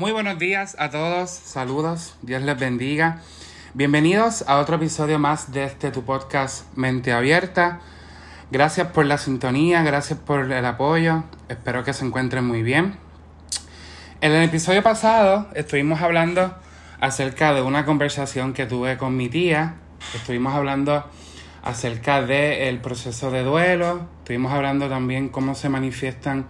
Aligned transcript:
Muy 0.00 0.12
buenos 0.12 0.38
días 0.38 0.76
a 0.78 0.88
todos, 0.88 1.28
saludos, 1.28 2.16
Dios 2.22 2.40
les 2.40 2.58
bendiga. 2.58 3.20
Bienvenidos 3.74 4.42
a 4.48 4.56
otro 4.56 4.76
episodio 4.76 5.18
más 5.18 5.52
de 5.52 5.64
este 5.64 5.90
tu 5.90 6.06
podcast 6.06 6.74
Mente 6.74 7.12
Abierta. 7.12 7.80
Gracias 8.50 8.86
por 8.92 9.04
la 9.04 9.18
sintonía, 9.18 9.82
gracias 9.82 10.18
por 10.18 10.50
el 10.50 10.64
apoyo, 10.64 11.24
espero 11.50 11.84
que 11.84 11.92
se 11.92 12.06
encuentren 12.06 12.46
muy 12.46 12.62
bien. 12.62 12.96
En 14.22 14.32
el 14.32 14.42
episodio 14.42 14.82
pasado 14.82 15.48
estuvimos 15.54 16.00
hablando 16.00 16.54
acerca 16.98 17.52
de 17.52 17.60
una 17.60 17.84
conversación 17.84 18.54
que 18.54 18.64
tuve 18.64 18.96
con 18.96 19.18
mi 19.18 19.28
tía, 19.28 19.74
estuvimos 20.14 20.54
hablando 20.54 21.04
acerca 21.62 22.22
del 22.22 22.80
proceso 22.80 23.30
de 23.30 23.42
duelo, 23.42 24.08
estuvimos 24.20 24.50
hablando 24.54 24.88
también 24.88 25.28
cómo 25.28 25.54
se 25.54 25.68
manifiestan 25.68 26.46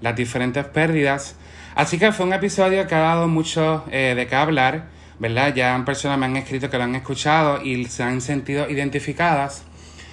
las 0.00 0.16
diferentes 0.16 0.64
pérdidas. 0.64 1.36
Así 1.74 1.98
que 1.98 2.12
fue 2.12 2.26
un 2.26 2.32
episodio 2.32 2.86
que 2.86 2.94
ha 2.94 3.00
dado 3.00 3.26
mucho 3.26 3.84
eh, 3.90 4.14
de 4.16 4.28
qué 4.28 4.36
hablar, 4.36 4.84
¿verdad? 5.18 5.52
Ya 5.54 5.82
personas 5.84 6.18
me 6.18 6.26
han 6.26 6.36
escrito 6.36 6.70
que 6.70 6.78
lo 6.78 6.84
han 6.84 6.94
escuchado 6.94 7.60
y 7.62 7.86
se 7.86 8.04
han 8.04 8.20
sentido 8.20 8.70
identificadas. 8.70 9.64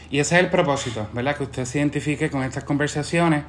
Y 0.09 0.20
ese 0.20 0.35
es 0.35 0.44
el 0.44 0.49
propósito, 0.49 1.08
¿verdad? 1.13 1.38
Que 1.38 1.44
usted 1.44 1.66
se 1.66 1.77
identifique 1.77 2.32
con 2.32 2.44
estas 2.44 2.63
conversaciones, 2.63 3.44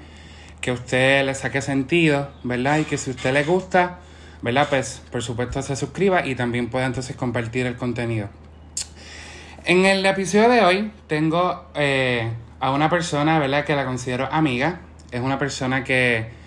que 0.61 0.73
usted 0.73 1.25
le 1.25 1.35
saque 1.35 1.63
sentido, 1.63 2.31
¿verdad? 2.43 2.79
Y 2.81 2.85
que 2.85 2.99
si 2.99 3.11
usted 3.11 3.33
le 3.33 3.45
gusta, 3.45 4.01
¿verdad? 4.43 4.67
Pues 4.69 5.03
por 5.11 5.23
supuesto 5.23 5.63
se 5.63 5.75
suscriba 5.75 6.27
y 6.27 6.35
también 6.35 6.69
pueda 6.69 6.85
entonces 6.85 7.17
compartir 7.17 7.65
el 7.65 7.77
contenido. 7.77 8.29
En 9.65 9.87
el 9.87 10.05
episodio 10.05 10.51
de 10.51 10.61
hoy 10.61 10.93
tengo 11.07 11.71
eh, 11.75 12.31
a 12.61 12.73
una 12.73 12.91
persona, 12.91 13.39
¿verdad? 13.39 13.65
Que 13.65 13.75
la 13.75 13.87
considero 13.87 14.29
amiga. 14.31 14.81
Es 15.11 15.21
una 15.21 15.39
persona 15.39 15.83
que 15.83 16.42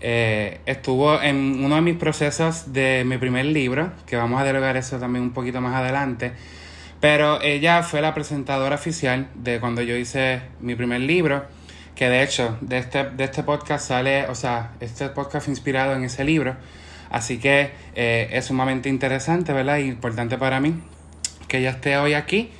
eh, 0.00 0.60
estuvo 0.66 1.20
en 1.20 1.64
uno 1.64 1.74
de 1.76 1.80
mis 1.80 1.96
procesos 1.96 2.72
de 2.72 3.04
mi 3.06 3.18
primer 3.18 3.46
libro, 3.46 3.92
que 4.06 4.16
vamos 4.16 4.40
a 4.40 4.44
dialogar 4.44 4.76
eso 4.76 4.98
también 4.98 5.24
un 5.24 5.32
poquito 5.32 5.60
más 5.60 5.74
adelante. 5.74 6.32
Pero 7.00 7.40
ella 7.42 7.82
fue 7.82 8.00
la 8.00 8.14
presentadora 8.14 8.74
oficial 8.74 9.28
de 9.34 9.60
cuando 9.60 9.82
yo 9.82 9.96
hice 9.96 10.42
mi 10.60 10.74
primer 10.74 11.00
libro, 11.00 11.44
que 11.94 12.08
de 12.08 12.22
hecho 12.22 12.58
de 12.60 12.78
este, 12.78 13.04
de 13.10 13.24
este 13.24 13.42
podcast 13.42 13.88
sale, 13.88 14.26
o 14.28 14.34
sea, 14.34 14.72
este 14.80 15.08
podcast 15.08 15.46
fue 15.46 15.52
inspirado 15.52 15.94
en 15.94 16.04
ese 16.04 16.24
libro. 16.24 16.56
Así 17.10 17.38
que 17.38 17.70
eh, 17.94 18.28
es 18.32 18.46
sumamente 18.46 18.88
interesante, 18.88 19.52
¿verdad? 19.52 19.78
Y 19.78 19.82
importante 19.82 20.38
para 20.38 20.60
mí 20.60 20.82
que 21.48 21.58
ella 21.58 21.70
esté 21.70 21.96
hoy 21.96 22.14
aquí. 22.14 22.50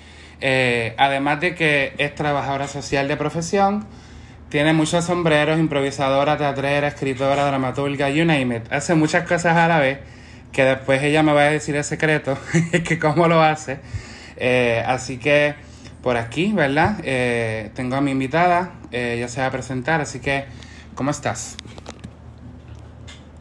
Eh, 0.41 0.95
además 0.99 1.41
de 1.41 1.55
que 1.55 1.95
es 1.99 2.15
trabajadora 2.15 2.69
social 2.69 3.09
de 3.09 3.17
profesión, 3.17 3.87
tiene 4.49 4.73
muchos 4.73 5.05
sombreros, 5.05 5.59
improvisadora, 5.59 6.37
teatrera, 6.37 6.89
escritora, 6.89 7.47
dramaturga, 7.47 8.11
you 8.11 8.25
name 8.25 8.57
it. 8.57 8.73
Hace 8.73 8.95
muchas 8.95 9.27
cosas 9.27 9.57
a 9.57 9.67
la 9.67 9.79
vez 9.79 9.99
que 10.53 10.65
después 10.65 11.03
ella 11.03 11.23
me 11.23 11.33
va 11.33 11.43
a 11.43 11.51
decir 11.51 11.75
el 11.77 11.85
secreto, 11.85 12.39
que 12.85 12.99
cómo 12.99 13.29
lo 13.29 13.43
hace. 13.43 13.81
Eh, 14.37 14.83
así 14.87 15.19
que 15.19 15.55
por 16.03 16.17
aquí, 16.17 16.53
¿verdad? 16.53 17.01
Eh, 17.03 17.73
tengo 17.75 17.97
a 17.97 18.01
mi 18.01 18.13
invitada, 18.13 18.75
eh, 18.93 19.15
ella 19.17 19.29
se 19.29 19.41
va 19.41 19.49
a 19.49 19.51
presentar, 19.51 20.01
así 20.01 20.21
que, 20.21 20.47
¿cómo 20.95 21.11
estás? 21.11 21.57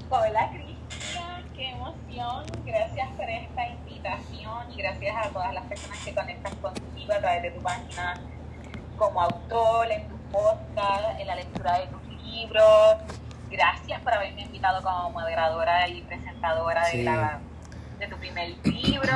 Hola 0.10 0.50
Cristian, 0.52 1.44
qué 1.56 1.70
emoción, 1.70 2.46
gracias 2.66 3.10
por 3.16 3.30
esta 3.30 3.68
invitación 3.68 4.72
y 4.74 4.78
gracias 4.78 5.16
a 5.16 5.30
todas 5.30 5.54
las 5.54 5.66
personas 5.66 6.00
que 6.00 6.14
conectan 6.16 6.56
contigo 6.56 7.14
a 7.14 7.20
través 7.20 7.44
de 7.44 7.52
tu 7.52 7.62
página 7.62 8.20
como 8.98 9.22
autor, 9.22 9.92
en 9.92 10.08
tu 10.08 10.16
podcast, 10.36 11.20
en 11.20 11.28
la 11.28 11.36
lectura 11.36 11.80
de 11.80 11.88
tus 11.88 12.04
libros. 12.24 12.98
Gracias 13.50 14.02
por 14.02 14.14
haberme 14.14 14.42
invitado 14.42 14.82
como 14.84 15.12
moderadora 15.12 15.88
y 15.88 16.02
presentadora 16.02 16.84
Sí. 16.86 16.98
de, 17.00 17.04
la, 17.06 17.40
de 18.00 18.08
tu 18.08 18.18
primer 18.18 18.50
libro. 18.66 19.14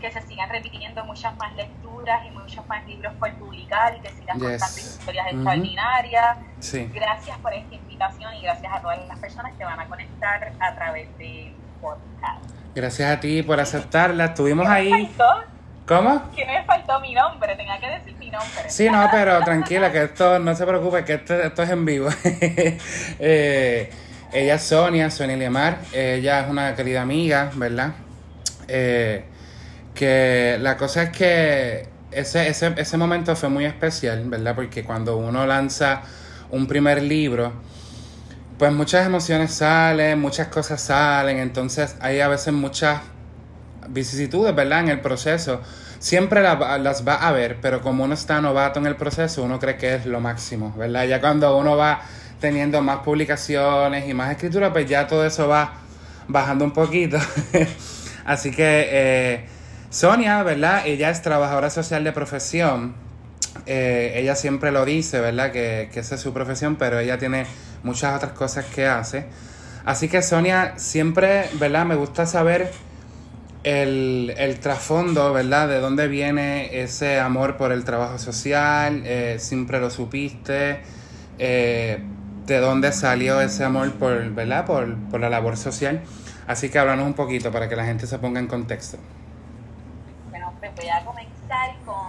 Que 0.00 0.10
se 0.12 0.20
sigan 0.22 0.50
repitiendo 0.50 1.02
muchas 1.06 1.34
más 1.38 1.54
lecturas 1.54 2.20
y 2.26 2.30
muchos 2.30 2.66
más 2.66 2.84
libros 2.86 3.14
por 3.18 3.32
publicar 3.36 3.96
y 3.96 4.00
que 4.00 4.10
sigas 4.10 4.36
Yes. 4.36 4.42
contando 4.60 4.78
historias 4.80 5.26
extraordinarias. 5.32 6.38
Sí. 6.60 6.90
Gracias 6.92 7.38
por 7.38 7.54
esta 7.54 7.74
invitación 7.74 8.34
y 8.34 8.42
gracias 8.42 8.72
a 8.74 8.80
todas 8.82 8.98
las 9.08 9.18
personas 9.18 9.52
que 9.56 9.64
van 9.64 9.80
a 9.80 9.86
conectar 9.88 10.52
a 10.60 10.74
través 10.74 11.16
del 11.16 11.54
podcast. 11.80 12.44
Gracias 12.74 13.10
a 13.10 13.20
ti 13.20 13.42
por 13.42 13.58
aceptarla. 13.58 14.26
Estuvimos 14.26 14.64
¿Qué 14.66 14.70
me 14.70 14.76
ahí. 14.76 15.16
¿Cómo? 15.86 16.30
¿Qué 16.34 16.44
me 16.44 16.64
faltó 16.64 16.98
mi 17.00 17.14
nombre? 17.14 17.54
Tenía 17.54 17.78
que 17.78 17.88
decir 17.88 18.16
mi 18.18 18.28
nombre. 18.28 18.68
Sí, 18.68 18.90
no, 18.90 19.08
pero 19.10 19.40
tranquila, 19.42 19.92
que 19.92 20.02
esto 20.02 20.40
no 20.40 20.54
se 20.56 20.66
preocupe, 20.66 21.04
que 21.04 21.14
esto, 21.14 21.34
esto 21.34 21.62
es 21.62 21.70
en 21.70 21.84
vivo. 21.84 22.08
Eh, 23.18 23.90
ella 24.32 24.56
es 24.56 24.62
Sonia, 24.62 25.10
Sonia 25.10 25.36
Lemar. 25.36 25.78
Ella 25.92 26.40
es 26.40 26.50
una 26.50 26.74
querida 26.74 27.02
amiga, 27.02 27.50
¿verdad? 27.54 27.92
Eh, 28.66 29.24
que 29.94 30.58
la 30.60 30.76
cosa 30.76 31.04
es 31.04 31.10
que 31.10 31.88
ese, 32.10 32.48
ese, 32.48 32.74
ese 32.76 32.96
momento 32.96 33.36
fue 33.36 33.48
muy 33.48 33.64
especial, 33.64 34.28
¿verdad? 34.28 34.54
Porque 34.56 34.82
cuando 34.82 35.16
uno 35.16 35.46
lanza 35.46 36.02
un 36.50 36.66
primer 36.66 37.00
libro, 37.02 37.52
pues 38.58 38.72
muchas 38.72 39.06
emociones 39.06 39.52
salen, 39.54 40.20
muchas 40.20 40.48
cosas 40.48 40.80
salen, 40.80 41.38
entonces 41.38 41.96
hay 42.00 42.20
a 42.20 42.28
veces 42.28 42.52
muchas 42.52 43.00
vicisitudes, 43.88 44.54
¿verdad? 44.54 44.80
En 44.80 44.88
el 44.88 45.00
proceso. 45.00 45.60
Siempre 45.98 46.42
la- 46.42 46.78
las 46.78 47.06
va 47.06 47.14
a 47.14 47.28
haber, 47.28 47.60
pero 47.60 47.80
como 47.80 48.04
uno 48.04 48.14
está 48.14 48.40
novato 48.40 48.78
en 48.80 48.86
el 48.86 48.96
proceso, 48.96 49.42
uno 49.42 49.58
cree 49.58 49.76
que 49.76 49.94
es 49.94 50.06
lo 50.06 50.20
máximo, 50.20 50.74
¿verdad? 50.76 51.04
Ya 51.06 51.20
cuando 51.20 51.56
uno 51.56 51.76
va 51.76 52.02
teniendo 52.40 52.82
más 52.82 52.98
publicaciones 52.98 54.08
y 54.08 54.14
más 54.14 54.30
escritura, 54.30 54.72
pues 54.72 54.86
ya 54.88 55.06
todo 55.06 55.24
eso 55.24 55.48
va 55.48 55.72
bajando 56.28 56.64
un 56.64 56.72
poquito. 56.72 57.18
Así 58.24 58.50
que 58.50 58.88
eh, 58.90 59.46
Sonia, 59.90 60.42
¿verdad? 60.42 60.82
Ella 60.86 61.10
es 61.10 61.22
trabajadora 61.22 61.70
social 61.70 62.04
de 62.04 62.12
profesión. 62.12 62.94
Eh, 63.64 64.12
ella 64.16 64.34
siempre 64.36 64.70
lo 64.70 64.84
dice, 64.84 65.20
¿verdad? 65.20 65.50
Que, 65.50 65.88
que 65.92 66.00
esa 66.00 66.16
es 66.16 66.20
su 66.20 66.32
profesión, 66.32 66.76
pero 66.76 66.98
ella 66.98 67.18
tiene 67.18 67.46
muchas 67.82 68.14
otras 68.16 68.32
cosas 68.32 68.66
que 68.66 68.86
hace. 68.86 69.24
Así 69.84 70.08
que 70.08 70.20
Sonia, 70.20 70.74
siempre, 70.76 71.48
¿verdad? 71.54 71.86
Me 71.86 71.94
gusta 71.94 72.26
saber 72.26 72.70
el, 73.66 74.32
el 74.38 74.60
trasfondo, 74.60 75.32
¿verdad? 75.32 75.66
De 75.68 75.80
dónde 75.80 76.06
viene 76.06 76.80
ese 76.82 77.18
amor 77.18 77.56
por 77.56 77.72
el 77.72 77.84
trabajo 77.84 78.16
social, 78.16 79.02
eh, 79.04 79.38
siempre 79.40 79.80
lo 79.80 79.90
supiste, 79.90 80.82
eh, 81.38 82.00
de 82.46 82.58
dónde 82.60 82.92
salió 82.92 83.40
ese 83.40 83.64
amor 83.64 83.92
por, 83.94 84.30
¿verdad? 84.30 84.64
Por, 84.66 84.96
por 85.10 85.18
la 85.18 85.28
labor 85.28 85.56
social. 85.56 86.00
Así 86.46 86.68
que 86.70 86.78
háblanos 86.78 87.06
un 87.06 87.14
poquito 87.14 87.50
para 87.50 87.68
que 87.68 87.74
la 87.74 87.84
gente 87.84 88.06
se 88.06 88.18
ponga 88.20 88.38
en 88.38 88.46
contexto. 88.46 88.98
Bueno, 90.30 90.52
pues 90.60 90.70
voy 90.76 90.88
a 90.88 91.04
comenzar 91.04 91.70
con, 91.84 92.06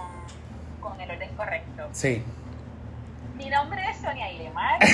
con 0.80 1.00
el 1.00 1.10
orden 1.10 1.30
correcto. 1.36 1.88
Sí, 1.90 2.22
Mi 3.36 3.50
nombre 3.50 3.80
es 3.90 3.96
Sonia 3.96 4.30
Ilemar. 4.30 4.78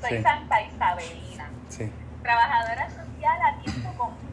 Soy 0.00 0.16
Sí. 0.16 0.22
Santa 0.22 0.62
Isabelina. 0.62 1.50
sí, 1.68 1.90
Trabajadora 2.22 2.88
social 2.88 3.36
a 3.42 3.60
tiempo 3.64 3.88
completo. 3.98 4.27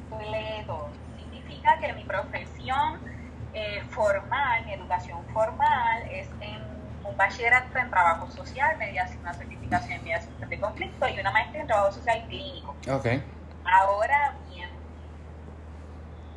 Significa 1.18 1.78
que 1.80 1.94
mi 1.94 2.03
profesión 2.03 3.00
eh, 3.53 3.81
formal, 3.90 4.66
mi 4.66 4.74
educación 4.74 5.24
formal 5.34 6.03
es 6.09 6.28
en 6.42 6.64
un 7.03 7.16
bachillerato 7.18 7.78
en 7.78 7.90
trabajo 7.90 8.30
social, 8.31 8.78
mediación, 8.78 9.20
una 9.20 9.34
certificación 9.34 9.92
en 9.94 10.03
mediación 10.03 10.50
de 10.50 10.59
conflicto 10.59 11.08
y 11.08 11.20
una 11.20 11.31
maestría 11.31 11.62
en 11.62 11.68
trabajo 11.68 11.92
social 11.92 12.24
clínico. 12.28 12.76
ok, 12.92 13.06
Ahora 13.66 14.36
bien, 14.50 14.70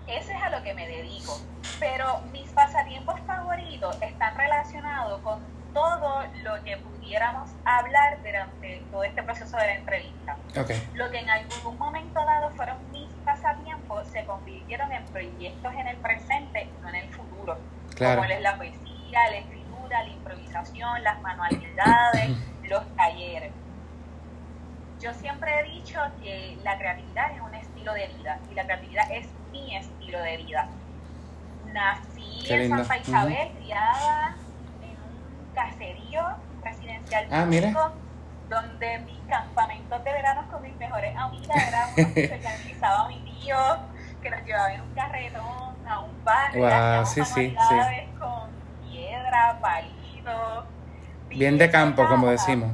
ese 0.07 0.33
es 0.33 0.43
a 0.43 0.51
lo 0.51 0.63
que 0.63 0.75
me 0.75 0.87
dedico, 0.87 1.39
pero 1.79 2.21
mis 2.33 2.49
pasatiempos 2.51 3.21
favoritos 3.27 4.01
están 4.03 4.37
relacionados 4.37 5.21
con 5.21 5.41
todo 5.75 6.23
lo 6.43 6.65
que 6.65 6.77
pudiéramos 6.79 7.51
hablar 7.65 8.19
durante 8.23 8.83
todo 8.91 9.05
este 9.05 9.23
proceso 9.23 9.57
de 9.59 9.67
la 9.67 9.75
entrevista. 9.75 10.37
ok, 10.59 10.71
Lo 10.95 11.11
que 11.11 11.19
en 11.19 11.29
algún 11.31 11.79
momento 11.79 12.25
dado 12.25 12.51
fueron 12.53 12.91
mis 12.91 12.98
pasatiempos 13.43 14.07
se 14.09 14.25
convirtieron 14.25 14.93
en 14.93 15.05
proyectos 15.07 15.73
en 15.75 15.87
el 15.89 15.97
presente, 15.99 16.69
no 16.83 16.89
en 16.89 16.95
el 16.97 17.09
futuro. 17.11 17.59
claro, 17.95 18.23
Como 18.23 18.33
es 18.33 18.41
la 18.41 18.57
poesía, 18.57 19.31
la 19.31 19.37
escritura, 19.39 20.03
la 20.03 20.09
improvisación, 20.09 21.03
las 21.03 21.21
manualidades, 21.21 22.31
los 22.69 22.97
talleres. 22.97 23.53
Yo 25.01 25.15
siempre 25.15 25.61
he 25.61 25.63
dicho 25.71 26.01
que 26.21 26.59
la 26.65 26.77
creatividad 26.77 27.33
es 27.33 27.41
un 27.41 27.55
estilo 27.55 27.93
de 27.95 28.09
vida 28.09 28.39
y 28.51 28.55
la 28.55 28.65
creatividad 28.65 29.11
es 29.13 29.29
mi 29.53 29.77
estilo 29.77 30.21
de 30.21 30.37
vida. 30.39 30.69
Nací 31.73 32.45
Qué 32.47 32.55
en 32.55 32.61
lindo. 32.63 32.79
Santa 32.85 32.97
Isabel, 32.99 33.49
criada 33.63 34.37
en 34.83 34.91
un 34.91 35.55
caserío 35.55 36.23
residencial 36.65 37.27
Ah, 37.31 37.45
mira. 37.45 37.73
Donde 38.49 38.99
mis 39.01 39.19
campamentos 39.29 40.05
de 40.05 40.13
verano 40.13 40.45
con 40.51 40.63
mis 40.63 40.75
mejores 40.77 41.15
amigas 41.17 41.69
eran 41.69 41.89
unos 41.97 42.13
que 42.15 42.29
se 42.29 42.35
organizaba 42.35 43.09
mi 43.09 43.21
tío, 43.41 43.57
que 44.23 44.31
nos 44.31 44.43
llevaba 44.45 44.73
en 44.73 44.81
un 44.81 44.95
carretón 44.95 45.89
a 45.89 46.01
un 46.01 46.25
barrio. 46.25 46.65
Wow, 46.97 47.07
sí, 47.07 47.25
sí, 47.25 47.55
manualidades 47.57 48.09
con 48.19 48.51
piedra, 48.89 49.59
palitos. 49.61 50.65
bien 51.29 51.59
de 51.59 51.71
campo, 51.71 52.07
como 52.09 52.29
decimos. 52.29 52.71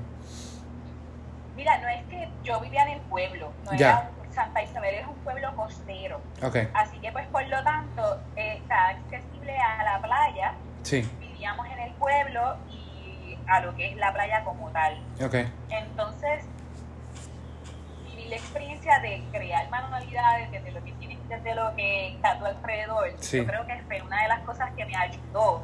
Mira, 1.56 1.79
no 1.79 1.88
es 1.88 2.05
que 2.06 2.29
yo 2.43 2.61
vivía 2.61 2.82
en 2.82 2.88
el 2.94 3.00
pueblo, 3.03 3.53
no 3.65 3.73
Ya. 3.75 3.91
era 3.91 4.11
Santa 4.32 4.62
Isabel 4.65 4.97
es 4.97 5.06
un 5.06 5.15
pueblo 5.19 5.55
costero. 5.55 6.21
Ok. 6.43 6.56
Así 6.75 6.99
que, 6.99 7.12
pues, 7.12 7.25
por 7.29 7.47
lo 7.47 7.62
tanto, 7.62 8.21
eh, 8.35 8.56
está 8.56 8.88
accesible 8.88 9.56
a 9.56 9.85
la 9.85 10.03
playa. 10.03 10.55
Sí. 10.82 11.09
Vivíamos 11.21 11.65
en 11.69 11.79
el 11.79 11.93
pueblo 11.93 12.56
y 12.69 12.84
a 13.49 13.61
lo 13.61 13.75
que 13.76 13.91
es 13.91 13.96
la 13.96 14.12
playa 14.12 14.43
como 14.44 14.70
tal. 14.70 14.99
Ok. 15.25 15.35
Entonces, 15.70 16.44
viví 18.05 18.26
la 18.29 18.37
experiencia 18.37 18.99
de 19.00 19.23
crear 19.32 19.69
manualidades 19.70 20.50
desde 20.50 20.73
lo 20.73 20.82
que 20.85 20.93
tienes, 20.93 21.19
desde 21.29 21.55
lo 21.55 21.75
que 21.76 22.14
está 22.14 22.32
a 22.32 22.38
tu 22.38 22.46
alrededor. 22.46 23.11
Sí. 23.19 23.38
Yo 23.38 23.46
creo 23.46 23.67
que 23.67 23.82
fue 23.87 24.02
una 24.02 24.23
de 24.23 24.29
las 24.29 24.41
cosas 24.41 24.70
que 24.76 24.85
me 24.85 24.96
ayudó 24.96 25.62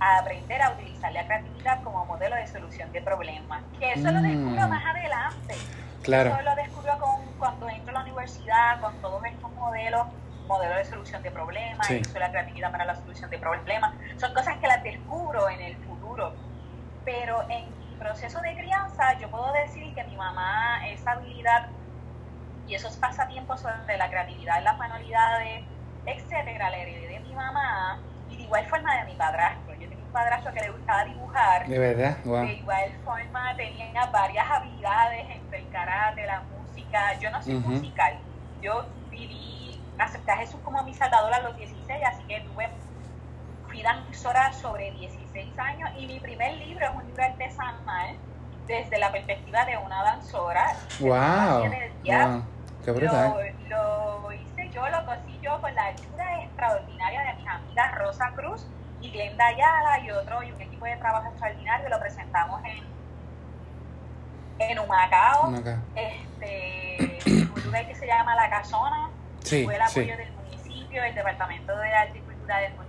a 0.00 0.18
aprender 0.18 0.62
a 0.62 0.70
utilizar 0.70 1.12
la 1.12 1.26
creatividad 1.26 1.82
como 1.82 2.04
modelo 2.06 2.36
de 2.36 2.46
solución 2.46 2.92
de 2.92 3.02
problemas. 3.02 3.62
Que 3.78 3.92
eso 3.94 4.10
lo 4.12 4.20
descubro 4.22 4.66
Mm. 4.66 4.70
más 4.70 4.84
adelante. 4.84 5.54
Claro. 6.02 6.30
Eso 6.30 6.42
lo 6.42 6.54
descubro 6.54 6.98
con, 6.98 7.26
cuando 7.38 7.68
entro 7.68 7.90
a 7.90 7.98
la 7.98 8.04
universidad, 8.04 8.80
con 8.80 8.94
todos 9.00 9.24
estos 9.24 9.50
modelos, 9.54 10.06
modelos 10.46 10.76
de 10.78 10.84
solución 10.84 11.22
de 11.22 11.30
problemas, 11.32 11.86
Sí. 11.86 11.98
de 12.00 12.20
la 12.20 12.30
creatividad 12.30 12.70
para 12.70 12.84
la 12.84 12.94
solución 12.94 13.28
de 13.28 13.38
problemas. 13.38 13.92
Son 14.16 14.32
cosas 14.32 14.56
que 14.58 14.66
las 14.68 14.82
descubro 14.84 15.48
en 15.50 15.60
el 15.60 15.76
futuro. 15.78 16.32
Pero 17.08 17.40
en 17.48 17.78
mi 17.78 17.96
proceso 17.96 18.38
de 18.42 18.54
crianza, 18.54 19.18
yo 19.18 19.30
puedo 19.30 19.50
decir 19.54 19.94
que 19.94 20.04
mi 20.04 20.14
mamá, 20.14 20.52
esa 20.92 21.12
habilidad 21.12 21.64
y 22.66 22.74
esos 22.74 22.98
pasatiempos 22.98 23.62
sobre 23.62 23.96
la 23.96 24.10
creatividad, 24.10 24.62
las 24.62 24.76
manualidades, 24.76 25.64
etcétera, 26.04 26.68
la 26.68 26.76
heredé 26.76 27.08
de 27.08 27.20
mi 27.20 27.34
mamá 27.34 27.98
y 28.28 28.36
de 28.36 28.42
igual 28.42 28.66
forma 28.66 28.94
de 28.98 29.06
mi 29.06 29.16
padrastro. 29.16 29.72
Yo 29.80 29.88
tenía 29.88 30.04
un 30.04 30.12
padrastro 30.12 30.52
que 30.52 30.60
le 30.60 30.70
gustaba 30.70 31.04
dibujar 31.04 31.66
De 31.66 31.78
verdad. 31.78 32.18
Wow. 32.24 32.44
de 32.44 32.52
igual 32.56 32.92
forma 33.02 33.56
tenía 33.56 34.04
varias 34.12 34.44
habilidades 34.50 35.24
entre 35.30 35.60
el 35.60 35.70
karate, 35.70 36.26
la 36.26 36.42
música. 36.42 36.98
Yo 37.22 37.30
no 37.30 37.40
soy 37.40 37.54
Ujú. 37.54 37.70
musical. 37.70 38.12
Yo 38.60 38.84
viví, 39.08 39.94
acepté 39.96 40.32
a 40.32 40.36
Jesús 40.36 40.60
como 40.60 40.84
mi 40.84 40.92
salvador 40.92 41.32
a 41.32 41.40
los 41.40 41.56
16, 41.56 42.02
así 42.04 42.26
que 42.26 42.42
tuve, 42.42 42.68
fui 43.78 43.82
danzora 43.82 44.52
sobre 44.52 44.90
16 44.92 45.58
años 45.58 45.90
y 45.96 46.06
mi 46.06 46.18
primer 46.18 46.54
libro 46.54 46.84
es 46.84 46.94
un 46.94 47.06
libro 47.06 47.22
artesanal 47.22 48.16
desde 48.66 48.98
la 48.98 49.12
perspectiva 49.12 49.64
de 49.64 49.76
una 49.76 50.02
danzora. 50.02 50.76
Wow. 51.00 51.70
Qué 52.84 52.90
brutal. 52.90 53.54
Lo, 53.68 54.20
lo 54.22 54.32
hice 54.32 54.68
yo, 54.70 54.88
lo 54.88 55.04
cosí 55.06 55.38
yo 55.42 55.60
con 55.60 55.74
la 55.74 55.84
ayuda 55.84 56.42
extraordinaria 56.42 57.22
de 57.22 57.34
mis 57.34 57.46
amigas 57.46 57.94
Rosa 57.98 58.32
Cruz 58.34 58.66
y 59.00 59.10
Glenda 59.10 59.46
Ayala 59.46 60.00
y 60.00 60.10
otro 60.10 60.42
y 60.42 60.50
un 60.50 60.60
equipo 60.60 60.84
de 60.84 60.96
trabajo 60.96 61.28
extraordinario. 61.28 61.88
Lo 61.88 62.00
presentamos 62.00 62.60
en, 62.64 62.84
en 64.58 64.78
Humacao, 64.78 65.54
este, 65.94 67.18
un 67.54 67.64
lugar 67.64 67.86
que 67.86 67.94
se 67.94 68.06
llama 68.06 68.34
La 68.34 68.50
Casona. 68.50 69.10
Sí, 69.44 69.64
Fue 69.64 69.76
el 69.76 69.82
apoyo 69.82 70.02
sí. 70.02 70.10
del 70.10 70.32
municipio, 70.32 71.04
el 71.04 71.14
Departamento 71.14 71.76
de 71.76 71.94
Arte 71.94 72.18
y 72.18 72.20
Cultura 72.22 72.58
del 72.58 72.70
municipio 72.72 72.87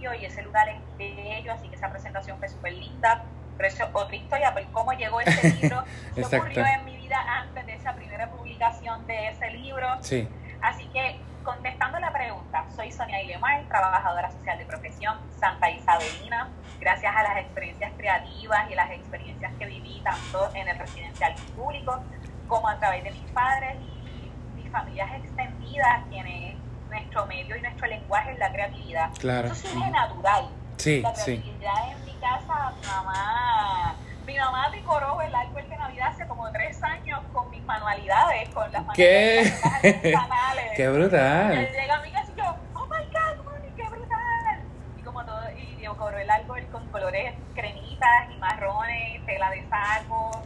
y 0.00 0.24
ese 0.24 0.42
lugar 0.42 0.68
es 0.68 0.80
bello, 0.96 1.52
así 1.52 1.68
que 1.68 1.76
esa 1.76 1.90
presentación 1.90 2.38
fue 2.38 2.48
súper 2.48 2.72
linda. 2.72 3.24
Pero 3.56 3.68
eso 3.68 3.84
es 3.84 3.90
otra 3.92 4.14
historia, 4.14 4.54
por 4.54 4.64
cómo 4.70 4.92
llegó 4.92 5.20
ese 5.20 5.52
libro, 5.60 5.84
qué 6.14 6.24
ocurrió 6.24 6.64
en 6.64 6.84
mi 6.84 6.96
vida 6.96 7.18
antes 7.28 7.66
de 7.66 7.74
esa 7.74 7.92
primera 7.94 8.30
publicación 8.30 9.06
de 9.06 9.28
ese 9.30 9.50
libro. 9.50 9.88
Sí. 10.00 10.28
Así 10.60 10.86
que, 10.88 11.18
contestando 11.42 11.98
la 11.98 12.12
pregunta, 12.12 12.64
soy 12.74 12.92
Sonia 12.92 13.20
Ilemar, 13.22 13.64
trabajadora 13.68 14.30
social 14.30 14.58
de 14.58 14.64
profesión, 14.66 15.18
Santa 15.40 15.70
Isabelina. 15.70 16.50
Gracias 16.78 17.14
a 17.14 17.22
las 17.22 17.38
experiencias 17.38 17.92
creativas 17.96 18.70
y 18.70 18.74
las 18.74 18.90
experiencias 18.92 19.52
que 19.58 19.66
viví 19.66 20.00
tanto 20.04 20.54
en 20.54 20.68
el 20.68 20.78
residencial 20.78 21.34
público 21.56 22.00
como 22.46 22.68
a 22.68 22.78
través 22.78 23.02
de 23.02 23.10
mis 23.10 23.30
padres 23.32 23.76
y 23.80 24.30
mis 24.54 24.70
familias 24.70 25.10
extendidas, 25.14 26.04
quienes 26.08 26.57
nuestro 27.00 27.26
medio 27.26 27.56
y 27.56 27.60
nuestro 27.60 27.86
lenguaje 27.86 28.32
es 28.32 28.38
la 28.38 28.52
creatividad. 28.52 29.10
Claro. 29.18 29.48
Eso 29.48 29.68
surge 29.68 29.90
natural. 29.90 30.48
Sí, 30.76 31.00
La 31.02 31.14
sí. 31.14 31.38
creatividad 31.38 31.90
en 31.92 32.04
mi 32.04 32.12
casa, 32.14 32.72
mi 32.80 32.86
mamá, 32.86 33.94
mi 34.26 34.36
mamá 34.36 34.70
decoró 34.70 35.20
el 35.22 35.34
árbol 35.34 35.68
de 35.68 35.76
Navidad 35.76 36.08
hace 36.08 36.26
como 36.26 36.50
tres 36.52 36.82
años 36.82 37.20
con 37.32 37.50
mis 37.50 37.62
manualidades, 37.64 38.48
con 38.50 38.70
las 38.72 38.84
¿Qué? 38.94 39.52
manualidades. 39.64 40.72
Qué 40.76 40.84
Y 40.84 40.86
brutal. 40.88 41.68
llega 41.72 41.96
a 41.96 42.02
mi 42.02 42.10
casa 42.12 42.32
y 42.36 42.40
yo, 42.40 42.56
oh 42.74 42.86
my 42.86 43.04
god, 43.06 43.44
mami, 43.44 43.68
qué 43.76 43.82
brutal. 43.88 44.60
Y 44.98 45.02
como 45.02 45.24
todo, 45.24 45.40
y 45.56 45.80
decoró 45.80 46.18
el 46.18 46.30
árbol 46.30 46.64
con 46.70 46.86
colores 46.90 47.34
cremitas 47.54 48.30
y 48.32 48.36
marrones, 48.38 49.26
tela 49.26 49.50
de 49.50 49.64
saco. 49.68 50.42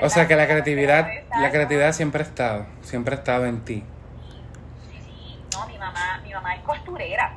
y 0.00 0.04
O 0.04 0.10
sea 0.10 0.26
que 0.26 0.34
la 0.34 0.46
creatividad, 0.46 1.06
la 1.38 1.50
creatividad 1.50 1.92
siempre 1.92 2.22
ha 2.22 2.26
estado, 2.26 2.66
siempre 2.82 3.14
ha 3.14 3.18
estado 3.18 3.46
en 3.46 3.64
ti. 3.64 3.84
No, 5.56 5.66
mi 5.66 5.78
mamá, 5.78 6.20
mi 6.22 6.32
mamá 6.32 6.54
es 6.54 6.60
costurera. 6.62 7.32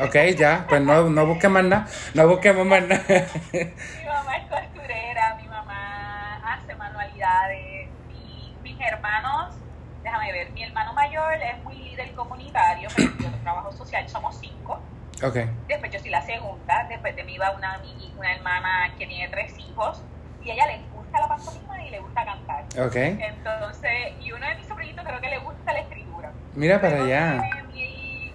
Ok, 0.00 0.14
ya, 0.36 0.64
pues 0.68 0.80
no, 0.80 1.10
no 1.10 1.26
busques 1.26 1.50
más 1.50 1.64
nada, 1.64 1.86
no 2.14 2.28
busquemos 2.28 2.64
más 2.66 2.82
nada. 2.82 3.02
Mi 3.08 4.06
mamá 4.06 4.36
es 4.36 4.48
costurera, 4.48 5.36
mi 5.40 5.48
mamá 5.48 6.36
hace 6.54 6.74
manualidades, 6.76 7.90
mi- 8.06 8.56
mis 8.62 8.80
hermanos, 8.80 9.56
déjame 10.02 10.32
ver, 10.32 10.52
mi 10.52 10.62
hermano 10.62 10.92
mayor 10.94 11.34
es 11.34 11.62
muy 11.64 11.76
líder 11.76 12.14
comunitario, 12.14 12.88
pero 12.94 13.10
yo 13.18 13.28
trabajo 13.42 13.72
social, 13.72 14.08
somos 14.08 14.38
cinco. 14.38 14.80
Ok, 15.22 15.36
Después 15.68 15.92
yo 15.92 15.98
soy 15.98 16.10
la 16.10 16.22
segunda, 16.22 16.86
después 16.88 17.14
de 17.16 17.24
mí 17.24 17.38
va 17.38 17.50
una, 17.52 17.80
una 18.16 18.34
hermana 18.34 18.94
que 18.98 19.06
tiene 19.06 19.28
tres 19.28 19.58
hijos 19.58 20.02
y 20.42 20.50
a 20.50 20.54
ella 20.54 20.66
le 20.66 20.78
gusta 20.92 21.20
la 21.20 21.28
pantomima 21.28 21.82
y 21.82 21.90
le 21.90 21.98
gusta 22.00 22.24
cantar. 22.24 22.64
ok. 22.86 22.96
Entonces, 22.96 23.90
y 24.20 24.30
uno 24.32 24.46
de 24.46 24.56
mis 24.56 24.66
sobrinitos 24.66 25.04
creo 25.04 25.20
que 25.20 25.28
le 25.30 25.38
gusta 25.38 25.72
la 25.72 25.80
escritura. 25.80 26.13
Mira 26.56 26.80
para 26.80 27.02
allá. 27.02 27.42
Mi, 27.72 28.32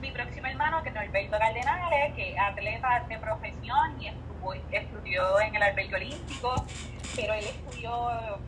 mi 0.00 0.10
próximo 0.10 0.46
hermano, 0.46 0.82
que 0.82 0.90
es 0.90 0.94
Norberto 0.94 1.38
Cardenales, 1.38 2.14
que 2.14 2.32
es 2.32 2.38
atleta 2.38 3.04
de 3.08 3.18
profesión 3.18 4.00
y 4.02 4.08
estuvo, 4.08 4.52
estudió 4.52 5.40
en 5.40 5.54
el 5.56 5.62
albergue 5.62 5.96
olímpico, 5.96 6.54
pero 7.16 7.32
él 7.34 7.44
estudió 7.44 8.38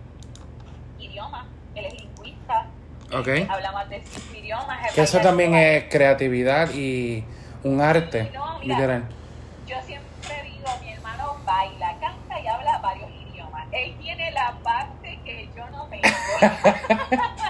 idiomas, 0.99 1.47
él 1.75 1.87
es 1.87 1.95
lingüista. 1.95 2.67
Ok. 3.13 3.29
Habla 3.49 3.73
más 3.73 3.89
de 3.89 4.03
cinco 4.05 4.35
idiomas. 4.35 4.93
Que 4.93 5.03
eso 5.03 5.19
también 5.21 5.55
es 5.55 5.85
creatividad 5.85 6.71
y 6.75 7.25
un 7.65 7.81
arte, 7.81 8.31
No, 8.35 8.59
mira. 8.61 8.75
literal. 8.75 9.05
Yo 9.67 9.77
siempre 9.83 10.43
digo, 10.45 10.69
mi 10.83 10.93
hermano 10.93 11.37
baila, 11.47 11.97
canta 12.01 12.39
y 12.39 12.47
habla 12.47 12.79
varios 12.79 13.11
idiomas. 13.11 13.67
Él 13.73 13.97
tiene 13.99 14.31
la 14.33 14.53
parte 14.63 15.19
que 15.25 15.49
yo 15.57 15.67
no 15.71 15.89
tengo. 15.89 16.03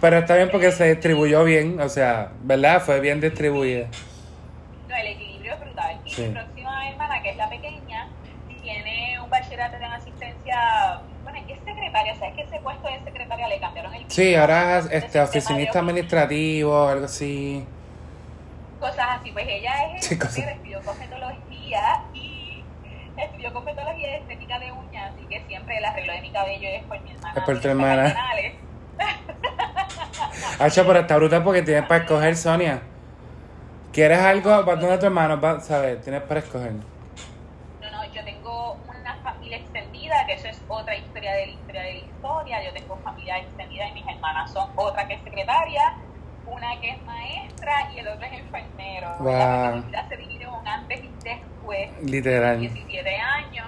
Pero 0.00 0.18
está 0.18 0.36
bien 0.36 0.50
porque 0.50 0.72
se 0.72 0.88
distribuyó 0.94 1.44
bien, 1.44 1.80
o 1.80 1.88
sea, 1.88 2.30
¿verdad? 2.42 2.80
Fue 2.80 3.00
bien 3.00 3.20
distribuida. 3.20 3.86
No, 4.88 4.96
el 4.96 5.06
equilibrio 5.08 5.54
es 5.54 5.60
brutal. 5.60 6.00
Y 6.04 6.10
Sí. 6.10 6.22
mi 6.22 6.28
próxima 6.34 6.88
hermana, 6.88 7.22
que 7.22 7.30
es 7.30 7.36
la 7.36 7.48
pequeña, 7.50 8.08
tiene 8.62 9.20
un 9.22 9.28
bachillerato 9.30 9.76
en 9.76 9.84
asistencia. 9.84 11.00
Bueno, 11.22 11.38
es 11.38 11.44
que 11.46 11.52
es 11.52 11.60
secretaria, 11.64 12.14
¿sabes 12.16 12.34
que 12.34 12.42
ese 12.42 12.58
puesto 12.60 12.88
de 12.88 12.98
secretaria 13.04 13.48
le 13.48 13.60
cambiaron 13.60 13.94
el 13.94 14.04
Sí, 14.10 14.34
ahora 14.34 14.78
es 14.78 14.88
este, 14.90 15.20
oficinista 15.20 15.80
administrativo, 15.80 16.88
algo 16.88 17.04
así. 17.04 17.64
Cosas 18.80 19.06
así. 19.20 19.30
Pues 19.32 19.46
ella 19.48 19.94
es 19.96 20.06
Sí, 20.06 20.18
cosas. 20.18 20.38
estudió 20.38 20.80
cosmetología 20.80 22.02
y 22.14 22.64
estudió 23.18 23.52
cosmetología 23.52 24.10
y 24.12 24.14
estética 24.14 24.58
de 24.58 24.72
uñas, 24.72 25.12
así 25.14 25.26
que 25.26 25.42
siempre 25.46 25.76
el 25.76 25.84
arreglo 25.84 26.12
de 26.14 26.20
mi 26.22 26.30
cabello 26.30 26.68
es 26.68 26.82
por 26.84 27.00
mi 27.02 27.10
hermana. 27.10 27.34
Es 27.36 27.44
por 27.44 27.60
tu 27.60 27.68
hermana. 27.68 28.14
Hacho, 30.58 30.86
pero 30.86 31.00
está 31.00 31.16
brutal 31.16 31.42
porque 31.42 31.62
tienes 31.62 31.84
para 31.86 32.02
escoger, 32.04 32.36
Sonia. 32.36 32.82
¿Quieres 33.92 34.18
algo? 34.18 34.64
¿Para 34.64 34.80
dónde 34.80 34.98
tu 34.98 35.06
hermano? 35.06 35.40
Va- 35.40 35.60
¿Sabes? 35.60 36.00
Tienes 36.02 36.22
para 36.22 36.40
escoger. 36.40 36.72
No, 36.72 37.90
no, 37.90 38.04
yo 38.12 38.24
tengo 38.24 38.78
una 38.88 39.14
familia 39.16 39.56
extendida, 39.56 40.26
que 40.26 40.34
eso 40.34 40.48
es 40.48 40.60
otra 40.68 40.94
historia 40.96 41.32
de 41.32 41.46
la 41.46 41.52
historia 41.52 41.82
de 41.82 41.92
la 41.94 41.98
historia. 41.98 42.64
Yo 42.64 42.72
tengo 42.72 42.96
familia 43.02 43.38
extendida 43.38 43.88
y 43.88 43.92
mis 43.94 44.06
hermanas 44.06 44.52
son 44.52 44.70
otra 44.76 45.08
que 45.08 45.14
es 45.14 45.22
secretaria, 45.22 45.94
una 46.46 46.80
que 46.80 46.90
es 46.90 47.02
maestra 47.04 47.90
y 47.94 47.98
el 48.00 48.08
otro 48.08 48.26
es 48.26 48.32
enfermero. 48.34 49.08
Wow. 49.18 49.32
La 49.32 49.70
familia 49.72 50.06
se 50.08 50.16
divide 50.18 50.46
un 50.46 50.68
antes 50.68 51.00
y 51.02 51.10
después, 51.24 51.90
Literal. 52.02 52.60
17 52.60 53.16
años. 53.16 53.66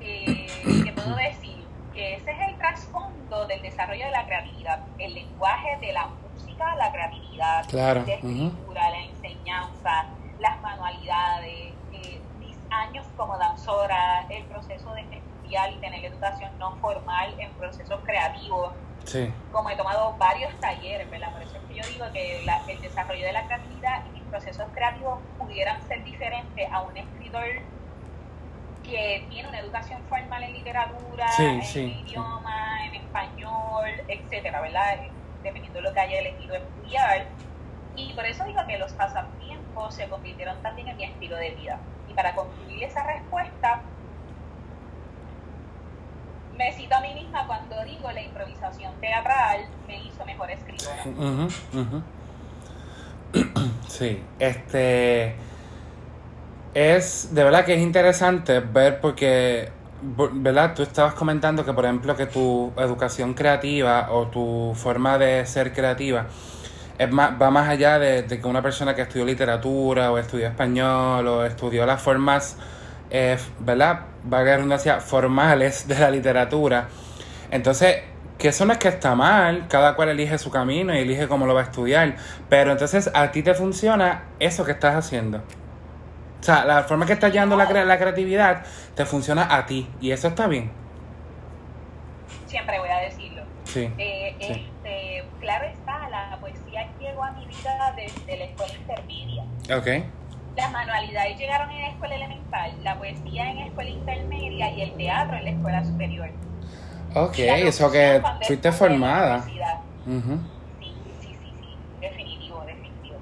Eh, 0.00 0.46
¿Qué 0.84 0.92
puedo 0.92 1.14
decir? 1.16 1.51
Que 1.92 2.14
ese 2.14 2.30
es 2.30 2.38
el 2.48 2.56
trasfondo 2.58 3.46
del 3.46 3.60
desarrollo 3.62 4.04
de 4.06 4.10
la 4.10 4.24
creatividad, 4.26 4.80
el 4.98 5.14
lenguaje 5.14 5.68
de 5.80 5.92
la 5.92 6.06
música, 6.06 6.64
la 6.76 6.90
creatividad, 6.92 7.66
Claro, 7.68 8.04
la 8.06 8.14
escritura, 8.14 8.90
la 8.90 9.00
enseñanza, 9.02 9.90
las 10.38 10.60
manualidades, 10.62 11.74
eh, 11.92 12.22
mis 12.38 12.56
años 12.70 13.06
como 13.16 13.36
danzora, 13.38 14.26
el 14.30 14.44
proceso 14.46 14.92
de 14.94 15.02
estudiar 15.02 15.70
y 15.72 15.80
tener 15.80 16.04
educación 16.04 16.56
no 16.58 16.76
formal 16.76 17.34
en 17.38 17.52
procesos 17.56 18.00
creativos, 18.04 18.72
Sí, 19.04 19.32
como 19.50 19.68
he 19.68 19.76
tomado 19.76 20.16
varios 20.16 20.58
talleres, 20.60 21.10
¿verdad? 21.10 21.32
Por 21.32 21.42
eso 21.42 21.58
es 21.58 21.64
que 21.64 21.74
yo 21.74 21.82
digo 21.88 22.06
que 22.12 22.42
la- 22.46 22.62
el 22.68 22.80
desarrollo 22.80 23.26
de 23.26 23.32
la 23.32 23.44
creatividad 23.46 24.06
y 24.06 24.10
mis 24.12 24.22
procesos 24.30 24.66
creativos 24.72 25.18
pudieran 25.36 25.82
ser 25.88 26.04
diferentes 26.04 26.68
a 26.72 26.82
un 26.82 26.96
escritor 26.96 27.44
que 28.82 29.26
tiene 29.30 29.48
una 29.48 29.60
educación 29.60 30.00
formal 30.08 30.42
en 30.42 30.52
literatura, 30.54 31.28
Sí, 31.32 31.44
en 31.44 31.62
sí, 31.62 32.04
idioma, 32.06 32.86
en 32.86 32.94
español, 32.96 33.88
etcétera, 34.08 34.60
¿verdad? 34.60 34.98
dependiendo 35.42 35.80
de 35.80 35.82
lo 35.88 35.92
que 35.92 36.00
haya 36.00 36.18
elegido 36.20 36.54
estudiar. 36.54 37.26
Y 37.96 38.12
por 38.14 38.24
eso 38.24 38.44
digo 38.44 38.60
que 38.66 38.78
los 38.78 38.92
pasatiempos 38.92 39.94
se 39.94 40.08
convirtieron 40.08 40.60
también 40.62 40.88
en 40.88 40.96
mi 40.96 41.04
estilo 41.04 41.36
de 41.36 41.50
vida. 41.50 41.78
Y 42.08 42.14
para 42.14 42.34
concluir 42.34 42.82
esa 42.84 43.02
respuesta, 43.04 43.80
me 46.56 46.72
cito 46.72 46.94
a 46.94 47.00
mí 47.00 47.12
misma 47.14 47.46
cuando 47.46 47.82
digo 47.84 48.10
la 48.12 48.22
improvisación 48.22 48.92
teatral 49.00 49.66
me 49.86 50.02
hizo 50.04 50.24
mejor 50.24 50.50
escritora. 50.50 51.04
Sí, 53.88 54.22
este 54.38 55.34
es 56.74 57.34
de 57.34 57.44
verdad 57.44 57.64
que 57.64 57.74
es 57.74 57.80
interesante 57.80 58.60
ver 58.60 59.00
porque 59.00 59.70
¿verdad? 60.02 60.74
Tú 60.74 60.82
estabas 60.82 61.14
comentando 61.14 61.64
que, 61.64 61.72
por 61.72 61.84
ejemplo, 61.84 62.16
que 62.16 62.26
tu 62.26 62.72
educación 62.76 63.34
creativa 63.34 64.08
o 64.10 64.26
tu 64.26 64.72
forma 64.74 65.16
de 65.16 65.46
ser 65.46 65.72
creativa 65.72 66.26
es 66.98 67.10
más, 67.10 67.32
va 67.40 67.50
más 67.50 67.68
allá 67.68 67.98
de, 67.98 68.26
que 68.26 68.46
una 68.46 68.62
persona 68.62 68.94
que 68.94 69.02
estudió 69.02 69.24
literatura 69.24 70.12
o 70.12 70.18
estudió 70.18 70.48
español 70.48 71.26
o 71.28 71.44
estudió 71.44 71.86
las 71.86 72.02
formas, 72.02 72.56
eh, 73.10 73.38
¿verdad? 73.60 74.00
Va 74.32 74.40
a 74.40 74.44
redundancia, 74.44 75.00
formales 75.00 75.86
de 75.88 75.98
la 75.98 76.10
literatura. 76.10 76.88
Entonces, 77.50 77.98
que 78.38 78.48
eso 78.48 78.64
no 78.64 78.72
es 78.72 78.78
que 78.78 78.88
está 78.88 79.14
mal, 79.14 79.66
cada 79.68 79.94
cual 79.94 80.08
elige 80.08 80.36
su 80.38 80.50
camino 80.50 80.94
y 80.94 80.98
elige 80.98 81.28
cómo 81.28 81.46
lo 81.46 81.54
va 81.54 81.60
a 81.60 81.64
estudiar, 81.64 82.16
pero 82.48 82.72
entonces 82.72 83.10
a 83.14 83.30
ti 83.30 83.42
te 83.42 83.54
funciona 83.54 84.24
eso 84.40 84.64
que 84.64 84.72
estás 84.72 84.96
haciendo. 84.96 85.42
O 86.42 86.44
sea, 86.44 86.64
la 86.64 86.82
forma 86.82 87.06
que 87.06 87.12
estás 87.12 87.32
llevando 87.32 87.56
la, 87.56 87.66
la 87.84 87.98
creatividad 87.98 88.64
te 88.96 89.06
funciona 89.06 89.54
a 89.54 89.64
ti 89.64 89.88
y 90.00 90.10
eso 90.10 90.26
está 90.26 90.48
bien. 90.48 90.72
Siempre 92.48 92.80
voy 92.80 92.88
a 92.88 92.98
decirlo. 92.98 93.42
Sí, 93.62 93.88
eh, 93.96 94.34
Este, 94.40 95.24
claro 95.38 95.66
está, 95.66 96.08
la 96.08 96.36
poesía 96.40 96.88
llegó 96.98 97.22
a 97.22 97.30
mi 97.30 97.46
vida 97.46 97.94
desde 97.94 98.36
la 98.38 98.44
escuela 98.46 98.74
intermedia. 98.74 99.44
Ok. 99.76 100.04
Las 100.56 100.72
manualidades 100.72 101.38
llegaron 101.38 101.70
en 101.70 101.80
la 101.82 101.88
escuela 101.90 102.16
elemental, 102.16 102.72
la 102.82 102.98
poesía 102.98 103.48
en 103.48 103.56
la 103.60 103.66
escuela 103.66 103.90
intermedia 103.90 104.70
y 104.72 104.82
el 104.82 104.92
teatro 104.94 105.36
en 105.36 105.44
la 105.44 105.50
escuela 105.50 105.84
superior. 105.84 106.28
Ok, 107.14 107.38
eso 107.38 107.88
que 107.88 108.20
fuiste 108.44 108.72
formada. 108.72 109.42
Sí, 109.44 109.52
sí, 110.80 110.92
sí, 111.20 111.36
sí, 111.40 111.76
definitivo, 112.00 112.64
definitivo. 112.66 113.16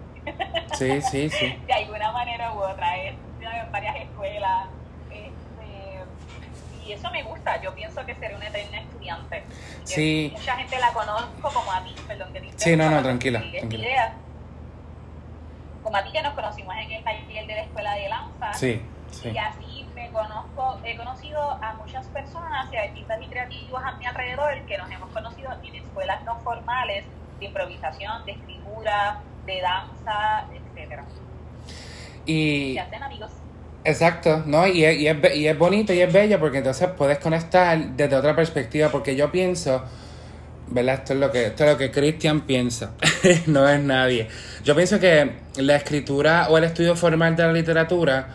Sí, 0.75 1.01
sí, 1.03 1.29
sí. 1.31 1.47
De 1.67 1.73
alguna 1.73 2.13
manera 2.13 2.53
u 2.53 2.59
otra, 2.59 2.97
he 2.97 3.09
en 3.09 3.73
varias 3.73 3.97
escuelas. 3.97 4.69
Este, 5.11 6.87
y 6.87 6.93
eso 6.93 7.11
me 7.11 7.23
gusta, 7.23 7.61
yo 7.63 7.75
pienso 7.75 8.05
que 8.07 8.15
seré 8.15 8.35
una 8.37 8.49
eterna 8.49 8.81
estudiante. 8.81 9.43
Sí. 9.85 10.33
Mucha 10.37 10.57
gente 10.57 10.79
la 10.79 10.93
conozco 10.93 11.51
como 11.53 11.73
a 11.73 11.83
ti, 11.85 11.95
perdón 12.07 12.33
que 12.33 12.41
te 12.41 12.53
Sí, 12.57 12.77
no, 12.77 12.91
no, 12.91 13.03
tranquila. 13.03 13.41
tranquila. 13.41 14.15
como 15.83 15.97
a 15.97 16.05
ti 16.05 16.13
que 16.13 16.23
nos 16.23 16.35
conocimos 16.35 16.75
en 16.77 16.93
el 16.93 17.03
taller 17.05 17.47
de 17.47 17.55
la 17.55 17.63
escuela 17.63 17.95
de 17.95 18.09
lanza. 18.09 18.53
Sí, 18.53 18.83
sí. 19.11 19.31
Y 19.31 19.39
así 19.39 19.87
me 19.95 20.11
conozco, 20.11 20.79
he 20.85 20.97
conocido 20.97 21.41
a 21.63 21.75
muchas 21.75 22.07
personas 22.09 22.71
y 22.73 22.77
artistas 22.77 23.21
y 23.23 23.27
creativos 23.27 23.83
a 23.83 23.93
mi 23.93 24.05
alrededor 24.07 24.61
que 24.67 24.79
nos 24.79 24.91
hemos 24.91 25.09
conocido 25.11 25.51
en 25.63 25.75
escuelas 25.75 26.23
no 26.25 26.39
formales 26.41 27.05
de 27.39 27.47
improvisación, 27.47 28.25
de 28.27 28.33
escritura, 28.33 29.21
de 29.47 29.61
danza, 29.61 30.47
etcétera. 30.53 31.05
Y... 32.27 32.75
Se 32.75 32.81
hacen 32.81 33.03
amigos. 33.03 33.31
Exacto, 33.85 34.43
¿no? 34.47 34.67
Y 34.67 34.85
es, 34.85 34.99
y, 34.99 35.09
es, 35.09 35.37
y 35.37 35.47
es 35.47 35.59
bonito 35.59 35.93
y 35.93 36.01
es 36.01 36.13
bello 36.13 36.39
porque 36.39 36.59
entonces 36.59 36.89
puedes 36.97 37.19
conectar 37.19 37.79
desde 37.97 38.15
otra 38.15 38.37
perspectiva, 38.37 38.91
porque 38.91 39.17
yo 39.17 39.33
pienso, 39.33 39.83
¿verdad? 40.69 40.97
Esto 40.97 41.15
es 41.15 41.19
lo 41.21 41.31
que, 41.31 41.47
esto 41.47 41.65
es 41.65 41.73
lo 41.73 41.79
que 41.79 41.91
Cristian 41.91 42.43
piensa, 42.43 42.93
no 43.47 43.67
es 43.69 43.81
nadie. 43.81 44.29
Yo 44.65 44.75
pienso 44.77 45.01
que 45.01 45.33
la 45.57 45.77
escritura 45.77 46.49
o 46.51 46.59
el 46.59 46.65
estudio 46.65 46.95
formal 46.95 47.37
de 47.37 47.43
la 47.45 47.53
literatura 47.53 48.29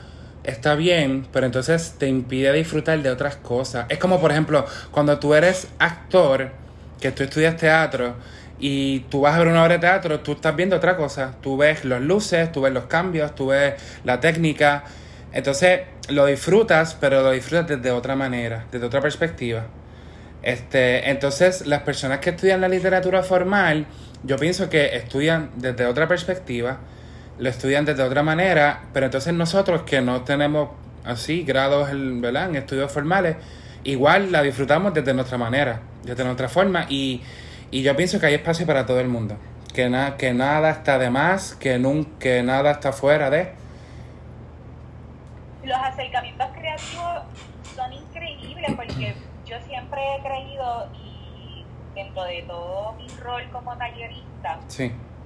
está 0.44 0.76
bien, 0.76 1.28
pero 1.32 1.46
entonces 1.46 1.96
te 1.98 2.08
impide 2.08 2.52
disfrutar 2.52 3.02
de 3.02 3.10
otras 3.12 3.36
cosas. 3.36 3.86
Es 3.90 4.00
como, 4.00 4.20
por 4.20 4.32
ejemplo, 4.32 4.66
cuando 4.92 5.20
tú 5.20 5.36
eres 5.36 5.68
actor, 5.78 6.52
que 7.00 7.12
tú 7.12 7.24
estudias 7.24 7.56
teatro, 7.58 8.16
y 8.58 9.00
tú 9.10 9.22
vas 9.22 9.36
a 9.36 9.40
ver 9.40 9.48
una 9.48 9.64
obra 9.64 9.74
de 9.74 9.80
teatro, 9.80 10.20
tú 10.22 10.34
estás 10.34 10.56
viendo 10.56 10.78
otra 10.78 10.96
cosa. 10.96 11.36
Tú 11.42 11.58
ves 11.58 11.84
los 11.84 12.02
luces, 12.02 12.52
tú 12.52 12.62
ves 12.62 12.74
los 12.74 12.86
cambios, 12.86 13.36
tú 13.36 13.48
ves 13.48 13.74
la 14.04 14.20
técnica. 14.20 14.84
Entonces 15.34 15.82
lo 16.10 16.26
disfrutas, 16.26 16.96
pero 17.00 17.22
lo 17.22 17.32
disfrutas 17.32 17.68
desde 17.68 17.92
otra 17.92 18.16
manera, 18.16 18.66
desde 18.72 18.86
otra 18.86 19.02
perspectiva. 19.02 19.66
Este, 20.42 21.10
entonces 21.10 21.66
las 21.66 21.82
personas 21.82 22.20
que 22.20 22.30
estudian 22.30 22.62
la 22.62 22.70
literatura 22.70 23.24
formal, 23.24 23.88
yo 24.24 24.38
pienso 24.38 24.70
que 24.70 24.96
estudian 24.96 25.50
desde 25.56 25.86
otra 25.88 26.08
perspectiva, 26.08 26.78
lo 27.40 27.50
estudian 27.50 27.84
desde 27.84 28.04
otra 28.04 28.24
manera, 28.24 28.84
pero 28.94 29.08
entonces 29.08 29.34
nosotros 29.34 29.82
que 29.82 30.02
no 30.02 30.22
tenemos 30.22 30.70
así 31.04 31.44
grados 31.44 31.90
¿verdad? 31.92 32.50
en 32.50 32.56
estudios 32.56 32.92
formales, 32.92 33.36
igual 33.84 34.32
la 34.32 34.42
disfrutamos 34.42 34.94
desde 34.94 35.14
nuestra 35.14 35.38
manera, 35.38 35.82
desde 36.04 36.24
nuestra 36.24 36.48
forma 36.48 36.86
y 36.90 37.22
y 37.72 37.82
yo 37.82 37.96
pienso 37.96 38.20
que 38.20 38.28
hay 38.28 38.34
espacio 38.36 38.66
para 38.66 38.86
todo 38.86 39.00
el 39.00 39.08
mundo. 39.08 39.38
Que, 39.74 39.90
na 39.90 40.16
que 40.18 40.34
nada 40.34 40.70
está 40.70 40.98
de 40.98 41.10
más, 41.10 41.56
que, 41.56 41.78
nunca, 41.78 42.42
nada 42.44 42.72
está 42.72 42.94
fuera 42.94 43.30
de. 43.30 43.52
Los 45.64 45.78
acercamientos 45.78 46.48
creativos 46.54 47.24
son 47.76 47.92
increíbles 47.92 48.72
porque 48.76 49.16
yo 49.46 49.58
siempre 49.68 50.00
he 50.16 50.22
creído 50.22 50.90
y 50.94 51.66
dentro 51.94 52.24
de 52.24 52.44
todo 52.44 52.94
mi 52.94 53.08
rol 53.22 53.44
como 53.52 53.76
tallerista, 53.78 54.60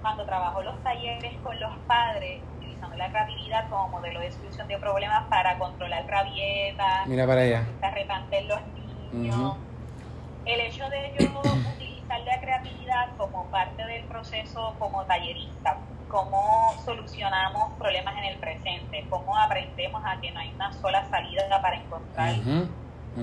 cuando 0.01 0.25
trabajo 0.25 0.61
los 0.61 0.81
talleres 0.83 1.33
con 1.43 1.59
los 1.59 1.75
padres, 1.87 2.41
utilizando 2.57 2.95
la 2.95 3.09
creatividad 3.09 3.69
como 3.69 3.89
modelo 3.89 4.19
de 4.21 4.31
solución 4.31 4.67
de 4.67 4.77
problemas 4.77 5.25
para 5.29 5.57
controlar 5.57 6.05
rabietas, 6.07 7.07
Mira 7.07 7.27
para 7.27 7.41
allá. 7.41 7.63
los 8.47 8.59
niños, 9.13 9.57
el 10.45 10.59
hecho 10.61 10.89
de 10.89 11.13
yo 11.19 11.41
la 12.17 12.41
creatividad 12.41 13.15
como 13.17 13.45
parte 13.45 13.85
del 13.85 14.03
proceso 14.05 14.75
como 14.79 15.03
tallerista, 15.05 15.77
cómo 16.07 16.73
solucionamos 16.83 17.73
problemas 17.77 18.17
en 18.17 18.23
el 18.25 18.37
presente, 18.39 19.05
cómo 19.09 19.37
aprendemos 19.37 20.01
a 20.03 20.19
que 20.19 20.31
no 20.31 20.39
hay 20.39 20.51
una 20.55 20.73
sola 20.73 21.07
salida 21.09 21.61
para 21.61 21.75
encontrar 21.75 22.35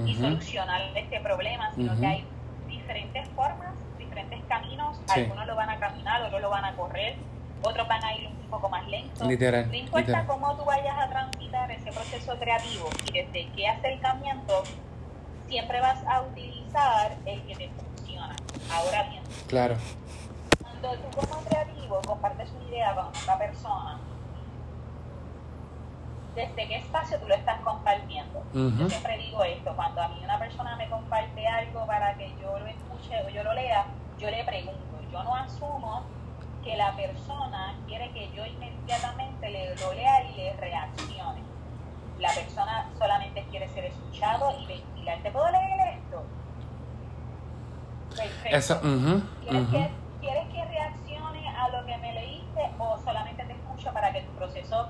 y 0.04 0.14
solucionar 0.14 0.82
este 0.94 1.20
problema, 1.20 1.72
sino 1.74 1.98
que 1.98 2.06
hay 2.06 2.24
diferentes 2.68 3.28
formas, 3.30 3.74
diferentes 3.98 4.40
caminos, 4.48 5.00
algunos 5.08 5.46
lo 5.46 5.56
van 5.56 5.70
a 5.70 5.78
caminar, 5.78 6.22
otros 6.22 6.40
lo 6.40 6.50
van 6.50 6.64
a 6.64 6.76
correr, 6.76 7.16
otros 7.62 7.88
van 7.88 8.04
a 8.04 8.14
ir 8.14 8.28
un 8.28 8.50
poco 8.50 8.68
más 8.68 8.86
lento. 8.86 9.24
no 9.24 9.74
importa 9.74 10.24
cómo 10.26 10.56
tú 10.56 10.64
vayas 10.64 10.96
a 10.96 11.08
transitar 11.08 11.70
ese 11.72 11.90
proceso 11.90 12.38
creativo 12.38 12.88
y 13.08 13.12
desde 13.12 13.48
qué 13.56 13.68
acercamiento, 13.68 14.62
siempre 15.48 15.80
vas 15.80 16.04
a 16.06 16.22
utilizar 16.22 17.16
el 17.24 17.42
que 17.42 17.54
te 17.54 17.70
Ahora 18.70 19.02
bien, 19.04 19.22
claro. 19.48 19.76
cuando 20.60 20.90
tú 20.96 21.26
como 21.26 21.42
creativo 21.42 22.00
compartes 22.06 22.50
una 22.52 22.68
idea 22.68 22.94
con 22.94 23.06
otra 23.06 23.38
persona, 23.38 23.98
¿desde 26.34 26.68
qué 26.68 26.76
espacio 26.76 27.18
tú 27.18 27.28
lo 27.28 27.34
estás 27.34 27.60
compartiendo? 27.60 28.42
Yo 28.52 28.88
siempre 28.88 29.18
digo 29.18 29.42
esto, 29.44 29.74
cuando 29.76 30.02
a 30.02 30.08
mí 30.08 30.20
una 30.22 30.38
persona 30.38 30.76
me 30.76 30.88
comparte 30.88 31.46
algo 31.46 31.86
para 31.86 32.16
que 32.16 32.34
yo 32.40 32.58
lo 32.58 32.66
escuche 32.66 33.22
o 33.26 33.28
yo 33.30 33.42
lo 33.42 33.54
lea, 33.54 33.86
yo 34.18 34.30
le 34.30 34.44
pregunto, 34.44 34.80
yo 35.10 35.22
no 35.22 35.34
asumo 35.34 36.02
que 36.64 36.76
la 36.76 36.94
persona 36.96 37.74
quiere 37.86 38.10
que 38.12 38.30
yo 38.32 38.44
inmediatamente 38.44 39.48
le 39.50 39.76
lo 39.76 39.92
lea 39.94 40.24
y 40.24 40.34
le 40.36 40.52
reaccione. 40.54 41.40
La 42.18 42.32
persona 42.32 42.90
solamente 42.98 43.44
quiere 43.50 43.68
ser 43.68 43.84
escuchado 43.84 44.52
y 44.58 44.66
ventilar. 44.66 45.18
¿Te 45.22 45.30
puedo 45.30 45.50
leer 45.50 45.98
esto? 45.98 46.24
Eso, 48.44 48.80
¿Quieres, 48.80 49.68
Que, 49.68 49.90
¿Quieres 50.20 50.48
que 50.48 50.64
reaccione 50.64 51.48
a 51.48 51.68
lo 51.68 51.84
que 51.86 51.96
me 51.98 52.12
leíste 52.14 52.70
o 52.78 52.98
solamente 53.04 53.44
te 53.44 53.52
escucho 53.52 53.92
para 53.92 54.12
que 54.12 54.22
tu 54.22 54.32
proceso, 54.32 54.88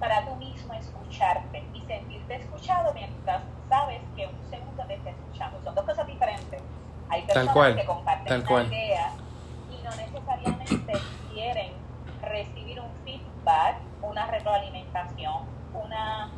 para 0.00 0.24
tú 0.26 0.34
mismo 0.36 0.74
escucharte 0.74 1.64
y 1.72 1.80
sentirte 1.82 2.36
escuchado 2.36 2.92
mientras 2.94 3.42
sabes 3.68 4.00
que 4.14 4.26
un 4.26 4.50
segundo 4.50 4.84
te 4.86 4.94
está 4.94 5.10
escuchando? 5.10 5.60
Son 5.62 5.74
dos 5.74 5.84
cosas 5.84 6.06
diferentes. 6.06 6.60
Hay 7.08 7.22
personas 7.22 7.76
que 7.76 7.84
comparten 7.84 8.44
una 8.48 8.64
idea 8.64 9.12
y 9.70 9.84
no 9.84 9.90
necesariamente 9.90 10.92
quieren 11.32 11.72
recibir 12.22 12.80
un 12.80 12.90
feedback, 13.04 13.76
una 14.02 14.26
retroalimentación, 14.26 15.42
una 15.72 16.30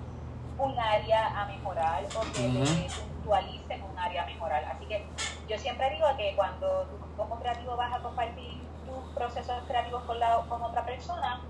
un 0.58 0.78
área 0.78 1.40
a 1.40 1.46
mejorar 1.46 2.04
o 2.04 2.32
que 2.32 2.48
le 2.48 2.88
puntualicen 3.28 3.82
un 3.82 3.98
área 3.98 4.22
a 4.22 4.26
mejorar. 4.26 4.64
Así 4.64 4.86
que 4.86 5.04
yo 5.48 5.58
siempre 5.58 5.90
digo 5.90 6.06
que 6.16 6.34
cuando 6.34 6.84
tú 6.84 6.96
como 7.16 7.38
creativo 7.38 7.76
vas 7.76 7.92
a 7.92 8.00
compartir 8.00 8.62
tus 8.86 9.14
procesos 9.14 9.56
creativos 9.66 10.02
con, 10.04 10.18
la, 10.18 10.42
con 10.48 10.62
otra 10.62 10.84
persona, 10.84 11.40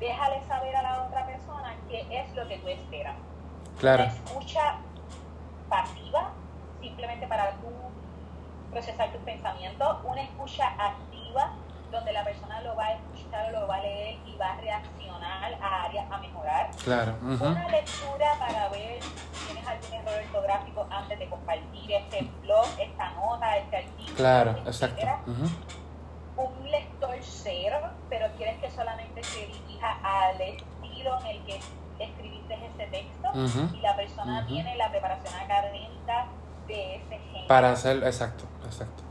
déjale 0.00 0.42
saber 0.46 0.74
a 0.74 0.82
la 0.82 1.02
otra 1.04 1.26
persona 1.26 1.74
qué 1.88 2.06
es 2.10 2.34
lo 2.34 2.48
que 2.48 2.58
tú 2.58 2.68
esperas. 2.68 3.14
Claro. 3.78 4.04
escucha 4.04 4.76
pasiva, 5.68 6.32
simplemente 6.80 7.26
para 7.26 7.52
tú 7.52 7.68
procesar 8.70 9.10
tus 9.10 9.22
pensamientos, 9.22 9.98
una 10.04 10.22
escucha 10.22 10.68
activa 10.78 11.52
donde 11.90 12.12
la 12.12 12.24
persona 12.24 12.60
lo 12.62 12.76
va 12.76 12.86
a 12.86 12.92
escuchar, 12.92 13.52
lo 13.52 13.66
va 13.66 13.76
a 13.76 13.80
leer 13.80 14.18
y 14.26 14.36
va 14.36 14.52
a 14.52 14.56
reaccionar 14.60 15.54
a 15.54 15.84
áreas 15.84 16.10
a 16.10 16.18
mejorar. 16.18 16.70
Claro. 16.84 17.16
Una 17.22 17.68
lectura 17.68 18.34
para 18.38 18.68
ver 18.68 19.02
si 19.02 19.46
tienes 19.46 19.66
algún 19.66 19.92
error 19.92 20.24
ortográfico 20.26 20.86
antes 20.90 21.18
de 21.18 21.28
compartir 21.28 21.92
este 21.92 22.22
blog, 22.42 22.66
esta 22.78 23.10
nota, 23.10 23.56
este 23.56 23.76
artículo. 23.76 24.16
Claro, 24.16 24.50
exacto. 24.64 25.06
Un 26.36 26.70
lector 26.70 27.16
cero, 27.20 27.90
pero 28.08 28.28
quieres 28.36 28.58
que 28.60 28.70
solamente 28.70 29.22
se 29.22 29.46
dirija 29.46 29.98
al 30.02 30.40
estilo 30.40 31.20
en 31.20 31.26
el 31.26 31.44
que 31.44 31.60
escribiste 31.98 32.54
ese 32.54 32.86
texto 32.86 33.76
y 33.76 33.80
la 33.80 33.94
persona 33.94 34.46
tiene 34.46 34.76
la 34.76 34.90
preparación 34.90 35.34
académica 35.34 36.26
de 36.66 36.96
ese 36.96 37.18
género. 37.18 37.48
Para 37.48 37.72
hacer, 37.72 38.02
exacto, 38.04 38.44
exacto. 38.64 39.02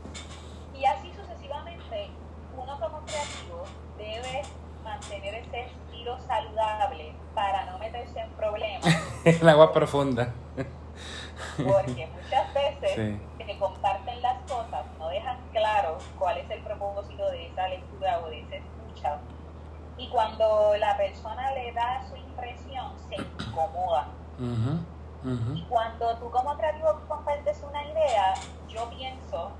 Y 0.74 0.84
así 0.84 1.12
sucesivamente, 1.14 2.10
uno 2.56 2.80
como 2.80 3.00
creativo 3.04 3.64
debe 3.96 4.42
mantener 4.82 5.34
ese 5.34 5.68
estilo 6.10 6.18
saludable 6.26 7.14
para 7.34 7.64
no 7.66 7.78
meterse 7.78 8.20
en 8.20 8.30
problemas. 8.32 8.86
en 9.24 9.48
agua 9.48 9.72
profunda. 9.72 10.32
Porque 11.56 12.06
muchas 12.06 12.54
veces 12.54 13.20
que 13.38 13.58
comparten 13.58 14.20
las 14.22 14.42
cosas 14.42 14.84
no 14.98 15.08
dejan 15.08 15.38
claro 15.52 15.98
cuál 16.18 16.38
es 16.38 16.50
el 16.50 16.62
propósito 16.62 17.30
de 17.30 17.46
esa 17.46 17.68
lectura 17.68 18.20
o 18.20 18.28
de 18.28 18.40
esa 18.40 18.56
escucha. 18.56 19.18
Y 19.96 20.08
cuando 20.08 20.76
la 20.78 20.96
persona 20.96 21.52
le 21.52 21.72
da 21.72 22.02
su 22.08 22.16
impresión, 22.16 22.92
se 23.08 23.16
incomoda. 23.16 24.08
Y 25.54 25.62
cuando 25.68 26.16
tú 26.16 26.30
como 26.30 26.56
creativo 26.56 27.00
compartes 27.08 27.62
una 27.68 27.84
idea, 27.84 28.34
yo 28.68 28.88
pienso 28.90 29.50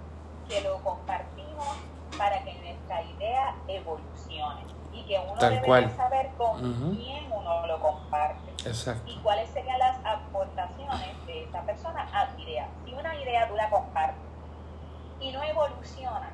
que 0.48 0.60
lo 0.62 0.78
compartimos 0.78 1.76
para 2.16 2.42
que 2.42 2.54
nuestra 2.54 3.02
idea 3.02 3.54
evolucione 3.68 4.79
y 4.92 5.02
que 5.04 5.18
uno 5.18 5.34
debe 5.36 5.88
saber 5.96 6.30
con 6.36 6.94
quién 6.96 7.30
uno 7.32 7.66
lo 7.66 7.80
comparte 7.80 8.50
y 9.06 9.16
cuáles 9.22 9.48
serían 9.50 9.78
las 9.78 9.96
aportaciones 10.04 11.26
de 11.26 11.44
esa 11.44 11.62
persona 11.62 12.08
a 12.12 12.28
tu 12.28 12.42
idea. 12.42 12.68
Si 12.84 12.92
una 12.92 13.14
idea 13.16 13.48
tú 13.48 13.56
la 13.56 13.70
compartes 13.70 14.22
y 15.20 15.32
no 15.32 15.42
evoluciona, 15.42 16.30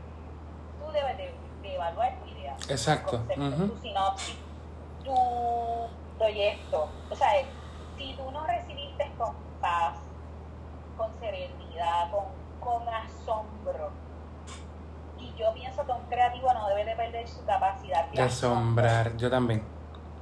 tú 0.78 0.92
debes 0.92 1.16
de, 1.16 1.34
evaluar 1.62 2.14
tu 2.20 2.26
idea, 2.30 2.56
Exacto. 2.68 3.18
tu, 3.18 3.78
sinopsis, 3.82 4.36
tu 5.04 5.14
proyecto. 6.16 6.88
O 7.10 7.16
sea, 7.16 7.28
si 7.96 8.14
tú 8.14 8.30
no 8.30 8.46
recibiste 8.46 9.10
con 9.18 9.34
paz, 9.60 9.96
con 10.96 11.10
serenidad, 11.18 12.10
con, 12.10 12.24
con 12.60 12.88
asombro, 12.88 13.90
yo 15.36 15.52
pienso 15.54 15.84
que 15.84 15.92
un 15.92 16.02
creativo 16.08 16.52
no 16.52 16.68
debe 16.68 16.84
de 16.84 16.96
perder 16.96 17.28
su 17.28 17.44
capacidad 17.44 18.08
de, 18.10 18.22
asombrar. 18.22 19.16
Yo 19.16 19.30
también, 19.30 19.62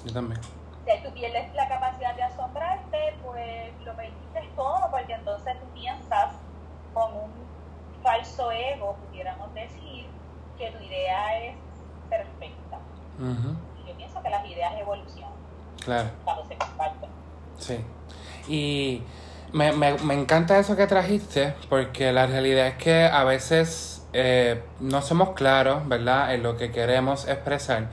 yo 0.04 0.12
también. 0.12 0.40
Si 0.42 1.02
tú 1.02 1.14
pierdes 1.14 1.54
la 1.54 1.68
capacidad 1.68 2.14
de 2.14 2.23
asombrarte, 2.25 3.14
pues 3.23 3.73
lo 3.85 3.94
perdiste 3.94 4.50
todo, 4.56 4.90
porque 4.90 5.14
entonces 5.14 5.59
tú 5.61 5.66
piensas 5.73 6.35
con 6.92 7.14
un 7.14 7.30
falso 8.02 8.50
ego, 8.52 8.97
pudiéramos 9.09 9.52
decir, 9.54 10.06
que 10.59 10.71
tu 10.71 10.83
idea 10.85 11.44
es 11.44 11.56
perfecta. 12.11 12.78
Y 13.18 13.88
yo 13.88 13.97
pienso 13.97 14.23
que 14.23 14.30
las 14.30 14.44
ideas 14.47 14.75
evolucionan 14.78 15.33
claro. 15.83 16.11
cuando 16.25 16.44
se 16.47 16.56
comparten. 16.56 17.11
Sí. 17.59 17.85
Y 18.49 19.02
me, 19.52 19.73
me, 19.73 19.94
me 19.99 20.14
encanta 20.14 20.59
eso 20.59 20.76
que 20.76 20.87
trajiste, 20.87 21.54
porque 21.71 22.12
la 22.12 22.26
realidad 22.26 22.66
es 22.66 22.76
que 22.76 23.04
a 23.04 23.25
veces 23.25 23.93
eh, 24.14 24.62
no 24.80 25.02
somos 25.02 25.30
claros, 25.30 25.87
¿verdad?, 25.88 26.35
en 26.35 26.42
lo 26.42 26.56
que 26.56 26.71
queremos 26.71 27.28
expresar. 27.28 27.88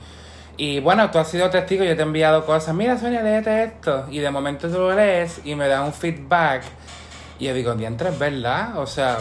Y 0.56 0.80
bueno, 0.80 1.10
tú 1.10 1.18
has 1.18 1.28
sido 1.28 1.50
testigo, 1.50 1.82
yo 1.82 1.96
te 1.96 2.02
he 2.02 2.04
enviado 2.04 2.46
cosas, 2.46 2.74
mira 2.74 2.96
Sonia, 2.96 3.22
léete 3.22 3.64
esto. 3.64 4.06
Y 4.10 4.18
de 4.18 4.30
momento 4.30 4.68
tú 4.68 4.78
lo 4.78 4.94
lees 4.94 5.40
y 5.44 5.54
me 5.54 5.66
da 5.66 5.82
un 5.82 5.92
feedback. 5.92 6.62
Y 7.38 7.46
yo 7.46 7.54
digo, 7.54 7.74
diantres, 7.74 8.16
¿verdad? 8.18 8.78
O 8.78 8.86
sea, 8.86 9.18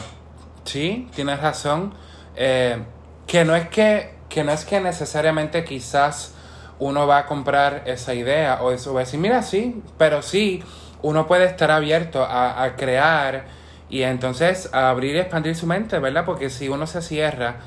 sí, 0.65 1.10
tienes 1.15 1.39
razón. 1.41 1.93
Eh, 2.36 2.78
que 3.25 3.45
no 3.45 3.56
es 3.56 3.69
que, 3.69 4.13
que 4.30 4.43
no 4.43 4.52
es 4.52 4.65
que 4.65 4.80
necesariamente 4.82 5.63
quizás 5.63 6.36
uno 6.80 7.08
va 7.08 7.19
a 7.19 7.25
comprar 7.25 7.84
esa 7.86 8.13
idea 8.13 8.60
o 8.62 8.71
eso 8.71 8.93
va 8.93 9.02
a 9.02 9.04
decir, 9.06 9.19
mira, 9.19 9.41
sí, 9.41 9.82
pero 9.97 10.21
sí, 10.21 10.63
uno 11.02 11.28
puede 11.28 11.45
estar 11.45 11.71
abierto 11.71 12.23
a, 12.23 12.62
a 12.62 12.75
crear 12.75 13.45
y 13.91 14.04
entonces 14.04 14.73
abrir 14.73 15.15
y 15.15 15.19
expandir 15.19 15.54
su 15.54 15.67
mente, 15.67 15.99
¿verdad? 15.99 16.23
Porque 16.25 16.49
si 16.49 16.69
uno 16.69 16.88
se 16.88 17.01
cierra, 17.01 17.58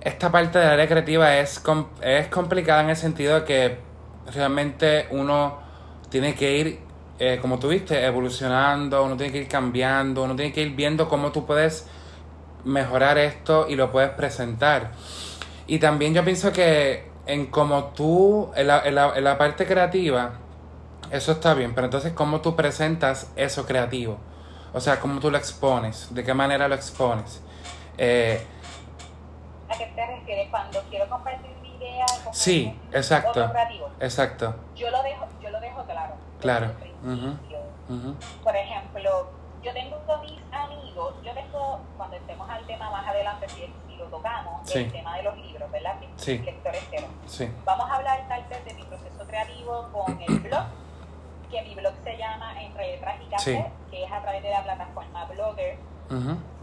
esta 0.00 0.30
parte 0.32 0.58
de 0.58 0.66
la 0.66 0.72
área 0.72 0.88
creativa 0.88 1.38
es, 1.38 1.62
es 2.02 2.26
complicada 2.26 2.82
en 2.82 2.90
el 2.90 2.96
sentido 2.96 3.36
de 3.40 3.44
que 3.44 3.78
realmente 4.34 5.06
uno 5.12 5.58
tiene 6.10 6.34
que 6.34 6.58
ir, 6.58 6.80
eh, 7.20 7.38
como 7.40 7.60
tú 7.60 7.68
viste, 7.68 8.04
evolucionando, 8.04 9.04
uno 9.04 9.16
tiene 9.16 9.32
que 9.32 9.38
ir 9.38 9.48
cambiando, 9.48 10.24
uno 10.24 10.34
tiene 10.34 10.52
que 10.52 10.60
ir 10.60 10.74
viendo 10.74 11.08
cómo 11.08 11.30
tú 11.30 11.46
puedes 11.46 11.86
mejorar 12.64 13.16
esto 13.16 13.66
y 13.68 13.76
lo 13.76 13.92
puedes 13.92 14.10
presentar. 14.10 14.90
Y 15.68 15.78
también 15.78 16.14
yo 16.14 16.24
pienso 16.24 16.52
que 16.52 17.08
en 17.26 17.46
como 17.46 17.92
tú, 17.96 18.50
en 18.56 18.66
la, 18.66 18.82
en 18.84 18.96
la, 18.96 19.16
en 19.16 19.22
la 19.22 19.38
parte 19.38 19.66
creativa, 19.66 20.32
eso 21.12 21.30
está 21.30 21.54
bien, 21.54 21.74
pero 21.76 21.84
entonces 21.84 22.12
cómo 22.12 22.40
tú 22.40 22.56
presentas 22.56 23.30
eso 23.36 23.64
creativo. 23.66 24.18
O 24.74 24.80
sea, 24.80 24.98
cómo 24.98 25.20
tú 25.20 25.30
lo 25.30 25.38
expones, 25.38 26.12
de 26.12 26.24
qué 26.24 26.34
manera 26.34 26.66
lo 26.66 26.74
expones. 26.74 27.40
Eh, 27.96 28.44
¿A 29.68 29.78
qué 29.78 29.86
te 29.94 30.04
refieres 30.04 30.50
cuando 30.50 30.82
quiero 30.90 31.08
compartir 31.08 31.50
mi 31.62 31.76
idea? 31.76 32.04
Sí, 32.32 32.76
exacto. 32.92 33.48
Exacto. 34.00 34.56
Yo 34.74 34.90
lo 34.90 35.00
dejo, 35.04 35.28
yo 35.40 35.50
lo 35.50 35.60
dejo 35.60 35.84
claro. 35.84 36.14
Claro. 36.40 36.72
Por 38.42 38.56
ejemplo, 38.56 39.30
yo 39.62 39.72
tengo 39.72 39.96
mis 40.22 40.40
amigos, 40.52 41.14
yo 41.22 41.32
tengo, 41.32 41.80
cuando 41.96 42.16
estemos 42.16 42.50
al 42.50 42.66
tema 42.66 42.90
más 42.90 43.06
adelante, 43.06 43.48
si, 43.50 43.72
lo 43.96 44.06
tocamos, 44.06 44.68
el 44.74 44.90
tema 44.90 45.16
de 45.16 45.22
los 45.22 45.36
libros, 45.36 45.70
¿verdad? 45.70 45.94
Sí. 46.16 46.38
Lectores 46.38 46.82
Sí. 47.26 47.48
Vamos 47.64 47.88
a 47.88 47.94
hablar 47.94 48.26
tal 48.28 48.44
vez 48.48 48.64
de 48.64 48.74
mi 48.74 48.82
proceso 48.82 49.24
creativo 49.24 49.88
con 49.92 50.20
el 50.20 50.40
blog 50.40 50.64
que 51.54 51.62
mi 51.62 51.74
blog 51.76 51.94
se 52.02 52.16
llama 52.16 52.60
Entre 52.60 52.96
Letras 52.96 53.16
y 53.24 53.30
Café, 53.30 53.72
que 53.88 54.04
es 54.04 54.10
a 54.10 54.20
través 54.20 54.42
de 54.42 54.50
la 54.50 54.64
plataforma 54.64 55.24
Blogger. 55.26 55.78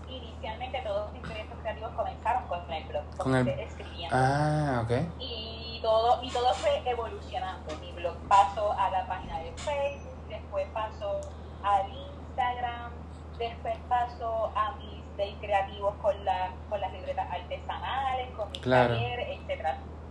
Inicialmente 0.10 0.82
todos 0.82 1.14
mis 1.14 1.22
proyectos 1.22 1.58
creativos 1.62 1.92
comenzaron 1.92 2.46
con 2.48 2.70
el 2.70 2.84
blog, 2.84 3.04
con 3.16 3.36
el... 3.36 3.48
escribiendo. 3.48 4.14
Ah, 4.14 4.82
ok. 4.84 4.92
Y 5.20 5.80
todo, 5.82 6.22
y 6.22 6.30
todo 6.30 6.54
fue 6.56 6.82
evolucionando. 6.86 7.74
Mi 7.78 7.94
blog 7.94 8.18
pasó 8.28 8.74
a 8.74 8.90
la 8.90 9.08
página 9.08 9.40
de 9.40 9.54
Facebook, 9.54 10.28
después 10.28 10.68
pasó 10.74 11.22
al 11.64 11.90
Instagram, 11.90 12.92
después 13.38 13.78
pasó 13.88 14.52
a 14.54 14.74
mis 14.74 15.02
days 15.16 15.38
creativos 15.40 15.96
con, 16.02 16.26
la, 16.26 16.52
con 16.70 16.82
las 16.82 16.92
libretas 16.92 17.32
artesanales, 17.32 18.30
con 18.36 18.52
mis 18.52 18.60
claro. 18.60 18.94
talleres, 18.94 19.40
etc. 19.40 19.68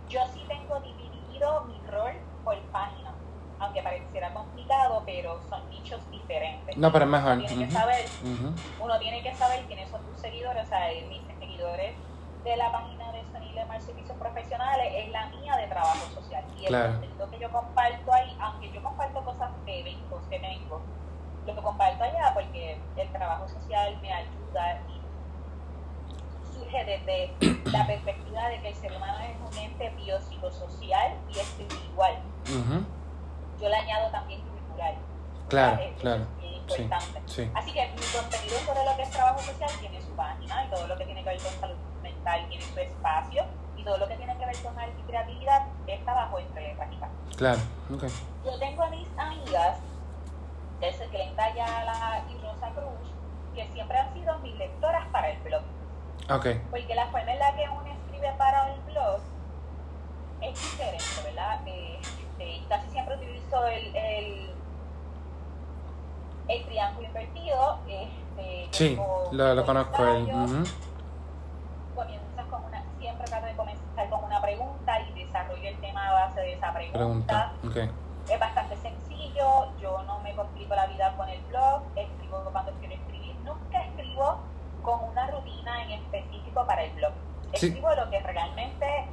Yo 0.09 0.21
sí 0.33 0.43
tengo 0.47 0.79
dividido 0.79 1.65
mi 1.65 1.79
rol 1.87 2.13
por 2.43 2.57
página 2.71 3.00
aunque 3.61 3.83
pareciera 3.83 4.33
complicado, 4.33 5.03
pero 5.05 5.39
son 5.47 5.69
nichos 5.69 6.01
diferentes. 6.09 6.75
No, 6.77 6.91
pero 6.91 7.05
es 7.05 7.11
mejor. 7.11 7.33
Uno 7.33 7.45
tiene, 7.45 7.65
que, 7.67 7.71
saber, 7.71 8.05
uno 8.79 8.99
tiene 8.99 9.21
que 9.21 9.35
saber 9.35 9.65
quiénes 9.65 9.89
son 9.89 10.01
tus 10.07 10.19
seguidores, 10.19 10.65
o 10.65 10.69
sea, 10.69 10.87
mis 11.07 11.21
seguidores 11.39 11.95
de 12.43 12.57
la 12.57 12.71
página 12.71 13.11
de 13.11 13.21
Sony 13.31 13.53
Lemar 13.53 13.79
Servicios 13.79 14.17
Profesionales 14.17 14.91
es 14.95 15.11
la 15.11 15.27
mía 15.27 15.55
de 15.57 15.67
trabajo 15.67 16.09
social. 16.15 16.43
Y 16.59 16.65
el 16.65 16.73
contenido 16.73 17.29
que 17.29 17.39
yo 17.39 17.51
comparto 17.51 18.13
ahí, 18.13 18.35
aunque 18.39 18.71
yo 18.71 18.81
comparto 18.81 19.23
cosas 19.23 19.51
de 19.65 19.79
eventos 19.79 20.23
que 20.27 20.39
tengo, 20.39 20.81
lo 21.45 21.55
que 21.55 21.61
comparto 21.61 22.03
allá 22.03 22.33
porque 22.33 22.79
el 22.97 23.11
trabajo 23.11 23.47
social 23.47 23.97
me 24.01 24.11
ayuda 24.11 24.81
y 24.89 25.01
surge 26.51 26.83
desde 26.85 27.71
la 27.71 27.85
perspectiva 27.85 28.47
de 28.49 28.61
que 28.61 28.69
el 28.69 28.75
ser 28.75 28.91
humano 28.91 29.19
es 29.19 29.37
un 29.51 29.57
ente 29.57 29.89
biopsicosocial 29.97 31.13
y 31.29 31.39
espiritual 31.39 32.15
yo 33.61 33.69
le 33.69 33.75
añado 33.75 34.09
también 34.11 34.41
cultural. 34.41 34.95
Claro, 35.47 35.79
claro. 35.99 36.25
Es 36.41 36.79
importante. 36.79 37.51
Así 37.53 37.71
que 37.71 37.87
mi 37.89 38.01
contenido 38.01 38.57
sobre 38.65 38.85
lo 38.85 38.95
que 38.95 39.03
es 39.03 39.11
trabajo 39.11 39.39
social 39.39 39.69
tiene 39.79 40.01
su 40.01 40.11
página 40.15 40.65
y 40.65 40.69
todo 40.69 40.87
lo 40.87 40.97
que 40.97 41.05
tiene 41.05 41.23
que 41.23 41.29
ver 41.29 41.41
con 41.41 41.51
salud 41.59 41.75
mental 42.01 42.47
tiene 42.49 42.65
su 42.65 42.79
espacio 42.79 43.45
y 43.77 43.83
todo 43.83 43.97
lo 43.97 44.07
que 44.07 44.15
tiene 44.15 44.37
que 44.37 44.45
ver 44.45 44.57
con 44.57 44.79
arte 44.79 44.95
y 44.99 45.03
creatividad 45.03 45.67
está 45.87 46.13
bajo 46.13 46.39
entre 46.39 46.73
práctica. 46.75 47.09
Claro, 47.37 47.59
ok. 47.93 48.03
Yo 48.45 48.59
tengo 48.59 48.83
a 48.83 48.89
mis 48.89 49.07
amigas, 49.17 49.77
desde 50.79 51.07
Glenda 51.07 51.43
Ayala 51.43 52.23
y 52.29 52.37
Rosa 52.41 52.69
Cruz, 52.69 53.11
que 53.53 53.67
siempre 53.73 53.97
han 53.97 54.13
sido 54.13 54.37
mis 54.39 54.55
lectoras 54.55 55.05
para 55.11 55.29
el 55.29 55.39
blog. 55.41 55.61
Ok. 56.29 56.47
Porque 56.69 56.95
la 56.95 57.07
forma 57.07 57.31
en 57.31 57.39
la 57.39 57.55
que 57.55 57.69
uno 57.69 57.85
escribe 57.85 58.33
para 58.37 58.73
el 58.73 58.79
blog 58.81 59.19
es 60.41 60.53
diferente, 60.53 61.05
¿verdad? 61.25 61.59
Eh, 61.67 61.99
casi 62.69 62.89
siempre 62.89 63.15
utilizo 63.15 63.65
el, 63.67 63.95
el, 63.95 64.49
el 66.47 66.65
triángulo 66.65 67.07
invertido. 67.07 67.79
Este, 67.87 68.67
sí, 68.71 68.99
lo, 69.31 69.55
lo 69.55 69.65
conozco. 69.65 70.05
El, 70.05 70.27
empezar 73.91 74.09
con 74.09 74.23
una 74.23 74.41
pregunta 74.41 74.99
y 75.01 75.25
desarrollo 75.25 75.69
el 75.69 75.79
tema 75.79 76.07
a 76.07 76.13
base 76.13 76.41
de 76.41 76.53
esa 76.53 76.73
pregunta. 76.73 77.53
pregunta. 77.61 77.91
Es 78.29 78.39
bastante 78.39 78.77
sencillo, 78.77 79.77
yo 79.79 80.03
no 80.03 80.19
me 80.19 80.35
complico 80.35 80.75
la 80.75 80.87
vida 80.87 81.15
con 81.17 81.27
el 81.27 81.41
blog, 81.45 81.81
escribo 81.95 82.43
cuando 82.51 82.71
quiero 82.79 82.95
escribir, 82.95 83.35
nunca 83.43 83.83
escribo 83.83 84.39
con 84.83 85.03
una 85.09 85.27
rutina 85.27 85.83
en 85.83 85.91
específico 85.91 86.65
para 86.65 86.83
el 86.83 86.91
blog. 86.93 87.11
Escribo 87.51 87.93
lo 87.95 88.09
que 88.09 88.19
realmente 88.19 89.05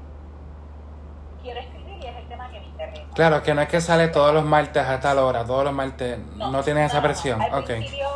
quiero 1.42 1.60
escribir 1.60 1.88
y 2.00 2.06
es 2.06 2.16
el 2.16 2.28
tema 2.28 2.50
que 2.50 2.61
me 2.61 2.66
interesa. 2.66 3.02
Claro, 3.14 3.42
que 3.42 3.54
no 3.54 3.62
es 3.62 3.68
que 3.68 3.80
sale 3.80 4.08
todos 4.08 4.32
los 4.32 4.44
martes 4.44 4.84
a 4.84 5.00
tal 5.00 5.18
hora, 5.18 5.44
todos 5.44 5.64
los 5.64 5.72
martes 5.72 6.18
no, 6.37 6.62
tienes 6.62 6.90
esa 6.90 7.02
presión. 7.02 7.40
Al 7.40 7.54
okay. 7.54 7.78
principio, 7.80 8.08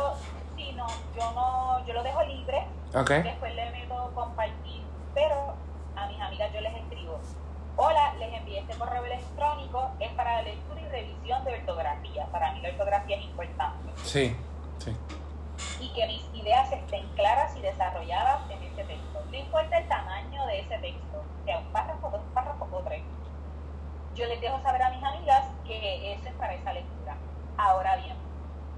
sí, 0.55 0.73
no, 0.75 0.87
yo 1.15 1.31
no, 1.33 1.85
yo 1.85 1.93
lo 1.93 2.03
dejo 2.03 2.23
libre. 2.23 2.65
Okay. 2.93 3.23
Después 3.23 3.55
le 3.55 3.71
meto 3.71 4.11
compartir, 4.13 4.83
pero 5.13 5.55
a 5.95 6.07
mis 6.07 6.21
amigas 6.21 6.51
yo 6.53 6.61
les 6.61 6.75
escribo. 6.75 7.19
Hola, 7.75 8.13
les 8.19 8.33
envié 8.33 8.59
este 8.59 8.75
correo 8.75 9.03
electrónico, 9.03 9.91
es 9.99 10.11
para 10.11 10.41
lectura 10.43 10.79
y 10.79 10.85
revisión 10.89 11.43
de 11.43 11.53
ortografía. 11.55 12.25
Para 12.31 12.53
mí 12.53 12.61
la 12.61 12.69
ortografía 12.69 13.17
es 13.17 13.23
importante. 13.23 13.91
Sí, 14.03 14.35
sí. 14.77 14.95
Y 15.79 15.91
que 15.93 16.07
mis 16.07 16.23
ideas 16.33 16.71
estén 16.71 17.07
claras 17.15 17.55
y 17.57 17.61
desarrolladas 17.61 18.49
en 18.49 18.61
ese 18.63 18.83
texto. 18.83 19.23
No 19.29 19.37
importa 19.37 19.77
el 19.77 19.87
tamaño 19.87 20.45
de 20.45 20.59
ese 20.59 20.77
texto, 20.77 21.23
sea 21.45 21.57
un 21.57 21.65
párrafo, 21.73 22.09
dos 22.11 22.21
párrafos 22.33 22.67
o 22.71 22.79
tres. 22.81 23.01
Yo 24.15 24.27
les 24.27 24.39
dejo 24.41 24.61
saber 24.61 24.81
a 24.83 24.89
mis 24.91 25.03
amigas 25.03 25.45
que 25.65 26.13
eso 26.13 26.29
es 26.29 26.35
para 26.35 26.53
esa 26.53 26.73
lectura. 26.73 27.15
Ahora 27.57 27.95
bien, 27.95 28.15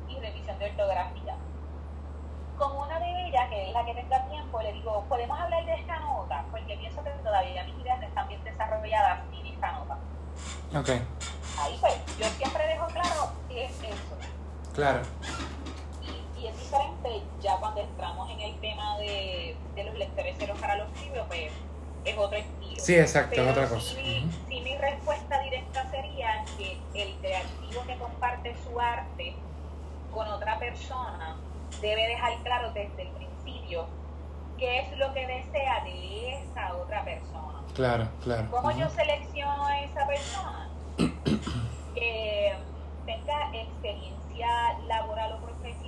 y 0.07 0.19
revisión 0.19 0.57
de 0.59 0.69
ortografía. 0.69 1.35
Como 2.57 2.83
una 2.83 2.99
de 2.99 3.27
ellas, 3.27 3.49
que 3.49 3.67
es 3.67 3.73
la 3.73 3.85
que 3.85 3.93
tenga 3.95 4.25
tiempo, 4.27 4.61
le 4.61 4.71
digo, 4.71 5.03
¿podemos 5.09 5.37
hablar 5.37 5.65
de 5.65 5.73
esta 5.73 5.99
nota? 5.99 6.45
Porque 6.51 6.77
pienso 6.77 7.03
que 7.03 7.09
todavía 7.09 7.65
mis 7.65 7.77
ideas 7.79 7.99
no 7.99 8.07
están 8.07 8.27
bien 8.29 8.41
desarrolladas 8.45 9.19
sin 9.29 9.45
esta 9.45 9.71
nota. 9.73 9.97
Ok. 10.73 10.89
Ahí 11.59 11.77
pues, 11.81 12.17
yo 12.17 12.25
siempre 12.27 12.67
dejo 12.67 12.85
claro 12.87 13.31
qué 13.49 13.65
es 13.65 13.83
eso. 13.83 14.17
Claro. 14.73 15.01
Y, 16.01 16.39
y 16.39 16.47
es 16.47 16.57
diferente 16.57 17.23
ya 17.41 17.57
cuando 17.57 17.81
entramos 17.81 18.29
en 18.29 18.39
el 18.39 18.59
tema 18.61 18.97
de, 18.99 19.57
de 19.75 19.83
los 19.83 19.95
lectores 19.95 20.37
ceros 20.37 20.57
para 20.59 20.77
los 20.77 20.89
libros, 21.01 21.25
pues 21.27 21.51
es 22.05 22.17
otro 22.17 22.37
estilo. 22.37 22.83
Sí, 22.83 22.95
exacto, 22.95 23.31
Pero 23.35 23.43
es 23.45 23.51
otra 23.51 23.67
sí 23.67 23.73
cosa. 23.73 23.95
sí 24.47 24.61
mi 24.61 24.75
respuesta 24.77 25.39
directa 25.41 25.89
sería 25.91 26.43
que 26.57 26.79
el 26.93 27.15
creativo 27.19 27.83
que 27.85 27.95
comparte 27.97 28.55
su 28.63 28.79
arte 28.79 29.35
con 30.11 30.27
otra 30.27 30.57
persona 30.57 31.35
debe 31.81 32.07
dejar 32.07 32.33
claro 32.43 32.71
desde 32.71 33.03
el 33.03 33.09
principio 33.09 33.87
qué 34.57 34.79
es 34.79 34.97
lo 34.97 35.13
que 35.13 35.27
desea 35.27 35.83
de 35.83 36.41
esa 36.43 36.75
otra 36.75 37.03
persona. 37.03 37.61
Claro, 37.75 38.07
claro. 38.23 38.47
¿Cómo 38.49 38.71
yo 38.71 38.89
selecciono 38.89 39.65
a 39.65 39.81
esa 39.81 40.07
persona? 40.07 40.69
que 41.95 42.53
tenga 43.05 43.51
experiencia 43.53 44.79
laboral 44.87 45.33
o 45.33 45.45
profesional 45.45 45.84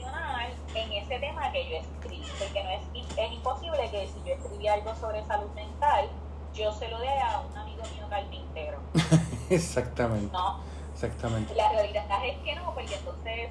en 0.75 0.91
ese 0.93 1.19
tema 1.19 1.51
que 1.51 1.69
yo 1.69 1.77
escribí. 1.77 2.25
Porque 2.39 2.63
no 2.63 2.69
es, 2.69 2.81
es 3.17 3.31
imposible 3.31 3.89
que 3.91 4.07
si 4.07 4.21
yo 4.23 4.33
escribí 4.33 4.67
algo 4.67 4.95
sobre 4.95 5.23
salud 5.25 5.49
mental, 5.53 6.09
yo 6.53 6.71
se 6.71 6.87
lo 6.89 6.99
dé 6.99 7.09
a 7.19 7.39
un 7.41 7.57
amigo 7.57 7.83
mío 7.95 8.05
carpintero. 8.09 8.79
Exactamente, 9.49 10.31
No, 10.31 10.59
exactamente. 10.93 11.53
la 11.55 11.69
realidad 11.69 12.05
es 12.25 12.37
que 12.39 12.55
no, 12.55 12.73
porque 12.73 12.95
entonces 12.95 13.49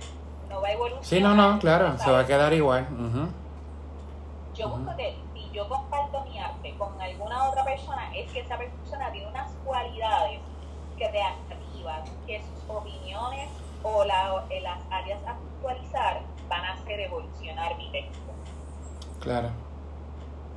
no 0.48 0.61
va 0.61 0.68
a 0.68 0.72
evolucionar. 0.72 1.05
Sí, 1.05 1.20
no, 1.20 1.35
no, 1.35 1.59
claro, 1.59 1.96
se 1.98 2.11
va 2.11 2.20
a 2.20 2.26
quedar 2.26 2.52
igual. 2.52 2.87
Ujú. 2.92 3.29
Yo 4.55 4.68
busco 4.70 4.96
que 4.96 5.16
si 5.35 5.50
yo 5.52 5.68
comparto 5.68 6.22
mi 6.24 6.38
arte 6.38 6.74
con 6.79 7.00
alguna 7.00 7.44
otra 7.48 7.64
persona, 7.64 8.11
es 8.14 8.31
que 8.33 8.40
esa 8.40 8.57
persona 8.57 9.11
tiene 9.12 9.29
unas 9.29 9.50
cualidades 9.64 10.40
creativas, 10.96 12.11
que 12.26 12.42
sus 12.42 12.70
opiniones 12.74 13.48
o 13.83 14.05
la- 14.05 14.44
eh, 14.50 14.61
las 14.62 14.81
áreas 14.90 15.20
a 15.26 15.33
actualizar 15.33 16.22
van 16.48 16.64
a 16.64 16.72
hacer 16.74 17.00
evolucionar 17.00 17.76
mi 17.76 17.90
texto. 17.90 18.35
Claro, 19.20 19.50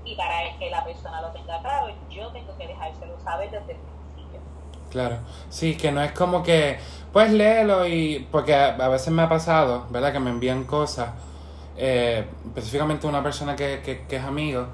Y 0.03 0.15
para 0.15 0.57
que 0.57 0.69
la 0.69 0.83
persona 0.83 1.21
lo 1.21 1.31
tenga 1.31 1.61
claro, 1.61 1.87
yo 2.09 2.31
tengo 2.31 2.57
que 2.57 2.67
dejárselo 2.67 3.19
saber 3.19 3.51
desde 3.51 3.73
el 3.73 3.81
principio. 3.81 4.41
claro. 4.89 5.19
Sí, 5.49 5.77
que 5.77 5.91
no 5.91 6.01
es 6.01 6.11
como 6.13 6.43
que, 6.43 6.79
pues 7.11 7.31
léelo 7.31 7.87
y, 7.87 8.27
porque 8.31 8.55
a, 8.55 8.69
a 8.75 8.87
veces 8.89 9.13
me 9.13 9.21
ha 9.23 9.29
pasado, 9.29 9.87
¿verdad? 9.89 10.11
Que 10.13 10.19
me 10.19 10.29
envían 10.31 10.63
cosas, 10.65 11.11
eh, 11.77 12.27
específicamente 12.47 13.07
una 13.07 13.23
persona 13.23 13.55
que, 13.55 13.81
que, 13.83 14.07
que 14.07 14.15
es 14.17 14.23
amigo, 14.23 14.67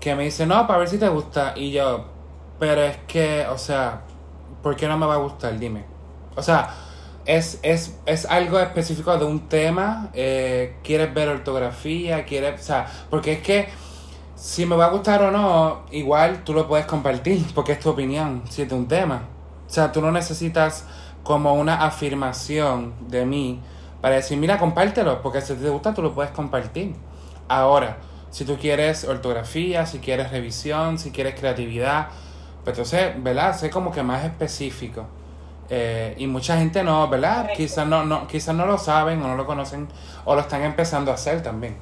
que 0.00 0.14
me 0.14 0.24
dice, 0.24 0.46
no, 0.46 0.66
para 0.66 0.80
ver 0.80 0.88
si 0.88 0.98
te 0.98 1.08
gusta. 1.08 1.52
Y 1.56 1.72
yo, 1.72 2.06
pero 2.58 2.82
es 2.82 2.98
que, 3.06 3.46
o 3.48 3.58
sea, 3.58 4.02
¿por 4.62 4.76
qué 4.76 4.88
no 4.88 4.98
me 4.98 5.06
va 5.06 5.14
a 5.14 5.18
gustar? 5.18 5.58
Dime. 5.58 5.86
O 6.36 6.42
sea, 6.42 6.68
es, 7.26 7.58
es, 7.62 7.96
es 8.06 8.26
algo 8.26 8.58
específico 8.60 9.16
de 9.16 9.24
un 9.24 9.48
tema, 9.48 10.10
eh, 10.12 10.76
quieres 10.82 11.12
ver 11.14 11.28
ortografía, 11.28 12.24
quieres, 12.24 12.60
o 12.60 12.64
sea, 12.64 12.86
porque 13.10 13.32
es 13.32 13.40
que 13.40 13.68
si 14.36 14.66
me 14.66 14.76
va 14.76 14.86
a 14.86 14.90
gustar 14.90 15.22
o 15.22 15.30
no, 15.30 15.82
igual 15.90 16.44
tú 16.44 16.52
lo 16.52 16.68
puedes 16.68 16.86
compartir, 16.86 17.44
porque 17.54 17.72
es 17.72 17.80
tu 17.80 17.90
opinión, 17.90 18.42
si 18.50 18.62
es 18.62 18.68
de 18.68 18.74
un 18.74 18.88
tema. 18.88 19.22
O 19.66 19.70
sea, 19.70 19.90
tú 19.92 20.00
no 20.00 20.10
necesitas 20.10 20.84
como 21.22 21.54
una 21.54 21.84
afirmación 21.86 22.92
de 23.08 23.24
mí 23.24 23.60
para 24.00 24.16
decir, 24.16 24.36
mira, 24.36 24.58
compártelo, 24.58 25.22
porque 25.22 25.40
si 25.40 25.54
te 25.54 25.70
gusta 25.70 25.94
tú 25.94 26.02
lo 26.02 26.14
puedes 26.14 26.32
compartir. 26.32 26.94
Ahora, 27.48 27.96
si 28.30 28.44
tú 28.44 28.58
quieres 28.58 29.04
ortografía, 29.04 29.86
si 29.86 29.98
quieres 29.98 30.30
revisión, 30.30 30.98
si 30.98 31.10
quieres 31.10 31.38
creatividad, 31.38 32.08
pues 32.64 32.76
entonces, 32.76 33.14
¿verdad? 33.22 33.56
Sé 33.56 33.70
como 33.70 33.92
que 33.92 34.02
más 34.02 34.24
específico. 34.24 35.06
Eh, 35.70 36.14
y 36.18 36.26
mucha 36.26 36.58
gente 36.58 36.82
no, 36.84 37.08
¿verdad? 37.08 37.50
Quizás 37.56 37.86
no, 37.86 38.04
no, 38.04 38.26
quizás 38.26 38.54
no 38.54 38.66
lo 38.66 38.76
saben 38.76 39.22
o 39.22 39.28
no 39.28 39.36
lo 39.36 39.46
conocen 39.46 39.88
o 40.24 40.34
lo 40.34 40.40
están 40.42 40.62
empezando 40.62 41.10
a 41.10 41.14
hacer 41.14 41.42
también. 41.42 41.76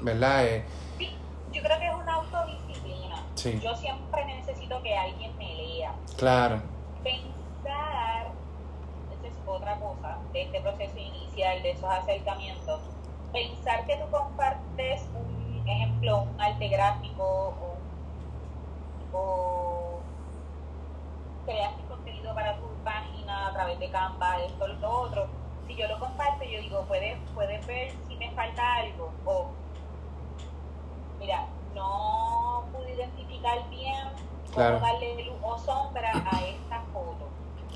¿Verdad? 0.00 0.44
Eh, 0.46 0.64
Sí, 0.98 1.10
yo 1.52 1.62
creo 1.62 1.78
que 1.78 1.88
es 1.88 1.94
una 1.94 2.14
autodisciplina. 2.14 3.16
Sí. 3.34 3.60
Yo 3.62 3.74
siempre 3.74 4.24
necesito 4.24 4.80
que 4.82 4.96
alguien 4.96 5.36
me 5.36 5.54
lea. 5.54 5.92
claro, 6.16 6.60
pensar, 7.02 8.26
esa 9.18 9.26
es 9.26 9.34
otra 9.46 9.76
cosa, 9.80 10.18
de 10.32 10.42
este 10.42 10.60
proceso 10.60 10.96
inicial, 10.98 11.62
de 11.62 11.70
esos 11.72 11.90
acercamientos, 11.90 12.80
pensar 13.32 13.84
que 13.86 13.96
tú 13.96 14.10
compartes 14.10 15.02
un 15.14 15.66
ejemplo, 15.68 16.22
un 16.22 16.40
arte 16.40 16.68
gráfico 16.68 17.22
o, 19.12 19.16
o 19.16 20.00
creaste 21.46 21.82
contenido 21.88 22.34
para 22.34 22.56
tu 22.56 22.64
página 23.32 23.46
a 23.48 23.52
través 23.52 23.78
de 23.78 23.90
Canva, 23.90 24.38
esto, 24.44 24.66
lo 24.68 24.90
otro. 25.00 25.26
Si 25.66 25.74
yo 25.76 25.86
lo 25.88 25.98
comparto, 25.98 26.44
yo 26.44 26.60
digo, 26.60 26.84
puedes, 26.86 27.16
puedes 27.34 27.64
ver 27.66 27.92
si 28.08 28.16
me 28.16 28.30
falta 28.32 28.62
algo 28.76 29.10
o 29.24 29.46
mira, 31.18 31.46
no 31.74 32.64
pude 32.72 32.92
identificar 32.94 33.58
bien 33.70 33.94
Claro. 34.52 34.74
cómo 34.80 34.86
darle 34.92 35.24
luz 35.24 35.36
o 35.42 35.58
sombra 35.58 36.10
a 36.12 36.42
esta 36.44 36.80
foto. 36.92 37.28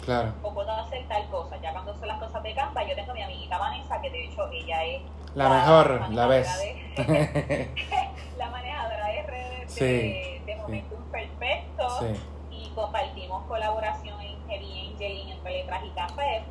claro. 0.04 0.32
O 0.42 0.52
puedo 0.52 0.70
hacer 0.72 1.06
tal 1.08 1.26
cosa. 1.30 1.56
Ya 1.62 1.72
cuando 1.72 1.94
son 1.94 2.08
las 2.08 2.18
cosas 2.18 2.42
de 2.42 2.54
Canva, 2.54 2.82
yo 2.86 2.94
tengo 2.94 3.12
a 3.12 3.14
mi 3.14 3.22
amiguita 3.22 3.56
Vanessa, 3.58 4.00
que 4.02 4.10
de 4.10 4.24
hecho 4.26 4.48
ella 4.50 4.84
es 4.84 5.02
La 5.34 5.48
mejor, 5.48 6.10
la 6.10 6.26
ves. 6.26 6.58
de- 6.58 7.74
la 8.36 8.50
manejadora 8.50 9.06
de 9.06 9.22
redes 9.22 9.72
Sí, 9.72 9.84
de, 9.84 10.42
de 10.44 10.56
Momentum 10.56 11.02
Perfecto. 11.10 11.88
sí, 12.00 12.20
Y 12.50 12.70
compartimos 12.74 13.44
colaboración 13.46 14.20
en 14.20 14.35
Heavy 14.48 14.88
Angel, 14.92 15.30
entre 15.32 15.50
letras 15.52 15.84
y 15.84 15.90
café. 15.90 16.44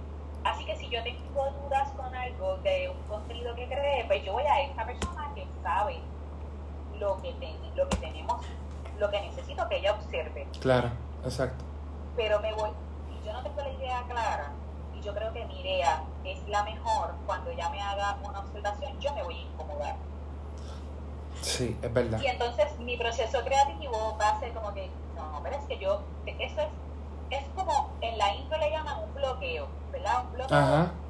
Así 0.44 0.66
que 0.66 0.76
si 0.78 0.90
yo 0.90 1.02
tengo 1.04 1.50
dudas 1.64 1.90
con 1.92 2.14
algo 2.14 2.58
de 2.58 2.90
un 2.90 3.02
contenido 3.08 3.56
que 3.56 3.66
cree, 3.68 4.06
pues 4.06 4.24
yo 4.24 4.34
voy 4.34 4.44
a 4.44 4.62
esta 4.62 4.86
persona 4.86 5.32
que 5.34 5.46
sabe 5.64 6.00
lo 7.00 7.20
que, 7.22 7.34
ten- 7.34 7.58
lo 7.76 7.90
que 7.90 7.98
tenemos, 7.98 8.46
lo 9.00 9.10
que 9.10 9.22
necesito 9.22 9.68
que 9.68 9.78
ella 9.78 9.94
observe. 9.94 10.48
claro, 10.62 10.90
exacto. 11.24 11.64
Pero 12.16 12.40
me 12.40 12.54
voy, 12.54 12.70
si 13.10 13.26
yo 13.26 13.34
no 13.34 13.42
tengo 13.44 13.62
la 13.62 13.70
idea 13.72 14.04
clara, 14.08 14.52
y 14.96 15.02
yo 15.02 15.14
creo 15.14 15.34
que 15.34 15.44
mi 15.46 15.60
idea 15.62 16.04
es 16.24 16.48
la 16.48 16.64
mejor, 16.64 17.14
cuando 17.26 17.50
ella 17.50 17.70
me 17.70 17.82
haga 17.82 18.18
una 18.24 18.40
observación, 18.40 18.98
yo 19.00 19.14
me 19.14 19.24
voy 19.24 19.36
a 19.36 19.42
incomodar. 19.42 19.96
Sí, 21.42 21.78
es 21.82 21.94
verdad. 21.94 22.20
Y 22.22 22.28
entonces 22.28 22.78
mi 22.80 22.98
proceso 22.98 23.44
creativo 23.44 24.16
va 24.20 24.30
a 24.30 24.40
ser 24.40 24.54
como 24.54 24.74
que, 24.74 24.90
no, 25.16 25.40
pero 25.44 25.56
es 25.58 25.64
que 25.66 25.78
yo, 25.78 26.02
eso 26.26 26.62
es, 26.62 26.68
es 27.36 27.46
como 27.56 27.90
en 28.02 28.18
la 28.18 28.34
intro 28.36 28.58
le 28.58 28.72
llaman 28.72 29.04
un 29.04 29.14
bloqueo, 29.14 29.68
¿verdad? 29.92 30.24
Un 30.26 30.32
bloqueo 30.34 30.58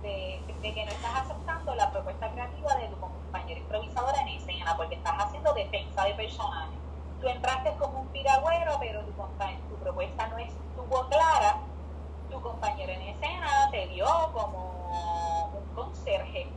de, 0.01 0.41
de 0.61 0.73
que 0.73 0.85
no 0.85 0.91
estás 0.91 1.15
aceptando 1.21 1.75
la 1.75 1.91
propuesta 1.91 2.29
creativa 2.31 2.75
de 2.75 2.87
tu 2.87 2.99
compañero 2.99 3.59
improvisador 3.59 4.13
en 4.21 4.27
escena, 4.29 4.75
porque 4.77 4.95
estás 4.95 5.15
haciendo 5.17 5.53
defensa 5.53 6.03
de 6.05 6.13
personaje. 6.15 6.71
Tú 7.21 7.27
entraste 7.27 7.71
como 7.77 8.01
un 8.01 8.07
piragüero, 8.09 8.77
pero 8.79 9.01
tu, 9.01 9.11
compa- 9.15 9.57
tu 9.69 9.75
propuesta 9.77 10.27
no 10.27 10.37
estuvo 10.37 11.07
clara. 11.09 11.57
Tu 12.29 12.41
compañero 12.41 12.91
en 12.91 13.01
escena 13.03 13.69
te 13.71 13.85
vio 13.87 14.05
como 14.33 15.51
un 15.53 15.75
conserje 15.75 16.47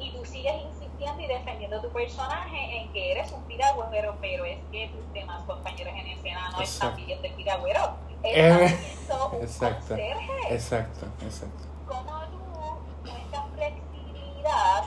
y 0.00 0.10
tú 0.12 0.24
sigues 0.24 0.54
insistiendo 0.64 1.20
y 1.22 1.26
defendiendo 1.26 1.80
tu 1.80 1.90
personaje 1.90 2.78
en 2.80 2.92
que 2.92 3.12
eres 3.12 3.30
un 3.32 3.42
piragüero, 3.44 4.16
pero 4.20 4.44
es 4.44 4.58
que 4.70 4.88
tus 4.88 5.12
demás 5.12 5.42
compañeros 5.44 5.92
en 5.96 6.06
escena 6.08 6.50
no 6.50 6.58
están 6.60 6.96
viendo 7.06 7.26
el 7.26 7.34
piragüero. 7.34 7.90
Viendo 8.22 9.28
un 9.32 9.42
exacto, 9.42 9.88
conserje. 9.88 10.54
Exacto, 10.54 11.06
exacto. 11.22 11.64
Como 11.86 12.20
tú 12.26 13.10
muestras 13.10 13.44
flexibilidad 13.54 14.84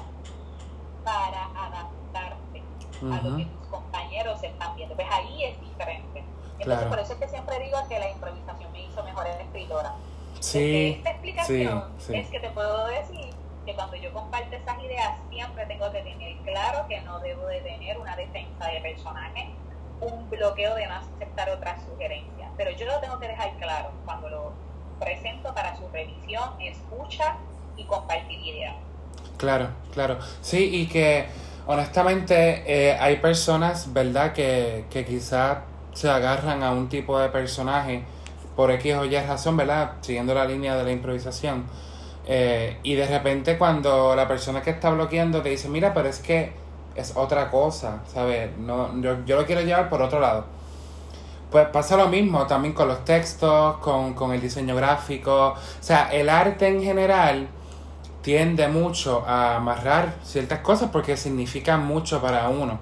para 1.04 1.46
adaptarte 1.46 2.64
a 3.02 3.22
lo 3.24 3.38
que 3.38 3.46
tus 3.46 3.68
compañeros 3.68 4.44
están 4.44 4.76
viendo. 4.76 4.96
Pues 4.96 5.08
ahí 5.12 5.44
es 5.46 5.62
diferente. 5.62 6.24
Entonces, 6.60 6.88
por 6.88 7.00
eso 7.00 7.14
es 7.14 7.20
que 7.20 7.28
siempre 7.28 7.60
digo 7.60 7.78
que 7.90 7.98
la 7.98 8.10
improvisación 8.10 8.72
me 8.72 8.84
hizo 8.84 9.04
mejor 9.04 9.28
escritora. 9.28 9.96
Sí, 10.40 10.96
esta 10.98 11.12
explicación 11.12 11.84
es 12.10 12.30
que 12.30 12.40
te 12.40 12.50
puedo 12.50 12.88
decir 12.88 13.30
que 13.66 13.76
cuando 13.76 13.96
yo 13.96 14.12
comparto 14.14 14.56
esas 14.56 14.84
ideas 14.84 15.18
siempre 15.30 15.66
tengo 15.68 15.92
que 15.92 16.02
tener 16.02 16.38
claro 16.40 16.88
que 16.88 17.00
no 17.02 17.20
debo 17.20 17.46
de 17.46 17.62
tener 17.62 17.98
una 18.00 18.16
defensa 18.16 18.68
de 18.68 18.82
personaje, 18.82 19.50
un 20.00 20.30
bloqueo 20.30 20.76
de 20.76 20.88
no 20.88 20.96
aceptar 20.96 21.50
otras 21.52 21.84
sugerencias, 21.84 22.41
pero 22.64 22.78
yo 22.78 22.86
lo 22.86 23.00
tengo 23.00 23.20
que 23.20 23.28
dejar 23.28 23.58
claro 23.58 23.90
cuando 24.06 24.30
lo 24.30 24.52
presento 25.00 25.52
para 25.52 25.76
su 25.76 25.88
revisión, 25.90 26.44
escucha 26.62 27.38
y 27.76 27.84
compartir 27.86 28.40
ideas. 28.40 28.76
Claro, 29.38 29.70
claro. 29.92 30.20
Sí, 30.42 30.70
y 30.72 30.88
que 30.88 31.26
honestamente 31.66 32.64
eh, 32.68 32.96
hay 33.00 33.16
personas, 33.16 33.92
¿verdad?, 33.92 34.34
que, 34.34 34.86
que 34.92 35.04
quizás 35.06 35.58
se 35.94 36.08
agarran 36.08 36.62
a 36.62 36.72
un 36.72 36.88
tipo 36.88 37.18
de 37.18 37.30
personaje 37.30 38.04
por 38.56 38.70
X 38.70 38.94
o 38.94 39.06
Y 39.06 39.18
razón, 39.18 39.58
¿verdad? 39.58 39.94
Siguiendo 40.02 40.36
la 40.36 40.46
línea 40.46 40.76
de 40.76 40.84
la 40.84 40.92
improvisación. 40.92 41.66
Eh, 42.28 42.78
y 42.84 42.94
de 42.94 43.08
repente 43.08 43.58
cuando 43.58 44.16
la 44.16 44.28
persona 44.28 44.62
que 44.62 44.70
está 44.70 44.92
bloqueando 44.92 45.42
te 45.42 45.50
dice, 45.50 45.68
mira, 45.68 45.96
pero 45.96 46.10
es 46.10 46.20
que 46.20 46.54
es 46.94 47.14
otra 47.16 47.50
cosa, 47.50 48.04
¿sabes? 48.06 48.56
No, 48.60 49.02
yo, 49.02 49.26
yo 49.26 49.38
lo 49.38 49.48
quiero 49.48 49.62
llevar 49.62 49.90
por 49.90 50.04
otro 50.04 50.20
lado. 50.20 50.61
Pues 51.52 51.68
pasa 51.68 51.98
lo 51.98 52.08
mismo 52.08 52.48
también 52.48 52.74
con 52.74 52.88
los 52.88 53.04
textos, 53.04 53.78
con, 53.78 54.14
con 54.14 54.32
el 54.32 54.40
diseño 54.40 54.74
gráfico. 54.74 55.50
O 55.50 55.84
sea, 55.84 56.10
el 56.12 56.30
arte 56.30 56.68
en 56.68 56.82
general 56.82 57.50
tiende 58.22 58.68
mucho 58.70 59.26
a 59.28 59.58
amarrar 59.58 60.14
ciertas 60.24 60.60
cosas 60.60 60.90
porque 60.92 61.18
significa 61.18 61.76
mucho 61.76 62.22
para 62.22 62.48
uno. 62.48 62.80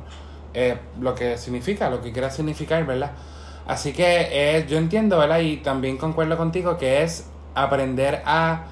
Eh, 0.53 0.77
lo 0.99 1.15
que 1.15 1.37
significa, 1.37 1.89
lo 1.89 2.01
que 2.01 2.11
quiera 2.11 2.29
significar, 2.29 2.85
¿verdad? 2.85 3.11
Así 3.67 3.91
que 3.91 4.27
eh, 4.31 4.65
yo 4.67 4.77
entiendo, 4.77 5.17
¿verdad? 5.17 5.39
Y 5.39 5.57
también 5.57 5.97
concuerdo 5.97 6.37
contigo 6.37 6.77
que 6.77 7.01
es 7.01 7.27
aprender 7.55 8.21
a, 8.25 8.65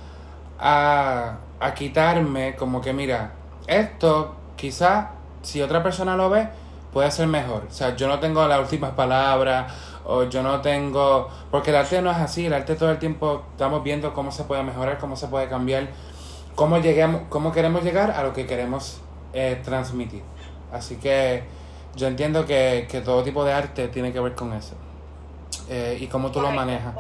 a, 0.60 1.38
a 1.60 1.74
quitarme 1.74 2.56
como 2.56 2.82
que, 2.82 2.94
mira, 2.94 3.32
esto 3.66 4.36
quizá 4.56 5.12
si 5.42 5.62
otra 5.62 5.82
persona 5.82 6.16
lo 6.16 6.30
ve, 6.30 6.50
puede 6.98 7.12
ser 7.12 7.28
mejor. 7.28 7.68
O 7.70 7.72
sea, 7.72 7.96
yo 7.96 8.08
no 8.08 8.20
tengo 8.20 8.48
las 8.48 8.60
últimas 8.60 8.90
palabras 8.94 9.72
o 10.04 10.24
yo 10.24 10.42
no 10.42 10.62
tengo... 10.62 11.30
Porque 11.52 11.70
el 11.70 11.76
arte 11.76 12.02
no 12.02 12.10
es 12.10 12.18
así, 12.18 12.48
el 12.48 12.54
arte 12.54 12.74
todo 12.74 12.90
el 12.90 12.98
tiempo 12.98 13.44
estamos 13.52 13.84
viendo 13.84 14.16
cómo 14.16 14.32
se 14.32 14.46
puede 14.46 14.64
mejorar, 14.64 14.98
cómo 14.98 15.16
se 15.16 15.28
puede 15.28 15.48
cambiar, 15.48 15.90
cómo, 16.56 16.80
lleguemos, 16.80 17.22
cómo 17.30 17.52
queremos 17.52 17.84
llegar 17.84 18.10
a 18.10 18.24
lo 18.24 18.34
que 18.34 18.48
queremos 18.48 19.00
eh, 19.34 19.62
transmitir. 19.64 20.24
Así 20.74 20.96
que 20.96 21.44
yo 21.96 22.08
entiendo 22.08 22.48
que, 22.48 22.88
que, 22.90 23.02
todo 23.02 23.22
tipo 23.22 23.46
de 23.46 23.54
arte 23.54 23.90
tiene 23.90 24.12
que 24.12 24.20
ver 24.20 24.34
con 24.34 24.54
eso. 24.54 24.74
Eh, 25.70 26.00
y 26.02 26.08
cómo 26.08 26.32
tú 26.32 26.42
lo 26.42 26.50
manejas. 26.50 26.96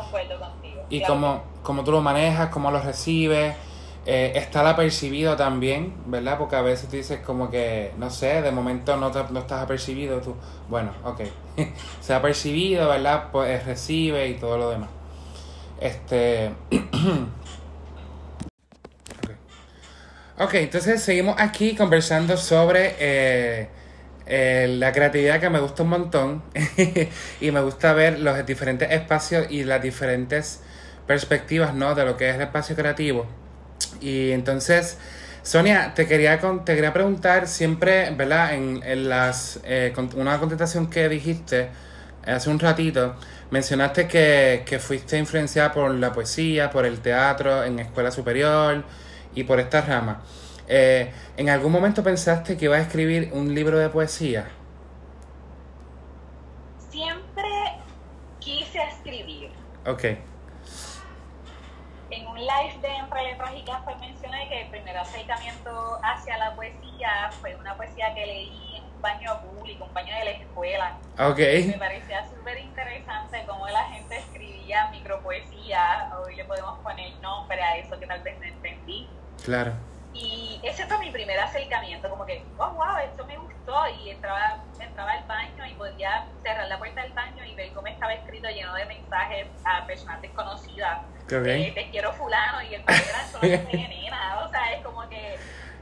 Y 0.91 1.01
cómo, 1.01 1.41
cómo 1.63 1.83
tú 1.83 1.91
lo 1.91 2.01
manejas, 2.01 2.49
cómo 2.49 2.69
lo 2.69 2.79
recibes. 2.81 3.55
Eh, 4.09 4.31
está 4.35 4.61
el 4.61 4.67
apercibido 4.67 5.35
también, 5.35 5.93
¿verdad? 6.05 6.37
Porque 6.37 6.55
a 6.55 6.61
veces 6.61 6.89
dices 6.89 7.19
como 7.19 7.51
que, 7.51 7.91
no 7.97 8.09
sé, 8.09 8.41
de 8.41 8.51
momento 8.51 8.95
no, 8.95 9.09
no 9.09 9.39
estás 9.39 9.61
apercibido, 9.61 10.21
tú, 10.21 10.33
bueno, 10.69 10.93
ok, 11.03 11.23
se 11.99 12.13
ha 12.13 12.21
percibido, 12.21 12.87
¿verdad? 12.87 13.25
Pues 13.33 13.65
recibe 13.65 14.29
y 14.29 14.35
todo 14.35 14.57
lo 14.57 14.69
demás. 14.69 14.89
Este... 15.81 16.53
ok, 20.39 20.53
entonces 20.53 21.03
seguimos 21.03 21.35
aquí 21.37 21.75
conversando 21.75 22.37
sobre 22.37 22.95
eh, 22.99 23.67
eh, 24.25 24.67
la 24.79 24.93
creatividad 24.93 25.41
que 25.41 25.49
me 25.49 25.59
gusta 25.59 25.83
un 25.83 25.89
montón 25.89 26.43
y 27.41 27.51
me 27.51 27.59
gusta 27.59 27.91
ver 27.91 28.19
los 28.19 28.45
diferentes 28.45 28.89
espacios 28.89 29.47
y 29.49 29.65
las 29.65 29.81
diferentes 29.81 30.61
perspectivas, 31.05 31.73
¿no? 31.73 31.93
De 31.93 32.05
lo 32.05 32.15
que 32.15 32.29
es 32.29 32.35
el 32.35 32.41
espacio 32.43 32.73
creativo. 32.73 33.25
Y 34.01 34.31
entonces, 34.31 34.97
Sonia, 35.43 35.93
te 35.93 36.07
quería, 36.07 36.39
te 36.39 36.75
quería 36.75 36.93
preguntar 36.93 37.47
siempre, 37.47 38.11
¿verdad? 38.11 38.53
En, 38.53 38.81
en 38.83 39.09
las, 39.09 39.59
eh, 39.63 39.93
una 40.15 40.39
contestación 40.39 40.89
que 40.89 41.09
dijiste 41.09 41.69
hace 42.25 42.49
un 42.49 42.59
ratito, 42.59 43.15
mencionaste 43.51 44.07
que, 44.07 44.63
que 44.65 44.79
fuiste 44.79 45.17
influenciada 45.17 45.71
por 45.71 45.93
la 45.93 46.11
poesía, 46.11 46.69
por 46.69 46.85
el 46.85 46.99
teatro 46.99 47.63
en 47.63 47.79
escuela 47.79 48.11
superior 48.11 48.83
y 49.33 49.43
por 49.43 49.59
esta 49.59 49.81
rama. 49.81 50.21
Eh, 50.67 51.11
¿En 51.37 51.49
algún 51.49 51.71
momento 51.71 52.03
pensaste 52.03 52.57
que 52.57 52.65
ibas 52.65 52.79
a 52.79 52.81
escribir 52.83 53.29
un 53.31 53.55
libro 53.55 53.79
de 53.79 53.89
poesía? 53.89 54.47
Siempre 56.89 57.43
quise 58.39 58.79
escribir. 58.83 59.51
Ok. 59.85 60.03
En 62.09 62.27
un 62.27 62.37
live 62.37 62.79
de 62.81 62.87
Entre 62.87 63.23
Letras 63.23 63.51
y 63.55 63.63
Café 63.63 63.95
mencioné 63.99 64.49
que 64.49 64.61
el 64.63 64.69
primer 64.69 64.97
acercamiento 64.97 65.99
hacia 66.03 66.37
la 66.37 66.55
poesía 67.17 67.31
fue 67.39 67.55
una 67.55 67.75
poesía 67.75 68.13
que 68.13 68.25
leí 68.25 68.77
en 68.77 68.83
un 68.83 69.01
baño 69.01 69.41
público, 69.41 69.85
un 69.85 69.93
baño 69.93 70.15
de 70.15 70.25
la 70.25 70.31
escuela. 70.31 70.97
Ok. 71.19 71.39
Me 71.67 71.77
parecía 71.77 72.27
súper 72.27 72.59
interesante 72.59 73.43
cómo 73.47 73.67
la 73.67 73.83
gente 73.85 74.17
escribía 74.17 74.89
micropoesía. 74.91 76.11
Hoy 76.19 76.35
le 76.35 76.45
podemos 76.45 76.79
poner 76.79 77.13
nombre 77.21 77.61
a 77.61 77.77
eso 77.77 77.99
que 77.99 78.07
tal 78.07 78.21
vez 78.21 78.37
no 78.39 78.45
entendí. 78.45 79.07
Claro 79.43 79.73
y 80.19 80.59
ese 80.63 80.85
fue 80.87 80.97
mi 80.99 81.11
primer 81.11 81.39
acercamiento, 81.39 82.09
como 82.09 82.25
que, 82.25 82.43
oh, 82.57 82.69
wow, 82.71 82.97
esto 83.03 83.25
me 83.25 83.37
gustó. 83.37 83.75
Y 83.99 84.09
entraba, 84.09 84.63
entraba 84.79 85.11
al 85.11 85.23
baño 85.25 85.65
y 85.65 85.73
podía 85.75 86.25
cerrar 86.41 86.67
la 86.67 86.79
puerta 86.79 87.03
del 87.03 87.13
baño 87.13 87.45
y 87.45 87.53
ver 87.53 87.71
cómo 87.73 87.87
estaba 87.87 88.13
escrito 88.13 88.49
lleno 88.49 88.73
de 88.73 88.85
mensajes 88.85 89.47
a 89.63 89.85
personas 89.85 90.21
desconocidas. 90.21 91.01
Eh, 91.29 91.71
te 91.75 91.89
quiero 91.91 92.13
fulano 92.13 92.61
y 92.63 92.75
el 92.75 92.83
padre 92.83 93.03
era 93.09 93.27
solo 93.27 93.47
nena. 93.71 94.45
O 94.45 94.49
sea, 94.49 94.73
es 94.73 94.83
como 94.83 95.07
que 95.09 95.37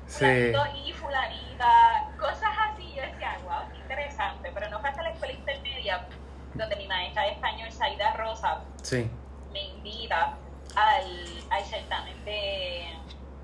fulanito 0.08 0.66
y 0.86 0.94
fulanita, 0.94 2.10
cosas 2.20 2.52
así. 2.70 2.94
Yo 2.96 3.02
decía, 3.02 3.38
wow, 3.44 3.70
qué 3.72 3.78
interesante. 3.78 4.52
Pero 4.54 4.70
no 4.70 4.80
fue 4.80 4.90
hasta 4.90 5.04
la 5.04 5.10
escuela 5.12 5.34
intermedia 5.34 6.06
donde 6.54 6.76
mi 6.78 6.88
maestra 6.88 7.24
de 7.24 7.32
español, 7.32 7.72
Saida 7.72 8.14
Rosa, 8.14 8.62
me 9.52 9.64
invita 9.64 10.38
al, 10.76 11.28
al 11.50 11.64
certamen 11.66 12.24
de 12.26 12.96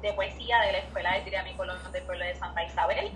de 0.01 0.13
poesía 0.13 0.59
de 0.61 0.71
la 0.71 0.77
Escuela 0.79 1.13
de 1.13 1.21
Triami 1.21 1.53
Colón 1.53 1.77
del 1.91 2.03
pueblo 2.03 2.25
de 2.25 2.35
Santa 2.35 2.63
Isabel. 2.63 3.11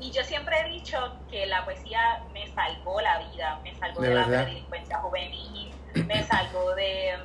Y 0.00 0.10
yo 0.12 0.22
siempre 0.22 0.60
he 0.60 0.68
dicho 0.70 1.16
que 1.30 1.46
la 1.46 1.64
poesía 1.64 2.22
me 2.32 2.46
salvó 2.52 3.00
la 3.00 3.18
vida, 3.30 3.58
me 3.62 3.74
salvó 3.74 4.00
de, 4.00 4.14
la 4.14 4.26
delincuencia 4.26 4.98
juvenil, 4.98 5.72
me 6.06 6.22
salvó 6.24 6.74
de, 6.74 7.18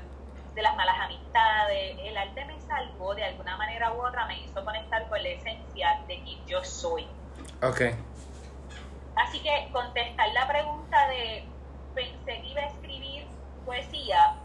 de, 0.55 0.61
las 0.61 0.75
malas 0.75 0.95
amistades, 0.99 1.97
el 2.03 2.17
arte 2.17 2.45
me 2.45 2.59
salvó 2.61 3.15
de 3.15 3.23
alguna 3.23 3.57
manera 3.57 3.91
u 3.93 4.05
otra, 4.05 4.25
me 4.25 4.39
hizo 4.41 4.63
conectar 4.63 5.07
con 5.09 5.21
la 5.21 5.29
esencia 5.29 6.01
de 6.07 6.21
quien 6.23 6.45
yo 6.45 6.63
soy. 6.63 7.07
Ok. 7.61 7.81
Así 9.15 9.41
que 9.41 9.69
contestar 9.71 10.31
la 10.33 10.47
pregunta 10.47 11.07
de 11.07 11.45
pensé 11.93 12.41
que 12.41 12.47
iba 12.47 12.61
a 12.61 12.65
escribir 12.65 13.25
poesía, 13.65 14.35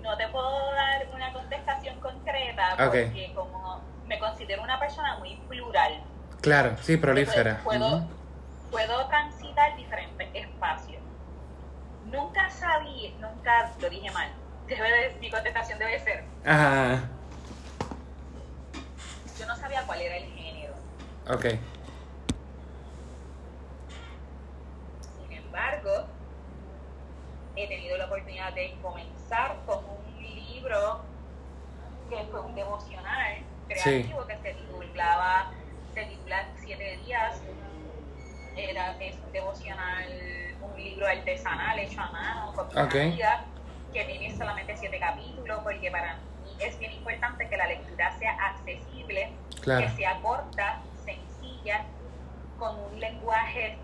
no 0.00 0.16
te 0.16 0.28
puedo 0.28 0.72
dar 0.72 1.06
una 1.14 1.32
contestación 1.32 1.98
concreta 2.00 2.74
porque 2.76 3.32
como 3.34 3.80
me 4.06 4.18
considero 4.18 4.62
una 4.62 4.78
persona 4.78 5.18
muy 5.18 5.36
plural. 5.48 6.02
Claro, 6.40 6.76
sí, 6.80 6.96
prolífera. 6.96 7.60
Puedo, 7.62 8.04
puedo 8.70 9.06
transitar 9.06 9.76
diferentes 9.76 10.28
espacios. 10.34 11.00
Nunca 12.06 12.50
sabía, 12.50 13.10
nunca 13.20 13.70
lo 13.80 13.88
dije 13.88 14.10
mal. 14.10 14.28
Debe 14.76 15.14
mi 15.20 15.30
contestación 15.30 15.78
debe 15.78 15.98
ser. 16.00 16.24
Ajá. 16.46 17.08
Yo 19.38 19.46
no 19.46 19.56
sabía 19.56 19.82
cuál 19.84 20.00
era 20.00 20.16
el 20.16 20.24
género. 20.32 20.74
Ok. 21.28 21.46
Sin 25.18 25.32
embargo, 25.32 26.06
he 27.54 27.68
tenido 27.68 27.98
la 27.98 28.06
oportunidad 28.06 28.54
de 28.54 28.74
comenzar 28.80 29.56
con 29.66 29.84
un 29.84 30.22
libro 30.22 31.02
que 32.08 32.24
fue 32.30 32.40
un 32.40 32.54
devocional 32.54 33.42
creativo 33.68 34.26
que 34.26 34.36
se 34.38 34.54
titulaba, 34.54 35.50
se 35.92 36.04
titula 36.04 36.48
Siete 36.64 36.98
Días. 37.04 37.40
Era, 38.56 38.96
es 39.00 39.16
un 39.16 39.32
devocional, 39.32 40.08
un 40.62 40.76
libro 40.82 41.06
artesanal 41.06 41.78
hecho 41.78 42.00
a 42.00 42.10
mano, 42.10 42.52
con 42.54 42.78
okay. 42.78 43.18
Que 43.92 44.04
tiene 44.04 44.36
solamente 44.36 44.76
siete 44.76 44.98
capítulos, 44.98 45.60
porque 45.62 45.90
para 45.90 46.16
mí 46.16 46.50
es 46.60 46.78
bien 46.78 46.92
importante 46.92 47.48
que 47.48 47.56
la 47.56 47.66
lectura 47.66 48.16
sea 48.18 48.32
accesible, 48.32 49.32
que 49.64 49.88
sea 49.96 50.20
corta, 50.20 50.80
estrategias 51.62 51.82
con 52.58 52.78
un 52.78 53.00
lenguaje 53.00 53.76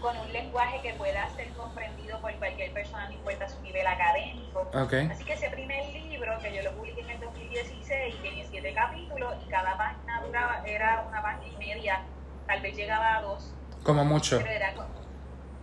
con 0.00 0.18
un 0.18 0.30
lenguaje 0.34 0.82
que 0.82 0.92
pueda 0.94 1.26
ser 1.30 1.48
comprendido 1.54 2.20
por 2.20 2.34
cualquier 2.34 2.72
persona, 2.74 3.06
no 3.06 3.14
importa 3.14 3.48
su 3.48 3.58
nivel 3.62 3.86
académico. 3.86 4.68
Así 5.10 5.24
que 5.24 5.32
ese 5.32 5.48
primer 5.48 5.86
libro, 5.94 6.38
que 6.40 6.54
yo 6.54 6.62
lo 6.62 6.72
publiqué 6.76 7.00
en 7.00 7.10
el 7.10 7.20
2016, 7.20 8.20
tiene 8.20 8.46
siete 8.50 8.74
capítulos 8.74 9.34
y 9.46 9.48
cada 9.48 9.78
página 9.78 10.20
duraba, 10.20 10.62
era 10.66 11.06
una 11.08 11.22
página 11.22 11.54
y 11.54 11.56
media, 11.56 12.02
tal 12.46 12.60
vez 12.60 12.76
llegaba 12.76 13.16
a 13.16 13.22
dos. 13.22 13.54
Como 13.82 14.04
mucho. 14.04 14.36
Pero 14.42 14.50
era 14.50 14.74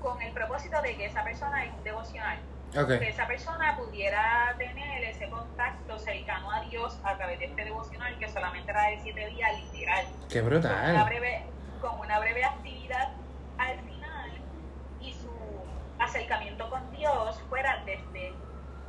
con, 0.02 0.20
el 0.24 0.34
propósito 0.34 0.82
de 0.82 0.98
que 0.98 1.06
esa 1.06 1.24
persona 1.24 1.64
es 1.66 1.84
devocional. 1.84 2.40
Que 2.72 3.10
esa 3.10 3.28
persona 3.28 3.76
pudiera 3.78 4.56
tener 4.58 5.04
ese 5.04 5.30
contacto 5.30 6.00
cercano 6.00 6.52
a 6.52 6.62
Dios 6.62 6.98
a 7.04 7.18
través 7.18 7.40
de 7.40 7.46
este 7.46 7.66
devocional 7.66 8.18
que 8.18 8.30
solamente 8.30 8.72
era 8.72 8.84
de 8.88 9.00
siete 9.04 9.28
días 9.28 9.52
literal. 9.74 10.06
Qué 10.30 10.42
brutal. 10.42 10.72
Con 10.72 10.92
una 10.92 11.04
breve, 11.04 11.44
con 11.82 12.00
una 12.00 12.20
breve 12.20 12.46
actividad 12.46 13.10
al 13.58 13.78
acercamiento 16.02 16.70
con 16.70 16.92
Dios 16.92 17.40
fuera 17.50 17.84
desde, 17.86 18.34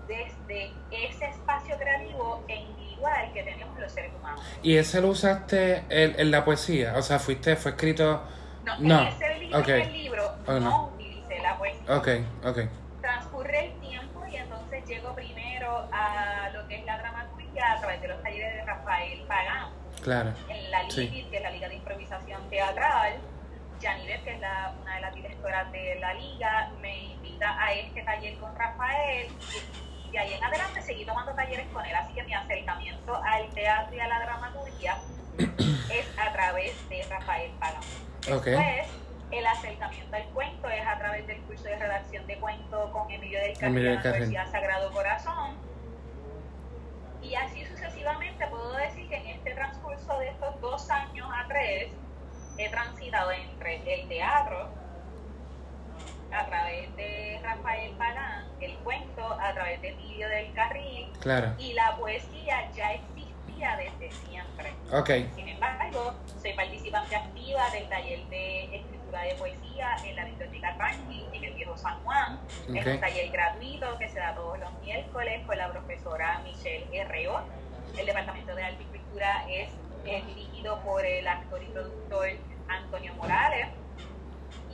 desde 0.09 0.73
ese 0.91 1.27
espacio 1.27 1.77
creativo 1.77 2.43
e 2.49 2.57
individual 2.57 3.33
que 3.33 3.43
tenemos 3.43 3.79
los 3.79 3.93
seres 3.93 4.13
humanos. 4.19 4.41
¿Y 4.63 4.77
ese 4.77 5.01
lo 5.01 5.09
usaste 5.09 5.85
en, 5.89 6.31
la 6.31 6.45
poesía? 6.45 6.95
O 6.97 7.03
sea, 7.03 7.19
fuiste, 7.19 7.57
fue 7.57 7.73
escrito... 7.73 8.23
No, 8.65 8.79
no. 8.79 9.01
en 9.03 9.07
ese 9.09 9.39
libro, 9.39 9.59
en 9.59 9.81
el 9.81 9.93
libro 9.93 10.33
oh, 10.47 10.53
no. 10.61 10.87
utilicé 10.95 11.41
la 11.41 11.59
poesía. 11.59 11.97
Ok, 11.97 12.09
ok. 12.45 12.59
A 17.63 17.79
través 17.79 18.01
de 18.01 18.09
los 18.09 18.23
talleres 18.23 18.55
de 18.55 18.65
Rafael 18.65 19.21
Pagán. 19.27 19.71
Claro. 20.03 20.33
En 20.49 20.71
la 20.71 20.83
LIBIT, 20.85 21.31
que 21.31 21.37
es 21.37 21.43
la 21.43 21.51
Liga 21.51 21.69
de 21.69 21.75
Improvisación 21.77 22.51
Teatral 22.51 23.21
Janilet, 23.83 24.23
que 24.23 24.31
es 24.31 24.41
la, 24.41 24.75
una 24.81 24.95
de 24.95 25.01
las 25.01 25.15
directoras 25.15 25.73
de 25.73 25.97
la 26.01 26.15
liga, 26.15 26.71
me 26.81 27.05
invita 27.05 27.61
a 27.61 27.73
este 27.73 28.03
taller 28.03 28.39
con 28.39 28.55
Rafael 28.57 29.29
y, 30.07 30.11
de 30.13 30.19
ahí 30.19 30.35
en 30.35 30.45
adelante 30.45 30.83
seguí 30.83 31.05
tomando 31.05 31.33
talleres 31.35 31.67
con 31.73 31.85
él. 31.85 31.95
Así 31.95 32.13
que 32.15 32.23
mi 32.23 32.35
acercamiento 32.35 33.17
al 33.17 33.49
teatro 33.51 33.97
y 33.97 34.01
a 34.01 34.09
la 34.09 34.21
dramaturgia 34.21 34.97
es 35.39 36.19
a 36.19 36.33
través 36.33 36.89
de 36.89 37.03
Rafael 37.11 37.51
Pagán. 37.59 37.83
Después, 38.21 38.87
el 39.33 39.47
acercamiento 39.47 40.15
al 40.15 40.25
cuento 40.27 40.69
es 40.69 40.87
a 40.87 40.99
través 40.99 41.27
del 41.27 41.41
curso 41.43 41.65
de 41.65 41.77
redacción 41.77 42.27
de 42.27 42.37
cuento 42.37 42.93
con 42.93 43.11
Emilio 43.11 43.41
del 43.41 43.59
Carril 43.59 43.75
de 43.83 43.95
la 43.95 44.01
Universidad 44.01 44.51
Sagrado 44.53 44.93
Corazón. 44.93 45.57
Y 47.23 47.35
así 47.35 47.65
sucesivamente 47.67 48.47
puedo 48.49 48.73
decir 48.77 49.09
que 49.09 49.17
en 49.17 49.27
este 49.29 49.55
transcurso 49.55 50.19
de 50.19 50.29
estos 50.29 50.61
dos 50.61 50.91
años 50.91 51.29
a 51.33 51.47
tres, 51.49 51.91
he 52.59 52.69
transitado 52.69 53.31
entre 53.33 53.77
el 54.01 54.09
teatro 54.09 54.69
a 56.33 56.47
través 56.47 56.95
de 56.97 57.41
Rafael 57.43 57.93
Pagán, 57.97 58.47
el 58.61 58.75
cuento 58.79 59.23
a 59.41 59.53
través 59.53 59.81
de 59.83 59.89
Emilio 59.91 60.29
del 60.29 60.53
Carril 60.55 61.13
y 61.59 61.73
la 61.75 61.97
poesía 61.97 62.71
ya 62.73 62.95
existía 62.95 63.77
desde 63.77 64.11
siempre. 64.27 64.73
Okay. 64.93 65.31
Sin 65.35 65.49
embargo, 65.49 66.15
soy 66.41 66.53
participante 66.55 67.17
activa 67.17 67.71
del 67.71 67.89
taller 67.89 68.27
de 68.29 68.77
de 69.21 69.35
poesía 69.35 69.97
en 70.05 70.17
la 70.17 70.25
Biblioteca 70.25 70.75
Carnegie 70.79 71.27
en 71.33 71.45
el 71.45 71.55
Viejo 71.55 71.77
San 71.77 72.03
Juan. 72.03 72.41
Es 72.75 72.87
un 72.87 73.01
taller 73.01 73.31
gratuito 73.31 73.99
que 73.99 74.09
se 74.09 74.19
da 74.19 74.35
todos 74.35 74.59
los 74.59 74.73
miércoles 74.81 75.47
con 75.47 75.59
la 75.59 75.71
profesora 75.71 76.41
Michelle 76.45 76.87
Herreo. 76.93 77.43
El 77.97 78.07
Departamento 78.07 78.55
de 78.55 78.65
Arte 78.65 78.83
y 78.83 78.87
Cultura 78.87 79.45
es 79.49 79.69
dirigido 80.27 80.81
por 80.81 81.05
el 81.05 81.29
actor 81.29 81.63
y 81.63 81.67
productor 81.67 82.29
Antonio 82.69 83.15
Morales. 83.15 83.69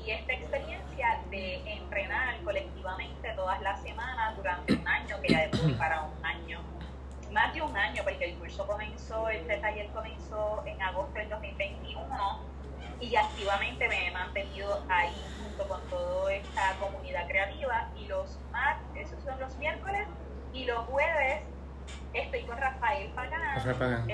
Y 0.07 0.11
esta 0.11 0.33
experiencia 0.33 1.21
de 1.31 1.57
entrenar 1.73 2.39
colectivamente 2.45 3.33
todas 3.35 3.61
las 3.61 3.83
semanas 3.83 4.37
durante 4.37 4.73
un 4.73 4.89
año, 4.89 5.21
que 5.21 5.33
ya 5.33 5.49
después 5.49 5.75
para 5.75 6.03
un 6.03 6.25
año, 6.25 6.61
más 7.33 7.53
de 7.53 7.61
un 7.61 7.77
año, 7.77 8.03
porque 8.05 8.31
el 8.31 8.39
curso 8.39 8.67
comenzó, 8.67 9.29
este 9.29 9.59
taller 9.59 9.89
comenzó 9.89 10.63
en 10.65 10.81
agosto 10.81 11.19
del 11.19 11.29
2021 11.29 12.58
y 13.01 13.15
activamente 13.15 13.89
me 13.89 14.09
he 14.09 14.11
mantenido 14.11 14.83
ahí 14.89 15.15
junto 15.43 15.69
con 15.69 15.81
toda 15.89 16.33
esta 16.33 16.75
comunidad 16.81 17.27
creativa 17.29 17.91
y 17.97 18.07
los 18.07 18.39
martes, 18.51 19.07
esos 19.07 19.23
son 19.25 19.39
los 19.39 19.57
miércoles 19.57 20.07
y 20.53 20.65
los 20.65 20.79
jueves 20.87 21.43
estoy 22.13 22.43
con 22.43 22.59
Rafael 22.59 23.11
Pagán, 23.11 24.09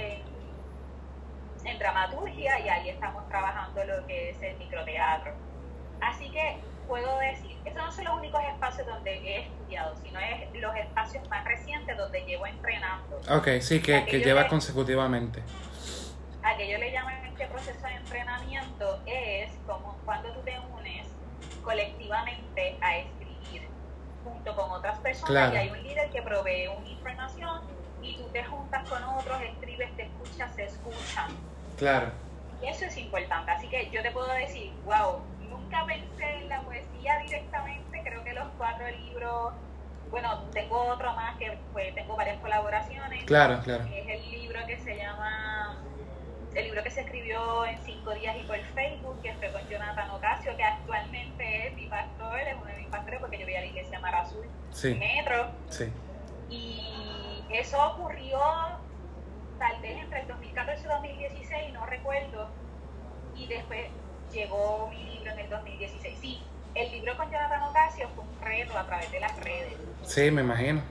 en 1.65 1.79
dramaturgia 1.79 2.61
y 2.61 2.69
ahí 2.69 2.89
estamos 2.91 3.27
trabajando 3.29 3.85
lo 3.85 4.07
que 4.07 4.31
es 4.31 4.43
el 4.43 4.57
microteatro. 4.59 5.33
Así 6.03 6.31
que 6.31 6.59
puedo 6.87 7.19
decir, 7.21 7.57
estos 7.65 7.83
no 7.83 7.91
son 7.91 8.05
los 8.05 8.19
únicos 8.19 8.43
espacios 8.53 8.87
donde 8.87 9.13
he 9.13 9.41
estudiado, 9.47 9.97
sino 10.03 10.21
es 10.21 10.53
los 10.61 10.77
espacios 10.77 11.27
más 11.31 11.43
recientes 11.45 11.97
donde 11.97 12.21
llevo 12.27 12.47
entrenando. 12.47 13.19
Ok, 13.31 13.49
sí, 13.61 13.81
que, 13.81 14.05
que 14.05 14.19
lleva 14.19 14.47
consecutivamente. 14.47 15.43
A 16.45 16.57
que 16.57 16.71
yo 16.71 16.79
le 16.79 16.93
llamo 16.93 17.11
este 17.27 17.47
proceso 17.47 17.87
de 17.87 17.95
entrenamiento 17.95 19.01
es 19.07 19.51
como 19.67 19.97
cuando 20.05 20.31
tú 20.33 20.41
te 20.41 20.59
unes 20.79 21.07
colectivamente 21.63 22.77
a 22.81 22.99
escribir 22.99 23.69
junto 24.23 24.55
con 24.55 24.71
otras 24.71 24.99
personas 24.99 25.53
y 25.53 25.57
hay 25.57 25.71
un 25.71 25.83
líder 25.83 26.11
que 26.11 26.23
provee 26.23 26.69
una 26.69 26.89
información 26.89 27.63
y 28.03 28.17
tú 28.17 28.29
te 28.29 28.45
juntas 28.45 28.89
con 28.89 29.03
otros, 29.03 29.41
escribes, 29.41 29.97
te 29.97 30.03
escuchas, 30.03 30.55
se 30.55 30.65
escuchan 30.65 31.31
Claro. 31.77 32.13
Y 32.63 32.67
eso 32.69 32.85
es 32.85 32.97
importante. 32.97 33.51
Así 33.51 33.69
que 33.69 33.91
yo 33.91 34.03
te 34.03 34.11
puedo 34.11 34.33
decir, 34.33 34.73
wow, 34.85 35.21
nunca 35.49 35.85
pensé 35.87 36.37
en 36.37 36.49
la 36.49 36.61
poesía 36.63 37.19
directamente. 37.19 38.03
Creo 38.03 38.23
que 38.23 38.33
los 38.33 38.49
cuatro 38.57 38.89
libros, 38.91 39.55
bueno, 40.11 40.43
tengo 40.53 40.81
otro 40.85 41.15
más 41.15 41.37
que 41.37 41.59
pues, 41.73 41.95
tengo 41.95 42.17
varias 42.17 42.39
colaboraciones. 42.41 43.25
Claro, 43.25 43.61
claro. 43.63 43.85
es 43.85 44.09
el 44.09 44.31
libro 44.31 44.61
que 44.67 44.79
se 44.79 44.97
llama, 44.97 45.79
el 46.55 46.65
libro 46.65 46.83
que 46.83 46.91
se 46.91 47.01
escribió 47.01 47.65
en 47.67 47.79
cinco 47.85 48.13
días 48.15 48.37
y 48.41 48.45
por 48.45 48.59
Facebook, 48.75 49.21
que 49.23 49.33
fue 49.35 49.51
con 49.53 49.69
Jonathan 49.69 50.11
Ocasio, 50.11 50.57
que 50.57 50.63
actualmente 50.63 51.69
es 51.69 51.75
mi 51.75 51.87
pastor, 51.87 52.41
es 52.41 52.55
uno 52.55 52.67
de 52.67 52.77
mis 52.77 52.87
pastores 52.89 53.21
porque 53.21 53.39
yo 53.39 53.45
voy 53.45 53.57
a 53.57 53.61
la 53.61 53.67
iglesia 53.67 53.99
Mar 54.01 54.15
Azul, 54.15 54.47
sí. 54.71 54.95
Metro. 54.95 55.49
Sí. 55.69 55.93
Y 56.51 57.45
eso 57.51 57.77
ocurrió 57.91 58.39
tal 59.59 59.81
vez 59.81 59.99
entre 59.99 60.21
el 60.21 60.29
2014 60.29 60.83
y 60.83 60.89
2016, 60.89 61.73
no 61.73 61.87
recuerdo, 61.87 62.49
y 63.35 63.47
después 63.47 63.87
llegó 64.33 64.89
mi 64.91 65.05
libro 65.05 65.33
en 65.33 65.39
el 65.41 65.51
2016. 65.51 66.19
Sí, 66.21 66.43
el 66.75 66.93
libro 66.93 67.17
con 67.17 67.31
Jonathan 67.31 67.63
Ocasio 67.65 68.09
fue 68.15 68.25
un 68.25 68.41
reto 68.41 68.79
a 68.79 68.87
través 68.87 69.11
de 69.11 69.21
las 69.21 69.37
redes. 69.41 69.77
Sí, 70.03 70.31
me 70.31 70.43
imagino. 70.43 70.83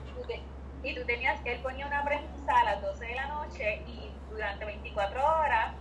Y 0.84 0.96
tú 0.96 1.06
tenías, 1.06 1.40
él 1.46 1.60
ponía 1.62 1.88
una 1.88 2.04
premisa 2.04 2.60
a 2.60 2.64
las 2.64 2.82
12 2.82 3.06
de 3.06 3.16
la 3.16 3.28
noche 3.28 3.82
y 3.88 4.12
durante 4.30 4.66
24 4.66 5.24
horas 5.24 5.74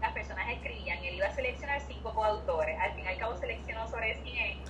las 0.00 0.12
personas 0.12 0.48
escribían, 0.50 0.98
él 1.04 1.16
iba 1.16 1.26
a 1.26 1.32
seleccionar 1.32 1.80
cinco 1.80 2.14
coautores, 2.14 2.78
al 2.78 2.92
fin 2.94 3.04
y 3.04 3.08
al 3.08 3.18
cabo 3.18 3.36
seleccionó 3.36 3.88
sobre 3.88 4.14
100 4.22 4.60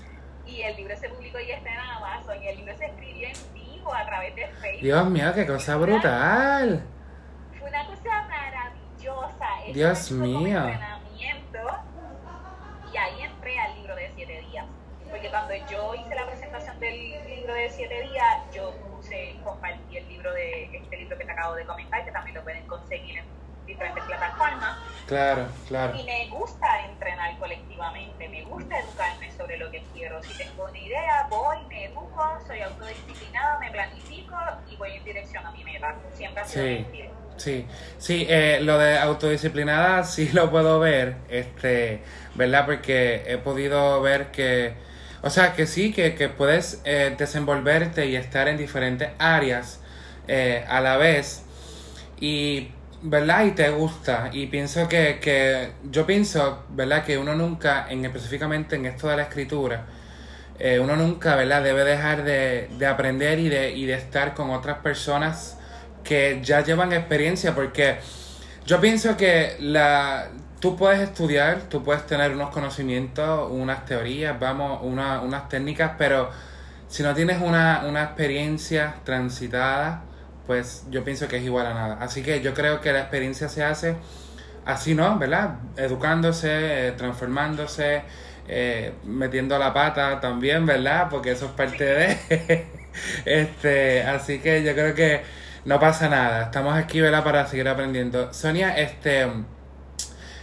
y 0.47 0.63
el 0.63 0.77
libro 0.77 0.97
se 0.97 1.09
publicó 1.11 1.39
y 1.39 1.51
está 1.51 1.71
en 1.71 1.79
Amazon 1.79 2.43
y 2.43 2.49
el 2.49 2.57
libro 2.57 2.77
se 2.79 2.87
escribió 2.87 3.29
en 3.29 3.55
vivo 3.55 3.95
a 3.95 4.07
través 4.07 4.35
de 4.35 4.47
Facebook. 4.47 4.83
Dios 4.83 5.07
mío, 5.11 5.33
qué 5.35 5.47
cosa 5.47 5.77
brutal 5.77 6.87
una 7.73 7.87
cosa 7.87 8.23
maravillosa. 8.29 9.47
Dios 9.73 10.11
mío. 10.11 10.61
Y 12.93 12.97
ahí 12.97 13.23
entré 13.23 13.59
al 13.59 13.75
libro 13.77 13.97
de 13.97 14.11
siete 14.15 14.41
días. 14.51 14.67
Porque 15.11 15.31
cuando 15.31 15.55
yo 15.71 15.95
hice 15.95 16.15
la 16.15 16.27
presentación 16.27 16.79
del 16.81 17.27
libro 17.27 17.55
de 17.55 17.71
siete 17.71 18.03
días, 18.03 18.39
yo 18.55 18.75
compartí 19.43 19.97
el 19.97 20.09
libro 20.09 20.33
de 20.33 20.65
este 20.73 20.97
libro 20.97 21.19
que 21.19 21.25
te 21.25 21.33
acabo 21.33 21.55
de 21.55 21.65
comentar, 21.65 22.05
que 22.05 22.11
también 22.11 22.37
lo 22.37 22.43
pueden 22.43 22.67
conseguir 22.67 23.19
en 23.19 23.25
diferentes 23.67 24.05
plataformas. 24.05 24.79
Claro, 25.07 25.47
claro. 25.69 25.97
Y 25.97 26.05
me 26.05 26.29
gusta 26.29 26.85
entrenar 26.87 27.39
colectivamente, 27.39 28.29
me 28.29 28.43
gusta 28.45 28.79
educarme 28.79 29.31
sobre 29.33 29.57
lo 29.57 29.71
que 29.71 29.83
quiero. 29.93 30.23
Si 30.23 30.37
tengo 30.37 30.65
una 30.65 30.79
idea, 30.79 31.27
voy, 31.31 31.59
me 31.69 31.85
educo, 31.87 32.39
soy 32.47 32.61
autodisciplinada, 32.61 33.59
me 33.59 33.71
planifico 33.71 34.37
y 34.69 34.77
voy 34.77 34.93
en 34.93 35.05
dirección 35.05 35.47
a 35.47 35.51
mi 35.53 35.65
meta. 35.65 35.97
Siempre 36.15 36.43
ha 36.43 36.45
sido 36.45 36.65
sí. 36.65 37.11
Sí, 37.37 37.67
sí, 37.99 38.27
eh, 38.29 38.61
lo 38.63 38.79
de 38.79 38.99
autodisciplinada 38.99 40.05
sí 40.05 40.29
lo 40.33 40.51
puedo 40.51 40.79
ver, 40.79 41.17
este, 41.29 42.03
¿verdad? 42.35 42.67
Porque 42.67 43.25
he 43.27 43.39
podido 43.39 44.01
ver 44.01 44.31
que, 44.31 44.75
o 45.23 45.31
sea, 45.31 45.55
que 45.55 45.67
sí, 45.67 45.93
que, 45.93 46.15
que 46.15 46.29
puedes 46.29 46.81
eh, 46.85 47.15
desenvolverte 47.17 48.07
y 48.07 48.17
estar 48.17 48.49
en 48.49 48.57
diferentes 48.57 49.11
áreas 49.19 49.81
eh, 50.29 50.65
a 50.69 50.81
la 50.81 50.97
vez 50.97 51.43
y, 52.21 52.71
¿verdad? 53.03 53.47
Y 53.47 53.53
te 53.53 53.71
gusta 53.71 54.31
y 54.33 54.47
pienso 54.47 54.89
que, 54.89 55.19
que, 55.21 55.71
yo 55.91 56.07
pienso, 56.07 56.65
¿verdad? 56.71 57.05
Que 57.05 57.19
uno 57.19 57.35
nunca, 57.35 57.87
en 57.89 58.05
específicamente 58.05 58.77
en 58.77 58.87
esto 58.87 59.09
de 59.09 59.17
la 59.17 59.23
escritura, 59.23 59.87
uno 60.81 60.95
nunca, 60.95 61.35
¿verdad? 61.35 61.65
Debe 61.65 61.83
dejar 61.83 62.23
de, 62.23 62.69
de 62.79 62.87
aprender 62.87 63.41
y 63.41 63.49
de, 63.49 63.73
y 63.73 63.85
de 63.87 63.95
estar 63.95 64.33
con 64.35 64.51
otras 64.51 64.79
personas 64.79 65.59
que 66.05 66.41
ya 66.43 66.63
llevan 66.63 66.93
experiencia, 66.93 67.55
porque 67.55 67.97
yo 68.67 68.81
pienso 68.81 69.17
que 69.17 69.57
la 69.59 70.29
tú 70.63 70.77
puedes 70.77 71.01
estudiar, 71.01 71.63
tú 71.63 71.83
puedes 71.83 72.07
tener 72.07 72.31
unos 72.31 72.51
conocimientos, 72.51 73.51
unas 73.51 73.85
teorías, 73.85 74.39
vamos, 74.39 74.81
una, 74.83 75.21
unas 75.21 75.49
técnicas, 75.49 75.95
pero 75.99 76.31
si 76.87 77.03
no 77.03 77.13
tienes 77.15 77.43
una, 77.43 77.83
una 77.85 78.05
experiencia 78.05 78.95
transitada, 79.05 80.05
pues 80.47 80.85
yo 80.89 81.03
pienso 81.03 81.27
que 81.27 81.39
es 81.39 81.43
igual 81.43 81.67
a 81.67 81.75
nada. 81.75 81.99
Así 82.01 82.23
que 82.23 82.41
yo 82.43 82.55
creo 82.55 82.81
que 82.81 82.93
la 82.93 83.01
experiencia 83.01 83.49
se 83.49 83.65
hace 83.65 83.97
así, 84.65 84.95
¿no? 84.95 85.19
¿Verdad? 85.19 85.57
Educándose, 85.77 86.89
eh, 86.89 86.93
transformándose, 86.93 88.03
eh, 88.47 88.93
metiendo 89.05 89.59
la 89.59 89.75
pata 89.75 90.21
también, 90.21 90.65
¿verdad? 90.65 91.09
Porque 91.11 91.33
eso 91.33 91.47
es 91.47 91.53
parte 91.53 91.85
de... 91.85 92.67
este, 93.25 94.05
así 94.05 94.39
que 94.39 94.63
yo 94.63 94.75
creo 94.75 94.95
que 94.95 95.23
no 95.65 95.81
pasa 95.81 96.09
nada. 96.09 96.45
Estamos 96.45 96.77
aquí, 96.77 97.01
¿verdad? 97.01 97.25
Para 97.25 97.49
seguir 97.49 97.69
aprendiendo. 97.69 98.33
Sonia, 98.33 98.79
este... 98.79 99.27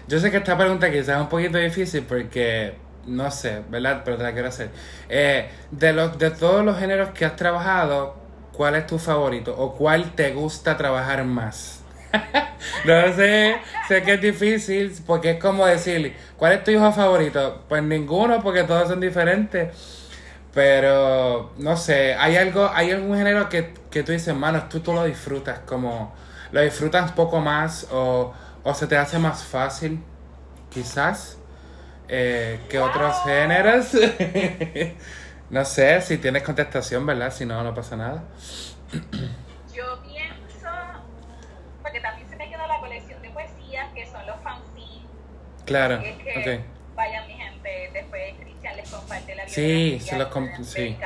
Yo 0.10 0.20
sé 0.20 0.32
que 0.32 0.38
esta 0.38 0.58
pregunta 0.58 0.90
quizás 0.90 1.10
es 1.10 1.22
un 1.22 1.30
poquito 1.30 1.60
difícil 1.60 2.02
porque 2.02 2.74
no 3.06 3.30
sé, 3.30 3.62
¿verdad? 3.70 4.02
Pero 4.04 4.18
te 4.18 4.24
la 4.24 4.34
quiero 4.34 4.48
hacer. 4.48 4.72
Eh, 5.08 5.52
de, 5.70 5.94
los, 5.94 6.18
de 6.18 6.32
todos 6.32 6.66
los 6.66 6.80
géneros 6.80 7.10
que 7.10 7.26
has 7.26 7.36
trabajado, 7.36 8.16
¿cuál 8.52 8.74
es 8.74 8.88
tu 8.88 8.98
favorito? 8.98 9.56
¿O 9.56 9.76
cuál 9.76 10.16
te 10.16 10.32
gusta 10.32 10.76
trabajar 10.78 11.24
más? 11.26 11.84
no 12.86 13.14
sé, 13.14 13.58
sé 13.88 14.02
que 14.02 14.14
es 14.14 14.22
difícil 14.22 14.92
porque 15.06 15.32
es 15.32 15.40
como 15.40 15.68
decirle, 15.68 16.16
¿cuál 16.38 16.54
es 16.54 16.64
tu 16.64 16.72
hijo 16.72 16.92
favorito? 16.92 17.66
Pues 17.70 17.84
ninguno 17.84 18.42
porque 18.42 18.64
todos 18.64 18.88
son 18.88 19.00
diferentes. 19.00 19.70
Pero, 20.56 21.54
no 21.60 21.78
sé, 21.78 22.16
¿hay 22.16 22.36
algo, 22.36 22.68
hay 22.74 22.90
algún 22.90 23.16
género 23.16 23.48
que, 23.48 23.76
que 23.92 24.02
tú 24.02 24.12
dices, 24.12 24.36
mano, 24.36 24.64
tú, 24.72 24.80
tú 24.80 24.92
lo 24.92 25.04
disfrutas, 25.04 25.60
como, 25.60 26.16
lo 26.52 26.62
disfrutas 26.62 27.12
poco 27.12 27.40
más 27.40 27.88
o 27.92 28.34
o 28.70 28.74
se 28.76 28.86
te 28.86 28.96
hace 28.96 29.18
más 29.18 29.44
fácil, 29.44 30.00
quizás, 30.70 31.40
eh, 32.08 32.60
que 32.70 32.80
otros 32.80 33.16
géneros. 33.24 33.94
no 35.50 35.66
sé 35.66 36.02
si 36.02 36.20
tienes 36.20 36.44
contestación, 36.44 37.04
¿verdad? 37.06 37.34
Si 37.34 37.46
no, 37.46 37.64
no 37.64 37.74
pasa 37.74 37.96
nada. 37.96 38.24
Yo 39.74 40.02
pienso, 40.04 40.70
porque 41.82 42.00
también 42.00 42.30
se 42.30 42.36
me 42.36 42.48
quedó 42.48 42.68
la 42.68 42.80
colección 42.80 43.22
de 43.24 43.30
poesías 43.32 43.88
que 43.96 44.06
son 44.06 44.26
los 44.28 44.40
fanzines. 44.42 45.08
Claro, 45.66 46.00
que, 46.00 46.64
Vayan 46.96 47.28
mi 47.28 47.34
gente, 47.34 47.90
después 47.94 48.34
Cristian 48.40 48.76
les 48.76 48.90
comparte 48.90 49.36
la 49.36 49.48
Sí, 49.48 50.00
se 50.00 50.18
los 50.18 50.28
comp 50.28 50.52
sí. 50.62 50.98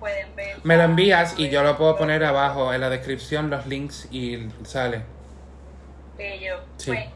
pueden 0.00 0.34
ver. 0.34 0.56
Me 0.64 0.76
lo 0.76 0.84
envías 0.84 1.38
y 1.38 1.48
yo 1.48 1.62
lo 1.62 1.76
puedo 1.76 1.96
poner 1.96 2.24
abajo 2.24 2.72
en 2.72 2.80
la 2.80 2.88
descripción, 2.88 3.50
los 3.50 3.66
links 3.66 4.08
y 4.10 4.48
sale 4.64 5.15
bello. 6.16 6.60
Pues, 6.84 7.06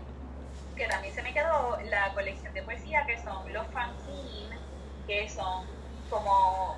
que 0.76 0.86
también 0.86 1.14
se 1.14 1.22
me 1.22 1.32
quedó 1.34 1.78
la 1.90 2.12
colección 2.14 2.54
de 2.54 2.62
poesía 2.62 3.04
que 3.06 3.18
son 3.18 3.52
los 3.52 3.66
fanzines, 3.68 4.58
que 5.06 5.28
son 5.28 5.66
como 6.08 6.76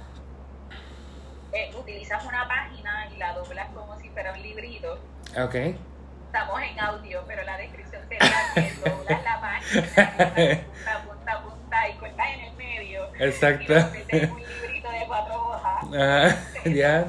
eh, 1.53 1.71
utilizas 1.79 2.25
una 2.25 2.49
página 2.49 3.09
y 3.13 3.19
la 3.19 3.35
doblas 3.35 3.69
como 3.75 3.99
si 4.01 4.09
fuera 4.11 4.33
un 4.33 4.43
librito. 4.43 4.99
Ok. 5.39 5.55
Estamos 5.55 6.63
en 6.63 6.81
audio, 6.81 7.23
pero 7.27 7.43
la 7.43 7.59
descripción 7.59 8.03
sería 8.09 8.33
que 8.55 8.73
doblas 8.91 9.23
la 9.23 9.41
página, 9.41 9.83
punta, 9.85 11.03
punta, 11.05 11.43
punta 11.43 11.89
y 11.89 11.93
cortas 11.95 12.27
en 12.35 12.41
el 12.41 12.53
medio. 12.55 13.15
Exacto. 13.19 13.75
Y 13.75 14.25
un 14.25 14.41
librito 14.41 14.91
de 14.91 15.05
cuatro 15.07 15.49
hojas. 15.49 15.85
Ah, 15.95 16.35
ya. 16.65 17.05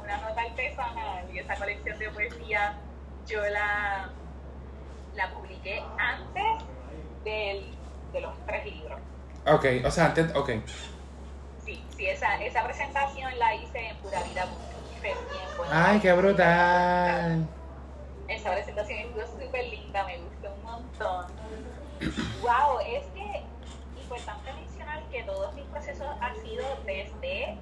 Una 0.00 0.16
nota 0.18 0.42
artesanal 0.42 1.28
y 1.32 1.38
esa 1.40 1.56
colección 1.56 1.98
de 1.98 2.08
poesía 2.10 2.74
yo 3.26 3.40
la 3.48 4.10
publiqué 5.34 5.82
antes 5.98 6.64
del, 7.26 7.64
de 8.12 8.20
los 8.20 8.32
tres 8.46 8.64
libros. 8.64 9.00
Ok, 9.46 9.64
o 9.84 9.90
sea, 9.90 10.06
antes, 10.06 10.34
ok. 10.34 10.50
Sí, 11.64 11.84
sí, 11.96 12.06
esa, 12.06 12.42
esa 12.42 12.64
presentación 12.64 13.38
la 13.38 13.54
hice 13.54 13.88
en 13.88 13.96
Pura 13.96 14.22
Vida 14.22 14.46
¡Ay, 15.70 16.00
qué 16.00 16.12
brutal! 16.12 17.46
Esa 18.28 18.52
presentación 18.52 18.98
estuvo 18.98 19.26
súper 19.26 19.64
linda, 19.68 20.04
me 20.04 20.18
gustó 20.18 20.52
un 20.52 20.62
montón. 20.64 21.26
wow, 22.42 22.80
es 22.80 23.04
que 23.14 23.44
importante 24.00 24.52
mencionar 24.52 25.02
que 25.10 25.22
todos 25.24 25.54
mis 25.54 25.64
procesos 25.66 26.06
han 26.20 26.34
sido 26.42 26.64
desde 26.84 27.56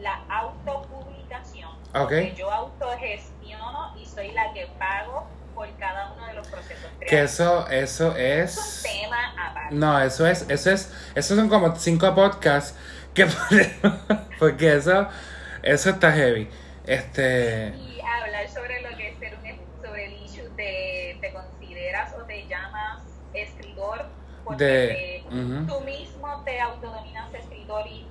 la 0.00 0.22
autopublicación. 0.28 1.70
Okay. 1.94 2.34
Yo 2.34 2.50
autogestiono 2.50 3.96
y 3.98 4.06
soy 4.06 4.30
la 4.32 4.52
que 4.52 4.66
pago 4.78 5.26
por 5.60 5.76
cada 5.76 6.12
uno 6.12 6.26
de 6.26 6.32
los 6.32 6.48
procesos 6.48 6.90
Que 7.06 7.20
eso, 7.20 7.68
eso 7.68 8.16
es... 8.16 8.56
Es 8.56 8.82
un 8.86 8.90
tema 8.90 9.34
aparte. 9.38 9.74
No, 9.74 10.00
eso 10.00 10.26
es, 10.26 10.46
eso 10.48 10.70
es, 10.70 10.90
esos 11.14 11.36
son 11.36 11.50
como 11.50 11.76
cinco 11.76 12.14
podcasts 12.14 12.74
que 13.12 13.26
porque 14.38 14.76
eso, 14.76 15.06
eso 15.62 15.90
está 15.90 16.12
heavy. 16.12 16.48
Este... 16.86 17.74
Y 17.76 18.00
hablar 18.00 18.48
sobre 18.48 18.80
lo 18.80 18.96
que 18.96 19.10
es 19.10 19.18
ser 19.18 19.36
un, 19.36 19.84
sobre 19.84 20.06
el 20.06 20.22
issue 20.22 20.48
de, 20.56 21.18
te 21.20 21.30
consideras 21.30 22.14
o 22.14 22.22
te 22.22 22.46
llamas 22.46 23.02
escritor 23.34 24.06
porque 24.44 25.24
tú 25.28 25.80
mismo 25.80 26.42
te 26.42 26.58
autodominas 26.58 27.34
escritor 27.34 27.86
y 27.86 28.06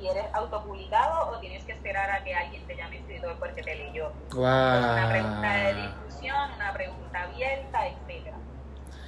y 0.00 0.08
eres 0.08 0.24
autopublicado 0.32 1.30
o 1.30 1.38
tienes 1.38 1.64
que 1.64 1.72
esperar 1.72 2.10
a 2.10 2.24
que 2.24 2.34
alguien 2.34 2.66
te 2.66 2.76
llame 2.76 2.98
escritor 2.98 3.36
porque 3.38 3.62
te 3.62 3.74
leyó. 3.74 4.12
Wow. 4.32 4.42
una 4.42 5.08
pregunta 5.10 5.52
de 5.52 5.74
discusión, 5.74 6.50
una 6.56 6.72
pregunta 6.72 7.22
abierta, 7.22 7.86
etc. 7.86 8.34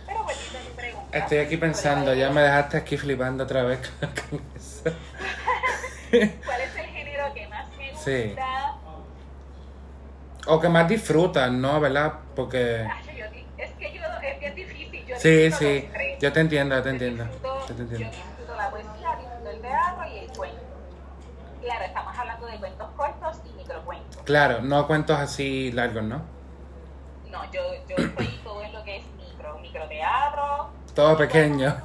Pero 0.06 0.24
pues 0.24 0.36
tu 0.38 0.76
pregunta. 0.76 1.18
Estoy 1.18 1.38
aquí 1.38 1.56
pensando, 1.56 2.14
ya 2.14 2.30
me 2.30 2.42
dejaste 2.42 2.76
aquí 2.76 2.96
flipando 2.96 3.44
otra 3.44 3.62
vez 3.62 3.90
con 4.00 4.40
eso. 4.54 4.82
¿Cuál 6.44 6.60
es 6.60 6.76
el 6.76 6.86
género 6.86 7.32
que 7.32 7.46
más 7.48 7.68
me 7.76 7.90
gusta? 7.90 8.04
Sí. 8.04 8.36
O 10.46 10.60
que 10.60 10.68
más 10.68 10.88
disfrutas, 10.88 11.50
¿no? 11.50 11.80
¿Verdad? 11.80 12.14
Porque... 12.34 12.82
es 13.56 13.70
que 13.72 13.92
yo, 13.92 14.04
es 14.22 14.40
bien 14.40 14.54
difícil. 14.54 15.06
Yo 15.06 15.16
sí, 15.18 15.50
sí, 15.52 15.88
yo 16.20 16.32
te 16.32 16.40
entiendo, 16.40 16.74
yo 16.74 16.82
te 16.82 16.90
entiendo. 16.90 17.24
yo 17.42 17.74
te 17.74 17.82
entiendo. 17.82 17.98
Yo 17.98 18.10
disfruto 18.10 18.56
la 18.56 18.70
poesía, 18.70 19.16
disfruto 19.18 19.50
el 19.50 19.60
teatro 19.60 20.06
y 20.06 20.18
el 20.18 20.32
cuento. 20.36 20.72
Claro, 21.62 21.84
estamos 21.84 22.18
hablando 22.18 22.46
de 22.46 22.56
cuentos 22.58 22.88
cortos 22.96 23.36
y 23.48 23.52
microcuentos. 23.56 24.22
Claro, 24.24 24.62
no 24.62 24.86
cuentos 24.88 25.16
así 25.16 25.70
largos, 25.70 26.02
¿no? 26.02 26.22
No, 27.30 27.44
yo, 27.52 27.60
yo 27.88 27.96
estoy 27.96 28.26
todo 28.42 28.62
en 28.62 28.72
lo 28.72 28.82
que 28.82 28.96
es 28.96 29.04
micro, 29.16 29.58
microteatro. 29.60 30.70
Todo 30.92 31.16
pequeño. 31.16 31.76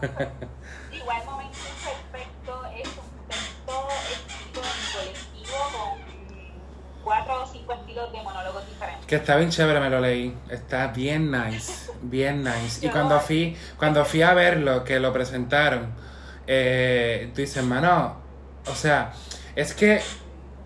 Igual 0.92 1.26
momento 1.26 1.58
perfecto 1.84 2.66
es 2.76 2.88
un 2.88 3.28
texto 3.28 3.88
escrito 4.02 4.62
en 4.64 4.94
colectivo 5.00 5.58
con 5.72 7.04
cuatro 7.04 7.44
o 7.44 7.46
cinco 7.46 7.74
estilos 7.74 8.12
de 8.12 8.24
monólogos 8.24 8.68
diferentes. 8.68 9.06
Que 9.06 9.16
está 9.18 9.36
bien 9.36 9.52
chévere, 9.52 9.80
me 9.80 9.92
lo 9.92 10.00
leí. 10.00 10.36
Está 10.50 10.88
bien 10.88 11.32
nice, 11.32 11.92
bien 12.02 12.44
nice. 12.44 12.84
Y 12.86 12.90
cuando 12.90 13.20
fui, 13.20 13.56
cuando 13.78 14.04
fui 14.06 14.24
a 14.24 14.34
verlo, 14.34 14.84
que 14.84 15.00
lo 15.00 15.14
presentaron, 15.14 15.94
eh, 16.48 17.30
tú 17.36 17.42
dices, 17.42 17.58
hermano, 17.58 18.16
o 18.66 18.76
sea, 18.76 19.14
es 19.58 19.74
que 19.74 20.02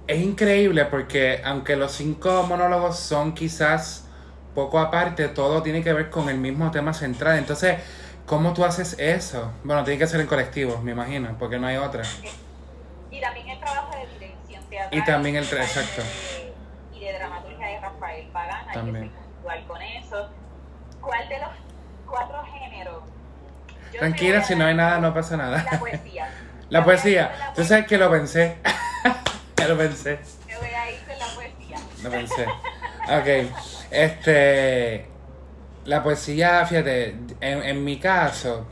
es 0.05 0.21
increíble 0.21 0.83
porque 0.83 1.41
aunque 1.45 1.77
los 1.77 1.93
cinco 1.93 2.43
monólogos 2.43 2.99
son 2.99 3.33
quizás 3.33 4.05
poco 4.53 4.79
aparte, 4.79 5.29
todo 5.29 5.63
tiene 5.63 5.81
que 5.81 5.93
ver 5.93 6.09
con 6.09 6.27
el 6.27 6.37
mismo 6.37 6.69
tema 6.71 6.93
central. 6.93 7.37
Entonces, 7.37 7.77
¿cómo 8.25 8.53
tú 8.53 8.65
haces 8.65 8.99
eso? 8.99 9.53
Bueno, 9.63 9.85
tiene 9.85 9.97
que 9.97 10.07
ser 10.07 10.19
en 10.19 10.27
colectivo, 10.27 10.81
me 10.81 10.91
imagino, 10.91 11.37
porque 11.39 11.57
no 11.57 11.67
hay 11.67 11.77
otra. 11.77 12.03
Y 13.09 13.21
también 13.21 13.47
el 13.47 13.59
trabajo 13.61 13.95
de 13.95 14.07
dirección 14.19 14.63
teatral. 14.69 14.99
Y 15.01 15.05
también 15.05 15.35
el 15.37 15.45
exacto. 15.45 16.01
y 16.93 16.99
de 16.99 17.13
dramaturgia 17.13 17.67
de 17.67 17.79
Rafael 17.79 18.27
Pagana, 18.27 18.73
también. 18.73 19.09
que 19.09 19.67
con 19.67 19.81
eso. 19.81 20.29
¿Cuál 20.99 21.29
de 21.29 21.39
los 21.39 21.49
cuatro 22.05 22.43
géneros? 22.43 23.03
Tranquila, 23.97 24.43
si 24.43 24.53
no 24.53 24.65
hay 24.65 24.75
nada, 24.75 24.99
no 24.99 25.13
pasa 25.13 25.37
nada. 25.37 25.65
La 25.71 25.79
poesía. 25.79 26.29
La 26.71 26.85
poesía. 26.85 27.51
Tú 27.53 27.65
sabes 27.65 27.85
que 27.85 27.97
lo 27.97 28.09
pensé. 28.09 28.55
lo 29.67 29.77
pensé. 29.77 30.19
Me 30.47 30.57
voy 30.57 30.67
a 30.67 30.89
ir 30.89 30.99
con 31.01 31.19
la 31.19 31.25
poesía. 31.35 31.77
Lo 32.01 32.09
pensé. 32.09 32.45
Ok. 33.09 33.51
Este. 33.91 35.05
La 35.83 36.01
poesía, 36.01 36.65
fíjate, 36.65 37.17
en, 37.41 37.63
en 37.63 37.83
mi 37.83 37.99
caso, 37.99 38.67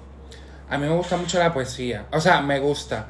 a 0.69 0.77
mí 0.77 0.87
me 0.87 0.95
gusta 0.95 1.17
mucho 1.17 1.39
la 1.39 1.53
poesía. 1.53 2.05
O 2.11 2.21
sea, 2.21 2.41
me 2.41 2.59
gusta. 2.59 3.09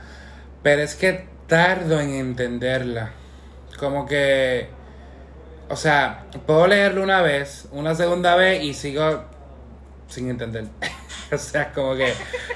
Pero 0.64 0.82
es 0.82 0.96
que 0.96 1.28
tardo 1.46 2.00
en 2.00 2.16
entenderla. 2.16 3.12
Como 3.78 4.08
que. 4.08 4.70
O 5.70 5.76
sea, 5.76 6.26
puedo 6.48 6.66
leerlo 6.66 7.04
una 7.04 7.22
vez, 7.22 7.68
una 7.72 7.94
segunda 7.94 8.36
vez 8.36 8.64
y 8.64 8.74
sigo 8.74 9.24
sin 10.08 10.32
entender. 10.32 10.66
o 11.34 11.38
sea, 11.38 11.72
como 11.72 11.96
que, 11.96 12.14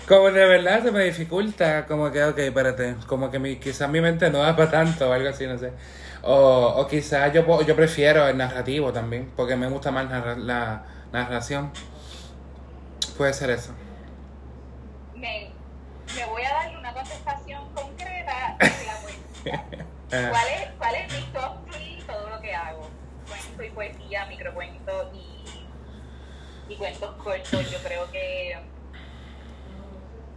como 0.08 0.32
de 0.32 0.46
verdad 0.46 0.84
se 0.84 0.92
me 0.92 1.04
dificulta, 1.04 1.86
como 1.86 2.12
que, 2.12 2.24
ok, 2.24 2.38
espérate, 2.40 2.96
como 3.08 3.30
que 3.30 3.40
mi, 3.40 3.58
quizás 3.58 3.90
mi 3.90 4.02
mente 4.02 4.30
no 4.30 4.40
da 4.40 4.56
para 4.56 4.72
tanto 4.72 5.10
o 5.10 5.14
algo 5.14 5.30
así, 5.30 5.46
no 5.48 5.58
sé. 5.58 5.72
O, 6.22 6.74
o 6.78 6.88
quizás 6.88 7.34
yo, 7.34 7.62
yo 7.64 7.76
prefiero 7.76 8.28
el 8.28 8.38
narrativo 8.38 8.92
también, 8.94 9.32
porque 9.36 9.56
me 9.56 9.68
gusta 9.68 9.92
más 9.92 10.10
la 10.38 10.86
narración. 11.12 11.72
puede 13.18 13.34
ser 13.34 13.52
eso. 13.52 13.74
Me, 15.16 15.52
me 16.16 16.26
voy 16.26 16.44
a 16.44 16.54
darle 16.54 16.78
una 16.78 16.94
contestación 16.94 17.62
concreta 17.74 18.58
de 18.60 18.68
la. 18.86 19.04
¿Cuál 20.30 20.48
es, 20.48 20.70
¿Cuál 20.78 20.96
es 20.96 21.14
mi 21.14 21.22
top 21.34 21.72
3 21.72 22.06
todo 22.06 22.30
lo 22.30 22.42
que 22.42 22.54
hago? 22.54 22.88
Cuento 23.28 23.64
y 23.64 23.70
poesía, 23.72 24.26
microcuento 24.28 25.12
y, 25.14 25.68
y 26.74 26.76
cuentos 26.78 27.16
cortos. 27.24 27.72
Yo 27.72 27.78
creo 27.80 28.10
que 28.12 28.58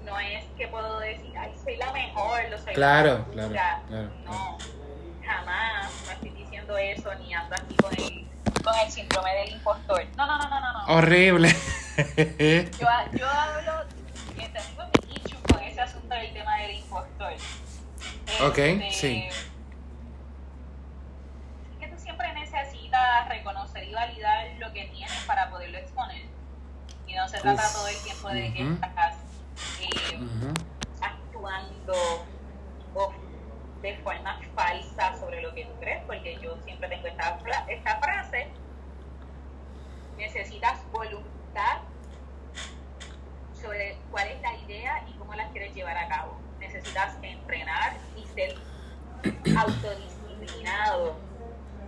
no 0.05 0.19
es 0.21 0.45
que 0.57 0.69
puedo 0.69 1.01
decir, 1.01 1.33
ay, 1.39 1.53
soy 1.63 1.77
la 1.77 1.93
mejor, 1.93 2.41
lo 2.51 2.59
soy 2.59 2.75
Claro, 2.75 3.27
la 3.35 3.49
claro, 3.49 3.83
claro, 3.89 4.11
No, 4.25 4.59
jamás 5.25 5.91
no 6.05 6.13
estoy 6.13 6.31
diciendo 6.31 6.77
eso, 6.79 7.15
ni 7.17 7.35
ando 7.35 7.57
aquí 7.57 7.75
con 7.77 7.93
el, 7.95 8.27
con 8.63 8.75
el 8.79 8.91
síndrome 8.91 9.35
del 9.35 9.51
impostor. 9.55 10.05
No, 10.17 10.27
no, 10.27 10.39
no, 10.39 10.49
no, 10.49 10.61
no. 10.61 10.73
no. 10.73 10.95
Horrible. 10.95 11.49
Yo, 11.99 12.87
yo 13.19 13.27
hablo, 13.29 13.87
que 14.37 14.49
tengo 14.49 14.85
mi 15.09 15.15
issue 15.15 15.39
con 15.51 15.63
ese 15.63 15.81
asunto 15.81 16.15
del 16.15 16.33
tema 16.33 16.59
del 16.59 16.77
impostor. 16.77 17.33
Ok, 18.43 18.59
Este, 18.59 18.91
sí. 18.93 19.29
Es 21.73 21.79
que 21.81 21.89
tú 21.89 21.99
siempre 21.99 22.27
necesitas 22.97 23.29
reconocer 23.29 23.85
y 23.85 23.95
validar 23.95 24.47
lo 24.59 24.73
que 24.73 24.85
tienes 24.87 25.25
para 25.27 25.51
poderlo 25.51 25.79
exponer. 25.79 26.27
Y 27.07 27.15
no 27.15 27.29
se 27.29 27.39
trata 27.39 27.63
Uf, 27.63 27.73
todo 27.73 27.89
el 27.89 28.03
tiempo 28.03 28.29
de 28.29 28.53
que 28.53 28.63
estás 28.73 29.17
eh, 29.81 30.21
actuando 31.01 31.95
o 32.95 33.13
de 33.83 33.97
forma 33.99 34.41
falsa 34.55 35.17
sobre 35.19 35.43
lo 35.43 35.55
que 35.55 35.65
tú 35.67 35.73
crees, 35.81 36.03
porque 36.07 36.39
yo 36.43 36.57
siempre 36.65 36.89
tengo 36.89 37.07
esta, 37.07 37.39
esta 37.69 37.99
frase, 37.99 38.49
necesitas 40.17 40.81
voluntad 40.91 41.79
sobre 43.61 43.99
cuál 44.11 44.29
es 44.29 44.41
la 44.43 44.55
idea 44.57 45.05
y 45.09 45.13
cómo 45.19 45.35
la 45.35 45.49
quieres 45.51 45.75
llevar 45.75 45.97
a 45.97 46.09
cabo. 46.09 46.41
Necesitas 46.59 47.17
entrenar 47.23 47.97
y 48.17 48.25
ser 48.35 48.57
autodisciplinado 49.57 51.26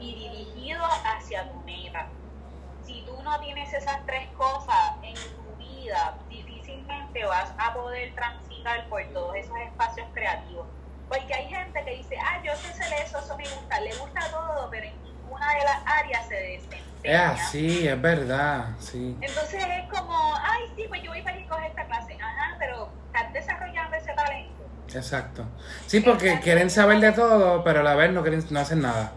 y 0.00 0.14
dirigido 0.14 0.84
hacia 1.04 1.50
tu 1.50 1.60
meta. 1.60 2.06
Si 2.84 3.02
tú 3.02 3.20
no 3.22 3.38
tienes 3.40 3.72
esas 3.72 4.04
tres 4.06 4.28
cosas 4.36 4.94
en 5.02 5.14
tu 5.14 5.56
vida, 5.58 6.14
difícilmente 6.28 7.24
vas 7.24 7.52
a 7.58 7.74
poder 7.74 8.14
transitar 8.14 8.88
por 8.88 9.04
todos 9.12 9.36
esos 9.36 9.56
espacios 9.58 10.06
creativos. 10.14 10.66
Porque 11.08 11.34
hay 11.34 11.48
gente 11.48 11.84
que 11.84 11.96
dice, 11.96 12.16
ah, 12.18 12.40
yo 12.44 12.54
sé 12.56 12.68
hacer 12.68 12.92
eso, 13.04 13.18
eso 13.18 13.36
me 13.36 13.44
gusta, 13.44 13.80
le 13.80 13.94
gusta 13.96 14.20
todo, 14.30 14.68
pero 14.70 14.86
en 14.86 15.02
ninguna 15.02 15.54
de 15.54 15.64
las 15.64 15.86
áreas 15.86 16.28
se 16.28 16.34
desempeña. 16.34 16.84
Es 17.02 17.40
así, 17.40 17.88
es 17.88 18.02
verdad, 18.02 18.66
sí. 18.78 19.16
Entonces 19.20 19.64
es 19.66 19.88
como, 19.88 20.34
ay, 20.36 20.64
sí, 20.76 20.84
pues 20.88 21.02
yo 21.02 21.10
voy 21.10 21.22
para 21.22 21.38
ir 21.38 21.46
a 21.46 21.48
coger 21.48 21.70
esta 21.70 21.86
clase. 21.86 22.18
Ajá, 22.20 22.56
pero 22.58 22.90
estás 23.06 23.32
desarrollando 23.32 23.96
ese 23.96 24.12
talento. 24.12 24.64
Exacto. 24.94 25.44
Sí, 25.86 26.00
porque 26.00 26.40
quieren 26.40 26.70
saber 26.70 27.00
de 27.00 27.12
todo, 27.12 27.62
pero 27.62 27.80
a 27.80 27.82
la 27.82 27.94
vez 27.94 28.12
no 28.12 28.22
quieren, 28.22 28.44
no 28.50 28.60
hacen 28.60 28.82
nada. 28.82 29.12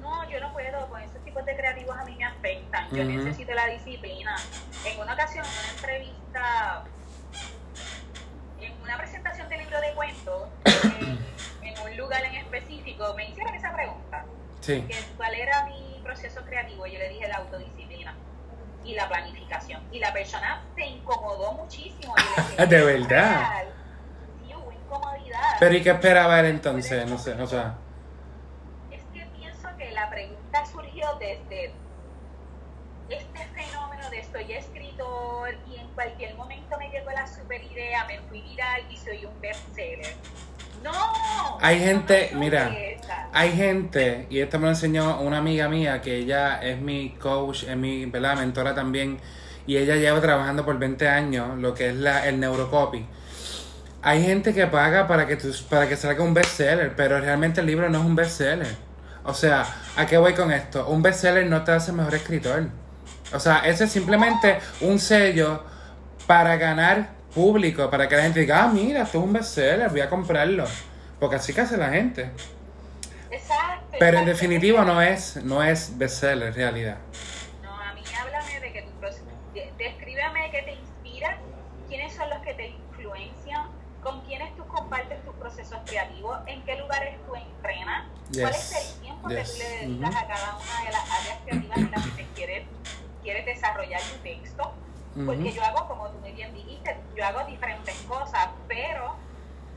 No, 0.00 0.28
yo 0.28 0.40
no 0.40 0.52
puedo, 0.52 0.88
con 0.88 1.00
esos 1.00 1.22
tipos 1.24 1.44
de 1.44 1.56
creativos 1.56 1.96
a 1.96 2.04
mí 2.04 2.14
Yo 2.92 3.04
necesito 3.04 3.52
la 3.54 3.66
disciplina. 3.66 4.36
En 4.84 5.00
una 5.00 5.14
ocasión, 5.14 5.44
en 5.44 5.50
una 5.50 5.70
entrevista, 5.70 6.84
en 8.60 8.72
una 8.82 8.98
presentación 8.98 9.48
de 9.48 9.58
libro 9.58 9.80
de 9.80 9.92
cuentos, 9.94 10.48
en, 10.64 11.18
en 11.66 11.78
un 11.80 11.96
lugar 11.96 12.24
en 12.24 12.34
específico, 12.34 13.14
me 13.16 13.28
hicieron 13.28 13.54
esa 13.54 13.72
pregunta. 13.72 14.24
Sí. 14.60 14.82
que 14.88 14.96
cuál 15.18 15.34
era 15.34 15.66
mi 15.66 16.00
proceso 16.02 16.40
creativo, 16.42 16.86
yo 16.86 16.98
le 16.98 17.10
dije 17.10 17.28
la 17.28 17.36
autodisciplina 17.36 18.14
y 18.82 18.94
la 18.94 19.08
planificación. 19.08 19.82
Y 19.92 19.98
la 19.98 20.12
persona 20.12 20.62
se 20.74 20.86
incomodó 20.86 21.52
muchísimo. 21.52 22.14
Dije, 22.16 22.66
De 22.66 22.82
verdad. 22.82 23.64
Sí, 24.46 24.54
hubo 24.54 24.72
incomodidad. 24.72 25.56
Pero 25.60 25.74
¿y 25.74 25.82
qué 25.82 25.90
esperaba 25.90 26.40
él 26.40 26.46
entonces? 26.46 27.06
No 27.08 27.18
sé, 27.18 27.32
o 27.34 27.46
sea. 27.46 27.74
Es 28.90 29.02
que 29.12 29.26
pienso 29.38 29.68
que 29.76 29.90
la 29.90 30.08
pregunta 30.08 30.64
surgió 30.66 31.14
desde 31.18 31.74
este 33.08 33.46
fenómeno 33.54 34.08
de 34.10 34.24
soy 34.24 34.52
escritor 34.52 35.54
y 35.70 35.80
en 35.80 35.88
cualquier 35.88 36.34
momento 36.34 36.76
me 36.78 36.88
llegó 36.90 37.10
la 37.10 37.26
super 37.26 37.62
idea, 37.62 38.04
me 38.06 38.20
fui 38.28 38.40
viral 38.42 38.82
y 38.90 38.96
soy 38.96 39.24
un 39.24 39.40
bestseller. 39.40 40.14
No. 40.82 41.58
Hay 41.60 41.78
gente, 41.78 42.30
no 42.32 42.40
mira, 42.40 42.68
esa. 42.78 43.28
Hay 43.32 43.52
gente, 43.52 44.26
y 44.28 44.40
esto 44.40 44.58
me 44.58 44.64
lo 44.64 44.70
enseñó 44.70 45.20
una 45.20 45.38
amiga 45.38 45.68
mía, 45.68 46.02
que 46.02 46.18
ella 46.18 46.60
es 46.62 46.78
mi 46.78 47.10
coach, 47.10 47.64
es 47.64 47.76
mi 47.76 48.04
¿verdad? 48.06 48.36
mentora 48.36 48.74
también, 48.74 49.18
y 49.66 49.78
ella 49.78 49.96
lleva 49.96 50.20
trabajando 50.20 50.64
por 50.64 50.78
20 50.78 51.08
años 51.08 51.58
lo 51.58 51.74
que 51.74 51.88
es 51.88 51.94
la, 51.94 52.28
el 52.28 52.38
neurocopy. 52.38 53.06
Hay 54.02 54.22
gente 54.22 54.52
que 54.52 54.66
paga 54.66 55.06
para 55.06 55.26
que, 55.26 55.36
tus, 55.36 55.62
para 55.62 55.88
que 55.88 55.96
salga 55.96 56.22
un 56.22 56.34
bestseller, 56.34 56.94
pero 56.94 57.18
realmente 57.18 57.62
el 57.62 57.66
libro 57.66 57.88
no 57.88 58.00
es 58.00 58.04
un 58.04 58.14
bestseller. 58.14 58.76
O 59.24 59.32
sea, 59.32 59.64
¿a 59.96 60.04
qué 60.04 60.18
voy 60.18 60.34
con 60.34 60.52
esto? 60.52 60.86
Un 60.88 61.00
bestseller 61.00 61.46
no 61.46 61.64
te 61.64 61.72
hace 61.72 61.92
mejor 61.92 62.14
escritor. 62.14 62.68
O 63.32 63.40
sea, 63.40 63.58
ese 63.60 63.84
es 63.84 63.92
simplemente 63.92 64.58
un 64.80 64.98
sello 64.98 65.64
para 66.26 66.56
ganar 66.56 67.08
público, 67.34 67.90
para 67.90 68.08
que 68.08 68.16
la 68.16 68.22
gente 68.22 68.40
diga, 68.40 68.64
ah, 68.64 68.68
mira, 68.68 69.02
esto 69.02 69.18
es 69.18 69.24
un 69.24 69.32
bestseller, 69.32 69.90
voy 69.90 70.00
a 70.00 70.08
comprarlo. 70.08 70.64
Porque 71.18 71.36
así 71.36 71.52
que 71.52 71.62
hace 71.62 71.76
la 71.76 71.88
gente. 71.90 72.30
Exacto. 73.30 73.96
Pero 73.98 74.18
en 74.18 74.24
exacto. 74.24 74.30
definitivo 74.30 74.82
no 74.84 75.00
es, 75.02 75.36
no 75.44 75.62
es 75.62 75.96
bestseller 75.98 76.48
en 76.48 76.54
realidad. 76.54 76.96
No, 77.62 77.72
a 77.72 77.92
mí 77.94 78.02
háblame 78.20 78.60
de 78.60 78.72
que 78.72 78.82
tu 78.82 78.90
proceso, 79.00 79.24
de- 79.52 79.72
descríbeme 79.78 80.50
qué 80.50 80.62
te 80.62 80.72
inspira, 80.74 81.38
quiénes 81.88 82.14
son 82.14 82.30
los 82.30 82.38
que 82.40 82.54
te 82.54 82.68
influencian, 82.68 83.66
con 84.02 84.20
quiénes 84.26 84.54
tú 84.56 84.64
compartes 84.66 85.24
tus 85.24 85.34
procesos 85.36 85.78
creativos, 85.86 86.38
en 86.46 86.62
qué 86.64 86.76
lugares 86.76 87.16
tú 87.26 87.34
entrenas, 87.34 88.04
cuál 88.32 88.54
es 88.54 88.94
el 88.94 89.00
tiempo 89.00 89.28
que 89.28 89.36
tú 89.36 89.50
le 89.58 89.78
dedicas 89.78 90.14
a 90.14 90.26
cada 90.26 90.56
una 90.56 90.84
de 90.84 90.92
las 90.92 91.10
áreas 91.10 91.38
creativas 91.44 91.78
en 91.78 91.90
las 91.90 92.06
quieres 93.24 93.44
desarrollar 93.44 94.00
tu 94.00 94.16
texto. 94.18 94.72
Porque 95.14 95.48
Ujú. 95.48 95.50
yo 95.50 95.64
hago, 95.64 95.88
como 95.88 96.08
tú 96.10 96.18
muy 96.18 96.32
bien 96.32 96.52
dijiste, 96.54 96.96
yo 97.16 97.24
hago 97.24 97.44
diferentes 97.44 97.94
cosas, 98.08 98.48
pero 98.68 99.16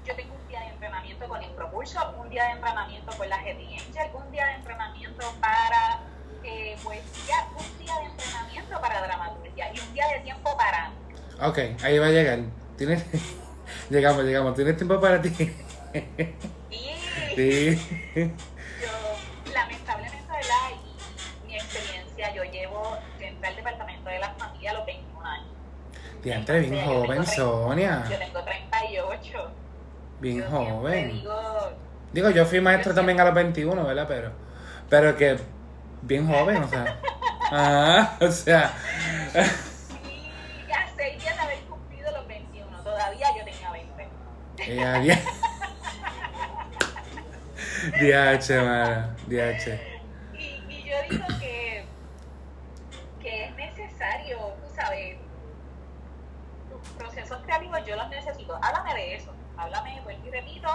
yo 0.03 0.15
tengo 0.15 0.33
un 0.35 0.47
día 0.47 0.61
de 0.61 0.67
entrenamiento 0.67 1.27
con 1.27 1.43
Impropulso, 1.43 1.99
un 2.19 2.29
día 2.29 2.45
de 2.45 2.51
entrenamiento 2.51 3.15
con 3.17 3.29
la 3.29 3.37
Heavy 3.39 3.77
Angel, 3.77 4.09
un 4.13 4.31
día 4.31 4.45
de 4.47 4.53
entrenamiento 4.53 5.25
para 5.39 6.01
eh, 6.43 6.75
poesía, 6.83 7.35
un 7.55 7.77
día 7.77 7.93
de 7.99 8.05
entrenamiento 8.05 8.81
para 8.81 9.01
dramaturgia 9.01 9.73
y 9.73 9.79
un 9.79 9.93
día 9.93 10.07
de 10.07 10.19
tiempo 10.21 10.57
para. 10.57 10.91
Ok, 11.41 11.59
ahí 11.83 11.99
va 11.99 12.07
a 12.07 12.11
llegar. 12.11 12.39
¿Tienes... 12.77 13.05
llegamos, 13.89 14.23
llegamos. 14.23 14.55
¿Tienes 14.55 14.75
tiempo 14.77 14.99
para 14.99 15.21
ti? 15.21 15.29
Sí. 17.35 17.77
yo, 18.15 19.53
lamentablemente, 19.53 20.27
¿verdad? 20.27 20.71
Y 21.43 21.47
mi 21.47 21.55
experiencia, 21.55 22.33
yo 22.33 22.43
llevo, 22.45 22.97
yo 23.19 23.25
entré 23.27 23.47
al 23.47 23.55
departamento 23.55 24.09
de 24.09 24.19
la 24.19 24.33
familia 24.35 24.71
a 24.71 24.73
los 24.75 24.85
21 24.85 25.25
años. 25.25 25.47
Diantre, 26.27 26.59
bien 26.59 26.73
Entonces, 26.73 27.05
joven, 27.07 27.25
Sonia. 27.25 28.03
Yo 28.09 28.17
tengo 28.17 28.43
38. 28.43 29.51
Bien 30.19 30.39
yo 30.39 30.49
joven. 30.49 31.11
Digo, 31.13 31.71
Digo, 32.11 32.29
yo 32.31 32.45
fui 32.45 32.59
maestro 32.59 32.91
Yo 32.91 32.95
también 32.95 33.19
a 33.21 33.25
los 33.25 33.33
21, 33.33 33.83
¿verdad? 33.85 34.05
Pero, 34.09 34.31
pero 34.89 35.15
que 35.15 35.37
bien 36.01 36.27
joven, 36.27 36.63
o 36.63 36.67
sea. 36.67 36.99
Ah, 37.49 38.17
o 38.19 38.27
sea. 38.29 38.73
y 39.33 40.69
a 40.69 40.85
seis 40.97 41.21
días 41.23 41.33
de 41.33 41.41
haber 41.41 41.59
cumplido 41.61 42.11
los 42.11 42.27
21, 42.27 42.83
todavía 42.83 43.27
yo 43.37 43.45
tenía 43.45 43.71
20. 43.71 44.07
Ella, 44.73 44.99
dia- 44.99 45.21
DH, 48.01 48.49
mano. 48.65 49.15
DH. 49.27 49.79
Y, 50.33 50.43
y 50.67 50.83
yo 50.89 50.95
digo 51.09 51.25
que, 51.39 51.85
que 53.21 53.45
es 53.45 53.55
necesario, 53.55 54.37
tú 54.61 54.75
sabes, 54.75 55.15
procesos 56.97 57.41
creativos 57.43 57.85
yo 57.85 57.95
los 57.95 58.09
necesito. 58.09 58.57
Háblame 58.61 58.93
de 58.95 59.15
eso, 59.15 59.33
háblame, 59.57 60.01
vuelvo 60.01 60.25
y 60.25 60.31
repito, 60.31 60.67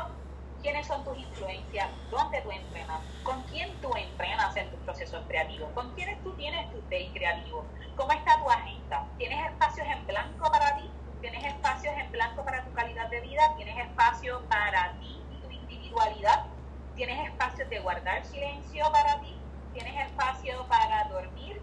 quiénes 0.62 0.87
son 0.87 1.05
tus 1.05 1.18
influencias, 1.18 1.89
dónde 2.11 2.41
tú 2.41 2.51
entrenas, 2.53 3.01
con 3.25 3.43
quién 3.43 3.81
tú 3.81 3.91
entrenas 3.97 4.57
en 4.57 4.70
tus 4.70 4.81
procesos 4.81 5.25
creativos, 5.27 5.70
con 5.75 5.93
quiénes 5.95 6.23
tú 6.23 6.33
tienes 6.35 6.70
tus 6.73 6.89
days 6.89 7.12
creativos, 7.12 7.66
cómo 7.97 8.12
está 8.12 8.39
tu 8.39 8.49
agenda, 8.49 9.07
tienes 9.18 9.45
espacios 9.51 9.87
en 9.89 10.07
blanco 10.07 10.51
para 10.51 10.77
ti, 10.77 10.89
tienes 11.20 11.45
espacios 11.45 11.95
en 11.99 12.12
blanco 12.12 12.45
para 12.45 12.64
tu 12.64 12.73
calidad 12.73 13.11
de 13.11 13.20
vida, 13.20 13.43
tienes 13.57 13.77
espacio 13.87 14.43
para 14.49 14.97
ti 15.01 15.20
y 15.31 15.41
tu 15.41 15.51
individualidad, 15.51 16.47
tienes 16.95 17.29
espacios 17.29 17.68
de 17.68 17.81
guardar 17.81 18.25
silencio 18.25 18.85
para 18.93 19.20
ti, 19.20 19.37
tienes 19.73 20.07
espacio 20.07 20.66
para 20.68 21.05
dormir 21.09 21.61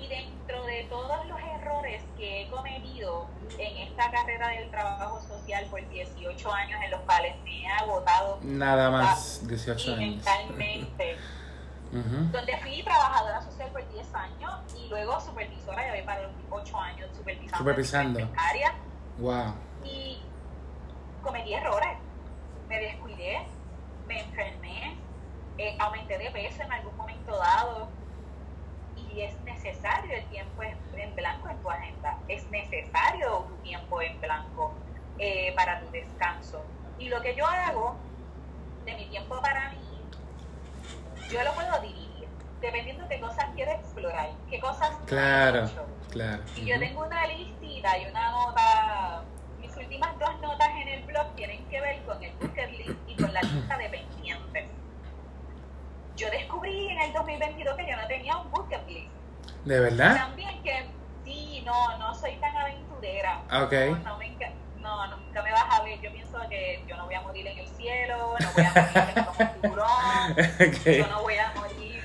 y 0.00 0.06
dentro 0.08 0.64
de 0.64 0.84
todos 0.84 1.26
los 1.26 1.38
errores 1.40 2.02
que 2.16 2.42
he 2.42 2.48
cometido 2.50 3.26
en 3.58 3.76
esta 3.88 4.10
carrera 4.10 4.48
del 4.48 4.70
trabajo 4.70 5.20
social 5.22 5.64
por 5.66 5.86
18 5.88 6.52
años 6.52 6.80
en 6.84 6.90
los 6.90 7.00
cuales 7.02 7.34
me 7.44 7.62
he 7.62 7.66
agotado 7.68 8.38
Nada 8.42 8.90
más 8.90 9.46
18 9.46 9.90
y 9.90 9.94
años. 9.94 9.98
mentalmente 10.24 11.16
donde 12.32 12.56
fui 12.58 12.82
trabajadora 12.82 13.40
social 13.42 13.70
por 13.70 13.88
10 13.92 14.14
años 14.14 14.52
y 14.76 14.88
luego 14.88 15.18
supervisora, 15.20 15.86
ya 15.86 15.92
voy 15.92 16.02
para 16.02 16.22
los 16.22 16.32
8 16.50 16.78
años 16.78 17.08
supervisando. 17.16 17.56
Supervisando. 17.58 18.28
áreas 18.36 18.72
Wow. 19.18 19.54
y 19.84 20.20
cometí 21.22 21.54
errores. 21.54 21.96
Me 22.68 22.78
descuidé, 22.78 23.46
me 24.06 24.20
enfermé, 24.20 24.98
eh, 25.56 25.76
aumenté 25.80 26.18
de 26.18 26.30
peso 26.30 26.62
en 26.62 26.70
algún 26.72 26.94
momento 26.96 27.36
dado 27.38 27.88
y 29.14 29.22
es 29.22 29.38
necesario 29.42 30.14
el 30.16 30.24
tiempo 30.26 30.62
en 30.62 31.14
blanco 31.14 31.48
en 31.48 31.56
tu 31.58 31.70
agenda. 31.70 32.18
Es 32.28 32.48
necesario 32.50 33.44
tu 33.48 33.54
tiempo 33.62 34.00
en 34.02 34.20
blanco 34.20 34.72
eh, 35.18 35.52
para 35.56 35.80
tu 35.80 35.90
descanso. 35.90 36.64
Y 36.98 37.08
lo 37.08 37.20
que 37.22 37.34
yo 37.34 37.46
hago 37.46 37.96
de 38.84 38.94
mi 38.94 39.06
tiempo 39.06 39.40
para 39.40 39.70
mí, 39.70 39.78
yo 41.30 41.42
lo 41.44 41.52
puedo 41.52 41.80
dividir 41.80 42.28
dependiendo 42.60 43.04
de 43.04 43.16
qué 43.16 43.20
cosas 43.20 43.46
quiero 43.54 43.72
explorar, 43.72 44.30
qué 44.50 44.58
cosas 44.60 44.90
Claro, 45.06 45.64
hecho. 45.66 45.86
claro. 46.10 46.42
Y 46.56 46.64
yo 46.64 46.78
tengo 46.78 47.04
una 47.04 47.26
listita 47.26 47.98
y 47.98 48.06
una 48.06 48.30
nota. 48.30 49.22
Mis 49.60 49.76
últimas 49.76 50.18
dos 50.18 50.40
notas 50.40 50.68
en 50.80 50.88
el 50.88 51.02
blog 51.04 51.34
tienen 51.36 51.64
que 51.66 51.80
ver 51.80 52.02
con 52.04 52.22
el 52.22 52.32
bucket 52.34 52.70
list 52.72 52.98
y 53.06 53.14
con 53.16 53.32
la 53.32 53.40
lista 53.42 53.76
de 53.78 53.88
pendientes. 53.88 54.66
Yo 56.16 56.30
descubrí 56.30 56.88
en 56.88 57.00
el 57.00 57.12
2022 57.28 57.76
que 57.76 57.90
yo 57.90 57.96
no 57.96 58.06
tenía 58.06 58.36
un 58.38 58.50
bucket 58.50 58.88
list. 58.88 59.10
¿De 59.64 59.80
verdad? 59.80 60.16
También 60.16 60.62
que 60.62 60.86
sí, 61.24 61.62
no, 61.66 61.98
no 61.98 62.14
soy 62.14 62.36
tan 62.36 62.56
aventurera. 62.56 63.42
Ah, 63.50 63.64
ok. 63.64 63.72
No, 63.72 63.96
no, 63.98 64.18
me 64.18 64.28
no, 64.78 65.06
nunca 65.08 65.42
me 65.42 65.52
vas 65.52 65.64
a 65.70 65.82
ver. 65.82 66.00
Yo 66.00 66.10
pienso 66.10 66.38
que 66.48 66.82
yo 66.86 66.96
no 66.96 67.04
voy 67.04 67.14
a 67.14 67.20
morir 67.20 67.46
en 67.46 67.58
el 67.58 67.68
cielo, 67.68 68.34
no 68.40 68.52
voy 68.54 68.64
a 68.64 68.72
morir 68.72 69.24
como 69.26 69.50
un 69.50 69.60
tiburón 69.60 70.36
yo 70.96 71.04
ok. 71.04 71.10
no 71.10 71.22
voy 71.22 71.36
a 71.36 71.52
morir. 71.54 72.02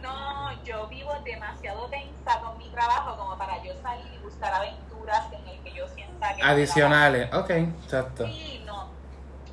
No, 0.00 0.64
yo 0.64 0.86
vivo 0.88 1.12
demasiado 1.24 1.86
tensa 1.88 2.40
con 2.40 2.56
mi 2.56 2.70
trabajo 2.70 3.18
como 3.18 3.36
para 3.36 3.62
yo 3.62 3.74
salir 3.82 4.06
y 4.14 4.18
buscar 4.18 4.54
aventuras 4.54 5.30
en 5.32 5.46
el 5.48 5.60
que 5.62 5.72
yo 5.72 5.86
sienta 5.88 6.34
que... 6.34 6.42
Adicionales. 6.42 7.34
Ok, 7.34 7.50
exacto. 7.50 8.26
Sí, 8.26 8.62
no. 8.64 8.88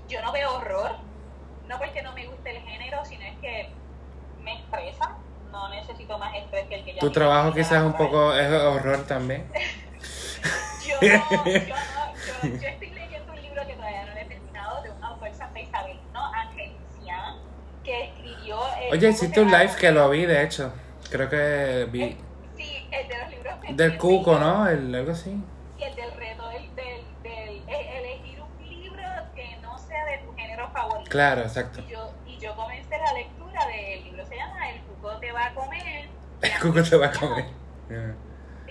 Yo 0.08 0.22
no 0.22 0.32
veo 0.32 0.56
horror. 0.56 0.92
No 1.68 1.78
porque 1.78 2.02
no 2.02 2.14
me 2.14 2.26
guste 2.28 2.56
el 2.56 2.64
género, 2.64 3.04
sino 3.04 3.26
es 3.26 3.38
que 3.40 3.70
me 4.42 4.58
estresa. 4.62 5.18
Más 6.18 6.36
estrés 6.36 6.68
que 6.68 6.76
el 6.76 6.86
que 6.86 6.94
ya 6.96 7.00
Tu 7.00 7.12
trabajo 7.12 7.54
quizás 7.54 7.84
un 7.84 7.94
poco 7.94 8.34
es 8.34 8.52
horror 8.52 9.06
también. 9.06 9.46
Yo, 10.88 10.96
yo, 11.02 11.18
yo, 11.28 12.48
yo 12.48 12.68
estoy 12.68 12.90
leyendo 12.92 13.34
un 13.34 13.42
libro 13.42 13.68
que 13.68 13.74
todavía 13.74 14.06
no 14.06 14.14
lo 14.14 14.20
he 14.22 14.26
terminado 14.26 14.84
de 14.84 14.90
un 14.92 15.04
autor 15.04 15.34
Santa 15.34 15.60
Isabel, 15.60 16.00
¿no? 16.14 16.34
Angelician, 16.34 17.36
que 17.84 18.06
escribió... 18.06 18.60
el 18.82 18.94
Oye, 18.94 19.10
hiciste 19.10 19.42
un 19.42 19.52
live 19.52 19.72
que 19.78 19.92
lo 19.92 20.10
vi, 20.10 20.26
de 20.26 20.44
hecho. 20.44 20.72
Creo 21.12 21.30
que 21.30 21.88
vi. 21.92 22.18
Sí, 22.56 22.88
el 22.90 23.08
de 23.10 23.18
los 23.18 23.30
libros 23.30 23.54
Del 23.54 23.60
pendientes 23.68 24.00
cuco, 24.00 24.40
¿no? 24.40 24.68
El, 24.70 24.96
algo 24.96 25.12
así. 25.12 25.36
Y 25.78 25.84
el 25.84 25.96
del 25.96 26.12
reto 26.14 26.48
del, 26.50 26.74
del, 26.76 27.02
del 27.22 27.62
e- 27.68 27.98
elegir 27.98 28.40
un 28.42 28.70
libro 28.70 29.04
que 29.36 29.58
no 29.62 29.78
sea 29.78 30.06
de 30.06 30.18
tu 30.20 30.34
género 30.36 30.70
favorito. 30.72 31.10
Claro, 31.10 31.42
exacto. 31.42 31.82
Y 31.82 31.92
yo, 31.92 32.14
y 32.26 32.38
yo 32.40 32.56
comencé 32.56 32.98
la 32.98 33.12
lectura 33.14 33.66
del 33.68 34.04
libro, 34.06 34.26
se 34.26 34.38
llama 34.38 34.70
El 34.70 34.82
cuco 34.84 35.18
te 35.18 35.32
va 35.34 35.48
a 35.48 35.54
comer. 35.54 35.97
El 36.42 36.60
cuco 36.60 36.84
te 36.84 36.96
va 36.98 37.08
a 37.08 37.12
comer. 37.12 37.46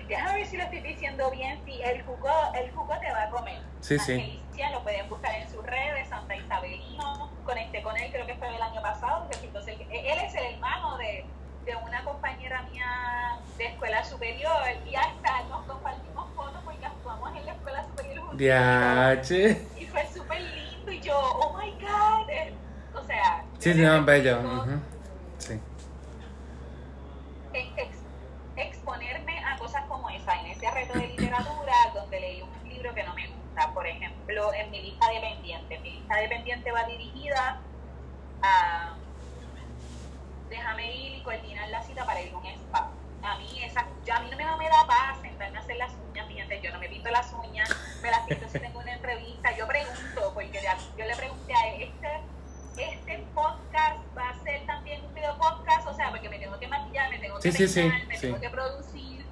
Déjame 0.09 0.35
ver 0.39 0.47
si 0.47 0.57
lo 0.57 0.62
estoy 0.64 0.81
diciendo 0.81 1.31
bien. 1.31 1.61
Sí, 1.64 1.81
el 1.83 2.05
cuco, 2.05 2.29
el 2.55 2.71
cuco 2.71 2.95
te 3.01 3.11
va 3.11 3.25
a 3.25 3.31
comer. 3.31 3.61
Sí, 3.81 3.99
sí. 3.99 4.43
Lo 4.73 4.83
pueden 4.83 5.09
buscar 5.09 5.35
en 5.35 5.49
sus 5.51 5.64
redes, 5.64 6.09
Santa 6.09 6.35
Isabelino. 6.37 7.31
Conecté 7.45 7.83
con 7.83 7.97
él, 7.97 8.11
creo 8.12 8.27
que 8.27 8.35
fue 8.37 8.55
el 8.55 8.62
año 8.62 8.81
pasado. 8.83 9.29
entonces, 9.43 9.77
él 9.81 10.19
es 10.25 10.35
el 10.35 10.55
hermano 10.55 10.97
de, 10.99 11.25
de 11.64 11.77
una 11.77 12.03
compañera 12.05 12.62
mía 12.62 13.39
de 13.59 13.67
escuela 13.67 14.05
superior 14.05 14.53
y 14.87 14.95
hasta 14.95 15.43
nos 15.49 15.64
compartimos 15.67 16.29
fotos 16.35 16.61
porque 16.64 16.85
actuamos 16.87 17.37
en 17.37 17.47
la 17.47 17.53
escuela 17.53 17.85
superior 17.85 18.19
juntos. 18.21 18.39
Diache. 18.39 19.67
Y 19.79 19.87
fue 19.87 20.07
súper 20.12 20.41
lindo 20.41 20.93
y 20.93 21.01
yo, 21.01 21.19
oh 21.19 21.57
my 21.59 21.71
god. 21.81 23.01
O 23.01 23.05
sea, 23.05 23.45
Sí, 23.59 23.75
yo 23.75 23.99
no, 23.99 24.05
bello. 24.05 24.39
ujú. 24.41 24.81
Por 33.75 33.87
ejemplo, 33.87 34.53
en 34.55 34.71
mi 34.71 34.83
lista 34.83 35.09
de 35.11 35.21
pendientes. 35.21 35.81
Mi 35.81 35.91
lista 35.93 36.17
de 36.17 36.29
pendientes 36.29 36.75
va 36.75 36.85
dirigida 36.85 37.61
a 38.43 38.93
déjame 40.49 40.95
ir 40.95 41.15
y 41.17 41.23
coordinar 41.23 41.69
la 41.71 41.83
cita 41.83 42.05
para 42.05 42.21
ir 42.23 42.33
a 42.33 42.37
un 42.37 42.47
spa. 42.47 42.91
A 43.23 43.39
mí, 43.39 43.63
esa, 43.65 43.85
ya 44.05 44.17
a 44.17 44.21
mí 44.21 44.31
no 44.31 44.37
me, 44.37 44.45
no 44.45 44.57
me 44.57 44.69
da 44.69 44.87
paz 44.87 45.19
sentarme 45.21 45.59
a 45.59 45.61
hacer 45.61 45.77
las 45.77 45.93
uñas, 46.11 46.27
fíjate, 46.29 46.61
yo 46.61 46.71
no 46.73 46.79
me 46.79 46.89
pinto 46.89 47.11
las 47.11 47.33
uñas, 47.33 47.69
me 48.01 48.11
las 48.11 48.21
pinto 48.27 48.49
si 48.49 48.61
tengo 48.61 48.79
una 48.79 48.93
entrevista, 48.93 49.57
yo 49.57 49.67
pregunto, 49.67 50.33
porque 50.35 50.61
ya- 50.63 50.79
yo 50.97 51.05
le 51.05 51.17
pregunté 51.17 51.53
a 51.55 51.69
él, 51.75 51.83
este, 51.83 52.83
este 52.85 53.19
podcast 53.35 53.99
va 54.17 54.29
a 54.31 54.43
ser 54.45 54.65
también 54.67 55.05
un 55.05 55.13
video 55.15 55.37
podcast, 55.39 55.89
o 55.89 55.95
sea, 55.95 56.11
porque 56.11 56.29
me 56.29 56.39
tengo 56.39 56.57
que 56.61 56.69
maquillar, 56.69 57.11
me 57.11 57.19
tengo 57.19 57.41
que 57.41 57.51
Sí, 57.51 57.59
sí, 57.59 57.69
sí, 57.69 57.81
peinar, 57.81 58.07
me 58.07 58.19
tengo 58.19 58.41
que 58.41 58.51
producir, 58.51 59.27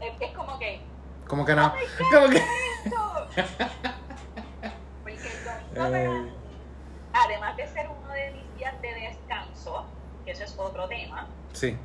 es, 0.00 0.12
es 0.20 0.30
como 0.34 0.58
que, 0.58 0.80
¿Cómo 1.28 1.44
que 1.44 1.54
no? 1.54 1.66
oh 1.66 1.72
¿Cómo 2.12 2.28
que? 2.28 2.36
esto? 2.38 3.28
Porque 5.02 5.14
el 5.14 5.44
domingo 5.44 5.74
para 5.74 6.02
Eh. 6.02 6.32
además 7.12 7.56
de 7.56 7.66
ser 7.68 7.88
uno 7.88 8.08
de 8.12 8.30
mis 8.32 8.54
días 8.58 8.80
de 8.82 8.94
descanso, 8.94 9.86
que 10.24 10.32
eso 10.32 10.44
es 10.44 10.54
otro 10.58 10.86
tema, 10.88 11.26
Sí. 11.52 11.76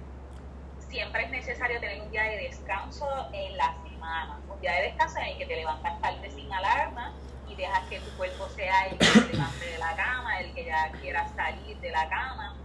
siempre 0.88 1.24
es 1.26 1.32
necesario 1.32 1.80
tener 1.80 2.02
un 2.02 2.12
día 2.12 2.24
de 2.24 2.38
descanso 2.38 3.08
en 3.34 3.56
la 3.58 3.76
semana. 3.88 4.40
Un 4.50 4.60
día 4.62 4.74
de 4.74 4.82
descanso 4.84 5.20
en 5.20 5.26
el 5.28 5.38
que 5.38 5.46
te 5.46 5.56
levantas 5.56 6.00
tarde 6.02 6.30
sin 6.32 6.52
alarma 6.52 7.14
y 7.48 7.56
dejas 7.56 7.88
que 7.90 8.00
tu 8.00 8.10
cuerpo 8.18 8.48
sea 8.50 8.88
el 8.88 8.98
que 8.98 9.06
se 9.06 9.34
levante 9.34 9.66
de 9.66 9.78
la 9.78 9.96
cama, 9.96 10.40
el 10.40 10.54
que 10.54 10.66
ya 10.66 10.92
quiera 11.02 11.28
salir 11.36 11.78
de 11.80 11.92
la 11.92 12.10
cama. 12.10 12.56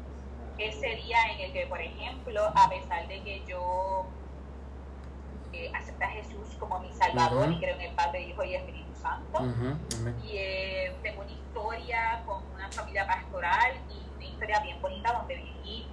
Ese 0.59 0.87
día 0.97 1.19
en 1.33 1.41
el 1.41 1.53
que, 1.53 1.67
por 1.67 1.81
ejemplo, 1.81 2.53
a 2.55 2.69
pesar 2.69 3.07
de 3.09 3.23
que 3.23 3.45
yo 3.47 4.07
eh, 5.55 5.71
acepto 5.75 6.05
a 6.05 6.09
Jesús 6.09 6.57
como 6.59 6.79
mi 6.81 6.93
Salvador 6.93 7.45
Ujú. 7.49 7.53
y 7.53 7.61
creo 7.61 7.75
en 7.77 7.81
el 7.83 7.95
Padre, 7.95 8.23
Hijo 8.23 8.43
y 8.45 8.55
Espíritu 8.55 8.95
Santo, 9.01 9.39
Ujú, 9.39 9.77
amén. 10.01 10.17
y 10.25 10.37
eh, 10.37 10.93
tengo 11.03 11.23
una 11.23 11.31
historia 11.31 12.23
con 12.27 12.43
una 12.55 12.71
familia 12.73 13.07
pastoral 13.07 13.73
y 13.91 14.15
una 14.17 14.25
historia 14.25 14.61
bien 14.61 14.81
bonita 14.83 15.13
donde 15.13 15.37
viví, 15.37 15.87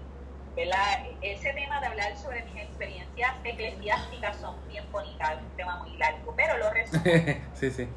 ¿verdad? 0.55 1.05
Ese 1.21 1.53
tema 1.53 1.79
de 1.79 1.87
hablar 1.87 2.15
sobre 2.17 2.43
mis 2.45 2.55
experiencias 2.63 3.33
eclesiásticas 3.43 4.37
son 4.37 4.55
bien 4.67 4.89
bonitas, 4.91 5.31
es 5.33 5.37
un 5.39 5.55
tema 5.57 5.77
muy 5.83 5.95
largo, 5.97 6.33
pero 6.35 6.57
lo 6.57 6.69
resumo, 6.71 7.03
sí, 7.53 7.69
sí. 7.71 7.87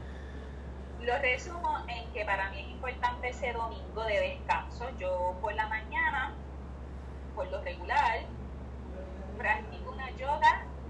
lo 1.00 1.18
resumo 1.18 1.78
en 1.88 2.12
que 2.12 2.24
para 2.24 2.50
mí 2.50 2.60
es 2.60 2.68
importante 2.68 3.28
ese 3.30 3.52
domingo 3.52 4.04
de 4.04 4.20
descanso. 4.20 4.86
Yo 4.98 5.36
por 5.40 5.54
la 5.54 5.66
mañana, 5.68 6.34
por 7.34 7.50
lo 7.50 7.60
regular, 7.62 8.03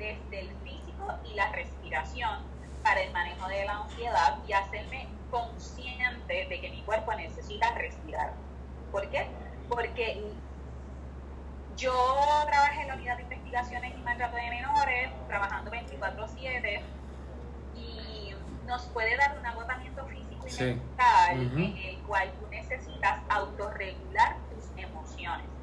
desde 0.05 0.41
el 0.41 0.57
físico 0.61 1.07
y 1.25 1.35
la 1.35 1.51
respiración 1.53 2.47
para 2.83 3.01
el 3.01 3.13
manejo 3.13 3.49
de 3.49 3.65
la 3.65 3.79
ansiedad 3.79 4.39
y 4.47 4.53
hacerme 4.53 5.09
consciente 5.31 6.47
de 6.49 6.61
que 6.61 6.71
mi 6.71 6.85
cuerpo 6.85 7.15
necesita 7.15 7.71
respirar. 7.75 8.35
¿Por 8.93 9.09
qué? 9.11 9.27
Porque 9.69 10.35
yo 11.77 11.93
trabajé 12.47 12.83
en 12.83 12.89
la 12.89 12.95
unidad 12.95 13.17
de 13.17 13.23
investigaciones 13.23 13.97
y 13.97 14.03
maltrato 14.03 14.37
de 14.37 14.51
menores, 14.51 15.11
trabajando 15.27 15.71
24/7, 15.71 16.85
y 17.75 18.33
nos 18.67 18.83
puede 18.89 19.17
dar 19.17 19.39
un 19.39 19.47
agotamiento 19.47 20.07
físico 20.07 20.47
y 20.47 20.51
Sí. 20.51 20.65
mental 20.65 21.47
Ujú. 21.47 21.59
en 21.59 21.77
el 21.79 22.03
cual 22.03 22.31
tú 22.39 22.47
necesitas 22.49 23.21
autorregular 23.31 24.37
tus 24.51 24.71
emociones. 24.77 25.54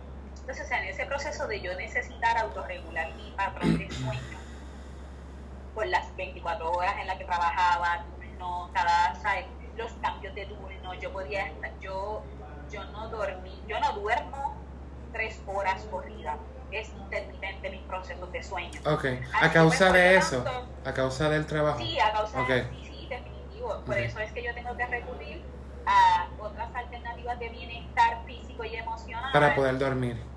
Entonces, 0.51 0.77
en 0.77 0.83
ese 0.83 1.05
proceso 1.05 1.47
de 1.47 1.61
yo 1.61 1.73
necesitar 1.75 2.37
autorregular 2.39 3.15
mi 3.15 3.31
patrón 3.37 3.77
de 3.77 3.89
sueño, 3.95 4.37
por 5.73 5.87
las 5.87 6.13
24 6.17 6.69
horas 6.73 6.93
en 6.99 7.07
las 7.07 7.17
que 7.17 7.23
trabajaba, 7.23 8.05
turno, 8.05 8.69
cada, 8.73 9.15
¿sabes? 9.15 9.45
los 9.77 9.93
cambios 9.93 10.35
de 10.35 10.45
turno, 10.47 10.93
yo 11.01 11.13
podía 11.13 11.47
estar, 11.47 11.71
yo, 11.79 12.25
yo 12.69 12.83
no 12.91 13.07
dormí, 13.07 13.63
yo 13.65 13.79
no 13.79 13.93
duermo 13.93 14.67
tres 15.13 15.41
horas 15.45 15.85
corridas, 15.85 16.37
es 16.71 16.89
intermitente 16.89 17.69
mis 17.69 17.87
procesos 17.87 18.29
de 18.33 18.43
sueño. 18.43 18.81
Ok. 18.85 19.05
Así 19.05 19.45
A 19.45 19.53
causa 19.53 19.93
de 19.93 20.17
eso. 20.17 20.43
tanto, 20.43 20.67
A 20.83 20.93
causa 20.93 21.29
del 21.29 21.45
trabajo. 21.45 21.79
Sí, 21.79 21.97
a 21.97 22.11
causa 22.11 22.41
Ok. 22.41 22.49
de 22.49 22.69
sí, 22.71 22.85
sí, 22.87 23.07
definitivo. 23.09 23.69
Por 23.85 23.93
Ok. 23.95 24.01
eso 24.01 24.19
es 24.19 24.33
que 24.33 24.43
yo 24.43 24.53
tengo 24.53 24.75
que 24.75 24.85
recurrir 24.85 25.45
a 25.85 26.29
otras 26.37 26.75
alternativas 26.75 27.39
de 27.39 27.49
bienestar 27.49 28.25
físico 28.25 28.65
y 28.65 28.75
emocional 28.75 29.31
Para 29.31 29.55
poder 29.55 29.77
dormir. 29.77 30.30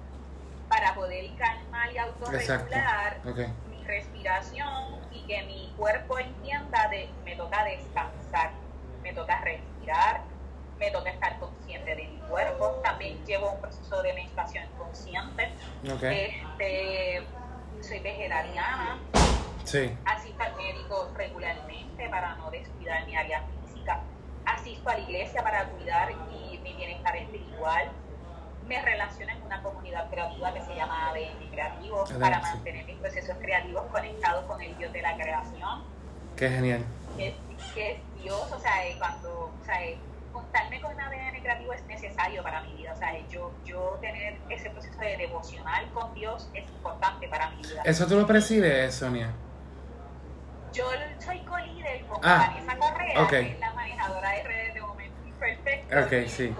Para 0.74 0.92
poder 0.92 1.30
calmar 1.36 1.92
y 1.92 1.98
autorregular 1.98 3.20
Ok. 3.24 3.38
mi 3.70 3.84
respiración 3.84 4.98
y 5.12 5.22
que 5.22 5.42
mi 5.44 5.72
cuerpo 5.76 6.18
entienda 6.18 6.88
de 6.88 7.08
me 7.24 7.36
toca 7.36 7.62
descansar, 7.62 8.50
me 9.00 9.12
toca 9.12 9.40
respirar, 9.42 10.22
me 10.80 10.90
toca 10.90 11.10
estar 11.10 11.38
consciente 11.38 11.94
de 11.94 12.08
mi 12.08 12.18
cuerpo. 12.28 12.80
También 12.82 13.24
llevo 13.24 13.52
un 13.52 13.60
proceso 13.60 14.02
de 14.02 14.14
menstruación 14.14 14.64
consciente. 14.76 15.52
Okay. 15.94 16.44
Este, 16.58 17.26
soy 17.80 18.00
vegetariana. 18.00 18.98
Sí. 19.62 19.96
Asisto 20.04 20.42
al 20.42 20.56
médico 20.56 21.08
regularmente 21.16 22.08
para 22.08 22.34
no 22.34 22.50
descuidar 22.50 23.06
mi 23.06 23.14
área 23.14 23.44
física. 23.62 24.00
Asisto 24.44 24.90
a 24.90 24.94
la 24.94 25.00
iglesia 25.00 25.40
para 25.40 25.66
cuidar 25.66 26.10
y 26.10 26.58
mi 26.58 26.74
bienestar 26.74 27.14
espiritual. 27.16 27.92
Me 28.68 28.80
relaciono 28.80 29.32
en 29.32 29.42
una 29.42 29.62
comunidad 29.62 30.08
creativa 30.10 30.54
que 30.54 30.62
se 30.62 30.74
llama 30.74 31.10
ADN 31.10 31.50
Creativo 31.50 32.04
para 32.18 32.40
mantener 32.40 32.86
mis 32.86 32.96
procesos 32.96 33.36
creativos 33.40 33.84
conectados 33.90 34.44
con 34.46 34.60
el 34.60 34.76
Dios 34.78 34.92
de 34.92 35.02
la 35.02 35.14
creación. 35.16 35.82
Qué 36.36 36.48
genial. 36.48 36.84
Que 37.16 37.28
es, 37.28 37.34
que 37.74 37.92
es 37.92 37.98
Dios, 38.22 38.52
o 38.52 38.58
sea, 38.58 38.72
cuando, 38.98 39.52
o 39.60 39.64
sea, 39.64 39.78
contarme 40.32 40.80
con 40.80 40.98
ADN 40.98 41.40
creativo 41.40 41.72
es 41.72 41.84
necesario 41.86 42.42
para 42.42 42.62
mi 42.62 42.74
vida. 42.74 42.92
O 42.92 42.96
sea, 42.96 43.12
yo, 43.28 43.52
yo 43.64 43.98
tener 44.00 44.38
ese 44.50 44.70
proceso 44.70 44.98
de 44.98 45.16
devocional 45.16 45.88
con 45.92 46.12
Dios 46.14 46.48
es 46.54 46.68
importante 46.68 47.28
para 47.28 47.50
mi 47.50 47.62
vida. 47.62 47.82
¿Eso 47.84 48.06
tú 48.06 48.16
lo 48.16 48.26
presides, 48.26 48.94
Sonia? 48.94 49.30
Yo 50.72 50.86
soy 51.20 51.38
co-líder 51.44 52.04
con 52.06 52.18
ah, 52.24 52.52
Vanessa 52.52 52.76
Correa, 52.76 53.22
okay. 53.22 53.44
que 53.44 53.52
es 53.52 53.60
la 53.60 53.72
manejadora 53.74 54.30
de 54.30 54.42
redes 54.42 54.74
de 54.74 54.80
Momento 54.80 55.16
Imperfecto. 55.24 56.00
Ok, 56.00 56.28
sí. 56.28 56.54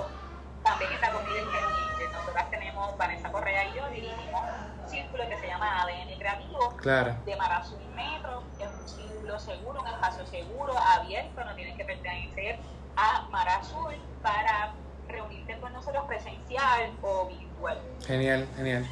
También 0.64 0.92
está 0.92 1.12
conmigo 1.12 1.36
en 1.36 2.12
Nosotras 2.12 2.50
tenemos, 2.50 2.96
Vanessa 2.96 3.30
Correa 3.30 3.68
y 3.68 3.74
yo, 3.74 3.88
dirigimos 3.90 4.40
un 4.82 4.88
círculo 4.88 5.28
que 5.28 5.36
se 5.36 5.46
llama 5.46 5.82
ADN 5.82 6.18
Creativo. 6.18 6.76
Claro. 6.78 7.16
De 7.24 7.36
Marazú 7.36 7.78
y 7.80 7.94
Metro. 7.94 8.42
Es 8.58 8.68
un 8.68 8.88
círculo 8.88 9.38
seguro, 9.38 9.82
un 9.82 9.88
espacio 9.88 10.26
seguro, 10.26 10.74
abierto, 10.78 11.44
no 11.44 11.54
tienes 11.54 11.76
que 11.76 11.84
pertenecer 11.84 12.58
a 12.96 13.22
Mar 13.30 13.48
Azul 13.48 13.94
para 14.22 14.72
reunirte 15.06 15.58
con 15.60 15.72
nosotros 15.72 16.04
presencial 16.06 16.92
o 17.02 17.26
virtual. 17.28 17.78
Genial, 18.06 18.48
genial. 18.56 18.86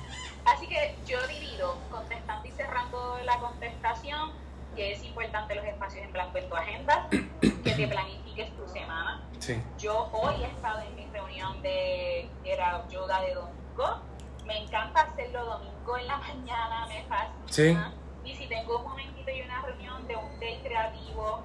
Así 0.45 0.67
que 0.67 0.95
yo 1.07 1.27
divido, 1.27 1.79
contestando 1.91 2.47
y 2.47 2.51
cerrando 2.53 3.19
la 3.25 3.39
contestación, 3.39 4.33
que 4.75 4.93
es 4.93 5.05
importante 5.05 5.55
los 5.55 5.65
espacios 5.65 6.05
en 6.05 6.13
blanco 6.13 6.39
en 6.39 6.49
tu 6.49 6.57
agenda, 6.57 7.09
que 7.11 7.73
te 7.73 7.87
planifiques 7.87 8.57
tu 8.57 8.67
semana. 8.69 9.23
Sí. 9.39 9.63
Yo 9.79 10.09
hoy 10.13 10.43
he 10.43 10.47
estado 10.47 10.81
en 10.81 10.95
mi 10.95 11.07
reunión 11.07 11.61
de 11.63 12.29
era 12.45 12.87
yoga 12.89 13.21
de 13.23 13.35
domingo. 13.35 14.03
Me 14.47 14.65
encanta 14.65 15.03
hacerlo 15.03 15.45
domingo 15.45 15.99
en 15.99 16.07
la 16.07 16.17
mañana, 16.19 16.87
me 16.87 17.05
fascina. 17.05 17.93
Sí. 18.25 18.29
Y 18.31 18.37
si 18.37 18.47
tengo 18.47 18.79
un 18.79 18.85
momentito 18.85 19.31
y 19.31 19.43
una 19.43 19.63
reunión 19.63 20.07
de 20.07 20.17
un 20.17 20.41
day 20.41 20.61
creativo, 20.63 21.43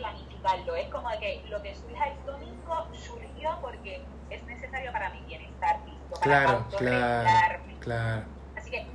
planificarlo. 0.00 0.74
Es 0.76 0.88
como 0.88 1.08
que 1.18 1.44
lo 1.48 1.62
que 1.62 1.74
surja 1.74 2.08
el 2.08 2.24
domingo 2.24 2.86
surgió 2.92 3.58
porque 3.60 4.02
es 4.30 4.42
necesario 4.44 4.92
para 4.92 5.10
mi 5.10 5.20
bienestar 5.22 5.80
físico, 5.84 6.20
para 6.20 6.44
claro, 6.44 6.66
claro, 6.78 7.60
claro. 7.80 8.24
Así 8.56 8.70
que 8.70 8.86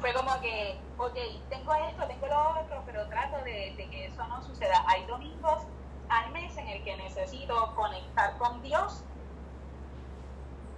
fue 0.00 0.12
como 0.12 0.40
que, 0.40 0.76
ok, 0.98 1.16
tengo 1.48 1.74
esto, 1.74 2.06
tengo 2.06 2.26
lo 2.26 2.60
otro, 2.60 2.82
pero 2.86 3.06
trato 3.08 3.38
de, 3.44 3.74
que 3.76 4.06
eso 4.06 4.26
no 4.26 4.42
suceda. 4.42 4.84
Hay 4.86 5.04
domingos 5.06 5.62
al 6.08 6.30
mes 6.32 6.56
en 6.56 6.68
el 6.68 6.84
que 6.84 6.96
necesito 6.96 7.74
conectar 7.74 8.36
con 8.38 8.62
Dios 8.62 9.02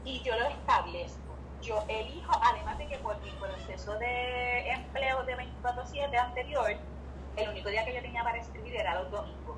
y 0.05 0.23
yo 0.23 0.39
lo 0.39 0.47
establezco. 0.47 1.21
Yo 1.62 1.83
elijo, 1.89 2.33
además 2.43 2.79
de 2.79 2.87
que 2.87 2.99
por 2.99 3.21
mi 3.23 3.31
proceso 3.33 3.99
de 3.99 4.71
empleo 4.71 5.25
de 5.25 5.37
24-7 5.37 6.17
anterior, 6.19 6.71
el 7.37 7.49
único 7.49 7.69
día 7.71 7.85
que 7.85 7.95
yo 7.95 8.03
tenía 8.03 8.23
para 8.23 8.39
escribir 8.39 8.77
era 8.77 9.03
los 9.03 9.11
domingos. 9.11 9.57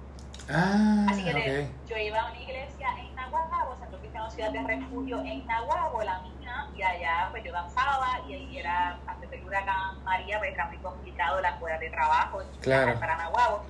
Ah, 0.51 1.07
Así 1.11 1.25
que 1.25 1.69
yo 1.87 1.97
iba 1.97 2.21
a 2.21 2.31
una 2.31 2.41
iglesia 2.41 2.89
en 2.99 3.08
Nahuabo, 3.31 3.77
Centro 3.77 3.99
Cristiano 3.99 4.31
Ciudad 4.31 4.51
de 4.51 4.63
Refugio 4.63 5.21
en 5.21 5.47
Nahuabo, 5.47 6.03
la 6.03 6.21
mía, 6.21 6.69
y 6.75 6.83
allá 6.83 7.29
pues 7.31 7.45
yo 7.45 7.53
danzaba 7.53 8.21
y 8.27 8.35
ahí 8.35 8.59
era, 8.59 8.99
antes 9.07 9.31
del 9.31 9.45
huracán 9.45 10.03
María, 10.05 10.39
pues 10.39 10.53
era 10.53 10.67
muy 10.67 10.79
complicado 10.79 11.41
la 11.41 11.51
escuela 11.51 11.79
de 11.79 11.91
trabajo 11.91 12.43
claro. 12.61 12.99
para 12.99 13.17
Nahuabo. 13.17 13.65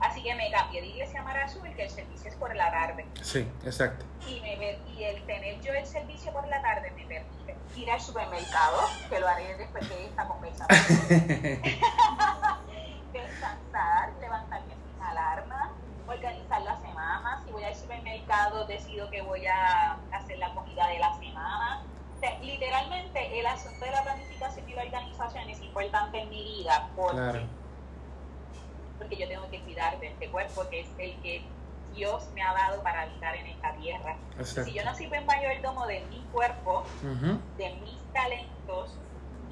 Así 0.00 0.22
que 0.22 0.34
me 0.34 0.50
cambié 0.50 0.80
de 0.80 0.86
iglesia 0.88 1.20
a 1.20 1.24
Mar 1.24 1.38
Azul, 1.38 1.68
que 1.74 1.84
el 1.84 1.90
servicio 1.90 2.30
es 2.30 2.36
por 2.36 2.54
la 2.54 2.70
tarde. 2.70 3.04
Sí, 3.20 3.48
exacto. 3.64 4.04
Y, 4.28 4.40
me, 4.40 4.78
y 4.94 5.04
el 5.04 5.24
tener 5.26 5.60
yo 5.60 5.72
el 5.72 5.86
servicio 5.86 6.32
por 6.32 6.46
la 6.46 6.62
tarde 6.62 6.92
me 6.92 7.04
permite 7.04 7.56
ir 7.74 7.90
al 7.90 8.00
supermercado, 8.00 8.82
que 9.08 9.18
lo 9.18 9.26
haré 9.26 9.56
después 9.56 9.88
de 9.88 10.06
esta 10.06 10.28
conversación. 10.28 11.08
descansar, 13.12 14.12
levantarme 14.20 14.74
sin 14.74 15.02
alarma, 15.02 15.72
organizar 16.06 16.62
la 16.62 16.80
semana. 16.80 17.42
Si 17.44 17.52
voy 17.52 17.64
decido 18.66 19.08
que 19.10 19.22
voy 19.22 19.46
a 19.46 19.96
hacer 20.12 20.38
la 20.38 20.54
comida 20.54 20.86
de 20.88 20.98
la 20.98 21.16
semana. 21.18 21.82
literalmente, 22.42 23.38
el 23.38 23.46
asunto 23.46 23.84
de 23.84 23.90
la 23.90 24.02
planificación 24.02 24.68
y 24.68 24.74
la 24.74 24.82
organización 24.82 25.48
es 25.48 25.60
importante 25.62 26.20
en 26.20 26.28
mi 26.28 26.42
vida 26.42 26.88
porque, 26.94 27.46
porque 28.98 29.16
yo 29.16 29.28
tengo 29.28 29.48
que 29.50 29.60
cuidar 29.60 29.98
de 29.98 30.08
este 30.08 30.28
cuerpo 30.30 30.68
que 30.68 30.80
es 30.80 30.88
el 30.98 31.14
que 31.22 31.42
Dios 31.94 32.28
me 32.34 32.42
ha 32.42 32.52
dado 32.52 32.82
para 32.82 33.02
habitar 33.02 33.34
en 33.34 33.46
esta 33.46 33.72
tierra. 33.76 34.16
Si 34.42 34.72
yo 34.72 34.84
no 34.84 34.94
sirvo 34.94 35.14
en 35.14 35.26
mayordomo 35.26 35.86
de 35.86 36.00
mi 36.10 36.20
cuerpo, 36.32 36.84
de 37.56 37.74
mis 37.76 37.98
talentos 38.12 38.98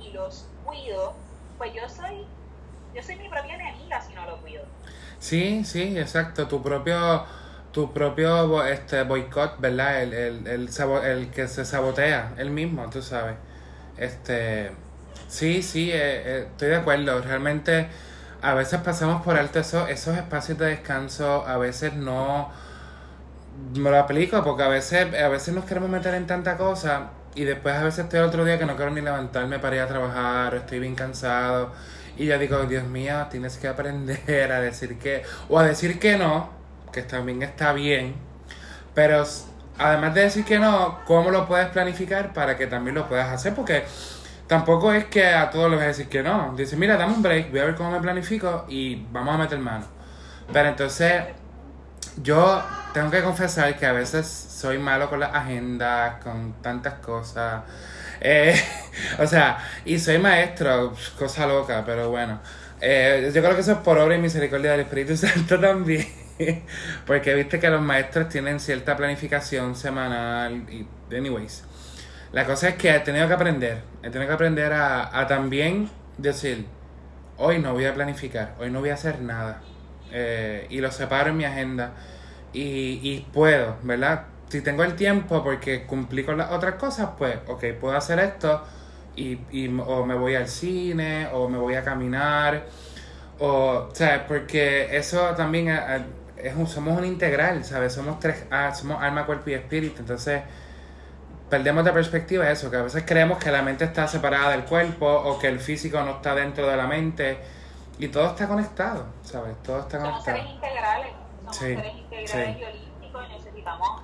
y 0.01 0.11
los 0.13 0.49
cuido, 0.65 1.15
pues 1.59 1.73
yo 1.73 1.89
soy 1.89 2.27
yo 2.95 3.03
soy 3.03 3.17
mi 3.17 3.29
propia 3.29 3.55
enemiga 3.55 4.01
si 4.01 4.15
no 4.15 4.25
lo 4.25 4.39
cuido. 4.39 4.65
Sí, 5.19 5.65
sí, 5.65 5.99
exacto. 5.99 6.49
Tu 6.49 6.63
propio, 6.63 7.27
tu 7.77 7.93
propio 7.93 8.65
este, 8.65 9.03
boicot, 9.03 9.61
¿verdad? 9.61 10.03
El, 10.03 10.15
el, 10.15 10.47
el, 10.47 10.71
el 11.05 11.29
que 11.31 11.47
se 11.47 11.63
sabotea, 11.67 12.33
el 12.39 12.49
mismo, 12.49 12.89
tú 12.89 13.03
sabes. 13.03 13.35
Este, 13.99 14.71
sí, 15.29 15.63
sí, 15.63 15.91
eh, 15.93 15.97
eh, 16.25 16.47
estoy 16.51 16.69
de 16.69 16.77
acuerdo. 16.77 17.21
Realmente 17.21 17.89
a 18.41 18.55
veces 18.55 18.81
pasamos 18.81 19.21
por 19.23 19.37
alto 19.37 19.59
eso, 19.59 19.87
esos 19.89 20.17
espacios 20.17 20.57
de 20.57 20.69
descanso, 20.69 21.47
a 21.47 21.59
veces 21.59 21.93
no 21.93 22.51
me 23.75 23.91
lo 23.91 23.99
aplico 23.99 24.43
porque 24.43 24.63
a 24.63 24.69
veces, 24.69 25.15
a 25.15 25.29
veces 25.29 25.55
nos 25.55 25.67
queremos 25.67 25.91
meter 25.91 26.15
en 26.15 26.27
tanta 26.27 26.57
cosa 26.57 27.11
y 27.35 27.45
después 27.45 27.75
a 27.75 27.83
veces 27.85 28.05
estoy 28.07 28.21
otro 28.21 28.47
día 28.47 28.59
que 28.59 28.65
no 28.65 28.77
quiero 28.77 28.91
ni 28.91 29.03
levantarme 29.03 29.59
para 29.59 29.77
ir 29.77 29.83
a 29.83 29.87
trabajar, 29.87 30.55
estoy 30.55 30.79
bien 30.79 30.95
cansado 30.95 31.73
y 32.17 32.25
yo 32.25 32.39
digo, 32.39 32.65
Dios 32.65 32.85
mío, 32.85 33.27
tienes 33.31 33.59
que 33.59 33.69
aprender 33.69 34.51
a 34.51 34.61
decir 34.63 34.99
que, 34.99 35.25
o 35.51 35.59
a 35.59 35.65
decir 35.65 35.99
que 35.99 36.17
no, 36.17 36.56
que 36.97 37.03
también 37.03 37.43
está 37.43 37.75
bien, 37.75 38.15
pero 38.95 39.23
además 39.77 40.15
de 40.15 40.23
decir 40.23 40.47
que 40.47 40.59
no, 40.59 41.01
¿cómo 41.05 41.31
lo 41.31 41.47
puedes 41.47 41.69
planificar 41.69 42.33
para 42.33 42.57
que 42.57 42.67
también 42.67 42.95
lo 42.95 43.07
puedas 43.07 43.31
hacer? 43.31 43.55
Porque 43.55 43.85
tampoco 44.47 44.95
es 44.95 45.05
que 45.05 45.27
a 45.27 45.51
todos 45.51 45.69
les 45.69 45.79
vas 45.79 45.85
a 45.85 45.89
decir 45.89 46.09
que 46.09 46.23
no. 46.23 46.55
Dice, 46.57 46.75
mira, 46.77 46.97
dame 46.97 47.13
un 47.13 47.23
break, 47.23 47.51
voy 47.51 47.61
a 47.61 47.65
ver 47.67 47.75
cómo 47.75 47.91
me 47.91 48.01
planifico 48.01 48.65
y 48.71 49.07
vamos 49.13 49.35
a 49.35 49.39
meter 49.39 49.59
mano. 49.59 49.85
Pero 50.51 50.71
entonces, 50.71 51.23
yo 52.23 52.65
tengo 52.95 53.11
que 53.11 53.23
confesar 53.23 53.77
que 53.77 53.85
a 53.85 53.93
veces 53.93 54.27
soy 54.27 54.79
malo 54.79 55.11
con 55.11 55.21
las 55.21 55.35
agendas, 55.35 56.23
con 56.25 56.55
tantas 56.63 56.95
cosas. 56.95 57.63
Eh, 58.19 58.59
o 59.19 59.27
sea, 59.27 59.59
y 59.85 59.99
soy 59.99 60.17
maestro, 60.19 60.95
cosa 61.19 61.47
loca, 61.47 61.83
pero 61.85 62.09
bueno. 62.09 62.41
Eh, 62.81 63.31
yo 63.35 63.43
creo 63.43 63.55
que 63.55 63.61
eso 63.61 63.73
es 63.73 63.79
por 63.79 63.99
obra 63.99 64.17
y 64.17 64.19
misericordia 64.19 64.71
del 64.71 64.81
Espíritu 64.81 65.15
Santo 65.19 65.61
también. 65.61 66.26
Porque 67.07 67.35
viste 67.35 67.59
que 67.59 67.71
los 67.71 67.81
maestros 67.81 68.29
tienen 68.29 68.61
cierta 68.61 68.97
planificación 68.97 69.75
semanal 69.75 70.65
y, 70.71 70.87
anyways. 71.15 71.65
La 72.33 72.45
cosa 72.45 72.69
es 72.69 72.75
que 72.75 72.95
he 72.95 73.01
tenido 73.01 73.29
que 73.29 73.35
aprender, 73.35 73.83
he 74.03 74.11
tenido 74.11 74.29
que 74.29 74.35
aprender 74.35 74.73
a, 74.73 75.19
a 75.19 75.27
también 75.27 75.89
decir, 76.19 76.67
hoy 77.39 77.59
no 77.59 77.73
voy 77.73 77.87
a 77.87 77.95
planificar, 77.95 78.55
hoy 78.59 78.71
no 78.71 78.81
voy 78.81 78.91
a 78.91 78.95
hacer 78.95 79.21
nada. 79.21 79.63
Eh, 80.13 80.67
y 80.71 80.81
lo 80.81 80.91
separo 80.91 81.31
en 81.31 81.37
mi 81.37 81.45
agenda 81.45 81.93
y, 82.53 83.01
y 83.03 83.27
puedo, 83.33 83.77
¿verdad? 83.83 84.27
si 84.49 84.61
tengo 84.61 84.85
el 84.85 84.95
tiempo 84.95 85.43
porque 85.43 85.85
cumplí 85.87 86.25
con 86.25 86.39
las 86.39 86.53
otras 86.53 86.77
cosas, 86.77 87.11
pues, 87.19 87.39
ok, 87.47 87.65
puedo 87.81 87.97
hacer 87.97 88.19
esto 88.21 88.63
y, 89.17 89.39
y 89.51 89.69
o 89.79 90.07
me 90.07 90.15
voy 90.15 90.35
al 90.35 90.49
cine 90.49 91.29
o 91.33 91.49
me 91.49 91.59
voy 91.59 91.75
a 91.75 91.83
caminar 91.83 92.65
o, 93.39 93.89
¿sabes? 93.93 94.23
Porque 94.29 94.97
eso 94.97 95.35
también 95.37 95.69
es, 96.37 96.55
un, 96.55 96.67
somos 96.67 96.97
un 96.99 97.05
integral, 97.05 97.65
¿sabes? 97.65 97.95
Somos 97.95 98.21
tres, 98.21 98.45
ah, 98.51 98.75
somos 98.75 99.03
alma, 99.03 99.27
cuerpo 99.27 99.51
y 99.51 99.55
espíritu, 99.55 100.01
entonces 100.01 100.43
perdemos 101.51 101.85
de 101.85 101.93
perspectiva 101.93 102.51
eso, 102.51 102.71
que 102.71 102.77
a 102.77 102.83
veces 102.83 103.05
creemos 103.07 103.39
que 103.39 103.51
la 103.51 103.63
mente 103.63 103.85
está 103.85 104.09
separada 104.09 104.51
del 104.51 104.65
cuerpo 104.65 105.07
o 105.07 105.39
que 105.39 105.49
el 105.49 105.61
físico 105.61 106.01
no 106.03 106.13
está 106.13 106.35
dentro 106.35 106.67
de 106.67 106.77
la 106.77 106.87
mente 106.87 107.39
y 107.99 108.09
todo 108.09 108.29
está 108.29 108.49
conectado, 108.49 109.07
¿sabes? 109.23 109.55
Todo 109.63 109.81
está 109.81 109.99
conectado. 109.99 110.25
Somos 110.25 110.25
seres 110.25 110.51
integrales, 110.51 111.13
somos 111.41 111.57
seres 111.57 111.95
integrales 111.95 112.59
y 112.59 112.65
holísticos 112.65 113.25
y 113.25 113.33
necesitamos 113.33 114.03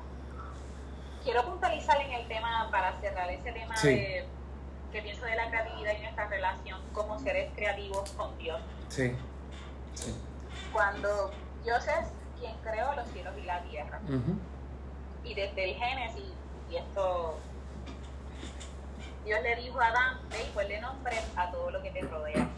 quiero 1.24 1.45
puntualizar 1.45 2.01
en 2.01 2.12
el 2.12 2.28
tema, 2.28 2.68
para 2.70 2.99
cerrar 3.01 3.30
ese 3.30 3.53
tema 3.53 3.74
de 3.83 4.26
que 4.93 5.03
pienso 5.03 5.24
de 5.24 5.37
la 5.37 5.49
creatividad 5.49 5.93
y 5.99 6.03
nuestra 6.03 6.28
relación 6.28 6.80
como 6.93 7.18
seres 7.18 7.51
creativos 7.55 8.11
con 8.11 8.37
Dios. 8.39 8.61
Sí. 8.89 9.16
Cuando 10.72 11.30
Dios 11.64 11.87
es 11.87 12.09
quien 12.43 12.57
creó 12.59 12.93
los 12.95 13.07
cielos 13.09 13.34
y 13.38 13.47
la 13.47 13.62
tierra. 13.62 14.01
Y 15.24 15.34
desde 15.34 15.70
el 15.70 15.76
Génesis 15.76 16.32
y 16.68 16.76
esto 16.76 17.38
Dios 19.24 19.40
le 19.43 19.57
dijo 19.57 19.80
a 19.80 19.86
Adán, 19.86 20.18
ve 20.30 20.43
y 20.43 20.51
ponle 20.51 20.80
nombre 20.80 21.16
a 21.36 21.51
todo 21.53 21.70
lo 21.70 21.80
que 21.82 21.90
te 21.93 22.01
rodea. 22.01 22.49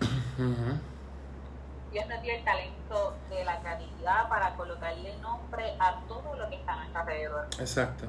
Dios 1.92 2.06
nos 2.08 2.22
dio 2.22 2.34
el 2.34 2.44
talento 2.44 3.16
de 3.28 3.44
la 3.44 3.60
creatividad 3.60 4.28
para 4.28 4.54
colocarle 4.54 5.16
nombre 5.18 5.76
a 5.78 6.00
todo 6.08 6.34
lo 6.36 6.48
que 6.48 6.56
está 6.56 6.72
a 6.72 6.76
nuestro 6.76 7.00
alrededor. 7.00 7.46
Exacto. 7.58 8.06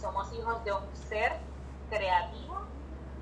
Somos 0.00 0.32
hijos 0.32 0.64
de 0.64 0.72
un 0.72 0.82
ser 1.08 1.32
creativo 1.90 2.62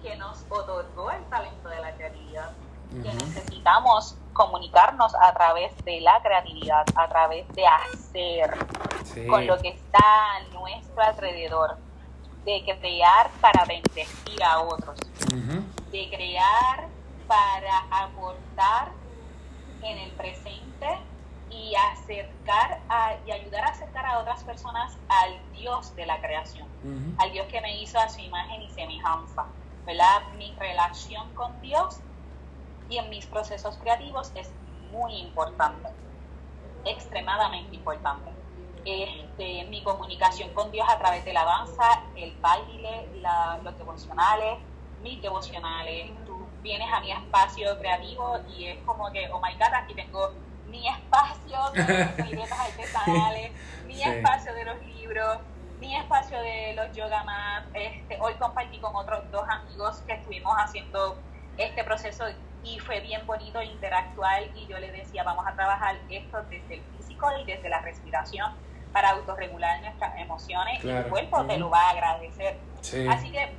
que 0.03 0.16
nos 0.16 0.44
otorgó 0.48 1.11
el 1.11 1.24
talento 1.24 1.68
de 1.68 1.80
la 1.80 1.92
creatividad. 1.94 2.53
Que 2.90 3.12
necesitamos 3.14 4.16
comunicarnos 4.33 5.14
a 5.14 5.33
través 5.35 5.72
de 5.85 6.01
la 6.01 6.20
creatividad, 6.22 6.85
a 6.95 7.09
través 7.09 7.47
de 7.55 7.66
hacer 7.66 8.51
con 9.28 9.47
lo 9.47 9.59
que 9.59 9.68
está 9.68 9.99
a 10.37 10.41
nuestro 10.53 11.03
alrededor 11.03 11.76
de 12.45 12.62
crear 12.78 13.31
para 13.41 13.64
bendecir 13.64 14.43
a 14.43 14.61
otros, 14.61 14.99
de 15.91 16.09
crear 16.09 16.89
para 17.26 17.85
aportar 17.91 18.93
en 19.83 19.99
el 19.99 20.11
presente 20.12 20.99
y 21.51 21.74
acercar 21.74 22.81
y 23.26 23.33
ayudar 23.33 23.64
a 23.64 23.68
acercar 23.68 24.07
a 24.07 24.18
otras 24.20 24.43
personas 24.45 24.97
al 25.09 25.39
Dios 25.53 25.95
de 25.97 26.07
la 26.07 26.20
creación, 26.20 26.66
al 27.18 27.33
Dios 27.33 27.47
que 27.49 27.61
me 27.61 27.81
hizo 27.83 27.99
a 27.99 28.09
su 28.09 28.20
imagen 28.20 28.62
y 28.62 28.70
semejanza. 28.70 29.47
¿verdad? 29.87 30.22
Mi 30.37 30.55
relación 30.59 31.33
con 31.35 31.61
Dios 31.61 31.99
y 32.91 32.99
en 32.99 33.09
mis 33.09 33.26
procesos 33.26 33.78
creativos 33.78 34.32
es 34.34 34.51
muy 34.93 35.14
importante, 35.14 35.88
extremadamente 36.84 37.76
importante 37.76 38.30
este, 38.84 39.64
mi 39.64 39.82
comunicación 39.82 40.51
con 40.51 40.70
Dios 40.70 40.86
a 40.88 40.99
través 40.99 41.24
de 41.24 41.32
la 41.32 41.45
danza, 41.45 42.03
el 42.16 42.34
baile, 42.41 43.09
los 43.62 43.76
devocionales, 43.76 44.59
mis 45.03 45.20
devocionales. 45.20 46.11
Tú 46.26 46.47
vienes 46.62 46.88
a 46.93 47.01
mi 47.01 47.12
espacio 47.12 47.78
creativo 47.78 48.38
y 48.57 48.66
es 48.66 48.78
como 48.84 49.11
que, 49.12 49.30
oh 49.30 49.41
my 49.41 49.53
God, 49.55 49.74
aquí 49.74 49.95
tengo 49.95 50.32
mi 50.66 50.86
espacio 50.88 51.59
de 51.72 52.24
libretas 52.24 52.59
artesanales, 52.59 53.53
mi 53.86 54.03
espacio 54.03 54.55
de 54.55 54.64
los 54.64 54.82
libros, 54.86 55.38
mi 55.78 55.97
espacio 55.97 56.41
de 56.41 56.74
los 56.74 56.95
yoga 56.97 57.24
mat. 57.24 57.64
Este, 57.74 58.18
hoy 58.20 58.34
compartí 58.34 58.78
con 58.78 58.95
otros 58.95 59.30
dos 59.30 59.45
amigos 59.49 60.03
que 60.07 60.14
estuvimos 60.14 60.55
haciendo 60.57 61.18
este 61.59 61.84
proceso 61.84 62.24
y 62.64 62.78
fue 62.78 63.00
bien 63.00 63.26
bonito 63.26 63.62
interactuar 63.62 64.42
y 64.54 64.66
yo 64.66 64.78
le 64.78 64.90
decía, 64.92 65.22
vamos 65.22 65.46
a 65.46 65.54
trabajar 65.54 65.96
esto 66.08 66.42
desde 66.50 66.74
el 66.74 66.82
físico 66.96 67.28
y 67.40 67.44
desde 67.44 67.68
la 67.68 67.80
respiración 67.80 68.52
para 68.92 69.11
autorregular 69.11 69.80
nuestras 69.80 70.18
emociones 70.18 70.84
y 70.84 70.88
el 70.88 71.04
cuerpo 71.04 71.44
te 71.46 71.56
lo 71.58 71.70
va 71.70 71.82
a 71.82 71.90
agradecer. 71.90 72.56
Así 73.08 73.30
que 73.30 73.52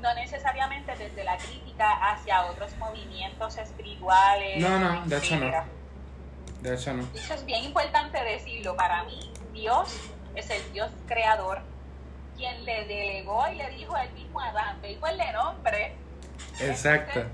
no 0.00 0.14
necesariamente 0.14 0.94
desde 0.96 1.24
la 1.24 1.36
crítica 1.38 2.12
hacia 2.12 2.44
otros 2.46 2.76
movimientos 2.76 3.56
espirituales. 3.56 4.60
No, 4.60 4.78
no, 4.78 5.06
de 5.06 5.16
hecho 5.16 5.36
no. 5.36 5.50
De 6.60 6.74
hecho 6.74 6.92
no. 6.92 7.08
Eso 7.14 7.34
es 7.34 7.44
bien 7.46 7.64
importante 7.64 8.22
decirlo. 8.22 8.76
Para 8.76 9.04
mí, 9.04 9.32
Dios 9.52 10.10
es 10.34 10.50
el 10.50 10.72
Dios 10.72 10.90
creador 11.06 11.62
quien 12.36 12.64
le 12.64 12.84
delegó 12.84 13.46
y 13.48 13.56
le 13.56 13.70
dijo 13.70 13.94
al 13.94 14.12
mismo 14.12 14.40
Adán, 14.40 14.78
ve 14.82 14.98
el 15.10 15.18
de 15.18 15.32
nombre. 15.32 15.94
Exacto. 16.60 17.24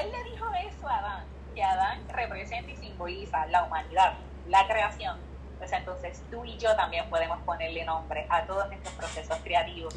Él 0.00 0.12
le 0.12 0.30
dijo 0.30 0.46
eso 0.68 0.88
a 0.88 0.98
Adán, 0.98 1.24
que 1.54 1.62
Adán 1.62 2.00
representa 2.08 2.70
y 2.70 2.76
simboliza 2.76 3.46
la 3.46 3.64
humanidad, 3.64 4.14
la 4.48 4.66
creación, 4.66 5.18
pues 5.58 5.72
entonces 5.72 6.22
tú 6.30 6.44
y 6.44 6.56
yo 6.58 6.74
también 6.76 7.08
podemos 7.08 7.38
ponerle 7.42 7.84
nombre 7.84 8.26
a 8.28 8.44
todos 8.44 8.70
estos 8.72 8.92
procesos 8.92 9.38
creativos. 9.42 9.94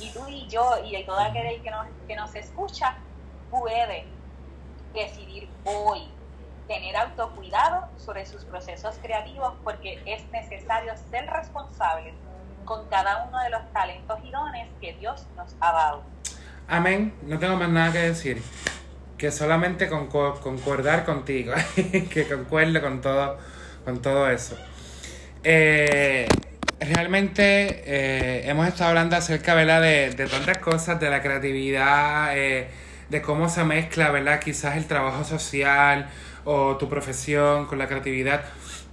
Y 0.00 0.10
tú 0.12 0.26
y 0.28 0.46
yo 0.48 0.78
y 0.84 1.04
todo 1.04 1.20
aquel 1.20 1.62
que 1.62 1.70
nos, 1.70 1.86
que 2.06 2.16
nos 2.16 2.34
escucha 2.34 2.96
puede 3.50 4.06
decidir 4.92 5.48
hoy 5.64 6.08
tener 6.66 6.96
autocuidado 6.96 7.88
sobre 7.98 8.24
sus 8.26 8.44
procesos 8.44 8.96
creativos 9.02 9.52
porque 9.62 10.00
es 10.06 10.26
necesario 10.30 10.94
ser 11.10 11.26
responsable 11.26 12.14
con 12.64 12.88
cada 12.88 13.26
uno 13.28 13.38
de 13.40 13.50
los 13.50 13.72
talentos 13.72 14.18
y 14.24 14.30
dones 14.30 14.68
que 14.80 14.94
Dios 14.94 15.26
nos 15.36 15.54
ha 15.60 15.72
dado. 15.72 16.02
Amén. 16.66 17.14
No 17.22 17.38
tengo 17.38 17.56
más 17.56 17.68
nada 17.68 17.92
que 17.92 17.98
decir. 17.98 18.42
Que 19.18 19.30
solamente 19.30 19.88
concordar 19.88 21.04
contigo. 21.04 21.52
que 22.10 22.26
concuerde 22.28 22.80
con 22.80 23.00
todo, 23.00 23.38
con 23.84 24.00
todo 24.02 24.28
eso. 24.30 24.56
Eh, 25.46 26.26
realmente 26.80 27.82
eh, 27.84 28.48
hemos 28.48 28.66
estado 28.66 28.88
hablando 28.90 29.14
acerca 29.14 29.54
¿verdad? 29.54 29.82
De, 29.82 30.10
de 30.10 30.26
tantas 30.26 30.58
cosas, 30.58 30.98
de 30.98 31.10
la 31.10 31.22
creatividad, 31.22 32.36
eh, 32.36 32.68
de 33.10 33.22
cómo 33.22 33.50
se 33.50 33.62
mezcla 33.62 34.10
¿verdad? 34.10 34.40
quizás 34.40 34.78
el 34.78 34.86
trabajo 34.86 35.22
social 35.22 36.08
o 36.44 36.76
tu 36.76 36.88
profesión 36.88 37.66
con 37.66 37.78
la 37.78 37.86
creatividad. 37.86 38.42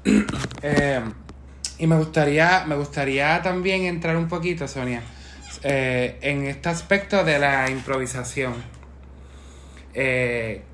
y 1.78 1.88
me 1.88 1.96
gustaría, 1.96 2.66
me 2.68 2.76
gustaría 2.76 3.42
también 3.42 3.84
entrar 3.84 4.18
un 4.18 4.28
poquito, 4.28 4.68
Sonia, 4.68 5.02
en 5.64 6.48
este 6.48 6.70
aspecto 6.70 7.24
de 7.24 7.40
la 7.40 7.70
improvisación. 7.70 8.81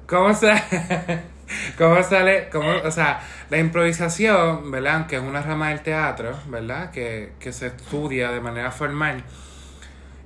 ¿Cómo 0.08 0.34
se... 0.34 0.54
¿Cómo 1.78 2.02
sale? 2.04 2.50
Cómo, 2.52 2.70
o 2.84 2.92
sea, 2.92 3.22
la 3.50 3.58
improvisación, 3.58 4.70
¿verdad? 4.72 4.96
Aunque 4.96 5.16
es 5.16 5.22
una 5.22 5.42
rama 5.42 5.70
del 5.70 5.82
teatro, 5.82 6.38
¿verdad? 6.48 6.92
Que, 6.92 7.34
se 7.52 7.68
estudia 7.68 8.32
de 8.32 8.42
manera 8.42 8.72
formal. 8.72 9.24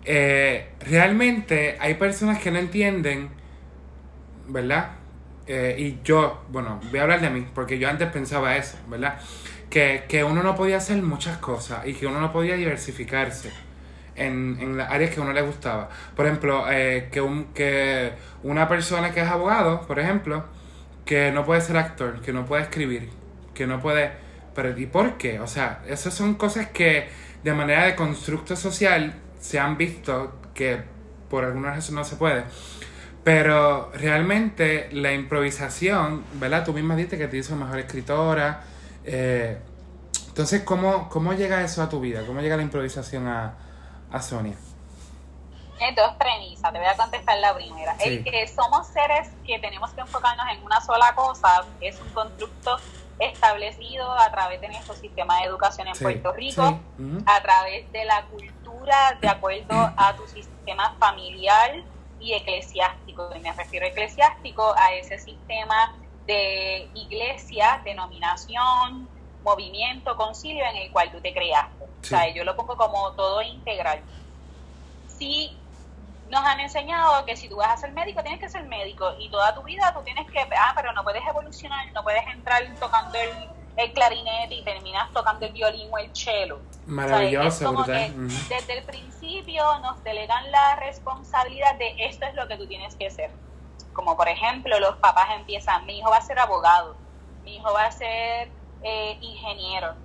Eh, 0.03 0.69
realmente 0.79 1.77
hay 1.79 1.93
personas 1.95 2.39
que 2.39 2.51
no 2.51 2.59
entienden, 2.59 3.29
¿verdad? 4.47 4.91
Eh, 5.45 5.75
y 5.77 5.99
yo, 6.03 6.43
bueno, 6.49 6.79
voy 6.89 6.99
a 6.99 7.03
hablar 7.03 7.21
de 7.21 7.29
mí, 7.29 7.45
porque 7.53 7.77
yo 7.77 7.89
antes 7.89 8.09
pensaba 8.09 8.55
eso, 8.57 8.77
¿verdad? 8.87 9.19
Que, 9.69 10.05
que 10.07 10.23
uno 10.23 10.43
no 10.43 10.55
podía 10.55 10.77
hacer 10.77 11.01
muchas 11.01 11.37
cosas 11.37 11.85
y 11.85 11.93
que 11.93 12.07
uno 12.07 12.19
no 12.19 12.31
podía 12.31 12.55
diversificarse 12.55 13.51
en, 14.25 14.57
en 14.59 14.77
las 14.77 14.91
áreas 14.91 15.11
que 15.11 15.19
a 15.19 15.23
uno 15.23 15.33
le 15.33 15.41
gustaba. 15.41 15.89
Por 16.15 16.25
ejemplo, 16.25 16.65
eh, 16.69 17.09
que, 17.11 17.21
un, 17.21 17.45
que 17.53 18.13
una 18.43 18.67
persona 18.67 19.11
que 19.11 19.21
es 19.21 19.27
abogado, 19.27 19.81
por 19.87 19.99
ejemplo, 19.99 20.45
que 21.05 21.31
no 21.31 21.45
puede 21.45 21.61
ser 21.61 21.77
actor, 21.77 22.21
que 22.21 22.33
no 22.33 22.45
puede 22.45 22.63
escribir, 22.63 23.09
que 23.53 23.67
no 23.67 23.79
puede... 23.81 24.11
Pero 24.53 24.77
¿y 24.77 24.85
por 24.85 25.17
qué? 25.17 25.39
O 25.39 25.47
sea, 25.47 25.81
esas 25.87 26.13
son 26.13 26.35
cosas 26.35 26.67
que 26.69 27.07
de 27.43 27.53
manera 27.53 27.85
de 27.85 27.95
constructo 27.95 28.55
social 28.55 29.15
se 29.39 29.59
han 29.59 29.77
visto 29.77 30.39
que 30.53 30.81
por 31.29 31.45
alguna 31.45 31.73
razón 31.73 31.95
no 31.95 32.03
se 32.03 32.17
puede. 32.17 32.43
Pero 33.23 33.91
realmente 33.93 34.89
la 34.91 35.13
improvisación, 35.13 36.23
¿verdad? 36.33 36.65
Tú 36.65 36.73
misma 36.73 36.95
dijiste 36.95 37.17
que 37.17 37.27
te 37.27 37.37
hizo 37.37 37.55
mejor 37.55 37.79
escritora. 37.79 38.63
Eh, 39.05 39.57
entonces, 40.27 40.61
¿cómo, 40.63 41.09
¿cómo 41.09 41.33
llega 41.33 41.63
eso 41.63 41.81
a 41.81 41.89
tu 41.89 41.99
vida? 41.99 42.23
¿Cómo 42.25 42.41
llega 42.41 42.57
la 42.57 42.63
improvisación 42.63 43.27
a, 43.27 43.53
a 44.11 44.21
Sonia? 44.21 44.55
dos 45.95 46.13
premisas, 46.13 46.71
te 46.71 46.77
voy 46.77 46.87
a 46.87 46.95
contestar 46.95 47.39
la 47.39 47.55
primera. 47.55 47.95
El 47.99 48.23
que 48.23 48.47
somos 48.47 48.87
seres 48.87 49.29
que 49.45 49.57
tenemos 49.59 49.89
que 49.91 50.01
enfocarnos 50.01 50.45
en 50.53 50.63
una 50.63 50.79
sola 50.79 51.15
cosa 51.15 51.65
es 51.79 51.99
un 51.99 52.09
constructo 52.09 52.77
establecido 53.19 54.11
a 54.11 54.29
través 54.31 54.61
de 54.61 54.67
nuestro 54.67 54.95
sistema 54.95 55.37
de 55.39 55.45
educación 55.45 55.87
en 55.87 55.97
Puerto 55.97 56.33
Rico, 56.33 56.79
a 57.25 57.41
través 57.41 57.91
de 57.91 58.05
la 58.05 58.25
cultura, 58.25 59.17
de 59.19 59.27
acuerdo 59.27 59.91
a 59.97 60.15
tu 60.15 60.27
sistema 60.27 60.95
familiar 60.99 61.83
y 62.19 62.33
eclesiástico. 62.33 63.29
Y 63.35 63.39
me 63.39 63.51
refiero 63.51 63.85
a 63.85 63.89
eclesiástico 63.89 64.73
a 64.77 64.93
ese 64.93 65.17
sistema 65.19 65.95
de 66.25 66.89
iglesia, 66.93 67.81
denominación, 67.83 69.09
movimiento, 69.43 70.15
concilio 70.15 70.63
en 70.65 70.77
el 70.77 70.91
cual 70.91 71.11
tú 71.11 71.19
te 71.21 71.33
creaste. 71.33 71.90
O 72.01 72.03
sea, 72.03 72.33
yo 72.33 72.43
lo 72.43 72.55
pongo 72.55 72.75
como 72.75 73.11
todo 73.11 73.41
integral. 73.41 74.01
Si 75.07 75.55
nos 76.29 76.43
han 76.45 76.59
enseñado 76.59 77.25
que 77.25 77.35
si 77.35 77.49
tú 77.49 77.57
vas 77.57 77.69
a 77.69 77.77
ser 77.77 77.91
médico, 77.91 78.21
tienes 78.23 78.39
que 78.39 78.49
ser 78.49 78.63
médico 78.63 79.13
y 79.19 79.29
toda 79.29 79.53
tu 79.53 79.61
vida 79.63 79.93
tú 79.93 80.01
tienes 80.03 80.29
que, 80.31 80.39
ah, 80.39 80.71
pero 80.75 80.93
no 80.93 81.03
puedes 81.03 81.21
evolucionar, 81.27 81.91
no 81.93 82.03
puedes 82.03 82.25
entrar 82.27 82.63
tocando 82.79 83.17
el, 83.17 83.29
el 83.77 83.93
clarinete 83.93 84.55
y 84.55 84.63
terminas 84.63 85.11
tocando 85.11 85.45
el 85.45 85.53
violín 85.53 85.89
o 85.91 85.97
el 85.97 86.15
cello. 86.15 86.59
Maravilloso, 86.85 87.73
Desde 87.83 88.77
el 88.77 88.83
principio 88.83 89.63
nos 89.79 90.03
delegan 90.03 90.49
la 90.51 90.77
responsabilidad 90.77 91.75
de 91.75 91.95
esto 91.99 92.25
es 92.25 92.33
lo 92.33 92.47
que 92.47 92.57
tú 92.57 92.65
tienes 92.67 92.95
que 92.95 93.11
ser. 93.11 93.31
Como 93.93 94.15
por 94.15 94.27
ejemplo, 94.27 94.79
los 94.79 94.95
papás 94.97 95.29
empiezan, 95.35 95.85
mi 95.85 95.99
hijo 95.99 96.09
va 96.09 96.17
a 96.17 96.21
ser 96.21 96.39
abogado, 96.39 96.95
mi 97.43 97.57
hijo 97.57 97.71
va 97.73 97.85
a 97.85 97.91
ser 97.91 98.49
eh, 98.83 99.17
ingeniero, 99.19 99.95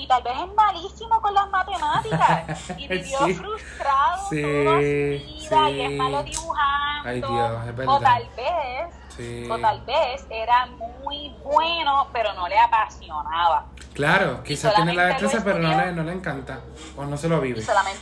y 0.00 0.06
tal 0.06 0.22
vez 0.22 0.32
es 0.32 0.54
malísimo 0.54 1.20
con 1.20 1.34
las 1.34 1.50
matemáticas. 1.50 2.70
Y 2.78 2.88
vivió 2.88 3.18
frustrado 3.18 4.28
toda 4.30 4.30
su 4.30 4.80
vida 4.80 5.70
y 5.70 5.80
es 5.82 5.90
malo 5.92 6.22
dibujando. 6.22 7.92
O 7.92 8.00
tal 8.00 8.28
vez 8.36 9.50
o 9.50 9.58
tal 9.58 9.80
vez 9.82 10.26
era 10.30 10.66
muy 10.66 11.36
bueno 11.42 12.08
pero 12.12 12.32
no 12.32 12.48
le 12.48 12.58
apasionaba. 12.58 13.66
Claro 13.92 14.42
quizás 14.42 14.74
tiene 14.74 14.94
la 14.94 15.06
destreza 15.06 15.44
pero 15.44 15.58
no 15.58 15.68
le, 15.68 15.92
no 15.92 16.02
le 16.02 16.12
encanta 16.12 16.60
o 16.96 17.04
no 17.04 17.16
se 17.16 17.28
lo 17.28 17.40
vive. 17.40 17.60
Solamente 17.60 18.00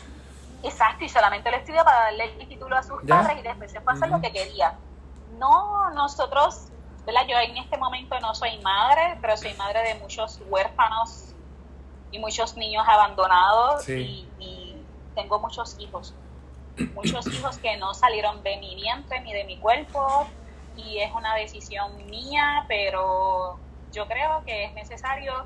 Exacto, 0.62 1.04
y 1.04 1.08
solamente 1.08 1.50
lo 1.50 1.56
estudió 1.56 1.84
para 1.84 2.00
darle 2.04 2.36
el 2.38 2.48
título 2.48 2.76
a 2.76 2.82
sus 2.82 3.00
¿Ya? 3.04 3.20
padres 3.20 3.38
y 3.38 3.42
después 3.42 3.70
se 3.70 3.80
fue 3.80 3.92
a 3.92 3.96
hacer 3.96 4.08
Ujú. 4.08 4.16
lo 4.16 4.22
que 4.22 4.32
quería. 4.32 4.76
No, 5.38 5.90
nosotros, 5.90 6.66
¿verdad? 7.06 7.22
Yo 7.28 7.38
en 7.38 7.56
este 7.56 7.78
momento 7.78 8.18
no 8.20 8.34
soy 8.34 8.58
madre, 8.60 9.18
pero 9.20 9.36
soy 9.36 9.54
madre 9.54 9.82
de 9.82 9.94
muchos 10.00 10.40
huérfanos 10.48 11.27
y 12.10 12.18
muchos 12.18 12.56
niños 12.56 12.84
abandonados 12.88 13.84
Sí. 13.84 14.26
y, 14.38 14.44
y 14.44 14.82
tengo 15.14 15.38
muchos 15.38 15.76
hijos. 15.78 16.14
Muchos 16.94 17.26
hijos 17.26 17.58
que 17.58 17.76
no 17.76 17.92
salieron 17.92 18.42
de 18.44 18.56
mi 18.58 18.74
vientre 18.76 19.20
ni 19.20 19.32
de 19.32 19.44
mi 19.44 19.58
cuerpo 19.58 20.28
y 20.76 20.98
es 20.98 21.12
una 21.12 21.34
decisión 21.34 21.96
mía, 22.06 22.64
pero 22.68 23.58
yo 23.92 24.06
creo 24.06 24.42
que 24.46 24.64
es 24.66 24.74
necesario 24.74 25.44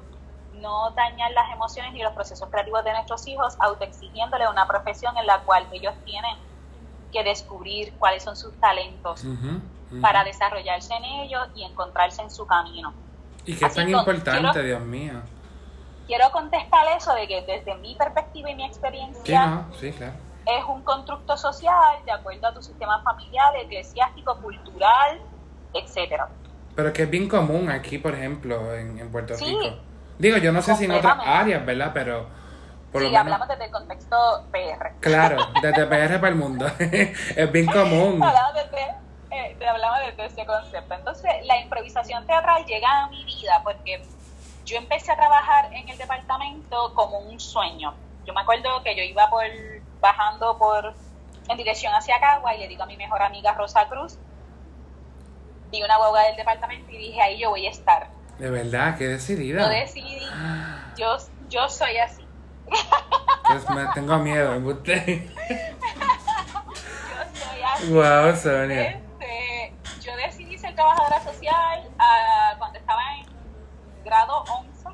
no 0.54 0.90
dañar 0.90 1.30
las 1.32 1.50
emociones 1.52 1.94
ni 1.94 2.02
los 2.02 2.12
procesos 2.12 2.48
creativos 2.50 2.84
de 2.84 2.92
nuestros 2.92 3.26
hijos 3.26 3.56
autoexigiéndole 3.58 4.46
una 4.48 4.66
profesión 4.68 5.16
en 5.16 5.26
la 5.26 5.40
cual 5.40 5.66
ellos 5.72 5.94
tienen 6.04 6.36
que 7.10 7.24
descubrir 7.24 7.94
cuáles 7.98 8.22
son 8.22 8.36
sus 8.36 8.52
talentos 8.60 9.24
para 10.02 10.24
desarrollarse 10.24 10.92
en 10.94 11.04
ellos 11.04 11.48
y 11.54 11.64
encontrarse 11.64 12.20
en 12.22 12.30
su 12.30 12.46
camino. 12.46 12.92
Y 13.46 13.56
que 13.56 13.64
es 13.66 13.74
tan 13.74 13.88
importante, 13.88 14.50
quiero- 14.52 14.62
Dios 14.66 14.80
mío. 14.82 15.22
Quiero 16.12 16.30
contestar 16.30 16.86
eso 16.94 17.14
de 17.14 17.26
que 17.26 17.40
desde 17.40 17.74
mi 17.76 17.94
perspectiva 17.94 18.50
y 18.50 18.54
mi 18.54 18.64
Sí, 18.64 18.68
experiencia 18.68 19.46
no, 19.46 19.66
sí, 19.80 19.92
claro. 19.92 20.12
es 20.44 20.62
un 20.68 20.82
constructo 20.82 21.38
social 21.38 22.04
de 22.04 22.12
acuerdo 22.12 22.48
a 22.48 22.52
tu 22.52 22.62
sistema 22.62 23.02
familiar, 23.02 23.56
eclesiástico, 23.56 24.36
cultural, 24.42 25.22
etcétera. 25.72 26.28
Pero 26.76 26.92
que 26.92 27.04
es 27.04 27.10
bien 27.10 27.30
común 27.30 27.70
aquí, 27.70 27.96
por 27.96 28.14
ejemplo, 28.14 28.74
en, 28.74 28.98
en 28.98 29.10
Puerto 29.10 29.34
Sí. 29.36 29.56
Rico. 29.58 29.76
Digo, 30.18 30.36
yo 30.36 30.52
no 30.52 30.60
sé 30.60 30.74
si 30.76 30.84
en 30.84 30.90
otras 30.90 31.16
áreas, 31.24 31.64
¿verdad? 31.64 31.92
Pero 31.94 32.26
por 32.92 33.00
lo 33.00 33.08
menos... 33.08 33.20
hablamos 33.22 33.48
desde 33.48 33.64
el 33.64 33.70
contexto 33.70 34.16
PR. 34.52 34.92
Claro, 35.00 35.38
desde 35.62 35.86
PR 35.86 36.16
para 36.20 36.28
el 36.28 36.34
mundo. 36.34 36.66
es 36.78 37.52
bien 37.52 37.64
común. 37.64 38.22
hablamos 38.22 38.52
desde, 38.52 38.82
eh, 39.30 39.56
te 39.58 39.66
hablamos 39.66 39.98
desde 40.06 40.26
ese 40.26 40.44
concepto. 40.44 40.92
Entonces, 40.92 41.30
la 41.44 41.58
improvisación 41.58 42.26
teatral 42.26 42.66
llega 42.66 43.04
a 43.04 43.08
mi 43.08 43.24
vida 43.24 43.62
porque 43.64 44.02
yo 44.64 44.76
empecé 44.76 45.12
a 45.12 45.16
trabajar 45.16 45.72
en 45.72 45.88
el 45.88 45.98
departamento 45.98 46.92
como 46.94 47.18
un 47.18 47.38
sueño. 47.40 47.94
Yo 48.24 48.32
me 48.32 48.40
acuerdo 48.40 48.82
que 48.82 48.94
yo 48.96 49.02
iba 49.02 49.28
por 49.28 49.44
bajando 50.00 50.56
por 50.58 50.94
en 51.48 51.56
dirección 51.56 51.92
hacia 51.94 52.20
Cagua 52.20 52.54
y 52.54 52.58
le 52.60 52.68
digo 52.68 52.82
a 52.84 52.86
mi 52.86 52.96
mejor 52.96 53.20
amiga 53.22 53.52
Rosa 53.54 53.88
Cruz, 53.88 54.16
vi 55.70 55.82
una 55.82 55.96
guagua 55.96 56.22
del 56.24 56.36
departamento 56.36 56.90
y 56.92 56.98
dije, 56.98 57.20
ahí 57.20 57.38
yo 57.40 57.50
voy 57.50 57.66
a 57.66 57.70
estar. 57.70 58.08
De 58.38 58.50
verdad, 58.50 58.96
qué 58.96 59.04
Yo 59.04 59.10
decidida. 59.10 59.68
decidí, 59.68 60.20
yo, 60.96 61.16
yo 61.48 61.68
soy 61.68 61.96
así. 61.98 62.26
Pues 63.48 63.68
me 63.70 63.84
tengo 63.94 64.16
miedo, 64.18 64.52
me 64.52 64.58
gusta. 64.72 64.92
Yo 65.04 65.14
soy 67.34 67.62
así. 67.62 67.92
wow, 67.92 68.34
Sonia. 68.36 68.82
Este, 68.90 69.74
yo 70.00 70.16
decidí 70.16 70.56
ser 70.56 70.74
trabajadora 70.74 71.20
social 71.22 71.90
ah, 71.98 72.54
cuando 72.58 72.78
estaba 72.78 73.00
en 73.18 73.21
grado 74.02 74.44
11. 74.44 74.88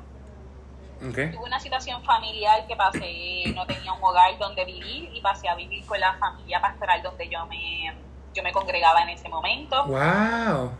Ok. 1.01 1.31
Tuve 1.31 1.45
una 1.45 1.59
situación 1.59 2.03
familiar 2.03 2.67
que 2.67 2.75
pasé, 2.75 3.43
no 3.55 3.65
tenía 3.65 3.93
un 3.93 4.03
hogar 4.03 4.37
donde 4.37 4.65
vivir 4.65 5.09
y 5.13 5.21
pasé 5.21 5.47
a 5.47 5.55
vivir 5.55 5.85
con 5.85 5.99
la 5.99 6.13
familia 6.15 6.59
pastoral 6.59 7.01
donde 7.01 7.29
yo 7.29 7.45
me, 7.45 7.95
yo 8.33 8.43
me 8.43 8.51
congregaba 8.51 9.03
en 9.03 9.09
ese 9.09 9.29
momento. 9.29 9.85
Wow. 9.85 10.71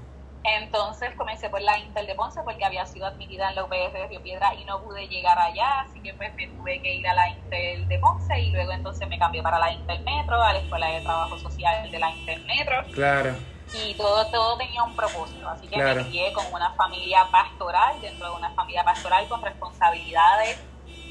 Entonces 0.43 1.13
comencé 1.15 1.49
por 1.49 1.61
la 1.61 1.77
Intel 1.77 2.07
de 2.07 2.15
Ponce 2.15 2.41
porque 2.43 2.63
había 2.63 2.85
sido 2.85 3.05
admitida 3.05 3.49
en 3.49 3.55
la 3.55 3.65
UPR 3.65 3.91
de 3.91 4.07
Río 4.07 4.21
Piedra 4.21 4.53
y 4.55 4.63
no 4.63 4.81
pude 4.81 5.07
llegar 5.07 5.37
allá, 5.37 5.81
así 5.81 5.99
que 6.01 6.13
pues 6.13 6.33
me 6.35 6.47
tuve 6.47 6.81
que 6.81 6.95
ir 6.95 7.07
a 7.07 7.13
la 7.13 7.29
Intel 7.29 7.87
de 7.87 7.99
Ponce 7.99 8.39
y 8.39 8.51
luego 8.51 8.71
entonces 8.71 9.07
me 9.09 9.19
cambié 9.19 9.43
para 9.43 9.59
la 9.59 9.71
Intel 9.71 10.01
Metro, 10.03 10.41
a 10.41 10.53
la 10.53 10.59
Escuela 10.59 10.87
de 10.87 11.01
Trabajo 11.01 11.37
Social 11.39 11.91
de 11.91 11.99
la 11.99 12.09
Intel 12.11 12.45
Metro 12.45 12.83
Claro. 12.93 13.35
Y 13.73 13.93
todo, 13.95 14.25
todo 14.31 14.57
tenía 14.57 14.83
un 14.83 14.95
propósito, 14.95 15.47
así 15.49 15.67
que 15.67 15.75
Claro. 15.75 16.01
me 16.03 16.07
crié 16.09 16.33
con 16.33 16.45
una 16.51 16.71
familia 16.73 17.27
pastoral, 17.31 17.99
dentro 18.01 18.29
de 18.31 18.35
una 18.35 18.49
familia 18.51 18.83
pastoral 18.83 19.27
con 19.27 19.41
responsabilidades 19.41 20.57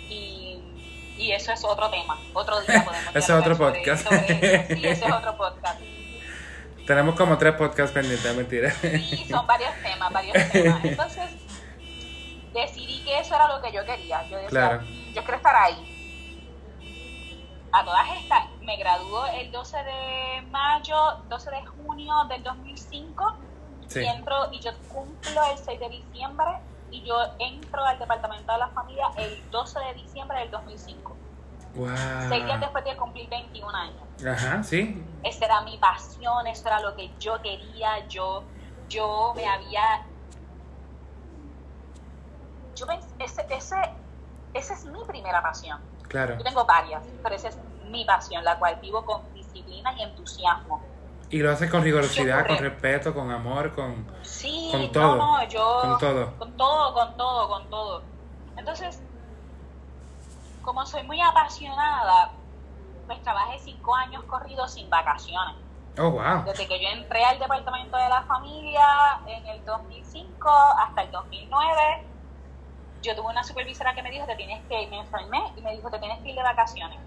y, 0.09 0.61
y 1.17 1.33
eso 1.33 1.53
es 1.53 1.65
otro 1.65 1.89
tema, 1.91 2.19
otro 2.33 2.61
día 2.63 2.83
podemos 2.85 3.09
Ese 3.15 3.19
es 3.19 3.31
otro 3.31 3.55
sobre- 3.55 3.79
podcast. 3.81 4.05
sobre 4.09 4.57
eso. 4.57 4.75
Sí, 4.75 4.87
ese 4.87 5.07
es 5.07 5.13
otro 5.13 5.37
podcast. 5.37 5.81
Tenemos 6.87 7.15
como 7.17 7.37
tres 7.37 7.55
podcasts 7.55 7.93
pendientes, 7.93 8.35
mentira. 8.35 8.71
Sí, 8.71 9.27
son 9.29 9.47
varios 9.47 9.71
temas, 9.83 10.11
varios 10.11 10.35
temas. 10.53 10.83
Entonces, 10.85 11.31
decidí 12.55 13.05
que 13.05 13.19
eso 13.19 13.35
era 13.35 13.49
lo 13.55 13.63
que 13.63 13.71
yo 13.73 13.85
quería. 13.85 14.23
Yo 14.29 14.37
decía, 14.37 14.49
Claro. 14.49 14.83
yo 15.15 15.23
quiero 15.23 15.37
estar 15.37 15.55
ahí. 15.55 15.98
A 17.73 17.85
todas 17.85 18.07
estas, 18.23 18.45
me 18.62 18.77
graduó 18.77 19.27
el 19.27 19.53
12 19.53 19.77
de 19.77 20.43
mayo, 20.51 20.97
12 21.29 21.51
de 21.51 21.66
junio 21.66 22.14
del 22.29 22.43
2005 22.43 23.35
Sí. 23.89 24.01
y 24.01 24.07
entro 24.07 24.53
y 24.53 24.61
yo 24.61 24.71
cumplo 24.89 25.45
el 25.53 25.59
6 25.59 25.81
de 25.81 25.89
diciembre 25.89 26.47
y 26.91 27.03
yo 27.05 27.16
entro 27.39 27.85
al 27.85 27.99
departamento 27.99 28.53
de 28.53 28.59
la 28.59 28.69
familia 28.69 29.07
el 29.16 29.51
12 29.51 29.79
de 29.81 29.95
diciembre 29.95 30.39
del 30.41 30.51
2005. 30.51 31.16
Seis 32.29 32.45
días 32.45 32.49
Wow. 32.49 32.61
después 32.61 32.85
de 32.85 32.97
cumplir 32.97 33.29
21 33.29 33.75
años. 33.75 34.03
Ajá, 34.27 34.62
sí. 34.62 35.03
esa 35.23 35.45
era 35.45 35.61
mi 35.62 35.77
pasión, 35.79 36.47
eso 36.47 36.66
era 36.66 36.81
lo 36.81 36.97
que 36.97 37.11
yo 37.21 37.41
quería, 37.41 38.07
yo, 38.09 38.43
yo 38.89 39.33
me 39.37 39.47
había, 39.47 40.03
yo 42.75 42.87
pens- 42.87 43.07
ese, 43.19 43.47
ese, 43.51 43.77
esa 44.55 44.75
es 44.75 44.85
mi 44.87 45.03
primera 45.05 45.43
pasión. 45.43 45.81
Claro. 46.09 46.37
Yo 46.39 46.45
tengo 46.45 46.65
varias, 46.65 47.03
pero 47.23 47.35
esa 47.35 47.49
es 47.49 47.59
mi 47.91 48.05
pasión, 48.05 48.45
la 48.45 48.59
cual 48.59 48.79
vivo 48.81 49.05
con 49.05 49.23
disciplina 49.35 49.95
y 49.97 50.03
entusiasmo. 50.03 50.83
Y 51.31 51.39
lo 51.41 51.53
haces 51.53 51.71
con 51.71 51.83
rigurosidad, 51.83 52.41
ocurre? 52.41 52.57
con 52.57 52.65
respeto, 52.65 53.15
con 53.15 53.31
amor, 53.31 53.75
con... 53.75 54.07
Sí, 54.23 54.71
Con 54.73 54.91
todo, 54.93 55.17
no, 55.17 55.39
no, 55.39 55.49
yo, 55.49 55.81
con 55.83 55.99
todo. 55.99 56.39
con 56.39 56.57
todo, 56.57 56.95
con 56.95 57.17
todo, 57.17 57.49
con 57.49 57.71
todo. 57.71 58.03
Entonces, 58.57 59.03
como 60.63 60.87
soy 60.87 61.03
muy 61.03 61.21
apasionada, 61.21 62.31
pues 63.07 63.23
trabajé 63.23 63.59
cinco 63.59 63.95
años 63.95 64.25
corridos 64.25 64.73
sin 64.73 64.89
vacaciones. 64.89 65.57
Oh, 65.99 66.11
wow. 66.11 66.45
Desde 66.45 66.67
que 66.67 66.81
yo 66.81 66.89
entré 66.89 67.25
al 67.25 67.39
departamento 67.39 67.97
de 67.97 68.09
la 68.09 68.23
familia 68.23 69.21
en 69.27 69.47
el 69.47 69.65
2005 69.65 70.49
hasta 70.79 71.03
el 71.03 71.11
2009, 71.11 72.05
yo 73.03 73.15
tuve 73.15 73.29
una 73.29 73.45
supervisora 73.45 73.95
que 73.95 74.03
me 74.03 74.11
dijo, 74.11 74.27
te 74.27 74.37
tienes 74.37 74.63
que 74.69 74.83
ir, 74.83 74.89
me 74.89 74.99
enfermé 74.99 75.41
y 75.57 75.61
me 75.61 75.73
dijo, 75.73 75.91
te 75.91 75.99
tienes 75.99 76.19
que 76.21 76.31
ir 76.31 76.37
de 76.37 76.43
vacaciones. 76.43 76.99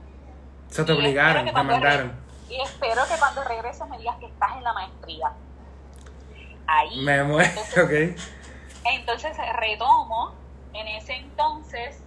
Se 0.69 0.83
te 0.83 0.93
Y 0.93 0.95
obligaron, 0.95 1.45
te 1.45 1.51
mandaron. 1.51 2.13
Y 2.49 2.59
espero 2.61 3.01
que 3.07 3.15
cuando 3.17 3.43
regreses 3.43 3.87
me 3.87 3.97
digas 3.97 4.15
que 4.17 4.25
estás 4.25 4.57
en 4.57 4.63
la 4.63 4.73
maestría. 4.73 5.31
Ahí. 6.67 7.01
Me 7.01 7.23
muero, 7.23 7.61
ok. 7.83 8.17
Entonces 8.85 9.37
retomo, 9.53 10.33
en 10.73 10.87
ese 10.87 11.15
entonces 11.15 12.01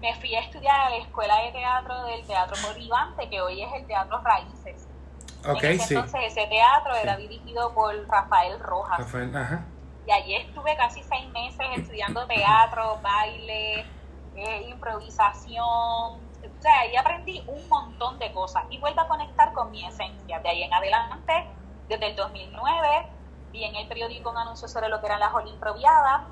me 0.00 0.14
fui 0.16 0.34
a 0.34 0.40
estudiar 0.40 0.80
a 0.80 0.90
la 0.90 0.96
Escuela 0.96 1.40
de 1.42 1.52
Teatro 1.52 2.04
del 2.04 2.26
Teatro 2.26 2.56
Bolivante, 2.66 3.28
que 3.30 3.40
hoy 3.40 3.62
es 3.62 3.72
el 3.74 3.86
Teatro 3.86 4.20
Raíces. 4.22 4.86
Ok, 5.46 5.62
en 5.62 5.70
ese 5.72 5.86
sí. 5.86 5.94
entonces 5.94 6.20
ese 6.26 6.46
teatro 6.46 6.94
era 6.94 7.16
dirigido 7.16 7.72
por 7.72 7.94
Rafael 8.08 8.58
Rojas. 8.60 8.98
Rafael, 8.98 9.36
ajá. 9.36 9.64
Y 10.06 10.10
allí 10.10 10.34
estuve 10.34 10.76
casi 10.76 11.02
seis 11.02 11.28
meses 11.30 11.66
estudiando 11.76 12.26
teatro, 12.26 12.98
baile, 13.02 13.86
eh, 14.34 14.68
improvisación. 14.68 15.62
O 15.64 16.60
sea, 16.62 16.80
ahí 16.80 16.96
aprendí 16.96 17.44
un 17.46 17.68
montón 17.68 18.18
de 18.18 18.32
cosas 18.32 18.64
y 18.70 18.78
vuelvo 18.78 19.00
a 19.00 19.08
conectar 19.08 19.52
con 19.52 19.70
mi 19.70 19.84
esencia. 19.84 20.40
De 20.40 20.48
ahí 20.48 20.62
en 20.64 20.72
adelante, 20.72 21.46
desde 21.88 22.08
el 22.08 22.16
2009, 22.16 23.06
vi 23.52 23.64
en 23.64 23.76
el 23.76 23.86
periódico 23.86 24.30
un 24.30 24.38
anuncio 24.38 24.66
sobre 24.66 24.88
lo 24.88 25.00
que 25.00 25.06
eran 25.06 25.20
las 25.20 25.32
Olimproviadas. 25.34 26.22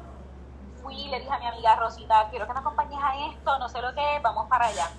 Fui 0.83 1.09
le 1.09 1.21
dije 1.21 1.33
a 1.33 1.39
mi 1.39 1.47
amiga 1.47 1.77
Rosita, 1.77 2.29
quiero 2.31 2.47
que 2.47 2.55
me 2.55 2.61
acompañes 2.61 2.99
a 3.03 3.27
esto, 3.29 3.59
no 3.59 3.69
sé 3.69 3.83
lo 3.83 3.95
que 3.95 4.19
vamos 4.23 4.49
para 4.49 4.67
allá. 4.67 4.91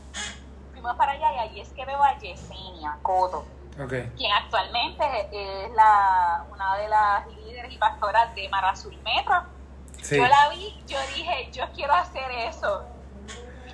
Fuimos 0.72 0.96
para 0.96 1.14
allá 1.14 1.34
y 1.34 1.40
allí 1.40 1.60
es 1.60 1.74
que 1.74 1.86
veo 1.86 2.02
a 2.02 2.18
Yesenia 2.20 3.00
Coto 3.02 3.44
Ok. 3.80 3.94
quien 4.18 4.32
actualmente 4.32 5.04
es 5.32 5.72
la, 5.74 6.46
una 6.52 6.76
de 6.78 6.90
las 6.90 7.28
líderes 7.28 7.72
y 7.74 7.78
pastoras 7.78 8.34
de 8.36 8.50
Mar 8.50 8.66
Azul 8.66 8.98
Metro. 9.04 9.44
Sí. 10.02 10.18
Yo 10.18 10.28
la 10.28 10.50
vi, 10.50 10.84
yo 10.88 10.98
dije, 11.16 11.52
yo 11.52 11.64
quiero 11.74 11.94
hacer 11.94 12.30
eso, 12.32 12.86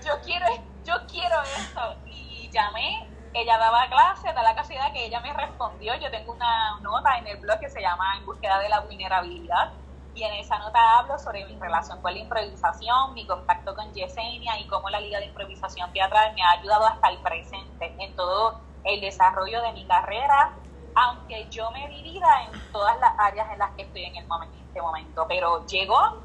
yo 0.05 0.13
quiero, 0.23 0.45
yo 0.83 0.93
quiero 1.09 1.41
eso. 1.41 1.95
Y 2.05 2.49
llamé, 2.51 3.09
ella 3.33 3.57
daba 3.57 3.87
clase, 3.87 4.33
da 4.33 4.43
la 4.43 4.55
casualidad 4.55 4.91
que 4.93 5.05
ella 5.05 5.19
me 5.21 5.33
respondió. 5.33 5.95
Yo 5.95 6.09
tengo 6.11 6.33
una 6.33 6.79
nota 6.81 7.17
en 7.17 7.27
el 7.27 7.37
blog 7.37 7.59
que 7.59 7.69
se 7.69 7.81
llama 7.81 8.17
En 8.17 8.25
búsqueda 8.25 8.59
de 8.59 8.69
la 8.69 8.81
vulnerabilidad. 8.81 9.73
Y 10.15 10.23
en 10.23 10.33
esa 10.33 10.57
nota 10.57 10.97
hablo 10.97 11.19
sobre 11.19 11.45
mi 11.45 11.55
relación 11.59 12.01
con 12.01 12.11
la 12.11 12.19
improvisación, 12.19 13.13
mi 13.13 13.27
contacto 13.27 13.75
con 13.75 13.93
Yesenia 13.93 14.59
y 14.59 14.65
cómo 14.67 14.89
la 14.89 14.99
Liga 14.99 15.19
de 15.19 15.25
Improvisación 15.25 15.93
Teatral 15.93 16.33
me 16.33 16.41
ha 16.41 16.51
ayudado 16.51 16.87
hasta 16.87 17.09
el 17.09 17.19
presente 17.19 17.95
en 17.99 18.15
todo 18.15 18.59
el 18.83 19.01
desarrollo 19.01 19.61
de 19.61 19.73
mi 19.73 19.85
carrera, 19.85 20.53
aunque 20.95 21.47
yo 21.49 21.69
me 21.71 21.87
divida 21.89 22.43
en 22.43 22.71
todas 22.71 22.99
las 22.99 23.13
áreas 23.19 23.51
en 23.51 23.59
las 23.59 23.71
que 23.71 23.83
estoy 23.83 24.03
en, 24.05 24.15
el 24.15 24.27
momento, 24.27 24.55
en 24.55 24.65
este 24.67 24.81
momento. 24.81 25.25
Pero 25.27 25.65
llegó, 25.65 26.23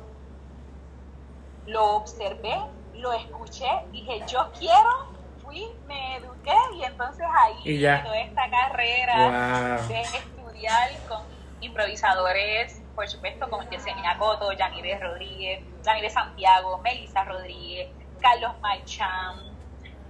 lo 1.66 1.96
observé, 1.96 2.58
lo 2.94 3.12
escuché, 3.12 3.68
dije, 3.90 4.22
yo 4.26 4.50
quiero, 4.58 5.12
fui, 5.42 5.66
me 5.86 6.16
eduqué 6.16 6.52
entonces 6.84 7.26
ahí 7.34 7.82
toda 8.02 8.20
esta 8.20 8.50
carrera 8.50 9.78
de 9.88 10.00
estudiar 10.00 10.90
con 11.08 11.22
improvisadores, 11.60 12.82
por 12.94 13.08
supuesto, 13.08 13.48
como 13.48 13.68
Yesenia 13.70 14.18
Coto, 14.18 14.48
de 14.50 14.98
Rodríguez, 15.00 15.64
de 15.82 16.10
Santiago, 16.10 16.78
Melissa 16.78 17.24
Rodríguez, 17.24 17.88
Carlos 18.20 18.52
Marchán, 18.60 19.51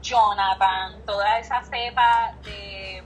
Jonathan, 0.03 1.01
toda 1.07 1.39
esa 1.39 1.63
cepa 1.63 2.35
de, 2.45 3.03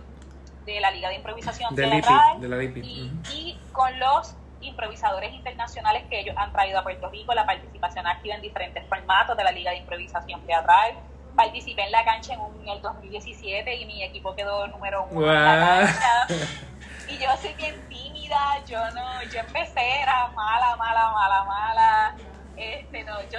de 0.65 0.81
la 0.81 0.91
Liga 0.91 1.09
de 1.11 1.17
Improvisación 1.17 1.75
de 1.75 1.87
la 1.87 2.63
y, 2.65 3.59
con 3.73 3.99
los 4.01 4.35
improvisadores 4.63 5.33
internacionales 5.33 6.05
que 6.09 6.21
ellos 6.21 6.35
han 6.37 6.53
traído 6.53 6.79
a 6.79 6.83
Puerto 6.83 7.09
Rico, 7.11 7.35
la 7.35 7.47
participación 7.47 8.07
activa 8.07 8.35
en 8.35 8.43
diferentes 8.43 8.85
formatos 8.89 9.37
de 9.37 9.45
la 9.45 9.53
Liga 9.53 9.71
de 9.71 9.79
Improvisación 9.79 10.41
teatral. 10.47 10.95
Participé 11.37 11.83
en 11.83 11.93
la 11.93 12.05
cancha 12.05 12.33
en, 12.33 12.69
el 12.69 12.81
2017 12.81 13.77
y 13.77 13.85
mi 13.85 14.03
equipo 14.03 14.35
quedó 14.35 14.67
número 14.67 15.07
uno 15.11 15.33
en 15.33 15.45
la 15.45 15.87
cancha. 15.87 16.27
Y 17.09 17.19
yo 17.19 17.29
soy 17.41 17.55
bien 17.55 17.81
tímida, 17.89 18.65
yo 18.67 18.79
no, 18.91 19.23
yo 19.33 19.39
empecé, 19.39 20.01
era 20.01 20.27
mala, 20.35 20.75
mala, 20.75 21.13
mala, 21.13 21.45
mala. 21.45 22.17
Este, 22.57 23.05
no, 23.05 23.21
yo 23.31 23.39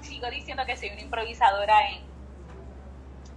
sigo 0.00 0.28
diciendo 0.30 0.64
que 0.66 0.76
soy 0.76 0.90
una 0.90 1.02
improvisadora 1.02 1.90
en, 1.90 2.13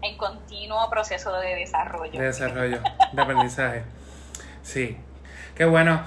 en 0.02 0.18
continuo 0.18 0.90
proceso 0.90 1.38
de 1.40 1.56
desarrollo. 1.56 2.20
De 2.20 2.26
desarrollo, 2.26 2.80
de 3.14 3.22
aprendizaje. 3.22 3.84
Sí. 4.64 4.98
Qué 5.56 5.66
bueno. 5.66 6.04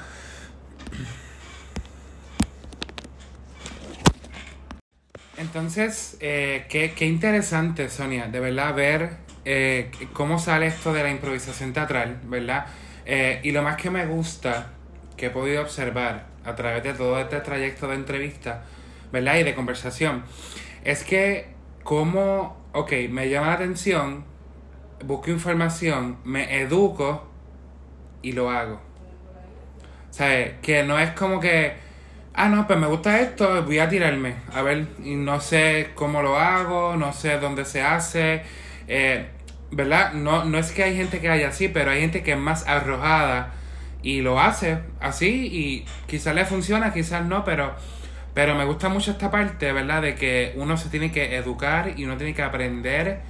Entonces, 5.36 6.16
eh, 6.20 6.66
qué, 6.68 6.92
qué, 6.92 7.06
interesante, 7.06 7.88
Sonia, 7.88 8.26
de 8.26 8.40
verdad, 8.40 8.74
ver 8.74 9.10
eh, 9.44 9.90
cómo 10.12 10.38
sale 10.38 10.66
esto 10.66 10.92
de 10.92 11.02
la 11.02 11.10
improvisación 11.10 11.72
teatral, 11.72 12.20
¿verdad? 12.24 12.66
Eh, 13.06 13.40
y 13.42 13.52
lo 13.52 13.62
más 13.62 13.76
que 13.76 13.90
me 13.90 14.06
gusta, 14.06 14.68
que 15.16 15.26
he 15.26 15.30
podido 15.30 15.62
observar 15.62 16.26
a 16.44 16.54
través 16.54 16.82
de 16.82 16.92
todo 16.92 17.18
este 17.18 17.40
trayecto 17.40 17.88
de 17.88 17.94
entrevista, 17.94 18.64
¿verdad? 19.10 19.36
Y 19.36 19.42
de 19.42 19.54
conversación, 19.54 20.24
es 20.84 21.04
que 21.04 21.48
como, 21.82 22.59
ok, 22.72 22.92
me 23.10 23.28
llama 23.28 23.48
la 23.48 23.52
atención, 23.54 24.24
busco 25.04 25.30
información, 25.30 26.18
me 26.24 26.60
educo 26.60 27.26
y 28.22 28.32
lo 28.32 28.50
hago. 28.50 28.80
¿Sabes? 30.10 30.54
Que 30.62 30.82
no 30.82 30.98
es 30.98 31.10
como 31.10 31.40
que 31.40 31.90
ah, 32.34 32.48
no, 32.48 32.66
pues 32.66 32.78
me 32.78 32.86
gusta 32.86 33.20
esto, 33.20 33.62
voy 33.64 33.78
a 33.78 33.88
tirarme. 33.88 34.34
A 34.54 34.62
ver, 34.62 34.86
y 35.04 35.14
no 35.14 35.40
sé 35.40 35.90
cómo 35.94 36.22
lo 36.22 36.38
hago, 36.38 36.96
no 36.96 37.12
sé 37.12 37.38
dónde 37.38 37.64
se 37.64 37.82
hace. 37.82 38.42
Eh, 38.88 39.26
¿Verdad? 39.70 40.14
No, 40.14 40.44
no 40.44 40.58
es 40.58 40.72
que 40.72 40.82
hay 40.82 40.96
gente 40.96 41.20
que 41.20 41.28
haya 41.28 41.48
así, 41.48 41.68
pero 41.68 41.90
hay 41.90 42.00
gente 42.00 42.22
que 42.22 42.32
es 42.32 42.38
más 42.38 42.66
arrojada 42.66 43.52
y 44.02 44.22
lo 44.22 44.40
hace 44.40 44.78
así 44.98 45.28
y 45.28 45.86
quizás 46.06 46.34
le 46.34 46.44
funciona, 46.44 46.92
quizás 46.92 47.24
no, 47.24 47.44
pero, 47.44 47.74
pero 48.34 48.54
me 48.54 48.64
gusta 48.64 48.88
mucho 48.88 49.10
esta 49.10 49.30
parte, 49.30 49.72
¿verdad? 49.72 50.02
De 50.02 50.14
que 50.14 50.52
uno 50.56 50.76
se 50.76 50.88
tiene 50.88 51.10
que 51.10 51.36
educar 51.36 51.92
y 51.96 52.04
uno 52.04 52.16
tiene 52.16 52.34
que 52.34 52.42
aprender 52.42 53.20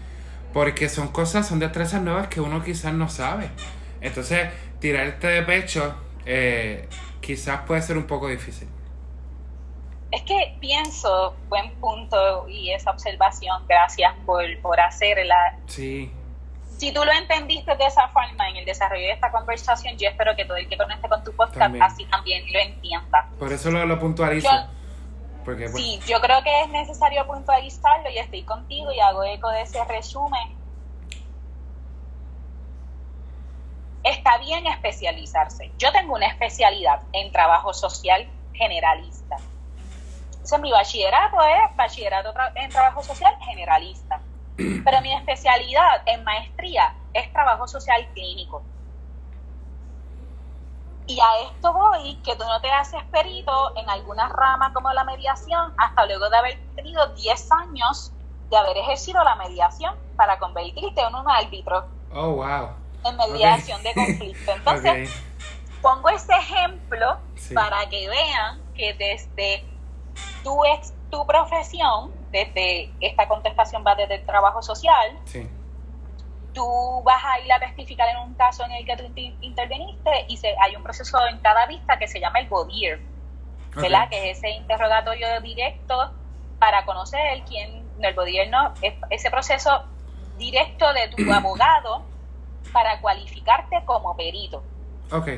porque 0.53 0.89
son 0.89 1.09
cosas, 1.09 1.49
son 1.49 1.59
destrezas 1.59 2.03
nuevas 2.03 2.29
que 2.29 2.41
uno 2.41 2.63
quizás 2.63 2.93
no 2.93 3.09
sabe. 3.09 3.51
Entonces, 4.01 4.49
tirarte 4.81 5.29
de 5.29 5.43
pecho 5.43 5.95
eh, 6.27 6.89
quizás 7.21 7.63
puede 7.63 7.83
ser 7.83 7.97
un 7.97 8.07
poco 8.07 8.29
difícil. 8.29 8.69
Es 10.11 10.23
que 10.23 10.57
pienso, 10.61 11.37
buen 11.49 11.71
punto 11.77 12.49
y 12.49 12.73
esa 12.73 12.91
observación, 12.91 13.65
gracias 13.69 14.13
por, 14.27 14.45
por 14.61 14.81
hacerla. 14.81 15.57
Sí. 15.67 16.13
Si 16.79 16.93
tú 16.93 17.05
lo 17.05 17.13
entendiste 17.13 17.77
de 17.77 17.85
esa 17.85 18.09
forma 18.09 18.49
en 18.49 18.57
el 18.57 18.65
desarrollo 18.65 19.03
de 19.03 19.13
esta 19.13 19.31
conversación, 19.31 19.97
yo 19.99 20.09
espero 20.09 20.35
que 20.35 20.45
todo 20.47 20.57
el 20.57 20.69
que 20.69 20.77
conecte 20.77 21.09
con 21.09 21.23
tu 21.23 21.33
podcast 21.33 21.75
así 21.81 22.07
también 22.07 22.43
lo 22.53 22.59
entienda. 22.59 23.29
Por 23.39 23.53
eso 23.53 23.71
lo, 23.71 23.85
lo 23.87 24.01
puntualizo. 24.01 24.49
Porque, 25.45 25.69
Sí, 25.69 26.01
yo 26.07 26.21
creo 26.21 26.43
que 26.43 26.63
es 26.63 26.69
necesario 26.69 27.27
puntualizarlo 27.27 28.11
y 28.11 28.19
estoy 28.19 28.43
contigo 28.45 28.93
y 28.93 29.01
hago 29.01 29.25
eco 29.25 29.49
de 29.51 29.63
ese 29.63 29.83
resumen. 29.85 30.59
Está 34.03 34.39
bien 34.39 34.67
especializarse. 34.67 35.73
Yo 35.79 35.93
tengo 35.93 36.15
una 36.15 36.27
especialidad 36.27 37.03
en 37.13 37.31
trabajo 37.33 37.73
social 37.73 38.29
generalista 38.55 39.37
mi 40.59 40.73
bachillerato 40.73 41.37
es 41.43 41.77
bachillerato 41.77 42.33
en 42.55 42.71
trabajo 42.71 43.03
social 43.03 43.33
generalista. 43.45 44.21
Pero 44.57 45.01
mi 45.01 45.13
especialidad 45.15 46.03
en 46.07 46.25
maestría 46.25 46.95
es 47.15 47.33
trabajo 47.33 47.67
social 47.69 48.09
clínico. 48.15 48.63
Y 51.11 51.19
a 51.19 51.51
esto 51.51 51.73
voy, 51.73 52.15
que 52.25 52.37
tú 52.37 52.45
no 52.45 52.61
te 52.61 52.71
haces 52.71 53.03
perito 53.11 53.77
en 53.77 53.91
alguna 53.91 54.29
rama 54.29 54.73
como 54.73 54.93
la 54.93 55.03
mediación 55.03 55.75
hasta 55.77 56.07
luego 56.07 56.31
de 56.31 56.37
haber 56.37 56.61
tenido 56.77 57.05
10 57.15 57.51
años 57.51 58.13
de 58.49 58.57
haber 58.57 58.77
ejercido 58.77 59.23
la 59.25 59.35
mediación 59.35 59.97
para 60.15 60.39
convertirte 60.39 61.01
en 61.01 61.13
un 61.13 61.29
árbitro. 61.29 61.85
Oh, 62.13 62.35
wow. 62.35 62.69
En 63.05 63.17
mediación 63.17 63.83
de 63.83 63.93
conflicto. 63.93 64.53
Entonces, 64.57 65.11
pongo 65.83 66.09
ese 66.11 66.33
ejemplo 66.33 67.19
para 67.55 67.89
que 67.89 68.09
vean 68.09 68.61
que 68.77 68.95
desde 68.95 69.65
tu, 70.45 70.65
ex, 70.65 70.93
tu 71.11 71.27
profesión, 71.27 72.13
desde 72.31 72.93
esta 73.01 73.27
contestación 73.27 73.83
va 73.85 73.97
desde 73.97 74.17
el 74.17 74.27
trabajo 74.27 74.63
social, 74.63 75.19
tú 76.53 77.03
vas 77.05 77.23
a 77.25 77.41
ir 77.41 77.53
a 77.53 77.59
testificar 77.59 78.09
en 78.09 78.19
un 78.19 78.35
caso 78.35 78.65
en 78.65 78.73
el 78.73 78.85
que 78.85 78.97
tú 78.97 79.05
interveniste 79.41 80.11
y 80.29 80.37
se, 80.37 80.55
hay 80.61 80.77
un 80.77 80.83
proceso 80.83 81.19
en 81.29 81.39
cada 81.39 81.67
vista 81.67 81.99
que 81.99 82.09
se 82.09 82.21
llama 82.21 82.41
el 82.41 82.49
BODIR, 82.49 83.01
¿verdad? 83.77 84.09
Que 84.09 84.31
es 84.31 84.39
ese 84.39 84.51
interrogatorio 84.51 85.41
directo 85.41 86.13
para 86.59 86.85
conocer 86.85 87.43
quién, 87.49 87.89
el 88.01 88.15
BODIR 88.15 88.49
no, 88.49 88.75
es 88.83 88.95
ese 89.11 89.31
proceso 89.31 89.85
directo 90.39 90.93
de 90.93 91.09
tu 91.09 91.33
abogado 91.33 92.05
para 92.73 93.01
cualificarte 93.01 93.85
como 93.85 94.17
perito. 94.17 94.63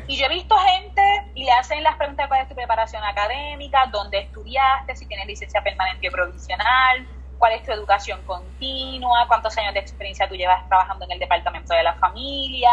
Y 0.06 0.18
yo 0.18 0.26
he 0.26 0.28
visto 0.28 0.54
gente 0.54 1.02
y 1.34 1.44
le 1.44 1.52
hacen 1.52 1.82
las 1.82 1.96
preguntas 1.96 2.28
cuál 2.28 2.42
es 2.42 2.48
tu 2.48 2.54
preparación 2.54 3.02
académica, 3.02 3.88
dónde 3.90 4.18
estudiaste, 4.18 4.94
si 4.94 5.06
tienes 5.06 5.26
licencia 5.26 5.62
permanente 5.62 6.08
o 6.08 6.12
provisional, 6.12 7.06
cuál 7.42 7.54
es 7.54 7.64
tu 7.64 7.72
educación 7.72 8.22
continua, 8.22 9.26
cuántos 9.26 9.58
años 9.58 9.74
de 9.74 9.80
experiencia 9.80 10.28
tú 10.28 10.36
llevas 10.36 10.64
trabajando 10.68 11.04
en 11.06 11.10
el 11.10 11.18
departamento 11.18 11.74
de 11.74 11.82
la 11.82 11.94
familia, 11.94 12.70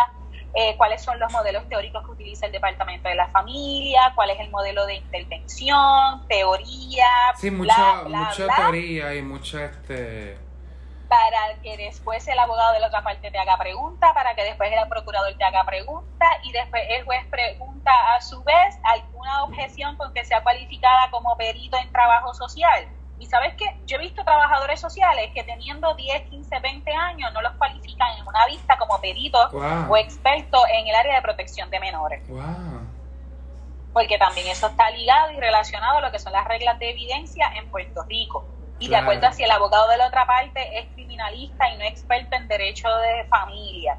eh, 0.53 0.77
cuáles 0.77 1.01
son 1.01 1.19
los 1.19 1.31
modelos 1.31 1.67
teóricos 1.67 2.05
que 2.05 2.11
utiliza 2.11 2.45
el 2.45 2.51
departamento 2.51 3.09
de 3.09 3.15
la 3.15 3.27
familia, 3.29 4.13
cuál 4.13 4.29
es 4.29 4.39
el 4.39 4.51
modelo 4.51 4.85
de 4.85 4.93
intervención, 4.93 6.27
teoría, 6.27 7.07
sí, 7.35 7.49
mucha, 7.49 8.03
mucha 8.03 8.47
teoría 8.57 9.15
y 9.15 9.23
mucha 9.23 9.65
este 9.65 10.37
para 11.07 11.59
que 11.63 11.75
después 11.75 12.27
el 12.27 12.37
abogado 12.37 12.73
de 12.73 12.81
la 12.81 12.87
otra 12.89 13.01
parte 13.03 13.31
te 13.31 13.39
haga 13.39 13.57
pregunta, 13.57 14.13
para 14.13 14.35
que 14.35 14.43
después 14.43 14.71
el 14.71 14.87
procurador 14.87 15.35
te 15.35 15.43
haga 15.45 15.63
pregunta 15.65 16.27
y 16.43 16.51
después 16.51 16.83
el 16.89 17.05
juez 17.05 17.25
pregunta 17.31 17.91
a 18.13 18.21
su 18.21 18.43
vez 18.43 18.77
alguna 18.83 19.45
objeción 19.45 19.97
con 19.97 20.13
que 20.13 20.23
sea 20.23 20.43
cualificada 20.43 21.09
como 21.09 21.35
perito 21.37 21.75
en 21.77 21.91
trabajo 21.91 22.35
social. 22.35 22.87
Y 23.19 23.25
sabes 23.25 23.53
que 23.55 23.65
yo 23.85 23.97
he 23.97 23.99
visto 23.99 24.23
trabajadores 24.23 24.79
sociales 24.79 25.31
que 25.33 25.43
teniendo 25.43 25.93
10, 25.93 26.29
15, 26.29 26.59
20 26.59 26.91
años 26.91 27.33
no 27.33 27.41
los 27.41 27.51
cualifican 27.53 28.17
en 28.17 28.25
una 28.25 28.45
vista 28.45 28.77
como 28.77 28.99
perito 29.01 29.37
o 29.89 29.97
experto 29.97 30.57
en 30.71 30.87
el 30.87 30.95
área 30.95 31.15
de 31.15 31.21
protección 31.21 31.69
de 31.69 31.79
menores. 31.79 32.23
Porque 33.91 34.17
también 34.17 34.47
eso 34.47 34.67
está 34.67 34.89
ligado 34.91 35.31
y 35.31 35.39
relacionado 35.39 35.97
a 35.97 36.01
lo 36.01 36.11
que 36.11 36.19
son 36.19 36.31
las 36.31 36.47
reglas 36.47 36.79
de 36.79 36.91
evidencia 36.91 37.51
en 37.55 37.69
Puerto 37.69 38.03
Rico. 38.03 38.45
Y 38.79 38.87
de 38.87 38.95
acuerdo 38.95 39.27
a 39.27 39.33
si 39.33 39.43
el 39.43 39.51
abogado 39.51 39.89
de 39.89 39.97
la 39.97 40.07
otra 40.07 40.25
parte 40.25 40.79
es 40.79 40.87
criminalista 40.93 41.69
y 41.69 41.77
no 41.77 41.83
experto 41.83 42.37
en 42.37 42.47
derecho 42.47 42.87
de 42.87 43.25
familia. 43.25 43.97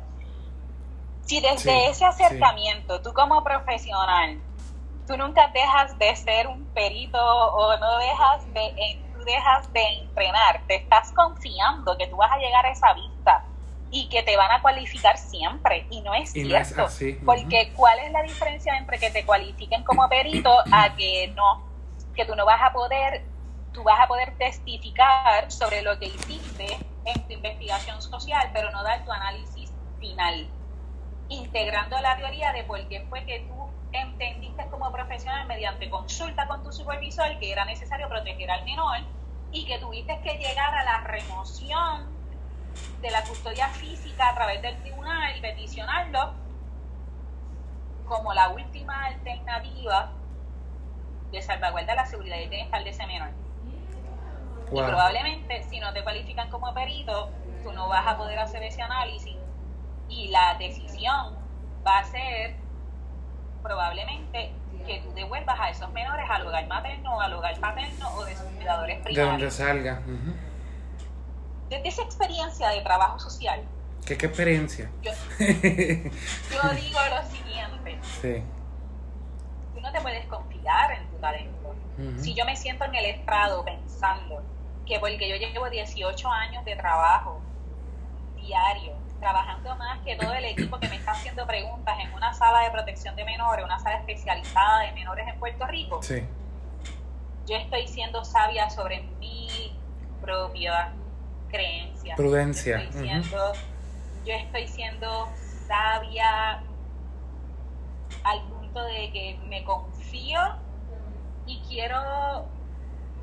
Si 1.26 1.40
desde 1.40 1.90
ese 1.90 2.06
acercamiento, 2.06 3.02
tú 3.02 3.12
como 3.12 3.44
profesional, 3.44 4.40
tú 5.06 5.18
nunca 5.18 5.48
dejas 5.48 5.98
de 5.98 6.16
ser 6.16 6.47
un 6.47 6.64
perito 6.66 7.18
o 7.18 7.76
no 7.76 7.98
dejas 7.98 8.55
de, 8.55 8.72
tú 9.20 9.24
dejas 9.24 9.72
de 9.72 9.82
entrenar, 10.01 10.62
te 10.66 10.76
estás 10.76 11.12
confiando 11.12 11.97
que 11.98 12.06
tú 12.06 12.16
vas 12.16 12.32
a 12.32 12.38
llegar 12.38 12.64
a 12.64 12.70
esa 12.70 12.92
vista 12.94 13.44
y 13.90 14.09
que 14.09 14.22
te 14.22 14.36
van 14.36 14.51
a 14.51 14.62
cualificar 14.62 15.18
siempre. 15.18 15.86
Y 15.90 16.01
no 16.01 16.14
es 16.14 16.32
cierto. 16.32 16.86
Porque 17.24 17.72
¿cuál 17.74 17.98
es 18.01 18.12
la 18.12 18.22
diferencia 18.22 18.76
entre 18.76 18.98
que 18.98 19.10
te 19.10 19.24
cualifiquen 19.24 19.82
como 19.84 20.09
perito 20.09 20.51
a 20.72 20.94
que 20.94 21.32
no? 21.34 21.64
Que 22.14 22.24
tú 22.24 22.34
no 22.34 22.47
vas 22.47 22.60
a 22.62 22.72
poder 22.72 23.24
tú 23.72 23.84
vas 23.84 24.01
a 24.01 24.09
poder 24.09 24.36
testificar 24.36 25.51
sobre 25.51 25.82
lo 25.82 25.97
que 25.98 26.06
hiciste 26.06 26.76
en 27.05 27.26
tu 27.26 27.32
investigación 27.32 28.02
social, 28.02 28.51
pero 28.52 28.70
no 28.72 28.82
dar 28.82 29.05
tu 29.05 29.12
análisis 29.12 29.72
final, 30.01 30.48
integrando 31.28 31.97
la 32.01 32.16
teoría 32.16 32.52
de 32.52 32.64
por 32.64 32.84
qué 32.88 33.06
fue 33.09 33.24
que 33.24 33.40
tú 33.40 33.69
entendiste 33.92 34.66
como 34.68 34.90
profesional 34.92 35.46
mediante 35.46 35.90
consulta 35.90 36.46
con 36.46 36.62
tu 36.62 36.72
supervisor 36.72 37.38
que 37.38 37.52
era 37.52 37.64
necesario 37.64 38.08
proteger 38.08 38.50
al 38.50 38.64
menor 38.64 38.98
y 39.52 39.64
que 39.64 39.78
tuviste 39.78 40.20
que 40.22 40.38
llegar 40.38 40.74
a 40.74 40.84
la 40.84 41.00
remoción 41.02 42.06
de 43.00 43.10
la 43.10 43.22
custodia 43.24 43.68
física 43.68 44.30
a 44.30 44.34
través 44.34 44.62
del 44.62 44.80
tribunal 44.82 45.36
y 45.36 45.40
peticionarlo 45.40 46.34
como 48.06 48.32
la 48.34 48.48
última 48.50 49.06
alternativa 49.06 50.12
de 51.30 51.42
salvaguardar 51.42 51.96
la 51.96 52.06
seguridad 52.06 52.38
y 52.38 52.48
bienestar 52.48 52.82
de 52.84 52.90
ese 52.90 53.06
menor. 53.06 53.30
Y 54.72 54.82
probablemente 54.82 55.62
si 55.64 55.80
no 55.80 55.92
te 55.92 56.02
cualifican 56.02 56.48
como 56.50 56.72
perito, 56.74 57.30
tú 57.62 57.72
no 57.72 57.88
vas 57.88 58.06
a 58.06 58.16
poder 58.16 58.38
hacer 58.38 58.62
ese 58.62 58.82
análisis 58.82 59.36
y 60.08 60.28
la 60.28 60.56
decisión 60.58 61.36
va 61.86 61.98
a 61.98 62.04
ser 62.04 62.59
probablemente 63.62 64.52
que 64.86 65.00
tú 65.00 65.12
devuelvas 65.14 65.58
a 65.60 65.70
esos 65.70 65.92
menores 65.92 66.26
al 66.28 66.46
hogar 66.46 66.66
materno 66.66 67.16
o 67.16 67.20
al 67.20 67.32
hogar 67.34 67.58
paterno 67.60 68.14
o 68.14 68.24
de 68.24 68.34
sus 68.34 68.46
cuidadores 68.46 68.98
primarios. 69.00 69.26
De 69.26 69.32
donde 69.32 69.50
salga. 69.50 70.02
Desde 71.68 71.88
esa 71.88 72.02
experiencia 72.02 72.68
de 72.70 72.80
trabajo 72.80 73.18
social. 73.18 73.62
¿Qué, 74.04 74.16
qué 74.16 74.26
experiencia? 74.26 74.90
Yo, 75.02 75.12
digo 76.74 76.98
lo 77.10 77.30
siguiente. 77.30 77.98
Sí. 78.20 78.42
Tú 79.74 79.80
no 79.80 79.92
te 79.92 80.00
puedes 80.00 80.26
confiar 80.26 80.92
en 80.92 81.10
tu 81.10 81.16
talento. 81.18 81.74
Si 82.18 82.32
yo 82.32 82.46
me 82.46 82.56
siento 82.56 82.86
en 82.86 82.94
el 82.94 83.04
estrado 83.04 83.62
pensando 83.62 84.42
que 84.86 84.98
porque 84.98 85.28
yo 85.28 85.36
llevo 85.36 85.68
18 85.68 86.28
años 86.28 86.64
de 86.64 86.74
trabajo 86.74 87.42
diario, 88.36 88.94
trabajando 89.20 89.76
más 89.76 90.01
que 90.01 90.16
todo 90.16 90.32
el 90.32 90.44
equipo 90.44 90.80
que 90.80 90.88
me 90.88 90.97
está 90.97 91.12
haciendo 91.12 91.47
preguntas 91.47 91.97
en 92.01 92.12
una 92.14 92.32
sala 92.32 92.60
de 92.60 92.70
protección 92.70 93.14
de 93.14 93.24
menores, 93.24 93.64
una 93.64 93.78
sala 93.78 93.98
especializada 93.98 94.80
de 94.80 94.92
menores 94.92 95.28
en 95.28 95.38
Puerto 95.38 95.66
Rico, 95.66 96.02
sí. 96.02 96.22
yo 97.47 97.56
estoy 97.56 97.86
siendo 97.86 98.24
sabia 98.24 98.70
sobre 98.70 99.02
mi 99.20 99.78
propia 100.20 100.92
creencia. 101.51 102.16
Prudencia. 102.16 102.78
Yo 102.78 102.84
estoy 102.84 103.02
siendo, 103.02 103.52
yo 104.24 104.34
estoy 104.34 104.66
siendo 104.66 105.28
sabia 105.68 106.62
al 108.24 108.42
punto 108.48 108.82
de 108.84 109.12
que 109.12 109.38
me 109.47 109.62
confío 109.64 110.40
y 111.47 111.60
quiero, 111.68 112.47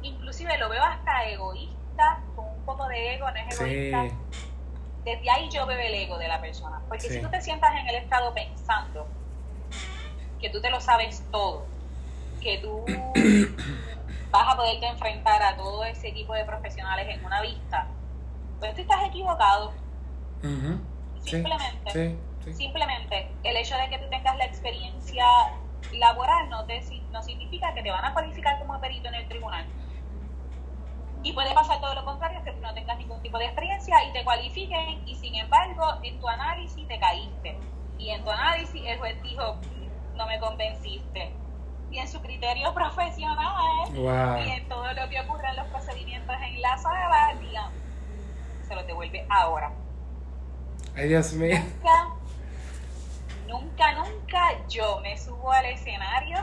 inclusive 0.03 0.57
lo 0.57 0.69
veo 0.69 0.83
hasta 0.83 1.25
egoísta, 1.25 2.21
con 2.35 2.45
un 2.45 2.65
poco 2.65 2.87
de 2.87 3.15
ego, 3.15 3.29
no 3.31 3.37
es 3.37 3.59
egoísta 3.59 4.15
desde 5.07 5.29
ahí 5.29 5.49
yo 5.49 5.65
veo 5.65 5.79
el 5.79 5.93
ego 5.93 6.17
de 6.17 6.27
la 6.27 6.41
persona. 6.41 6.81
Porque 6.89 7.09
si 7.09 7.21
tú 7.21 7.29
te 7.29 7.41
sientas 7.41 7.73
en 7.79 7.87
el 7.87 7.95
estado 7.95 8.33
pensando 8.33 9.07
que 10.41 10.49
tú 10.49 10.61
te 10.61 10.69
lo 10.69 10.81
sabes 10.81 11.23
todo, 11.31 11.65
que 12.41 12.57
tú 12.57 12.83
vas 14.31 14.53
a 14.53 14.57
poderte 14.57 14.85
enfrentar 14.85 15.41
a 15.41 15.55
todo 15.55 15.85
ese 15.85 16.09
equipo 16.09 16.33
de 16.33 16.43
profesionales 16.43 17.07
en 17.09 17.23
una 17.23 17.41
vista, 17.41 17.87
pues 18.59 18.75
tú 18.75 18.81
estás 18.81 19.07
equivocado. 19.07 19.73
Simplemente, 21.23 22.17
simplemente 22.53 23.31
el 23.43 23.57
hecho 23.57 23.75
de 23.75 23.89
que 23.89 23.97
tú 23.99 24.09
tengas 24.09 24.37
la 24.37 24.45
experiencia 24.45 25.25
laboral 25.93 26.49
no, 26.49 26.65
te, 26.65 26.81
no 27.11 27.23
significa 27.23 27.73
que 27.73 27.81
te 27.81 27.91
van 27.91 28.03
a 28.03 28.13
cualificar 28.13 28.59
como 28.59 28.79
perito 28.81 29.07
en 29.07 29.15
el 29.15 29.27
tribunal. 29.29 29.65
Y 31.23 31.33
puede 31.33 31.53
pasar 31.53 31.81
todo 31.81 31.93
lo 31.95 32.05
contrario, 32.05 32.43
que 32.43 32.51
tú 32.51 32.61
no 32.61 32.73
tengas 32.73 32.97
ningún 32.97 33.21
tipo 33.21 33.37
de 33.37 33.45
experiencia 33.45 34.03
y 34.05 34.13
te 34.13 34.23
cualifiquen 34.23 35.07
y 35.07 35.15
sin 35.15 35.35
embargo 35.35 35.83
en 36.03 36.19
tu 36.19 36.27
análisis 36.27 36.87
te 36.87 36.99
caíste. 36.99 37.57
Y 37.97 38.11
en 38.11 38.23
tu 38.23 38.29
análisis 38.29 38.81
el 38.85 38.97
juez 38.99 39.21
dijo, 39.23 39.57
no 40.15 40.27
me 40.27 40.39
convenciste. 40.39 41.33
Y 41.91 41.99
en 41.99 42.07
su 42.07 42.21
criterio 42.21 42.73
profesional 42.73 43.89
y 44.45 44.49
en 44.51 44.67
todo 44.69 44.93
lo 44.93 45.09
que 45.09 45.19
ocurre 45.21 45.49
en 45.49 45.55
los 45.57 45.67
procedimientos 45.67 46.35
en 46.41 46.61
la 46.61 46.77
sala, 46.77 47.33
se 48.67 48.75
lo 48.75 48.83
devuelve 48.83 49.25
ahora. 49.29 49.71
Ay, 50.95 51.07
Dios 51.09 51.33
mío. 51.33 51.57
Nunca, 51.57 52.09
nunca, 53.47 53.93
nunca 53.93 54.67
yo 54.67 54.99
me 55.01 55.17
subo 55.17 55.51
al 55.51 55.65
escenario 55.65 56.37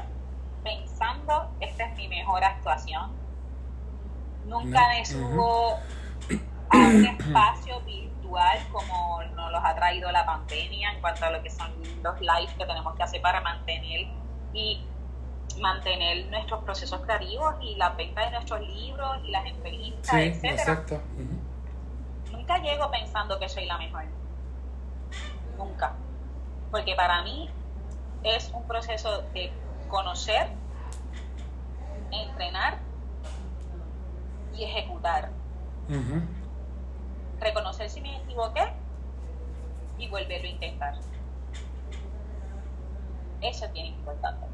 pensando, 0.62 1.50
esta 1.60 1.84
es 1.84 1.96
mi 1.96 2.08
mejor 2.08 2.42
actuación 2.42 3.23
Nunca 4.46 4.88
me 4.88 5.04
subo 5.04 5.78
a 6.70 6.76
un 6.76 7.04
espacio 7.04 7.80
virtual 7.82 8.58
como 8.72 9.22
nos 9.34 9.52
los 9.52 9.64
ha 9.64 9.74
traído 9.74 10.10
la 10.12 10.26
pandemia 10.26 10.92
en 10.92 11.00
cuanto 11.00 11.24
a 11.24 11.30
lo 11.30 11.42
que 11.42 11.50
son 11.50 11.72
los 12.02 12.20
lives 12.20 12.52
que 12.58 12.66
tenemos 12.66 12.94
que 12.96 13.02
hacer 13.02 13.22
para 13.22 13.40
mantener 13.40 14.06
y 14.52 14.84
mantener 15.60 16.26
nuestros 16.26 16.64
procesos 16.64 17.00
creativos 17.02 17.54
y 17.60 17.76
la 17.76 17.90
venta 17.90 18.24
de 18.24 18.30
nuestros 18.32 18.60
libros 18.60 19.18
y 19.24 19.30
las 19.30 19.46
entrevistas, 19.46 20.10
sí, 20.10 20.46
Exacto. 20.46 21.00
Nunca 22.32 22.58
llego 22.58 22.90
pensando 22.90 23.38
que 23.38 23.48
soy 23.48 23.66
la 23.66 23.78
mejor. 23.78 24.04
Nunca. 25.56 25.94
Porque 26.70 26.94
para 26.96 27.22
mí 27.22 27.48
es 28.24 28.50
un 28.52 28.66
proceso 28.66 29.22
de 29.32 29.52
conocer, 29.88 30.48
entrenar 32.10 32.78
y 34.56 34.64
ejecutar. 34.64 35.30
Reconocer 37.40 37.90
si 37.90 38.00
me 38.00 38.16
equivoqué 38.16 38.72
y 39.98 40.08
volverlo 40.08 40.48
a 40.48 40.50
intentar. 40.50 40.94
Eso 43.40 43.66
es 43.66 43.72
bien 43.72 43.86
importante. 43.86 44.46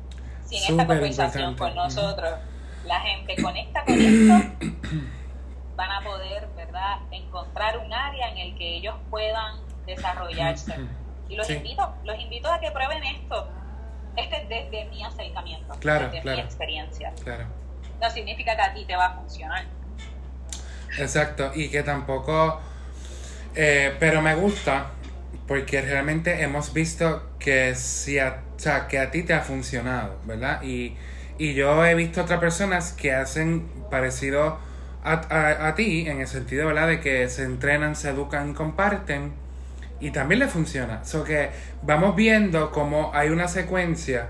Si 0.45 0.57
en 0.57 0.71
esta 0.73 0.87
conversación 0.87 1.57
con 1.57 1.75
nosotros 1.75 2.39
la 2.85 3.01
gente 3.01 3.41
conecta 3.41 3.85
con 3.85 3.95
esto, 3.95 4.35
van 5.77 5.93
a 5.93 6.01
poder, 6.03 6.49
¿verdad?, 6.57 6.99
encontrar 7.13 7.79
un 7.79 7.93
área 7.93 8.31
en 8.31 8.39
el 8.39 8.59
que 8.59 8.77
ellos 8.77 8.97
puedan 9.11 9.61
desarrollarse. 9.87 10.75
Y 11.29 11.37
los 11.37 11.49
invito, 11.49 11.95
los 12.05 12.19
invito 12.19 12.51
a 12.51 12.59
que 12.59 12.71
prueben 12.73 13.05
esto. 13.05 13.49
Este 14.17 14.43
es 14.43 14.49
desde 14.49 14.85
mi 14.87 15.05
acercamiento, 15.05 15.75
desde 15.75 16.23
mi 16.25 16.41
experiencia. 16.41 17.15
Claro. 17.23 17.47
No 18.01 18.11
significa 18.11 18.57
que 18.57 18.63
a 18.63 18.75
ti 18.75 18.85
te 18.85 18.97
va 18.97 19.07
a 19.07 19.15
funcionar 19.15 19.65
Exacto, 20.99 21.53
y 21.55 21.69
que 21.69 21.83
tampoco... 21.83 22.61
Eh, 23.55 23.97
pero 23.99 24.23
me 24.23 24.35
gusta 24.37 24.93
porque 25.51 25.81
realmente 25.81 26.45
hemos 26.45 26.73
visto 26.73 27.29
que, 27.41 27.75
si 27.75 28.21
a, 28.21 28.43
que 28.89 29.01
a 29.01 29.11
ti 29.11 29.25
te 29.25 29.35
ha 29.35 29.41
funcionado, 29.41 30.17
¿verdad? 30.25 30.63
Y, 30.63 30.97
yo 31.39 31.85
he 31.85 31.95
visto 31.97 32.21
otras 32.21 32.39
personas 32.39 32.93
que 32.93 33.13
hacen 33.13 33.67
parecido 33.91 34.59
a, 35.03 35.67
a, 35.67 35.75
ti 35.75 36.07
en 36.07 36.21
el 36.21 36.29
sentido, 36.29 36.67
¿verdad? 36.67 36.87
De 36.87 37.01
que 37.01 37.29
se 37.29 37.43
entrenan, 37.43 37.97
se 37.97 38.11
educan, 38.11 38.55
comparten 38.55 39.33
y 40.01 40.13
también 40.13 40.39
le 40.39 40.47
funciona. 40.47 41.05
So 41.05 41.25
que 41.25 41.51
vamos 41.83 42.15
viendo 42.15 42.71
cómo 42.71 43.11
hay 43.13 43.31
una 43.31 43.49
secuencia 43.49 44.29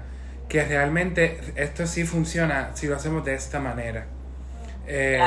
que 0.49 0.65
realmente 0.65 1.39
esto 1.57 1.87
sí 1.87 2.05
funciona 2.05 2.71
si 2.75 2.87
lo 2.87 2.97
hacemos 2.97 3.27
de 3.27 3.35
esta 3.35 3.61
manera. 3.61 4.07
Eh, 4.87 5.21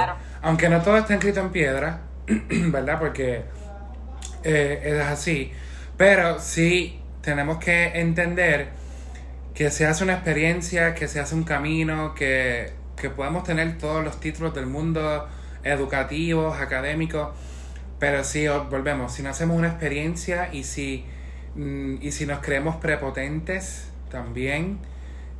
aunque 0.43 0.69
no 0.69 0.81
todo 0.81 0.97
está 0.97 1.15
escrito 1.15 1.39
en 1.39 1.49
piedra, 1.51 2.01
¿verdad? 2.27 2.99
Porque 2.99 3.43
eh, 4.43 4.81
es 4.83 4.99
así. 4.99 5.51
Pero 5.97 6.39
sí 6.39 6.99
tenemos 7.21 7.57
que 7.57 7.99
entender 7.99 8.67
que 9.55 9.71
se 9.71 9.85
hace 9.85 10.03
una 10.03 10.13
experiencia, 10.13 10.93
que 10.93 11.07
se 11.07 11.19
hace 11.19 11.33
un 11.33 11.43
camino, 11.43 12.13
que, 12.13 12.73
que 12.97 13.09
podemos 13.09 13.45
tener 13.45 13.77
todos 13.77 14.03
los 14.03 14.19
títulos 14.19 14.53
del 14.53 14.65
mundo 14.65 15.27
educativos, 15.63 16.59
académicos, 16.59 17.29
pero 17.99 18.25
si 18.25 18.47
volvemos, 18.47 19.13
si 19.13 19.23
no 19.23 19.29
hacemos 19.29 19.57
una 19.57 19.69
experiencia 19.69 20.49
y 20.51 20.65
si, 20.65 21.05
mm, 21.55 22.01
y 22.01 22.11
si 22.11 22.25
nos 22.25 22.39
creemos 22.39 22.75
prepotentes 22.77 23.87
también, 24.11 24.79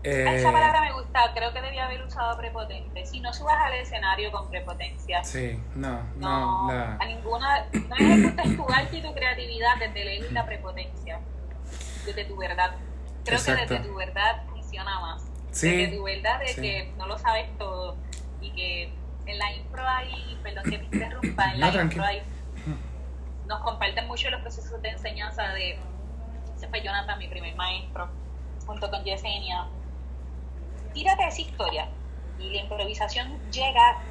esa 0.03 0.51
palabra 0.51 0.81
me 0.81 0.91
gusta, 0.93 1.31
creo 1.33 1.53
que 1.53 1.61
debía 1.61 1.85
haber 1.85 2.03
usado 2.03 2.37
prepotente. 2.37 3.05
Si 3.05 3.19
no 3.19 3.33
subas 3.33 3.57
al 3.63 3.73
escenario 3.75 4.31
con 4.31 4.49
prepotencia. 4.49 5.23
Sí, 5.23 5.59
no, 5.75 6.03
no. 6.17 6.69
A 6.69 7.05
ninguna. 7.05 7.65
No 7.71 7.95
ejecutas 7.95 8.55
tu 8.55 8.69
arte 8.71 8.97
y 8.97 9.01
tu 9.01 9.13
creatividad 9.13 9.77
desde 9.79 10.21
la, 10.21 10.31
la 10.31 10.45
prepotencia. 10.45 11.19
Desde 12.05 12.25
tu 12.25 12.37
verdad. 12.37 12.75
Creo 13.23 13.43
que 13.43 13.55
desde 13.55 13.79
tu 13.79 13.95
verdad 13.95 14.43
funciona 14.49 14.99
más. 14.99 15.23
Sí, 15.51 15.69
desde 15.69 15.97
tu 15.97 16.03
verdad 16.03 16.39
de 16.39 16.55
que 16.55 16.93
no 16.97 17.07
lo 17.07 17.17
sabes 17.17 17.57
todo 17.57 17.95
y 18.41 18.51
que 18.51 18.93
en 19.25 19.39
la 19.39 19.53
impro 19.53 19.87
hay, 19.87 20.37
perdón 20.43 20.63
que 20.63 20.77
me 20.77 20.83
interrumpa, 20.85 21.53
en 21.53 21.59
la 21.59 21.69
impro 21.69 22.03
hay, 22.03 22.23
nos 23.47 23.59
comparten 23.61 24.07
mucho 24.07 24.29
los 24.29 24.41
procesos 24.41 24.81
de 24.81 24.89
enseñanza 24.89 25.49
de, 25.49 25.79
ese 26.55 26.67
fue 26.67 26.81
Jonathan, 26.81 27.17
mi 27.19 27.27
primer 27.27 27.55
maestro, 27.55 28.09
junto 28.65 28.89
con 28.89 29.03
Yesenia, 29.03 29.67
tírate 30.93 31.27
esa 31.27 31.41
historia. 31.41 31.89
Y 32.39 32.49
la 32.49 32.61
improvisación 32.61 33.39
llega 33.51 34.01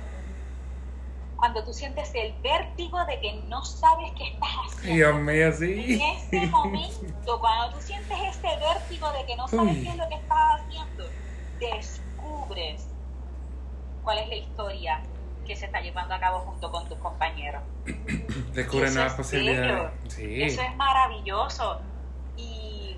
cuando 1.37 1.65
tú 1.65 1.73
sientes 1.73 2.13
el 2.15 2.33
vértigo 2.41 3.05
de 3.05 3.19
que 3.19 3.35
no 3.49 3.65
sabes 3.65 4.13
qué 4.17 4.29
estás 4.29 4.51
haciendo. 4.65 4.95
Dios 4.95 5.15
mío, 5.17 5.53
sí. 5.53 5.95
En 5.95 6.01
ese 6.01 6.47
momento, 6.47 7.41
cuando 7.41 7.75
tú 7.77 7.83
sientes 7.83 8.17
ese 8.17 8.49
vértigo 8.59 9.13
de 9.13 9.27
que 9.27 9.37
no 9.37 9.49
sabes 9.49 9.77
qué 9.77 9.89
es 9.89 9.97
lo 9.97 10.09
que 10.09 10.15
estás 10.15 10.61
haciendo, 10.61 11.05
descubres 11.59 12.87
cuál 14.05 14.19
es 14.19 14.29
la 14.29 14.37
historia 14.37 15.03
que 15.45 15.57
se 15.57 15.67
está 15.67 15.81
llevando 15.81 16.15
a 16.15 16.21
cabo 16.21 16.39
junto 16.41 16.71
con 16.71 16.89
tus 16.89 16.99
compañeros. 16.99 17.63
Descubren 18.55 18.95
nuevas 18.95 19.15
posibilidades. 19.15 19.91
Sí. 20.09 20.43
Eso 20.45 20.63
es 20.63 20.77
maravilloso. 20.77 21.81
Y 22.37 22.97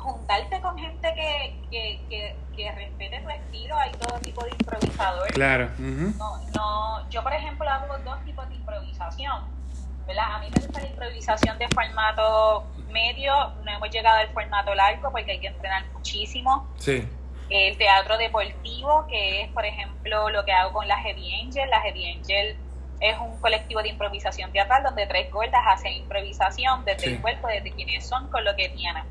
juntarte 0.00 0.60
con 0.60 0.78
gente 0.78 1.14
que, 1.14 1.56
que, 1.70 2.00
que, 2.08 2.36
que 2.56 2.72
respete 2.72 3.20
tu 3.20 3.30
estilo, 3.30 3.76
hay 3.76 3.92
todo 3.92 4.18
tipo 4.20 4.44
de 4.44 4.50
improvisadores. 4.50 5.32
Claro. 5.32 5.70
no, 5.78 6.38
no, 6.54 7.10
yo, 7.10 7.22
por 7.22 7.32
ejemplo, 7.32 7.68
hago 7.68 7.98
dos 7.98 8.24
tipos 8.24 8.48
de 8.48 8.54
improvisación. 8.56 9.60
¿verdad? 10.06 10.34
A 10.34 10.38
mí 10.40 10.48
me 10.52 10.60
gusta 10.60 10.80
la 10.80 10.88
improvisación 10.88 11.58
de 11.58 11.68
formato 11.68 12.64
medio, 12.90 13.32
no 13.64 13.70
hemos 13.70 13.90
llegado 13.90 14.18
al 14.18 14.28
formato 14.30 14.74
largo 14.74 15.12
porque 15.12 15.32
hay 15.32 15.38
que 15.38 15.46
entrenar 15.46 15.84
muchísimo. 15.92 16.66
Sí 16.78 17.06
el 17.50 17.76
teatro 17.76 18.16
deportivo, 18.16 19.06
que 19.08 19.42
es, 19.42 19.48
por 19.50 19.66
ejemplo, 19.66 20.30
lo 20.30 20.44
que 20.44 20.52
hago 20.52 20.72
con 20.72 20.86
la 20.86 20.96
Heavy 20.98 21.34
Angel. 21.34 21.68
La 21.68 21.80
Heavy 21.80 22.12
Angel 22.12 22.56
es 23.00 23.18
un 23.18 23.38
colectivo 23.40 23.82
de 23.82 23.88
improvisación 23.88 24.52
teatral 24.52 24.84
donde 24.84 25.06
tres 25.06 25.30
gordas 25.32 25.60
hacen 25.66 25.92
improvisación 25.94 26.84
desde 26.84 27.14
el 27.14 27.20
cuerpo, 27.20 27.48
desde 27.48 27.72
quienes 27.72 28.06
son, 28.06 28.30
con 28.30 28.44
lo 28.44 28.54
que 28.54 28.68
tienen. 28.68 29.02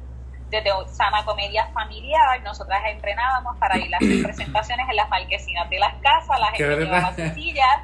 Desde 0.50 0.72
Sama 0.88 1.24
Comedia 1.26 1.68
Familiar, 1.74 2.42
nosotras 2.44 2.82
entrenábamos 2.88 3.58
para 3.58 3.78
ir 3.78 3.94
a 3.94 4.00
las 4.00 4.24
presentaciones 4.24 4.90
en 4.90 4.96
las 4.96 5.10
marquesinas 5.10 5.70
de 5.70 5.80
las 5.80 5.94
casas, 6.02 6.40
la 6.40 6.48
gente 6.48 6.76
llevaba 6.76 7.14
sus 7.16 7.34
sillas, 7.34 7.82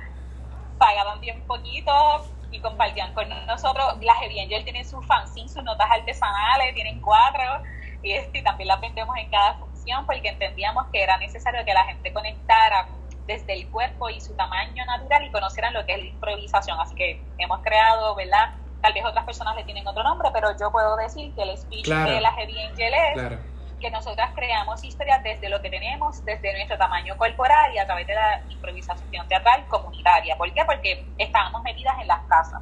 pagaban 0.78 1.20
bien 1.22 1.42
poquito 1.48 1.92
y 2.52 2.60
compartían 2.60 3.14
con 3.14 3.30
nosotros. 3.46 3.98
La 4.02 4.16
Heavy 4.16 4.40
Angel 4.40 4.64
tiene 4.64 4.84
sus 4.84 5.06
fanzines, 5.06 5.54
sus 5.54 5.64
notas 5.64 5.90
artesanales, 5.92 6.74
tienen 6.74 7.02
cuatro 7.02 7.44
y, 8.02 8.12
este, 8.12 8.40
y 8.40 8.44
también 8.44 8.68
las 8.68 8.82
vendemos 8.82 9.16
en 9.18 9.30
cada 9.30 9.58
porque 10.06 10.30
entendíamos 10.30 10.88
que 10.92 11.04
era 11.04 11.18
necesario 11.18 11.64
que 11.66 11.74
la 11.74 11.84
gente 11.86 12.12
conectara 12.12 12.88
desde 13.28 13.54
el 13.54 13.70
cuerpo 13.70 14.10
y 14.10 14.20
su 14.20 14.34
tamaño 14.36 14.86
natural 14.86 15.26
y 15.26 15.32
conocieran 15.32 15.74
lo 15.74 15.86
que 15.86 15.94
es 15.94 16.00
la 16.00 16.06
improvisación. 16.06 16.80
Así 16.80 16.96
que 16.96 17.22
hemos 17.38 17.62
creado, 17.62 18.16
¿verdad? 18.16 18.54
Tal 18.86 18.94
vez 18.94 19.04
otras 19.04 19.26
personas 19.26 19.56
le 19.56 19.64
tienen 19.64 19.88
otro 19.88 20.04
nombre, 20.04 20.30
pero 20.32 20.56
yo 20.60 20.72
puedo 20.72 20.96
decir 20.96 21.34
que 21.34 21.42
el 21.42 21.58
speech 21.58 21.88
de 21.88 22.22
la 22.22 22.32
Heavy 22.34 22.62
Angel 22.66 22.94
es 22.94 23.40
que 23.82 23.90
nosotras 23.90 24.30
creamos 24.36 24.84
historias 24.84 25.24
desde 25.24 25.50
lo 25.50 25.60
que 25.60 25.72
tenemos, 25.72 26.24
desde 26.24 26.54
nuestro 26.54 26.78
tamaño 26.78 27.18
corporal 27.18 27.74
y 27.74 27.80
a 27.80 27.88
través 27.88 28.06
de 28.06 28.14
la 28.14 28.44
improvisación 28.48 29.28
teatral 29.28 29.66
comunitaria. 29.70 30.38
¿Por 30.38 30.54
qué? 30.54 30.64
Porque 30.66 31.04
estábamos 31.18 31.64
metidas 31.64 31.96
en 32.00 32.08
las 32.08 32.22
casas. 32.28 32.62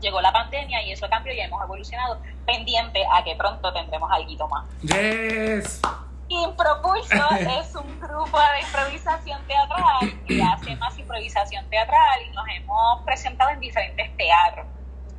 Llegó 0.00 0.20
la 0.20 0.32
pandemia 0.32 0.80
y 0.84 0.92
eso 0.92 1.08
cambió 1.10 1.32
y 1.32 1.40
hemos 1.40 1.60
evolucionado 1.60 2.20
pendiente 2.46 3.04
a 3.12 3.24
que 3.24 3.34
pronto 3.34 3.72
tendremos 3.72 4.08
algo 4.12 4.46
más. 4.46 4.64
Yes. 4.82 5.82
Impropulso 6.28 7.30
es 7.60 7.74
un 7.74 7.98
grupo 7.98 8.38
de 8.38 8.60
improvisación 8.60 9.44
teatral 9.48 10.24
que 10.24 10.40
hace 10.40 10.76
más 10.76 10.96
improvisación 10.96 11.68
teatral 11.68 12.20
y 12.24 12.30
nos 12.30 12.46
hemos 12.48 13.02
presentado 13.02 13.50
en 13.50 13.58
diferentes 13.58 14.16
teatros. 14.16 14.64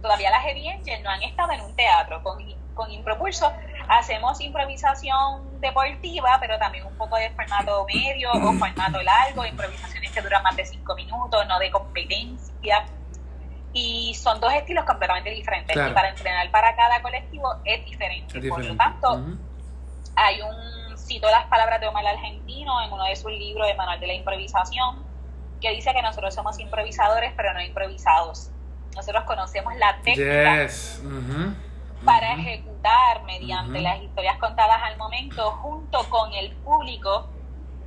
Todavía 0.02 0.32
las 0.32 0.46
evidencias 0.46 1.02
no 1.02 1.10
han 1.10 1.22
estado 1.24 1.52
en 1.52 1.62
un 1.62 1.76
teatro. 1.76 2.24
Con, 2.24 2.38
con 2.74 2.92
Impropulso 2.92 3.52
hacemos 3.90 4.40
improvisación 4.40 5.60
deportiva, 5.60 6.38
pero 6.40 6.58
también 6.60 6.86
un 6.86 6.96
poco 6.96 7.18
de 7.18 7.30
formato 7.32 7.86
medio 7.86 8.32
o 8.32 8.54
formato 8.54 9.02
largo, 9.02 9.46
improvisaciones 9.46 10.12
que 10.12 10.22
duran 10.22 10.44
más 10.44 10.56
de 10.56 10.66
cinco 10.66 10.96
minutos, 10.96 11.46
no 11.48 11.60
de 11.60 11.72
competencia. 11.72 12.86
Y 13.74 14.14
son 14.16 14.40
dos 14.40 14.54
estilos 14.54 14.86
completamente 14.86 15.30
diferentes. 15.32 15.76
Y 15.76 15.94
para 15.94 16.10
entrenar 16.10 16.50
para 16.52 16.76
cada 16.76 17.02
colectivo 17.02 17.56
es 17.66 17.84
diferente. 17.86 18.50
Por 18.50 18.64
lo 18.64 18.76
tanto, 18.76 19.26
hay 20.16 20.42
un 20.42 20.98
cito 20.98 21.30
las 21.30 21.46
palabras 21.46 21.82
de 21.82 21.88
Omar 21.88 22.06
Argentino 22.06 22.82
en 22.84 22.92
uno 22.92 23.04
de 23.06 23.16
sus 23.16 23.32
libros 23.32 23.68
de 23.68 23.74
Manual 23.74 24.00
de 24.00 24.08
la 24.08 24.14
Improvisación, 24.14 25.04
que 25.60 25.72
dice 25.72 25.92
que 25.94 26.02
nosotros 26.02 26.34
somos 26.34 26.60
improvisadores, 26.60 27.34
pero 27.36 27.54
no 27.54 27.62
improvisados. 27.62 28.52
Nosotros 28.96 29.24
conocemos 29.26 29.76
la 29.78 30.00
técnica 30.04 30.68
para 32.04 32.34
ejecutar 32.34 33.24
mediante 33.26 33.82
las 33.82 34.02
historias 34.02 34.38
contadas 34.38 34.80
al 34.84 34.98
momento 34.98 35.52
junto 35.52 36.10
con 36.10 36.34
el 36.34 36.52
público 36.58 37.30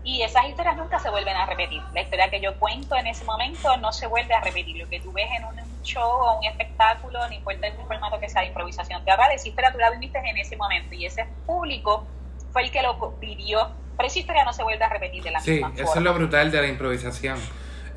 y 0.04 0.22
esas 0.22 0.46
historias 0.46 0.76
nunca 0.76 0.98
se 0.98 1.10
vuelven 1.10 1.36
a 1.36 1.46
repetir. 1.46 1.80
La 1.94 2.02
historia 2.02 2.28
que 2.28 2.40
yo 2.40 2.58
cuento 2.58 2.96
en 2.96 3.06
ese 3.06 3.24
momento 3.24 3.76
no 3.76 3.92
se 3.92 4.06
vuelve 4.06 4.34
a 4.34 4.40
repetir. 4.40 4.76
Lo 4.76 4.88
que 4.88 5.00
tú 5.00 5.12
ves 5.12 5.28
en 5.36 5.44
un 5.44 5.54
show 5.82 6.10
o 6.10 6.38
un 6.38 6.44
espectáculo, 6.44 7.26
ni 7.28 7.36
importa 7.36 7.68
el 7.68 7.74
formato 7.74 8.18
que 8.18 8.28
sea 8.28 8.42
de 8.42 8.48
improvisación 8.48 9.04
teatral, 9.04 9.30
esa 9.32 9.48
historia 9.48 9.72
tú 9.72 9.78
la 9.78 9.90
viviste 9.90 10.18
en 10.18 10.36
ese 10.36 10.56
momento 10.56 10.94
y 10.94 11.06
ese 11.06 11.26
público 11.46 12.04
fue 12.52 12.64
el 12.64 12.70
que 12.70 12.82
lo 12.82 13.12
vivió, 13.20 13.70
pero 13.96 14.08
esa 14.08 14.18
historia 14.18 14.44
no 14.44 14.52
se 14.52 14.62
vuelve 14.62 14.84
a 14.84 14.88
repetir 14.88 15.22
de 15.22 15.30
la 15.30 15.40
misma 15.40 15.68
forma. 15.68 15.76
Sí, 15.76 15.82
eso 15.82 15.94
es 15.94 16.02
lo 16.02 16.14
brutal 16.14 16.50
de 16.50 16.60
la 16.60 16.68
improvisación. 16.68 17.38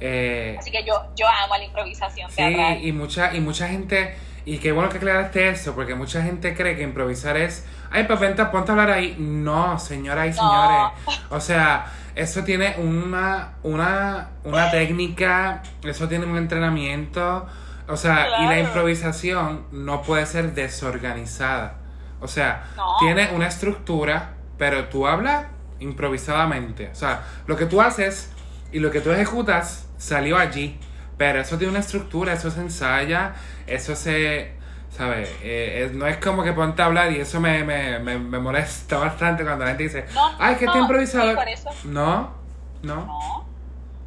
Eh, 0.07 0.55
Así 0.59 0.71
que 0.71 0.83
yo, 0.83 0.93
yo 1.15 1.27
amo 1.27 1.55
la 1.57 1.63
improvisación 1.63 2.29
sí, 2.29 2.43
y 2.81 2.91
mucha, 2.91 3.33
y 3.33 3.39
mucha 3.39 3.67
gente, 3.67 4.15
y 4.45 4.57
qué 4.59 4.71
bueno 4.71 4.89
que 4.89 4.97
aclaraste 4.97 5.49
eso, 5.49 5.73
porque 5.73 5.95
mucha 5.95 6.21
gente 6.21 6.55
cree 6.55 6.75
que 6.75 6.83
improvisar 6.83 7.37
es, 7.37 7.65
ay, 7.91 8.03
pues 8.03 8.19
vente, 8.19 8.45
ponte 8.45 8.71
a 8.71 8.73
hablar 8.73 8.91
ahí. 8.91 9.15
No, 9.17 9.79
señoras 9.79 10.27
y 10.29 10.33
señores. 10.33 10.91
O 11.29 11.39
sea, 11.39 11.91
eso 12.15 12.43
tiene 12.43 12.75
una, 12.77 13.55
una, 13.63 14.29
una 14.43 14.71
técnica, 14.71 15.63
eso 15.83 16.07
tiene 16.07 16.25
un 16.25 16.37
entrenamiento. 16.37 17.47
O 17.87 17.97
sea, 17.97 18.27
y 18.41 18.47
la 18.47 18.59
improvisación 18.59 19.65
no 19.71 20.01
puede 20.01 20.25
ser 20.25 20.53
desorganizada. 20.53 21.77
O 22.21 22.27
sea, 22.27 22.65
tiene 22.99 23.29
una 23.33 23.47
estructura 23.47 24.35
pero 24.57 24.85
tú 24.85 25.07
hablas 25.07 25.47
improvisadamente. 25.79 26.89
O 26.91 26.95
sea, 26.95 27.23
lo 27.47 27.57
que 27.57 27.65
tú 27.65 27.81
haces 27.81 28.31
y 28.71 28.79
lo 28.79 28.91
que 28.91 29.01
tú 29.01 29.11
ejecutas 29.11 29.84
salió 29.97 30.37
allí. 30.37 30.79
Pero 31.17 31.39
eso 31.39 31.57
tiene 31.57 31.71
una 31.71 31.79
estructura, 31.79 32.33
eso 32.33 32.51
se 32.51 32.61
ensaya, 32.61 33.33
eso 33.67 33.95
se... 33.95 34.53
¿Sabes? 34.89 35.29
Eh, 35.41 35.91
no 35.93 36.07
es 36.07 36.17
como 36.17 36.41
que 36.41 36.53
ponte 36.53 36.81
a 36.81 36.85
hablar 36.85 37.11
y 37.11 37.19
eso 37.19 37.41
me, 37.41 37.65
me, 37.65 37.99
me, 37.99 38.39
molesta 38.39 38.97
bastante 38.99 39.43
cuando 39.43 39.65
la 39.65 39.71
gente 39.71 39.83
dice, 39.83 40.05
ay, 40.39 40.55
que 40.55 40.65
está 40.65 40.77
improvisado. 40.77 41.35
No, 41.83 42.33
no. 42.81 43.05
No. 43.05 43.45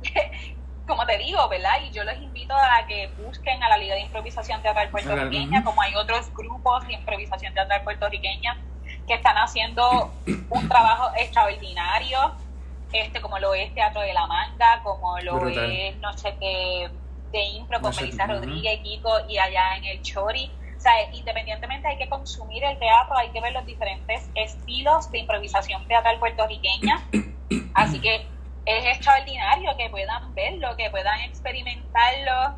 como 0.89 1.05
te 1.05 1.19
digo, 1.19 1.47
¿verdad? 1.49 1.79
Y 1.87 1.91
yo 1.93 2.03
los 2.03 2.17
invito 2.17 2.55
a 2.55 2.87
que 2.87 3.11
busquen 3.23 3.63
a 3.63 3.69
la 3.69 3.77
Liga 3.77 3.95
de 3.95 4.01
Improvisación 4.01 4.63
Teatral 4.63 4.89
Puertorriqueña, 4.89 5.63
como 5.63 5.83
hay 5.83 5.95
otros 5.95 6.33
grupos 6.35 6.87
de 6.87 6.95
improvisación 6.95 7.53
teatral 7.55 7.85
puertorriqueña 7.85 8.57
que 9.07 9.15
están 9.15 9.37
haciendo 9.37 10.13
un 10.27 10.69
trabajo 10.69 11.11
extraordinario, 11.19 12.33
este 12.93 13.21
como 13.21 13.39
lo 13.39 13.55
es 13.55 13.75
Teatro 13.75 14.01
de 14.01 14.13
la 14.13 14.27
Manga, 14.27 14.81
como 14.83 15.19
lo 15.21 15.49
es 15.49 15.97
no 15.99 16.17
sé 16.17 16.35
qué 16.41 16.91
de 17.33 17.43
impro 17.43 17.81
con 17.81 17.95
Melissa 17.95 18.27
Rodríguez, 18.27 18.81
Kiko 18.83 19.11
y 19.29 19.39
allá 19.39 19.77
en 19.77 19.85
el 19.85 20.03
Chori. 20.03 20.51
O 20.77 20.81
sea, 20.81 20.93
independientemente 21.13 21.89
hay 21.89 21.99
que 21.99 22.09
consumir 22.09 22.63
el 22.65 22.79
teatro, 22.79 23.17
hay 23.17 23.31
que 23.31 23.41
ver 23.41 23.53
los 23.53 23.67
diferentes 23.67 24.31
estilos 24.35 25.11
de 25.11 25.19
improvisación 25.19 25.87
teatral 25.89 26.19
puertorriqueña. 26.19 27.03
Así 27.75 28.01
que 28.01 28.27
es 28.65 28.85
extraordinario 28.87 29.77
que 29.77 29.91
puedan 29.91 30.35
verlo, 30.35 30.77
que 30.77 30.89
puedan 30.91 31.21
experimentarlo. 31.21 32.57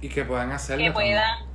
Y 0.00 0.08
que 0.08 0.24
puedan 0.24 0.52
hacerlo. 0.52 0.84
Que 0.84 0.92
puedan, 0.92 1.46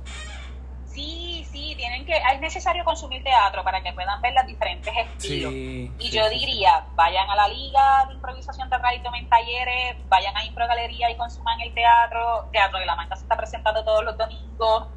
Sí, 0.86 1.39
sí, 1.50 1.74
tienen 1.76 2.04
que, 2.06 2.16
es 2.16 2.40
necesario 2.40 2.84
consumir 2.84 3.22
teatro 3.22 3.62
para 3.64 3.82
que 3.82 3.92
puedan 3.92 4.20
ver 4.20 4.34
los 4.34 4.46
diferentes 4.46 4.92
estilos. 4.96 5.52
y 5.52 6.10
yo 6.10 6.28
diría, 6.28 6.84
vayan 6.94 7.28
a 7.28 7.36
la 7.36 7.48
liga 7.48 8.06
de 8.08 8.14
improvisación 8.14 8.68
teatral 8.68 8.96
y 8.96 9.02
tomen 9.02 9.28
talleres, 9.28 9.96
vayan 10.08 10.36
a 10.36 10.44
Impro 10.44 10.66
Galería 10.66 11.10
y 11.10 11.16
consuman 11.16 11.60
el 11.60 11.72
teatro. 11.74 12.48
Teatro 12.52 12.78
de 12.78 12.86
la 12.86 12.96
Manga 12.96 13.16
se 13.16 13.22
está 13.22 13.36
presentando 13.36 13.84
todos 13.84 14.04
los 14.04 14.16
domingos. 14.16 14.88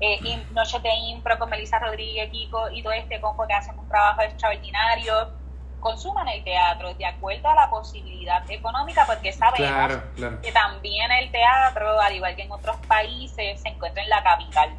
Eh, 0.00 0.44
Noche 0.52 0.80
de 0.80 0.92
Impro 0.92 1.38
con 1.38 1.48
Melissa 1.48 1.78
Rodríguez, 1.78 2.30
Kiko 2.30 2.68
y 2.70 2.82
todo 2.82 2.92
este 2.92 3.20
combo 3.20 3.46
que 3.46 3.54
hacen 3.54 3.78
un 3.78 3.88
trabajo 3.88 4.22
extraordinario. 4.22 5.30
Consuman 5.78 6.26
el 6.28 6.42
teatro 6.42 6.94
de 6.94 7.04
acuerdo 7.04 7.48
a 7.48 7.54
la 7.54 7.70
posibilidad 7.70 8.42
económica, 8.50 9.04
porque 9.06 9.32
sabemos 9.32 10.02
que 10.42 10.50
también 10.50 11.12
el 11.12 11.30
teatro, 11.30 12.00
al 12.00 12.14
igual 12.14 12.34
que 12.34 12.42
en 12.42 12.52
otros 12.52 12.76
países, 12.88 13.60
se 13.60 13.68
encuentra 13.68 14.02
en 14.02 14.08
la 14.08 14.22
capital 14.22 14.74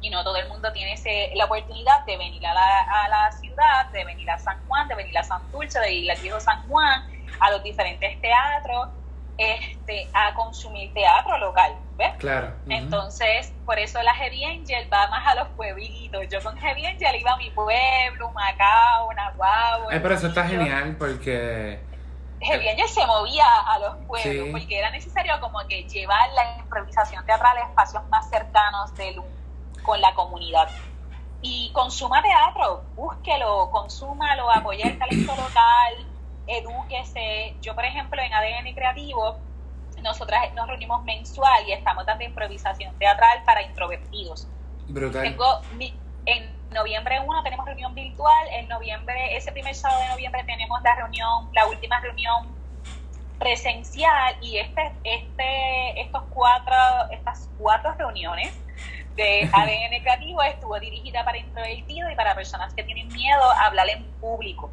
y 0.00 0.10
no 0.10 0.24
todo 0.24 0.36
el 0.36 0.48
mundo 0.48 0.72
tiene 0.72 0.94
ese, 0.94 1.30
la 1.34 1.44
oportunidad 1.44 2.04
de 2.06 2.16
venir 2.16 2.46
a 2.46 2.54
la, 2.54 3.04
a 3.04 3.08
la 3.08 3.32
ciudad, 3.32 3.86
de 3.92 4.04
venir 4.04 4.30
a 4.30 4.38
San 4.38 4.58
Juan, 4.66 4.88
de 4.88 4.94
venir 4.94 5.16
a 5.18 5.22
San 5.22 5.42
Dulce, 5.52 5.78
de 5.80 5.92
ir 5.92 6.10
al 6.10 6.18
viejo 6.18 6.40
San 6.40 6.66
Juan, 6.68 7.04
a 7.40 7.50
los 7.50 7.62
diferentes 7.62 8.20
teatros, 8.20 8.88
este, 9.40 10.06
a 10.12 10.34
consumir 10.34 10.92
teatro 10.92 11.38
local, 11.38 11.74
¿ves? 11.96 12.14
Claro. 12.18 12.52
Entonces, 12.68 13.52
por 13.64 13.78
eso 13.78 14.02
la 14.02 14.14
Heavy 14.14 14.44
Angel 14.44 14.86
va 14.92 15.06
más 15.08 15.26
a 15.26 15.34
los 15.34 15.48
pueblitos. 15.48 16.28
Yo 16.28 16.42
con 16.42 16.56
Heavy 16.58 16.84
Angel 16.84 17.16
iba 17.16 17.32
a 17.32 17.36
mi 17.36 17.50
pueblo, 17.50 18.30
Macao, 18.32 19.12
Nahuatl. 19.14 19.92
Ay, 19.92 20.00
pero 20.00 20.14
eso 20.14 20.26
está 20.26 20.46
genial 20.46 20.94
porque... 20.98 21.80
Heavy 22.42 22.68
Angel 22.68 22.88
se 22.88 23.06
movía 23.06 23.44
a 23.66 23.78
los 23.78 23.96
pueblos 24.06 24.48
porque 24.50 24.78
era 24.78 24.90
necesario 24.90 25.38
como 25.40 25.58
que 25.68 25.84
llevar 25.84 26.30
la 26.34 26.58
improvisación 26.58 27.24
teatral 27.26 27.56
a 27.58 27.60
espacios 27.62 28.06
más 28.08 28.28
cercanos 28.30 28.94
del 28.94 29.20
con 29.82 30.00
la 30.00 30.14
comunidad. 30.14 30.68
Y 31.42 31.70
consuma 31.72 32.22
teatro, 32.22 32.84
búsquelo, 32.94 33.70
consúmalo, 33.70 34.50
apoye 34.50 34.82
el 34.86 34.98
talento 34.98 35.34
local, 35.34 36.06
edúquese. 36.46 37.56
Yo, 37.62 37.74
por 37.74 37.84
ejemplo, 37.84 38.20
en 38.20 38.32
ADN 38.32 38.74
Creativo, 38.74 39.38
nosotras 40.02 40.52
nos 40.54 40.66
reunimos 40.66 41.02
mensual 41.04 41.66
y 41.66 41.72
estamos 41.72 42.04
dando 42.06 42.24
improvisación 42.24 42.94
teatral 42.98 43.42
para 43.44 43.62
introvertidos. 43.62 44.48
Brutal. 44.86 45.22
Tengo 45.22 45.60
mi- 45.76 45.94
en 46.26 46.68
noviembre 46.70 47.20
1 47.20 47.42
tenemos 47.42 47.66
reunión 47.66 47.94
virtual, 47.94 48.46
en 48.52 48.68
noviembre, 48.68 49.36
ese 49.36 49.50
primer 49.52 49.74
sábado 49.74 50.00
de 50.02 50.08
noviembre 50.08 50.44
tenemos 50.44 50.80
la 50.82 50.94
reunión, 50.94 51.48
la 51.52 51.66
última 51.66 52.00
reunión 52.00 52.54
presencial 53.38 54.36
y 54.42 54.58
este, 54.58 54.92
este, 55.04 56.00
estos 56.02 56.22
cuatro, 56.30 56.74
estas 57.10 57.48
cuatro 57.58 57.94
reuniones 57.94 58.54
de 59.16 59.50
ADN 59.52 60.02
creativo 60.02 60.42
estuvo 60.42 60.78
dirigida 60.78 61.24
para 61.24 61.38
introvertidos 61.38 62.12
y 62.12 62.14
para 62.14 62.34
personas 62.34 62.72
que 62.74 62.82
tienen 62.82 63.08
miedo 63.08 63.42
a 63.42 63.66
hablar 63.66 63.88
en 63.88 64.04
público. 64.20 64.70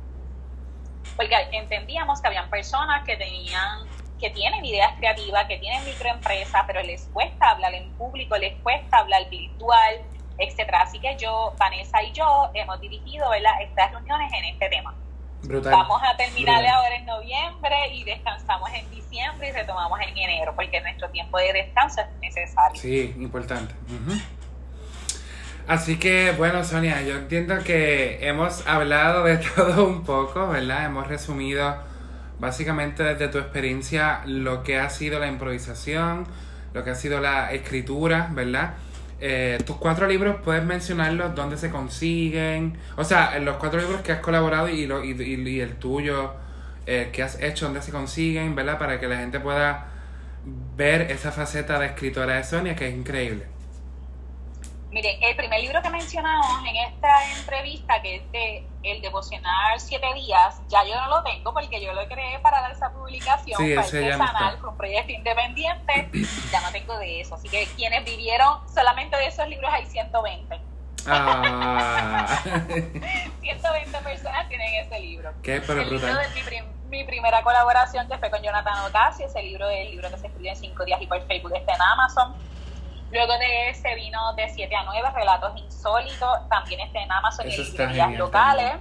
Porque 1.16 1.36
entendíamos 1.52 2.22
que 2.22 2.28
habían 2.28 2.50
personas 2.50 3.04
que 3.06 3.18
tenían, 3.18 3.88
que 4.20 4.30
tienen 4.30 4.64
ideas 4.64 4.94
creativas, 4.98 5.46
que 5.46 5.58
tienen 5.58 5.84
microempresas, 5.86 6.64
pero 6.68 6.82
les 6.84 7.06
cuesta 7.08 7.50
hablar 7.50 7.74
en 7.74 7.92
público, 7.94 8.38
les 8.38 8.56
cuesta 8.62 8.98
hablar 8.98 9.30
virtual, 9.30 10.02
etcétera. 10.38 10.82
Así 10.82 11.00
que 11.00 11.16
yo, 11.18 11.54
Vanessa 11.58 12.04
y 12.04 12.12
yo 12.12 12.52
hemos 12.54 12.80
dirigido 12.80 13.34
estas 13.34 13.92
reuniones 13.92 14.32
en 14.34 14.46
este 14.46 14.70
tema. 14.70 14.96
Brutal. 15.44 15.72
Vamos 15.72 16.02
a 16.04 16.18
terminar 16.18 16.58
Brutal. 16.60 16.76
ahora 16.76 16.96
en 16.96 17.06
noviembre 17.06 17.76
y 17.94 18.04
descansamos 18.04 18.70
en 18.74 18.90
diciembre 18.90 19.50
y 19.50 19.52
retomamos 19.52 20.00
en 20.02 20.18
enero, 20.18 20.54
porque 20.56 20.82
nuestro 20.82 21.10
tiempo 21.10 21.38
de 21.38 21.54
descanso 21.54 22.02
es 22.02 22.08
necesario. 22.20 22.80
Sí, 22.80 23.16
importante. 23.18 23.74
Así 25.68 26.00
que, 26.00 26.32
bueno, 26.32 26.64
Sonia, 26.64 27.02
yo 27.02 27.16
entiendo 27.16 27.62
que 27.64 28.26
hemos 28.28 28.66
hablado 28.68 29.24
de 29.24 29.38
todo 29.56 29.86
un 29.86 30.04
poco, 30.04 30.48
¿verdad? 30.48 30.86
Hemos 30.86 31.08
resumido 31.08 31.78
básicamente 32.40 33.04
desde 33.04 33.28
tu 33.28 33.38
experiencia 33.38 34.22
lo 34.26 34.64
que 34.64 34.80
ha 34.80 34.90
sido 34.90 35.20
la 35.20 35.28
improvisación, 35.28 36.26
lo 36.74 36.84
que 36.84 36.92
ha 36.92 36.96
sido 36.96 37.20
la 37.20 37.52
escritura, 37.52 38.30
¿verdad? 38.32 38.76
Eh, 39.20 39.58
tus 39.66 39.78
cuatro 39.78 40.08
libros, 40.08 40.38
¿puedes 40.44 40.64
mencionarlos? 40.64 41.34
¿Dónde 41.36 41.58
se 41.58 41.70
consiguen? 41.72 42.78
O 42.98 43.04
sea, 43.04 43.38
los 43.40 43.58
cuatro 43.58 43.80
libros 43.80 44.02
que 44.02 44.12
has 44.12 44.20
colaborado 44.20 44.70
y, 44.70 44.86
lo, 44.86 45.04
y, 45.04 45.12
y- 45.12 45.50
y 45.50 45.60
el 45.62 45.76
tuyo 45.78 46.34
eh, 46.86 47.10
que 47.12 47.24
has 47.24 47.42
hecho, 47.42 47.66
¿dónde 47.66 47.82
se 47.82 47.92
consiguen? 47.92 48.56
¿Verdad? 48.56 48.78
Para 48.78 49.00
que 49.00 49.08
la 49.08 49.18
gente 49.18 49.40
pueda 49.40 49.88
ver 50.76 51.12
esa 51.12 51.32
faceta 51.32 51.80
de 51.80 51.88
escritora 51.88 52.36
de 52.36 52.44
Sonia 52.44 52.76
que 52.76 52.88
es 52.90 52.96
increíble. 52.96 53.46
Miren, 54.98 55.22
el 55.22 55.36
primer 55.36 55.62
libro 55.62 55.80
que 55.84 55.92
mencionamos 55.92 56.48
en 56.68 56.76
esta 56.76 57.32
entrevista, 57.38 58.02
que 58.02 58.16
es 58.16 58.32
de 58.32 58.68
El 58.82 59.00
Devocional 59.00 59.80
Siete 59.80 60.08
Días, 60.16 60.60
ya 60.70 60.84
yo 60.86 60.96
no 61.00 61.08
lo 61.08 61.22
tengo 61.24 61.54
porque 61.54 61.80
yo 61.80 61.94
lo 61.94 62.08
creé 62.08 62.40
para 62.40 62.62
dar 62.62 62.72
esa 62.72 62.90
publicación, 62.92 63.60
Sí, 63.60 63.76
no 63.76 63.82
artesanal, 63.82 64.58
fue 64.58 64.70
un 64.70 64.78
proyecto 64.78 65.12
independiente, 65.12 66.10
ya 66.52 66.62
no 66.62 66.72
tengo 66.72 66.98
de 66.98 67.22
eso. 67.22 67.36
Así 67.36 67.48
que 67.48 67.68
quienes 67.76 68.04
vivieron, 68.06 68.58
solamente 68.74 69.16
de 69.18 69.28
esos 69.28 69.48
libros 69.48 69.72
hay 69.72 69.86
120. 69.86 70.60
Ah, 71.06 72.26
120 73.42 73.98
personas 74.00 74.50
tienen 74.50 74.74
ese 74.84 75.00
libro. 75.00 75.32
qué 75.44 75.62
pero 75.62 75.82
el 75.82 75.92
libro 75.92 76.08
brutal. 76.08 76.28
de 76.28 76.36
mi, 76.36 76.42
prim- 76.42 76.66
mi 76.90 77.04
primera 77.04 77.44
colaboración 77.44 78.08
que 78.08 78.18
fue 78.18 78.32
con 78.32 78.42
Jonathan 78.42 78.84
Ocasio, 78.90 79.28
ese 79.28 79.44
libro 79.44 79.70
es 79.70 79.82
el 79.86 79.92
libro 79.92 80.10
que 80.10 80.18
se 80.18 80.26
escribe 80.26 80.50
en 80.50 80.56
cinco 80.58 80.84
días 80.86 81.00
y 81.04 81.06
por 81.06 81.22
Facebook 81.28 81.54
está 81.56 81.76
en 81.76 81.82
Amazon. 81.84 82.36
Luego 83.12 83.34
de 83.38 83.70
ese 83.70 83.96
vino 83.96 84.34
de 84.34 84.50
7 84.50 84.76
a 84.76 84.84
9, 84.84 85.10
Relatos 85.16 85.58
Insólitos, 85.58 86.50
también 86.50 86.82
está 86.82 87.00
en 87.00 87.12
Amazon 87.12 87.48
y 87.48 87.54
Eso 87.54 87.62
está 87.62 87.84
librerías 87.86 88.18
locales, 88.20 88.74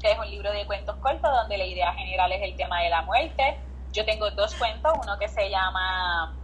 que 0.00 0.12
es 0.12 0.18
un 0.18 0.30
libro 0.30 0.50
de 0.50 0.64
cuentos 0.66 0.96
cortos 0.96 1.30
donde 1.30 1.58
la 1.58 1.64
idea 1.64 1.92
general 1.92 2.32
es 2.32 2.42
el 2.42 2.56
tema 2.56 2.80
de 2.80 2.88
la 2.90 3.02
muerte. 3.02 3.58
Yo 3.92 4.04
tengo 4.04 4.30
dos 4.30 4.54
cuentos, 4.54 4.92
uno 5.02 5.18
que 5.18 5.28
se 5.28 5.50
llama 5.50 6.34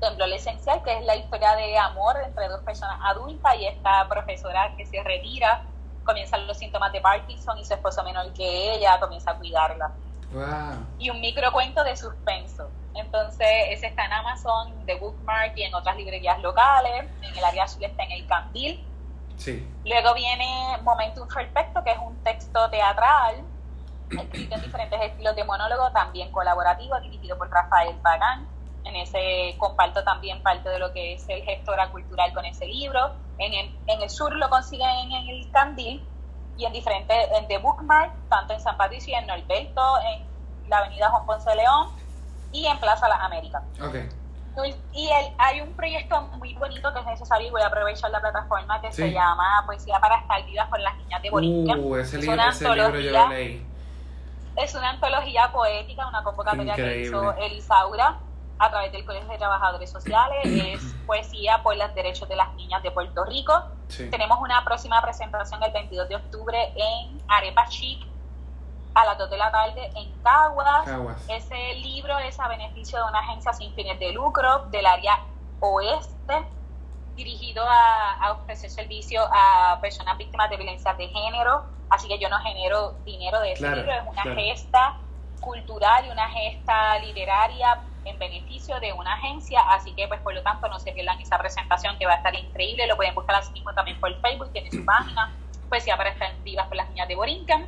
Temblor 0.00 0.30
Esencial, 0.32 0.82
que 0.82 0.96
es 0.98 1.04
la 1.04 1.16
historia 1.16 1.54
de 1.54 1.76
amor 1.78 2.16
entre 2.24 2.48
dos 2.48 2.60
personas 2.62 2.98
adultas 3.02 3.54
y 3.56 3.66
esta 3.66 4.08
profesora 4.08 4.72
que 4.76 4.86
se 4.86 5.02
retira, 5.02 5.62
comienzan 6.04 6.46
los 6.46 6.58
síntomas 6.58 6.92
de 6.92 7.00
Parkinson 7.00 7.58
y 7.58 7.64
su 7.64 7.74
esposo 7.74 8.02
menor 8.04 8.32
que 8.32 8.74
ella 8.74 8.98
comienza 9.00 9.30
a 9.32 9.34
cuidarla 9.38 9.92
Wow. 10.32 10.86
y 10.98 11.10
un 11.10 11.20
microcuento 11.20 11.84
de 11.84 11.96
suspenso. 11.96 12.68
Entonces, 12.94 13.48
ese 13.70 13.88
está 13.88 14.06
en 14.06 14.12
Amazon, 14.12 14.86
de 14.86 14.94
Bookmark 14.94 15.56
y 15.56 15.64
en 15.64 15.74
otras 15.74 15.96
librerías 15.96 16.40
locales. 16.40 17.04
En 17.22 17.36
el 17.36 17.44
área 17.44 17.64
azul 17.64 17.82
está 17.82 18.04
en 18.04 18.12
El 18.12 18.26
Candil. 18.26 18.84
Sí. 19.36 19.68
Luego 19.84 20.14
viene 20.14 20.78
Momentum 20.82 21.26
Perfecto, 21.26 21.82
que 21.82 21.90
es 21.90 21.98
un 21.98 22.16
texto 22.22 22.70
teatral 22.70 23.42
escrito 24.10 24.54
en 24.54 24.62
diferentes 24.62 25.00
estilos 25.02 25.34
de 25.34 25.44
monólogo, 25.44 25.90
también 25.90 26.30
colaborativo, 26.30 26.98
dirigido 27.00 27.36
por 27.36 27.50
Rafael 27.50 27.96
Pagán. 27.96 28.46
En 28.84 28.94
ese 28.96 29.56
comparto 29.58 30.04
también 30.04 30.42
parte 30.42 30.68
de 30.68 30.78
lo 30.78 30.92
que 30.92 31.14
es 31.14 31.28
el 31.28 31.42
gestora 31.42 31.90
cultural 31.90 32.32
con 32.32 32.44
ese 32.44 32.66
libro. 32.66 33.14
En 33.38 33.52
el, 33.54 33.76
en 33.86 34.02
el 34.02 34.10
sur 34.10 34.32
lo 34.36 34.48
consiguen 34.50 35.10
en 35.10 35.28
el 35.28 35.50
Candil 35.50 36.06
y 36.56 36.66
en 36.66 36.72
diferentes, 36.72 37.16
en 37.36 37.48
The 37.48 37.58
Bookmark, 37.58 38.12
tanto 38.28 38.52
en 38.52 38.60
San 38.60 38.76
Patricio 38.76 39.14
y 39.14 39.16
en 39.16 39.26
Norberto, 39.26 39.98
en 40.00 40.68
la 40.68 40.78
avenida 40.78 41.08
Juan 41.08 41.26
Ponce 41.26 41.50
de 41.50 41.56
León 41.56 42.03
y 42.54 42.66
en 42.66 42.78
Plaza 42.78 43.06
Las 43.08 43.20
Américas. 43.20 43.62
Ok. 43.82 43.96
Y 44.92 45.08
el, 45.10 45.34
hay 45.36 45.60
un 45.60 45.72
proyecto 45.74 46.22
muy 46.38 46.54
bonito 46.54 46.92
que 46.94 47.00
es 47.00 47.06
necesario 47.06 47.48
y 47.48 47.50
voy 47.50 47.60
a 47.62 47.66
aprovechar 47.66 48.08
la 48.12 48.20
plataforma 48.20 48.80
que 48.80 48.92
se 48.92 49.08
Sí. 49.08 49.12
llama 49.12 49.64
Poesía 49.66 49.98
para 49.98 50.18
estar 50.18 50.44
vivas 50.46 50.68
por 50.68 50.78
las 50.80 50.96
niñas 50.98 51.20
de 51.22 51.30
Borinquen. 51.30 51.80
Uh, 51.84 51.96
ese 51.96 52.16
Es 52.16 52.22
libro, 52.22 52.34
una 52.34 52.48
ese 52.50 52.64
libro 52.72 53.00
yo 53.00 53.10
lo 53.10 53.28
leí. 53.28 53.66
Es 54.56 54.74
una 54.76 54.90
antología 54.90 55.50
poética, 55.52 56.06
una 56.06 56.22
convocatoria 56.22 56.74
que 56.76 56.80
Increíble. 56.82 57.08
hizo 57.08 57.32
Elisaura 57.38 58.18
a 58.60 58.70
través 58.70 58.92
del 58.92 59.04
Colegio 59.04 59.28
de 59.28 59.38
Trabajadores 59.38 59.90
Sociales. 59.90 60.38
es 60.44 60.80
poesía 61.04 61.60
por 61.64 61.76
los 61.76 61.92
derechos 61.96 62.28
de 62.28 62.36
las 62.36 62.54
niñas 62.54 62.80
de 62.84 62.92
Puerto 62.92 63.24
Rico. 63.24 63.52
Sí. 63.88 64.08
Tenemos 64.08 64.38
una 64.40 64.64
próxima 64.64 65.02
presentación 65.02 65.60
el 65.64 65.72
22 65.72 66.08
de 66.08 66.14
octubre 66.14 66.72
en 66.76 67.20
Arepa 67.26 67.66
Chic 67.68 68.06
a 68.94 69.04
las 69.04 69.18
2 69.18 69.30
de 69.30 69.36
la 69.36 69.50
tarde 69.50 69.90
en 69.96 70.12
Caguas. 70.22 70.84
Caguas. 70.84 71.24
Ese 71.28 71.74
libro 71.74 72.18
es 72.20 72.38
a 72.38 72.48
beneficio 72.48 72.98
de 72.98 73.04
una 73.04 73.20
agencia 73.20 73.52
sin 73.52 73.72
fines 73.74 73.98
de 73.98 74.12
lucro 74.12 74.66
del 74.70 74.86
área 74.86 75.18
oeste, 75.60 76.44
dirigido 77.16 77.64
a, 77.66 78.12
a 78.14 78.32
ofrecer 78.32 78.70
servicio 78.70 79.22
a 79.32 79.78
personas 79.80 80.16
víctimas 80.18 80.50
de 80.50 80.56
violencia 80.56 80.94
de 80.94 81.08
género. 81.08 81.64
Así 81.90 82.08
que 82.08 82.18
yo 82.18 82.28
no 82.28 82.38
genero 82.40 82.92
dinero 83.04 83.40
de 83.40 83.52
ese 83.52 83.60
Claro, 83.62 83.76
libro, 83.76 83.92
es 83.92 84.02
una 84.08 84.22
claro. 84.22 84.36
gesta 84.40 84.96
cultural 85.40 86.06
y 86.06 86.10
una 86.10 86.28
gesta 86.28 86.98
literaria 87.00 87.80
en 88.04 88.18
beneficio 88.18 88.78
de 88.80 88.92
una 88.92 89.14
agencia, 89.14 89.60
así 89.70 89.94
que 89.94 90.06
pues 90.08 90.20
por 90.20 90.34
lo 90.34 90.42
tanto 90.42 90.68
no 90.68 90.78
se 90.78 90.92
pierdan 90.92 91.20
esa 91.20 91.38
presentación 91.38 91.96
que 91.98 92.06
va 92.06 92.12
a 92.14 92.16
estar 92.16 92.34
increíble, 92.34 92.86
lo 92.86 92.96
pueden 92.96 93.14
buscar 93.14 93.36
así 93.36 93.52
mismo 93.52 93.72
también 93.74 93.98
por 94.00 94.14
Facebook, 94.20 94.50
tiene 94.52 94.70
su 94.70 94.84
página, 94.86 95.32
poesía 95.68 95.96
para 95.96 96.10
estar 96.10 96.34
vivas 96.42 96.66
por 96.66 96.76
las 96.76 96.88
niñas 96.90 97.08
de 97.08 97.14
Borinquen. 97.16 97.66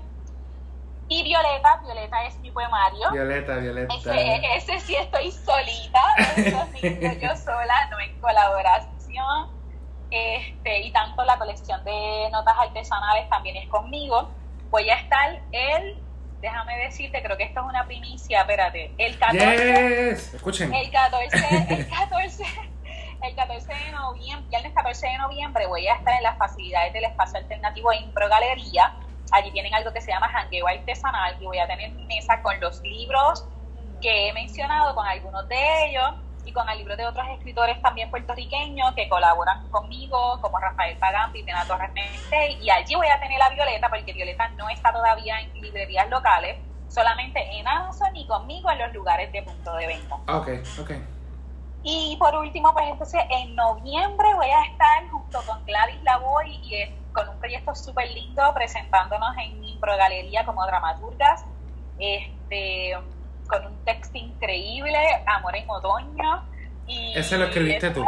Y 1.09 1.23
Violeta, 1.23 1.81
Violeta 1.85 2.25
es 2.25 2.37
mi 2.41 2.51
poemario. 2.51 3.11
Violeta, 3.13 3.57
Violeta. 3.57 3.95
Ese, 3.95 4.57
ese 4.57 4.81
sí 4.81 4.97
estoy 4.97 5.31
solita, 5.31 6.01
esos 6.37 6.83
libros 6.83 7.21
yo 7.21 7.37
sola, 7.37 7.89
no 7.91 8.01
en 8.01 8.21
colaboración. 8.21 9.57
Este, 10.11 10.81
y 10.83 10.93
tanto 10.93 11.25
la 11.25 11.37
colección 11.39 11.85
de 11.85 12.29
notas 12.31 12.55
artesanales 12.59 13.29
también 13.29 13.57
es 13.57 13.69
conmigo. 13.69 14.31
Voy 14.71 14.89
a 14.91 14.97
estar 14.97 15.41
el, 15.53 15.99
déjame 16.41 16.77
decirte, 16.79 17.23
creo 17.23 17.37
que 17.37 17.45
esto 17.45 17.61
es 17.61 17.67
una 17.67 17.87
primicia, 17.87 18.41
espérate, 18.41 18.93
el 18.99 19.19
14, 19.19 20.11
Yes. 20.11 20.35
Escuchen. 20.35 20.75
el 20.75 20.91
14, 20.91 21.37
el 21.71 21.89
14, 21.89 22.45
el 23.23 23.35
14 23.35 23.75
de 23.75 23.91
noviembre, 23.93 24.49
viernes 24.49 24.73
14 24.75 25.07
de 25.07 25.19
noviembre 25.19 25.67
voy 25.67 25.87
a 25.87 25.95
estar 25.95 26.15
en 26.15 26.23
las 26.23 26.37
facilidades 26.39 26.93
del 26.93 27.05
espacio 27.05 27.39
alternativo 27.39 27.93
Impro 27.93 28.29
Galería. 28.29 28.95
Allí 29.33 29.51
tienen 29.51 29.75
algo 29.75 29.93
que 29.93 30.01
se 30.01 30.13
llama 30.13 30.29
jangueo 30.29 30.67
artesanal 30.69 31.37
y 31.41 31.47
voy 31.47 31.59
a 31.59 31.67
tener 31.67 31.93
mesa 31.93 32.41
con 32.43 32.59
los 32.61 32.81
libros 32.83 33.45
que 34.01 34.29
he 34.29 34.33
mencionado, 34.33 34.95
con 34.95 35.07
algunos 35.07 35.49
de 35.49 35.87
ellos 35.87 36.11
y 36.45 36.53
con 36.53 36.69
el 36.69 36.79
libro 36.79 36.97
de 36.97 37.05
otros 37.05 37.27
escritores 37.35 37.81
también 37.83 38.09
puertorriqueños 38.09 38.95
que 38.95 39.09
colaboran 39.09 39.69
conmigo, 39.69 40.41
como 40.41 40.59
Rafael 40.59 40.97
Pagán, 40.99 41.33
Viviana 41.33 41.67
Torres 41.67 41.91
Meste, 41.93 42.53
y 42.61 42.71
allí 42.71 42.95
voy 42.95 43.09
a 43.09 43.19
tener 43.19 43.43
a 43.43 43.49
Violeta, 43.51 43.89
porque 43.89 44.13
Violeta 44.13 44.49
no 44.51 44.69
está 44.69 44.93
todavía 44.93 45.41
en 45.41 45.53
librerías 45.61 46.09
locales, 46.09 46.57
solamente 46.89 47.45
en 47.59 47.67
Amazon 47.67 48.15
y 48.15 48.27
conmigo 48.29 48.71
en 48.71 48.79
los 48.79 48.93
lugares 48.93 49.33
de 49.33 49.43
punto 49.43 49.75
de 49.75 49.87
venta. 49.89 50.15
Ok, 50.29 50.49
ok. 50.81 50.91
Y 51.83 52.17
por 52.19 52.35
último, 52.37 52.73
pues 52.73 52.89
entonces 52.89 53.23
en 53.31 53.55
noviembre 53.55 54.35
voy 54.35 54.51
a 54.51 54.63
estar 54.65 55.09
junto 55.11 55.43
con 55.43 55.65
Gladys 55.65 56.03
Lavoy 56.03 56.61
y 56.63 56.75
con 57.17 57.29
un 57.31 57.39
proyecto 57.39 57.75
súper 57.75 58.11
lindo 58.11 58.43
presentándonos 58.55 59.35
en 59.39 59.65
Impro 59.65 59.97
Galería 59.97 60.45
como 60.45 60.65
dramaturgas, 60.67 61.47
este, 61.99 62.93
con 63.49 63.65
un 63.67 63.85
texto 63.87 64.19
increíble, 64.19 64.99
Amor 65.27 65.57
en 65.57 65.69
Otoño. 65.71 66.43
Y 66.87 67.17
Ese 67.17 67.39
lo 67.39 67.47
escribiste 67.47 67.91
tú. 67.91 68.05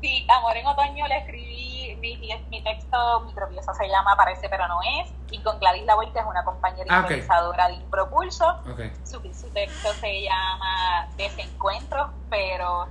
sí, 0.00 0.26
Amor 0.38 0.56
en 0.56 0.66
Otoño 0.66 1.06
lo 1.06 1.14
escribí 1.14 1.96
mi, 2.00 2.16
mi, 2.48 2.62
texto, 2.64 3.20
mi 3.20 3.32
pieza 3.50 3.74
se 3.74 3.86
llama 3.88 4.16
Parece 4.16 4.48
pero 4.48 4.66
no 4.66 4.80
es, 5.00 5.12
y 5.30 5.38
con 5.42 5.58
Gladys 5.60 5.84
Lavoy, 5.84 6.10
que 6.12 6.18
es 6.18 6.24
una 6.24 6.42
compañera 6.44 6.86
Ah, 6.90 7.00
improvisadora 7.00 7.68
de 7.68 7.74
Impropulso, 7.74 8.48
Ok. 8.72 8.80
su, 9.04 9.20
su 9.34 9.48
texto 9.52 9.92
se 10.00 10.22
llama 10.22 11.06
Desencuentros, 11.16 12.10
pero 12.30 12.88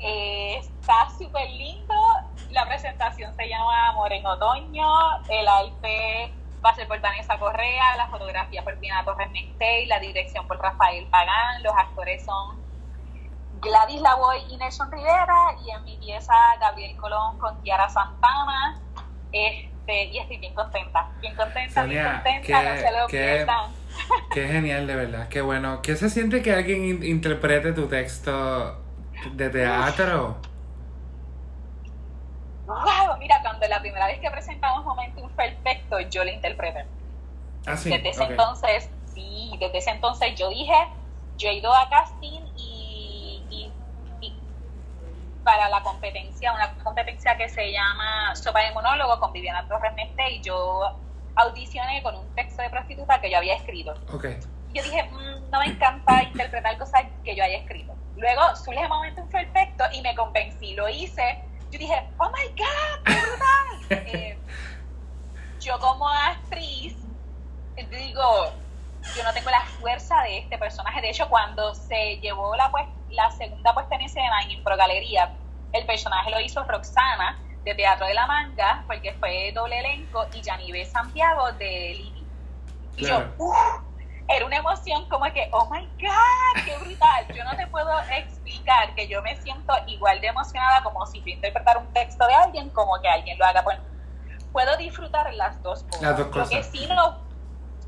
eh, 0.00 0.56
está 0.58 1.08
súper 1.16 1.48
lindo. 1.50 1.94
La 2.50 2.66
presentación 2.66 3.34
se 3.36 3.48
llama 3.48 3.88
Amor 3.88 4.12
en 4.12 4.26
Otoño. 4.26 4.88
El 5.28 5.46
arte 5.46 6.32
va 6.64 6.70
a 6.70 6.74
ser 6.74 6.88
por 6.88 7.00
Vanessa 7.00 7.38
Correa, 7.38 7.96
la 7.96 8.08
fotografía 8.08 8.62
por 8.64 8.78
Pina 8.78 9.04
Torres 9.04 9.30
Mestey, 9.30 9.86
la 9.86 9.98
dirección 10.00 10.46
por 10.48 10.58
Rafael 10.60 11.06
Pagán. 11.06 11.62
Los 11.62 11.72
actores 11.74 12.24
son 12.24 12.58
Gladys 13.60 14.00
Lavoy 14.00 14.38
y 14.50 14.56
Nelson 14.56 14.90
Rivera. 14.90 15.54
Y 15.64 15.70
en 15.70 15.84
mi 15.84 15.96
pieza, 15.98 16.34
Gabriel 16.60 16.96
Colón 16.96 17.38
con 17.38 17.60
Kiara 17.62 17.88
Santana. 17.88 18.80
Este, 19.32 20.04
y 20.06 20.18
estoy 20.18 20.38
bien 20.38 20.54
contenta, 20.54 21.08
bien 21.20 21.36
contenta, 21.36 21.84
bien 21.84 22.04
contenta. 22.04 22.62
no 22.62 22.70
qué- 22.74 22.80
se 22.80 22.90
lo 22.92 23.06
qué- 23.06 23.18
pierdan. 23.34 23.70
Qué 24.32 24.48
genial, 24.48 24.86
de 24.86 24.94
verdad. 24.96 25.28
Qué 25.28 25.40
bueno. 25.40 25.82
¿Qué 25.82 25.94
se 25.96 26.10
siente 26.10 26.42
que 26.42 26.52
alguien 26.54 26.84
in- 26.84 27.02
interprete 27.04 27.72
tu 27.72 27.86
texto 27.88 28.79
de 29.32 29.50
teatro? 29.50 30.36
Wow, 32.66 33.16
mira, 33.18 33.40
cuando 33.42 33.66
la 33.66 33.80
primera 33.80 34.06
vez 34.06 34.20
que 34.20 34.30
presentamos 34.30 34.84
Momentum 34.84 35.28
Perfecto, 35.30 35.98
yo 36.00 36.24
lo 36.24 36.30
interpreté. 36.30 36.86
Ah, 37.66 37.76
sí. 37.76 37.90
desde 37.90 38.08
ese 38.10 38.24
entonces, 38.24 38.88
sí, 39.12 39.52
desde 39.60 39.78
ese 39.78 39.90
entonces 39.90 40.34
yo 40.38 40.48
dije, 40.48 40.74
yo 41.36 41.48
he 41.48 41.54
ido 41.54 41.72
a 41.74 41.88
casting 41.90 42.40
y, 42.56 43.42
y- 43.50 43.72
y 44.20 44.32
para 45.44 45.68
la 45.68 45.82
competencia, 45.82 46.52
una 46.52 46.72
competencia 46.82 47.36
que 47.36 47.48
se 47.48 47.72
llama 47.72 48.34
Sopa 48.36 48.60
de 48.60 48.72
Monólogo 48.72 49.18
con 49.18 49.32
Viviana 49.32 49.66
Torres 49.66 49.92
Neste 49.96 50.30
y 50.32 50.42
yo 50.42 50.80
audicioné 51.36 52.02
con 52.02 52.14
un 52.16 52.34
texto 52.34 52.62
de 52.62 52.70
prostituta 52.70 53.20
que 53.20 53.30
yo 53.30 53.38
había 53.38 53.56
escrito. 53.56 53.94
Ok. 54.12 54.24
Y 54.72 54.78
yo 54.78 54.82
dije, 54.84 55.02
"Mm, 55.10 55.50
no 55.50 55.58
me 55.58 55.66
encanta 55.66 56.22
interpretar 56.22 56.78
cosas 56.78 57.02
que 57.24 57.34
yo 57.34 57.42
haya 57.42 57.58
escrito. 57.58 57.94
Luego 58.20 58.54
surge 58.54 58.86
Momentum 58.86 59.28
Perfecto 59.28 59.84
y 59.92 60.02
me 60.02 60.14
convencí, 60.14 60.74
lo 60.74 60.88
hice. 60.88 61.42
Yo 61.70 61.78
dije, 61.78 62.10
oh 62.18 62.26
my 62.30 62.48
God, 62.56 63.04
qué 63.04 63.20
brutal. 63.20 64.06
Eh, 64.06 64.38
yo 65.58 65.78
como 65.80 66.08
actriz 66.08 66.96
digo, 67.76 68.52
yo 69.16 69.24
no 69.24 69.32
tengo 69.32 69.50
la 69.50 69.62
fuerza 69.62 70.22
de 70.22 70.38
este 70.38 70.58
personaje. 70.58 71.00
De 71.00 71.10
hecho, 71.10 71.28
cuando 71.28 71.74
se 71.74 72.18
llevó 72.18 72.54
la, 72.56 72.70
pues- 72.70 72.86
la 73.08 73.30
segunda 73.30 73.72
puesta 73.74 73.94
en 73.96 74.02
escena 74.02 74.42
en 74.42 74.52
Impro 74.52 74.76
Galería, 74.76 75.34
el 75.72 75.86
personaje 75.86 76.30
lo 76.30 76.40
hizo 76.40 76.62
Roxana 76.64 77.38
de 77.64 77.74
Teatro 77.74 78.06
de 78.06 78.14
la 78.14 78.26
Manga, 78.26 78.84
porque 78.86 79.12
fue 79.14 79.52
doble 79.52 79.78
elenco, 79.78 80.26
y 80.34 80.42
Yanive 80.42 80.84
Santiago 80.84 81.52
de 81.52 81.94
Libby. 81.96 82.26
Y 82.96 83.04
Claro. 83.04 83.34
yo, 83.38 83.44
uff, 83.44 83.56
era 84.30 84.46
una 84.46 84.56
emoción 84.56 85.08
como 85.08 85.24
que, 85.32 85.48
oh 85.52 85.68
my 85.70 85.84
God, 86.00 86.64
qué 86.64 86.76
brutal. 86.78 87.26
Yo 87.34 87.44
no 87.44 87.56
te 87.56 87.66
puedo 87.66 87.90
explicar 88.16 88.94
que 88.94 89.08
yo 89.08 89.20
me 89.22 89.36
siento 89.42 89.74
igual 89.86 90.20
de 90.20 90.28
emocionada 90.28 90.82
como 90.82 91.04
si 91.06 91.18
yo 91.20 91.28
interpretara 91.28 91.80
un 91.80 91.92
texto 91.92 92.26
de 92.26 92.34
alguien, 92.34 92.70
como 92.70 93.00
que 93.00 93.08
alguien 93.08 93.38
lo 93.38 93.44
haga. 93.44 93.62
Bueno, 93.62 93.82
puedo 94.52 94.76
disfrutar 94.76 95.32
las 95.34 95.60
dos 95.62 95.82
cosas. 95.84 96.02
Las 96.02 96.18
dos 96.18 96.36
Lo 96.36 96.48
que 96.48 96.62
sí 96.62 96.86
no, 96.86 97.18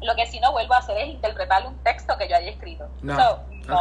lo 0.01 0.15
que 0.17 0.27
sí 0.27 0.41
no 0.41 0.53
vuelvo 0.53 0.75
a 0.75 0.79
hacer 0.79 0.99
es 0.99 1.09
interpretar 1.09 1.67
un 1.67 1.77
texto 1.85 2.17
que 2.19 2.29
yo 2.29 2.37
haya 2.37 2.51
escrito. 2.51 2.89
No, 3.03 3.17
So, 3.17 3.43
no. 3.69 3.81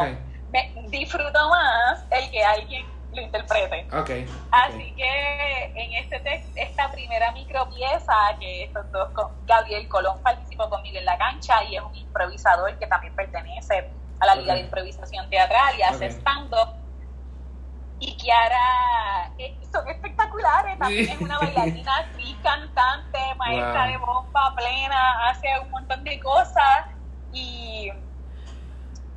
Me 0.52 0.74
disfruto 0.90 1.50
más 1.50 2.04
el 2.12 2.30
que 2.30 2.44
alguien 2.44 2.86
lo 3.14 3.22
interprete. 3.22 3.88
Ok. 3.96 4.10
Así 4.52 4.94
que 4.96 5.64
en 5.76 5.94
este 6.04 6.20
tex- 6.24 6.52
esta 6.56 6.92
primera 6.92 7.32
micropieza, 7.34 8.14
que 8.40 8.64
estos 8.64 8.90
dos, 8.92 9.10
Gabriel 9.46 9.88
Colón 9.90 10.22
participó 10.24 10.70
conmigo 10.70 10.98
en 11.00 11.06
la 11.06 11.18
cancha 11.18 11.64
y 11.66 11.76
es 11.76 11.82
un 11.84 11.94
improvisador 11.96 12.78
que 12.80 12.88
también 12.88 13.16
pertenece 13.16 13.90
a 14.20 14.26
la 14.26 14.36
Liga 14.36 14.54
de 14.54 14.62
Improvisación 14.62 15.30
Teatral 15.30 15.78
y 15.78 15.82
hace 15.82 16.06
stand-up. 16.12 16.76
Y 18.00 18.18
Kiara 18.18 19.32
eh, 19.38 19.60
son 19.72 19.88
espectaculares, 19.88 20.78
también 20.80 21.10
es 21.10 21.22
una 21.22 21.38
bailarina, 21.38 21.98
actriz, 22.00 22.36
cantante, 22.42 23.20
maestra 23.38 23.84
Wow. 23.84 23.92
de 23.92 23.98
bomba 23.98 24.56
plena, 24.56 25.30
hace 25.30 25.48
un 25.64 25.70
montón 25.70 26.04
de 26.04 26.20
cosas 26.20 26.86
y 27.32 27.92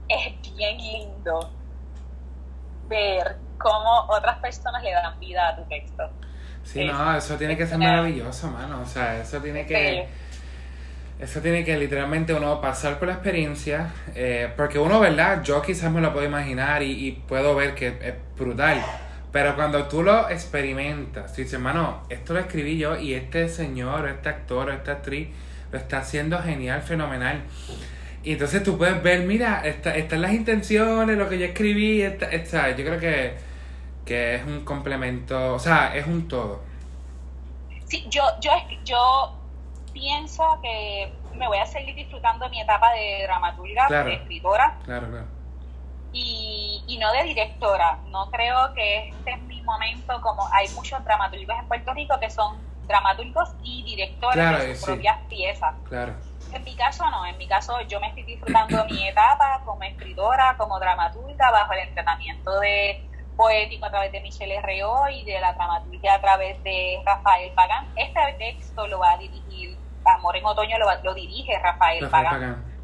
es 0.08 0.54
bien 0.54 0.76
lindo 0.78 1.50
ver 2.88 3.38
cómo 3.58 4.06
otras 4.08 4.38
personas 4.38 4.82
le 4.82 4.92
dan 4.92 5.18
vida 5.20 5.48
a 5.48 5.56
tu 5.56 5.62
texto. 5.64 6.10
Sí, 6.62 6.84
no, 6.84 7.16
eso 7.16 7.36
tiene 7.36 7.56
que 7.56 7.66
ser 7.66 7.76
Claro. 7.78 7.92
maravilloso, 7.98 8.50
mano. 8.50 8.80
O 8.82 8.86
sea, 8.86 9.20
eso 9.20 9.40
tiene 9.40 9.66
que. 9.66 10.08
Eso 11.18 11.40
tiene 11.40 11.64
que 11.64 11.76
literalmente 11.78 12.34
uno 12.34 12.60
pasar 12.60 12.98
por 12.98 13.06
la 13.08 13.14
experiencia, 13.14 13.92
eh, 14.16 14.52
porque 14.56 14.78
uno, 14.80 14.98
¿verdad? 14.98 15.42
Yo 15.44 15.62
quizás 15.62 15.90
me 15.92 16.00
lo 16.00 16.12
puedo 16.12 16.26
imaginar 16.26 16.82
y, 16.82 17.06
y 17.06 17.12
puedo 17.12 17.54
ver 17.54 17.74
que 17.76 17.88
es 17.88 18.14
brutal, 18.36 18.82
pero 19.30 19.54
cuando 19.54 19.84
tú 19.84 20.02
lo 20.02 20.28
experimentas, 20.28 21.32
tú 21.32 21.36
dices, 21.42 21.54
hermano, 21.54 22.02
esto 22.08 22.34
lo 22.34 22.40
escribí 22.40 22.78
yo 22.78 22.96
y 22.98 23.14
este 23.14 23.48
señor, 23.48 24.08
este 24.08 24.28
actor, 24.28 24.70
esta 24.70 24.92
actriz 24.92 25.28
lo 25.70 25.78
está 25.78 25.98
haciendo 25.98 26.40
genial, 26.42 26.82
fenomenal. 26.82 27.42
Y 28.24 28.32
entonces 28.32 28.62
tú 28.62 28.78
puedes 28.78 29.02
ver, 29.02 29.20
mira, 29.20 29.60
está- 29.66 29.94
están 29.94 30.22
las 30.22 30.32
intenciones, 30.32 31.16
lo 31.18 31.28
que 31.28 31.38
yo 31.38 31.44
escribí, 31.46 32.00
está, 32.02 32.26
está- 32.30 32.70
yo 32.70 32.84
creo 32.84 32.98
que, 32.98 33.36
que 34.06 34.36
es 34.36 34.44
un 34.44 34.64
complemento, 34.64 35.54
o 35.54 35.58
sea, 35.58 35.94
es 35.94 36.06
un 36.06 36.26
todo. 36.26 36.62
Sí, 37.86 38.06
yo, 38.08 38.22
yo, 38.40 38.50
es- 38.52 38.78
yo 38.84 39.34
pienso 39.92 40.42
que 40.62 41.12
me 41.36 41.46
voy 41.46 41.58
a 41.58 41.66
seguir 41.66 41.94
disfrutando 41.94 42.48
mi 42.48 42.60
etapa 42.60 42.92
de 42.92 43.24
dramaturga, 43.24 43.86
Claro. 43.88 44.08
de 44.08 44.14
escritora 44.14 44.78
Claro, 44.84 45.08
claro. 45.10 45.26
y, 46.12 46.82
y 46.86 46.98
no 46.98 47.12
de 47.12 47.24
directora. 47.24 47.98
No 48.08 48.30
creo 48.30 48.72
que 48.74 49.08
este 49.10 49.32
es 49.32 49.42
mi 49.42 49.60
momento, 49.62 50.20
como 50.22 50.48
hay 50.52 50.66
muchos 50.70 51.04
dramaturgos 51.04 51.56
en 51.58 51.68
Puerto 51.68 51.92
Rico 51.92 52.18
que 52.20 52.30
son 52.30 52.56
dramaturgos 52.86 53.50
y 53.62 53.82
directores 53.84 54.34
Claro, 54.34 54.58
de 54.64 54.74
sus 54.74 54.78
sí. 54.78 54.86
propias 54.86 55.18
piezas. 55.28 55.74
Claro. 55.88 56.14
En 56.54 56.64
mi 56.64 56.76
caso 56.76 57.08
no, 57.10 57.26
en 57.26 57.36
mi 57.38 57.46
caso 57.48 57.80
yo 57.82 58.00
me 58.00 58.08
estoy 58.08 58.24
disfrutando 58.24 58.84
mi 58.86 59.06
etapa 59.08 59.62
como 59.64 59.82
escritora, 59.82 60.54
como 60.56 60.78
dramaturga, 60.78 61.50
bajo 61.50 61.72
el 61.72 61.80
entrenamiento 61.80 62.58
de 62.60 63.08
poético 63.36 63.86
a 63.86 63.90
través 63.90 64.12
de 64.12 64.20
Michelle 64.20 64.54
Herreo 64.56 65.08
y 65.08 65.24
de 65.24 65.40
la 65.40 65.52
dramaturgia 65.54 66.14
a 66.14 66.20
través 66.20 66.62
de 66.62 67.02
Rafael 67.04 67.52
Pagán. 67.54 67.92
Este 67.96 68.20
texto 68.38 68.86
lo 68.86 69.00
va 69.00 69.12
a 69.12 69.18
dirigir, 69.18 69.76
Amor 70.04 70.36
en 70.36 70.44
Otoño 70.46 70.78
lo, 70.78 70.86
va- 70.86 71.00
lo 71.02 71.14
dirige 71.14 71.58
Rafael, 71.58 72.02
Rafael 72.04 72.10
Pagán. 72.10 72.40
Pagán. 72.40 72.74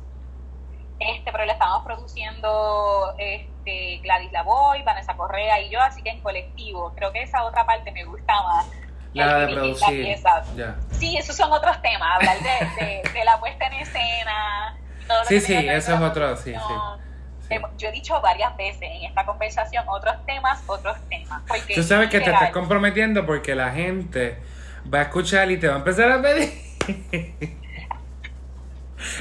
Este, 0.99 1.33
pero 1.33 1.47
le 1.47 1.53
estamos 1.53 1.83
produciendo 1.83 3.15
este, 3.19 4.01
Gladys 4.03 4.33
Lavoy, 4.33 4.83
Vanessa 4.83 5.17
Correa 5.17 5.59
y 5.61 5.71
yo, 5.71 5.81
así 5.81 6.03
que 6.03 6.11
en 6.11 6.21
colectivo. 6.21 6.93
Creo 6.95 7.11
que 7.13 7.23
esa 7.23 7.45
otra 7.45 7.65
parte 7.65 7.91
me 7.93 8.05
gusta 8.05 8.35
más. 8.43 8.71
La 9.15 9.41
de 9.41 9.55
producir. 9.55 10.17
Sí, 10.93 11.17
esos 11.17 11.37
son 11.37 11.53
otros 11.53 11.81
temas, 11.83 12.17
hablar 12.17 12.37
de, 12.39 12.85
de, 12.85 13.03
de 13.13 13.25
la 13.25 13.41
puesta 13.41 13.67
en 13.67 13.73
escena. 13.75 14.77
todo 15.07 15.25
Sí, 15.25 15.41
sí, 15.41 15.55
eso 15.55 15.95
es 15.95 16.01
otro, 16.01 16.37
sí, 16.37 16.55
Yo 17.77 17.89
he 17.89 17.93
dicho 17.93 18.21
varias 18.21 18.57
veces 18.57 18.83
en 18.83 19.05
esta 19.05 19.27
conversación 19.27 19.85
otros 19.89 20.15
temas, 20.27 20.63
otros 20.67 20.97
temas. 21.09 21.43
Porque 21.49 21.75
Tú 21.75 21.83
sabes 21.83 22.09
que 22.09 22.21
te 22.21 22.31
estás 22.31 22.51
comprometiendo 22.51 23.27
porque 23.27 23.55
la 23.55 23.73
gente 23.73 24.39
va 24.93 25.01
a 25.01 25.03
escuchar 25.03 25.51
y 25.51 25.59
te 25.59 25.67
va 25.67 25.75
a 25.75 25.79
empezar 25.79 26.13
a 26.13 26.23
pedir. 26.23 26.53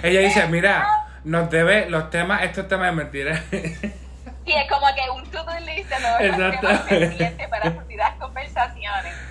Ella 0.03 0.19
dice, 0.19 0.45
mira, 0.47 0.87
nos 1.23 1.49
debe 1.49 1.89
los 1.89 2.09
temas, 2.09 2.43
estos 2.43 2.67
temas 2.67 2.87
de 2.87 2.91
mentira. 2.91 3.43
Sí, 3.49 4.53
es 4.55 4.69
como 4.69 4.85
que 4.95 5.09
un 5.11 5.29
to-do 5.29 5.59
list 5.59 5.89
de 5.89 5.99
los 5.99 6.17
temas 6.59 6.81
pendientes 6.81 7.47
para 7.47 7.71
futuras 7.71 8.13
conversaciones. 8.19 9.28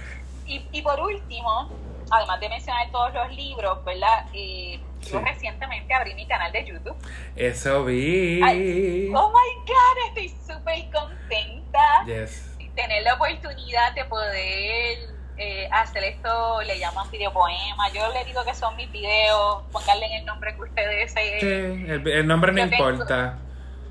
Y, 0.48 0.66
y 0.72 0.82
por 0.82 0.98
último, 1.00 1.68
además 2.10 2.40
de 2.40 2.48
mencionar 2.48 2.90
todos 2.90 3.12
los 3.14 3.30
libros, 3.36 3.84
¿verdad? 3.84 4.26
Eh, 4.32 4.80
Yo 5.02 5.20
recientemente 5.20 5.92
abrí 5.94 6.14
mi 6.14 6.26
canal 6.26 6.50
de 6.52 6.64
YouTube. 6.64 6.96
Eso 7.36 7.84
vi. 7.84 8.40
Ay, 8.42 9.10
oh 9.14 9.28
my 9.30 9.66
God, 9.66 10.08
estoy 10.08 10.28
súper 10.46 10.90
contenta. 10.90 12.04
Yes. 12.06 12.56
tener 12.74 13.02
la 13.02 13.14
oportunidad 13.14 13.92
de 13.94 14.04
poder 14.04 14.98
eh, 15.36 15.68
hacer 15.72 16.02
esto, 16.04 16.62
le 16.62 16.78
llaman 16.78 17.10
videopoema. 17.10 17.88
Yo 17.92 18.10
le 18.12 18.24
digo 18.24 18.44
que 18.44 18.54
son 18.54 18.74
mis 18.76 18.90
videos, 18.92 19.62
pónganle 19.72 20.16
el 20.18 20.24
nombre 20.24 20.54
que 20.54 20.62
ustedes. 20.62 21.12
Sí, 21.12 21.20
el, 21.20 22.08
el 22.08 22.26
nombre 22.26 22.52
no 22.52 22.68
tengo- 22.70 22.90
importa. 22.90 23.38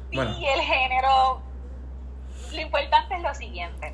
Sí, 0.09 0.15
Bueno. 0.15 0.31
el 0.41 0.61
género. 0.61 1.41
Lo 2.53 2.61
importante 2.61 3.15
es 3.15 3.21
lo 3.21 3.33
siguiente: 3.35 3.93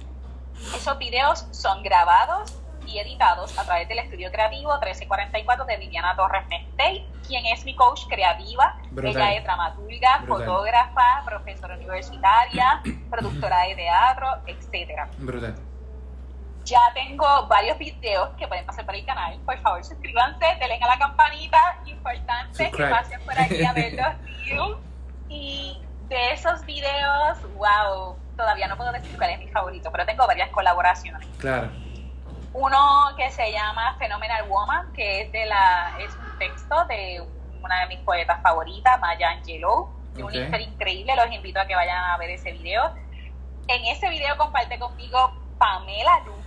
esos 0.75 0.97
videos 0.97 1.45
son 1.51 1.83
grabados 1.83 2.59
y 2.87 2.99
editados 2.99 3.57
a 3.57 3.63
través 3.63 3.87
del 3.87 3.99
estudio 3.99 4.31
creativo 4.31 4.71
1344 4.73 5.65
de 5.65 5.77
Viviana 5.77 6.15
Torres 6.15 6.45
Mestey, 6.47 7.07
quien 7.25 7.45
es 7.45 7.63
mi 7.65 7.75
coach 7.75 8.01
creativa. 8.07 8.77
Brutal. 8.91 9.21
Ella 9.21 9.33
es 9.35 9.43
dramaturga, 9.43 10.17
Brutal. 10.23 10.45
fotógrafa, 10.45 11.23
profesora 11.25 11.75
universitaria, 11.75 12.81
productora 13.09 13.61
de 13.67 13.75
teatro, 13.75 14.27
etcétera. 14.47 15.09
Brutal. 15.17 15.55
ya 16.65 16.79
tengo 16.93 17.47
varios 17.47 17.77
videos 17.77 18.29
que 18.37 18.47
pueden 18.47 18.65
pasar 18.65 18.85
por 18.85 18.95
el 18.95 19.05
canal. 19.05 19.39
Por 19.45 19.57
favor, 19.59 19.83
suscríbanse, 19.83 20.45
denle 20.59 20.79
a 20.81 20.87
la 20.87 20.97
campanita, 20.97 21.79
importante 21.85 22.71
que 22.71 22.83
pasen 22.85 23.21
por 23.25 23.37
aquí 23.37 23.63
a 23.63 23.73
ver 23.73 23.93
los 23.93 24.77
Y 25.29 25.81
de 26.09 26.31
esos 26.31 26.63
videos, 26.65 27.39
wow, 27.55 28.15
todavía 28.35 28.67
no 28.67 28.77
puedo 28.77 28.91
decir 28.91 29.15
cuál 29.17 29.31
es 29.31 29.39
mi 29.39 29.47
favorito, 29.47 29.91
pero 29.91 30.05
tengo 30.05 30.25
varias 30.27 30.49
colaboraciones. 30.49 31.27
Claro. 31.37 31.69
Uno 32.53 33.15
que 33.17 33.31
se 33.31 33.51
llama 33.51 33.95
Phenomenal 33.97 34.47
Woman, 34.47 34.93
que 34.93 35.21
es 35.21 35.31
de 35.31 35.45
la 35.45 35.95
es 35.99 36.15
un 36.15 36.37
texto 36.37 36.85
de 36.85 37.23
una 37.63 37.81
de 37.81 37.87
mis 37.87 37.99
poetas 37.99 38.41
favoritas, 38.41 38.99
Maya 38.99 39.31
Angelou, 39.31 39.89
de 40.13 40.23
un 40.23 40.33
historia 40.33 40.67
increíble. 40.67 41.15
Los 41.15 41.31
invito 41.31 41.59
a 41.59 41.65
que 41.65 41.75
vayan 41.75 41.97
a 41.97 42.17
ver 42.17 42.29
ese 42.29 42.51
video. 42.51 42.93
En 43.67 43.85
ese 43.85 44.09
video 44.09 44.37
comparte 44.37 44.77
conmigo 44.77 45.33
Pamela 45.57 46.19
Lukis. 46.25 46.42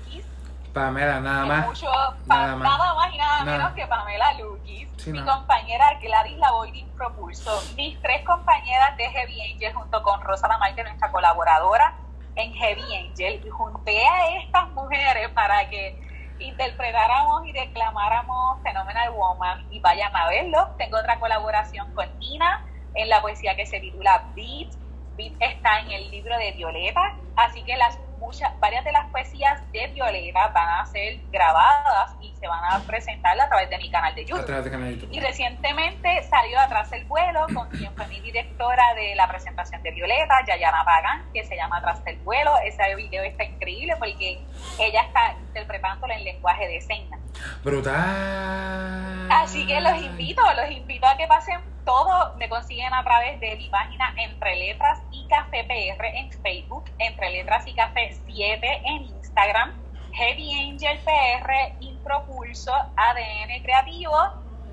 Pamela, 0.77 1.21
nada 1.21 1.47
más. 1.47 1.83
nada, 2.27 2.55
más. 2.55 3.15
y 3.15 3.17
nada, 3.17 3.45
menos 3.45 3.73
que 3.73 3.87
Pamela 3.87 4.35
Lukis. 4.35 5.07
mi 5.07 5.25
compañera 5.25 5.99
Gladys 6.03 6.37
Lavoidin 6.37 6.87
Propulso. 6.91 7.63
Mis 7.77 7.99
tres 8.03 8.23
compañeras 8.27 8.95
de 8.99 9.09
Heavy 9.09 9.55
Angel 9.55 9.73
junto 9.73 10.03
con 10.03 10.21
Rosa 10.21 10.49
Lamarque, 10.49 10.83
nuestra 10.83 11.11
colaboradora 11.11 11.95
en 12.35 12.53
Heavy 12.53 12.95
Angel. 12.95 13.43
Y 13.43 13.49
junté 13.49 14.07
a 14.07 14.37
estas 14.37 14.69
mujeres 14.73 15.31
para 15.31 15.67
que 15.71 15.99
interpretáramos 16.41 17.47
y 17.47 17.53
declamáramos 17.53 18.63
Phenomenal 18.63 19.13
Woman 19.13 19.67
y 19.71 19.81
vayan 19.81 20.15
a 20.15 20.29
verlo. 20.29 20.75
Tengo 20.77 20.99
otra 20.99 21.19
colaboración 21.19 21.91
con 21.95 22.07
Nina 22.19 22.67
en 22.93 23.09
la 23.09 23.23
poesía 23.23 23.57
que 23.57 23.65
se 23.65 23.81
titula 23.81 24.25
Beat. 24.35 24.75
Beat 25.17 25.33
está 25.41 25.81
en 25.81 25.93
el 25.93 26.11
libro 26.11 26.37
de 26.37 26.53
Violeta, 26.53 27.17
así 27.35 27.63
que 27.63 27.79
las 27.79 27.99
muchas, 28.19 28.59
varias 28.61 28.85
de 28.85 28.93
las 28.93 29.07
poesías 29.11 29.61
de 29.73 29.87
Violeta 29.89 30.49
van 30.49 30.81
a 30.81 30.87
ser 30.87 31.19
grabadas 31.31 32.15
y 32.21 32.35
se 32.37 32.49
van 32.49 32.65
a 32.65 32.79
presentar 32.81 33.39
a 33.41 33.49
través 33.49 33.71
de 33.71 33.79
mi 33.79 33.91
canal 33.91 34.15
de 34.15 34.25
YouTube. 34.25 35.09
Y 35.11 35.21
recientemente 35.21 36.23
salió 36.25 36.61
Atrás 36.61 36.93
el 36.93 37.05
vuelo, 37.05 37.47
con 37.55 37.69
quien 37.71 37.93
fue 37.95 38.07
mi 38.09 38.21
directora 38.21 38.95
de 38.95 39.15
la 39.15 39.29
presentación 39.29 39.83
de 39.83 39.91
Violeta, 39.91 40.45
Yayana 40.47 40.85
Pagan, 40.85 41.25
que 41.33 41.45
se 41.45 41.57
llama 41.57 41.79
Atrás 41.79 42.03
el 42.07 42.17
vuelo. 42.19 42.53
Ese 42.65 42.95
video 42.95 43.25
está 43.25 43.45
increíble 43.45 43.95
porque 43.99 44.41
ella 44.79 45.03
está 45.03 45.33
interpretándolo 45.33 46.13
en 46.13 46.25
lenguaje 46.25 46.67
de 46.69 46.81
señas. 46.81 47.21
Brutal. 47.63 49.29
Así 49.31 49.67
que 49.67 49.81
los 49.81 49.97
invito, 50.03 50.43
los 50.55 50.71
invito 50.71 51.07
a 51.07 51.17
que 51.17 51.27
pasen 51.27 51.61
todo. 51.85 52.35
Me 52.37 52.49
consiguen 52.49 52.93
a 52.93 53.03
través 53.05 53.41
de 53.41 53.57
mi 53.57 53.69
página 53.69 54.15
Entre 54.17 54.57
Letras 54.57 55.01
y 55.11 55.16
Café 55.29 55.65
PR 55.65 56.05
en 56.07 56.31
Facebook, 56.43 56.85
Entre 56.99 57.31
Letras 57.31 57.67
y 57.67 57.75
Café 57.75 58.17
7 58.27 58.67
en 58.85 59.03
Instagram, 59.03 59.73
Heavy 60.13 60.71
Angel 60.71 60.99
PR, 61.05 61.77
Impropulso, 61.81 62.73
ADN 62.73 63.63
Creativo 63.63 64.17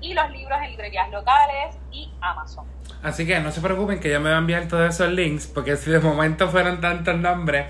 y 0.00 0.14
los 0.14 0.30
libros 0.30 0.58
en 0.62 0.70
librerías 0.70 1.10
locales 1.10 1.76
y 1.90 2.10
Amazon. 2.20 2.66
Así 3.02 3.26
que 3.26 3.38
no 3.40 3.50
se 3.50 3.60
preocupen 3.60 4.00
que 4.00 4.10
yo 4.10 4.20
me 4.20 4.30
voy 4.30 4.36
a 4.36 4.38
enviar 4.38 4.68
todos 4.68 4.94
esos 4.94 5.10
links 5.10 5.46
porque 5.46 5.76
si 5.76 5.90
de 5.90 6.00
momento 6.00 6.48
fueron 6.48 6.80
tantos 6.80 7.16
nombres 7.18 7.66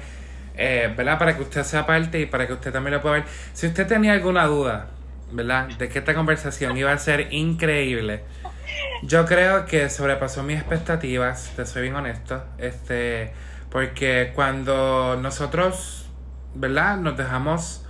eh, 0.57 0.93
¿verdad? 0.97 1.19
Para 1.19 1.37
que 1.37 1.43
usted 1.43 1.65
sea 1.65 1.85
parte 1.85 2.21
y 2.21 2.27
para 2.27 2.47
que 2.47 2.53
usted 2.53 2.73
también 2.73 2.95
lo 2.95 3.03
pueda 3.03 3.17
ver. 3.17 3.25
Si 3.53 3.67
usted 3.67 3.87
tenía 3.87 4.13
alguna 4.13 4.47
duda, 4.47 4.87
¿verdad? 5.33 5.69
De 5.69 5.89
que 5.89 5.99
esta 5.99 6.15
conversación 6.15 6.77
iba 6.77 6.93
a 6.93 6.99
ser 6.99 7.33
increíble. 7.33 8.23
Yo 9.07 9.27
creo 9.27 9.67
que 9.67 9.91
sobrepasó 9.91 10.43
mis 10.43 10.59
expectativas, 10.59 11.53
te 11.57 11.67
soy 11.67 11.83
bien 11.83 11.95
honesto. 11.95 12.43
Este, 12.59 13.33
porque 13.71 14.33
cuando 14.35 15.19
nosotros, 15.21 16.07
¿verdad? 16.55 16.97
Nos 16.97 17.17
dejamos, 17.17 17.85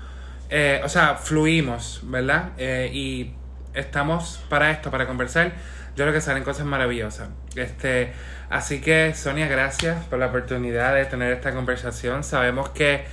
eh, 0.50 0.80
o 0.84 0.88
sea, 0.88 1.16
fluimos, 1.16 2.00
¿verdad? 2.04 2.50
Eh, 2.58 2.90
y 2.92 3.34
estamos 3.74 4.42
para 4.48 4.70
esto, 4.70 4.90
para 4.90 5.06
conversar. 5.06 5.52
Yo 5.96 6.04
creo 6.04 6.12
que 6.12 6.20
salen 6.20 6.42
cosas 6.42 6.66
maravillosas. 6.66 7.28
Este, 7.54 8.12
Así 8.50 8.80
que 8.80 9.14
Sonia, 9.14 9.48
gracias 9.48 10.04
por 10.04 10.18
la 10.18 10.26
oportunidad 10.26 10.94
de 10.94 11.06
tener 11.06 11.32
esta 11.32 11.52
conversación. 11.52 12.22
Sabemos 12.22 12.68
que 12.70 13.04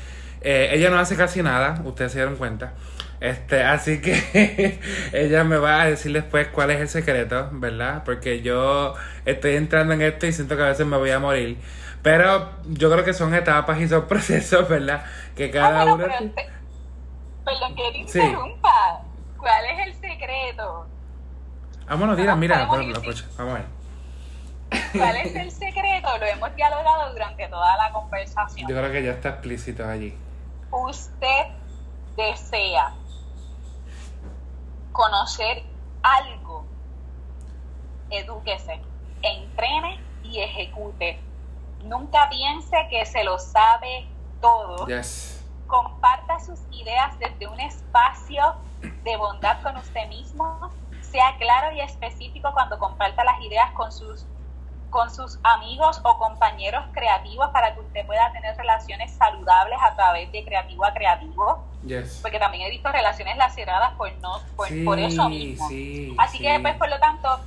eh, 0.42 0.70
ella 0.74 0.90
no 0.90 1.00
hace 1.00 1.16
casi 1.16 1.42
nada, 1.42 1.82
ustedes 1.86 2.12
se 2.12 2.20
dieron 2.20 2.36
cuenta. 2.36 2.74
Este, 3.22 3.64
así 3.64 4.02
que 4.02 4.80
ella 5.14 5.44
me 5.44 5.58
va 5.58 5.84
a 5.84 5.86
decir 5.86 6.12
después 6.12 6.48
cuál 6.48 6.72
es 6.72 6.82
el 6.82 6.90
secreto, 6.90 7.50
¿verdad? 7.52 8.02
Porque 8.04 8.42
yo 8.42 8.96
estoy 9.26 9.58
entrando 9.58 9.94
en 9.94 10.02
esto 10.02 10.26
y 10.26 10.34
siento 10.34 10.58
que 10.58 10.64
a 10.64 10.70
veces 10.70 10.88
me 10.88 10.98
voy 10.98 11.12
a 11.12 11.20
morir. 11.20 11.60
Pero 12.02 12.50
yo 12.66 12.92
creo 12.92 13.06
que 13.06 13.14
son 13.14 13.36
etapas 13.36 13.80
y 13.80 13.88
son 13.88 14.08
procesos, 14.08 14.68
¿verdad? 14.68 15.06
Que 15.36 15.52
cada 15.52 15.82
ah, 15.82 15.94
uno. 15.94 15.98
perdón, 17.46 17.76
que 17.76 17.92
te 17.92 17.98
interrumpa. 18.00 19.04
¿Cuál 19.38 19.66
es 19.66 19.88
el 19.88 19.94
secreto? 19.94 20.88
Vámonos, 21.88 22.18
mira, 22.18 22.36
mira, 22.36 22.66
vamos 22.66 22.78
a 23.38 23.44
ver. 23.44 23.66
¿Cuál 24.94 25.16
es 25.18 25.36
el 25.36 25.52
secreto? 25.52 26.18
Lo 26.20 26.26
hemos 26.26 26.56
dialogado 26.56 27.12
durante 27.12 27.48
toda 27.50 27.78
la 27.78 27.92
conversación. 27.92 28.68
Yo 28.68 28.76
creo 28.76 28.92
que 28.92 29.04
ya 29.04 29.12
está 29.12 29.30
explícito 29.30 29.88
allí. 29.88 30.18
Usted 30.72 31.46
desea 32.18 32.94
conocer 34.92 35.64
algo, 36.04 36.66
edúquese, 38.10 38.82
entrene 39.22 40.00
y 40.24 40.40
ejecute. 40.40 41.20
Nunca 41.84 42.30
piense 42.30 42.76
que 42.90 43.06
se 43.06 43.24
lo 43.24 43.40
sabe 43.40 44.08
todo. 44.42 44.88
Comparta 45.68 46.40
sus 46.40 46.60
ideas 46.72 47.18
desde 47.20 47.48
un 47.48 47.60
espacio 47.60 48.56
de 49.04 49.18
bondad 49.18 49.62
con 49.64 49.78
usted 49.78 50.08
mismo. 50.08 50.72
Sea 51.02 51.36
claro 51.38 51.76
y 51.76 51.82
específico 51.82 52.52
cuando 52.54 52.78
comparta 52.80 53.24
las 53.24 53.42
ideas 53.42 53.72
con 53.72 53.92
sus 53.92 54.26
con 54.92 55.10
sus 55.10 55.40
amigos 55.42 56.00
o 56.04 56.20
compañeros 56.20 56.86
creativos 56.92 57.50
para 57.50 57.74
que 57.74 57.80
usted 57.80 58.06
pueda 58.06 58.32
tener 58.34 58.56
relaciones 58.56 59.12
saludables 59.14 59.80
a 59.82 59.96
través 59.96 60.32
de 60.32 60.44
creativo 60.44 60.86
a 60.86 60.94
creativo. 60.94 61.66
Porque 62.22 62.38
también 62.38 62.68
he 62.68 62.70
visto 62.70 62.92
relaciones 62.92 63.38
laceradas 63.38 63.94
por 63.94 64.12
no 64.20 64.40
por, 64.56 65.00
eso 65.00 65.30
mismo. 65.30 65.66
Así 66.20 66.38
que 66.38 66.60
pues 66.60 66.76
por 66.76 66.90
lo 66.90 67.00
tanto, 67.00 67.40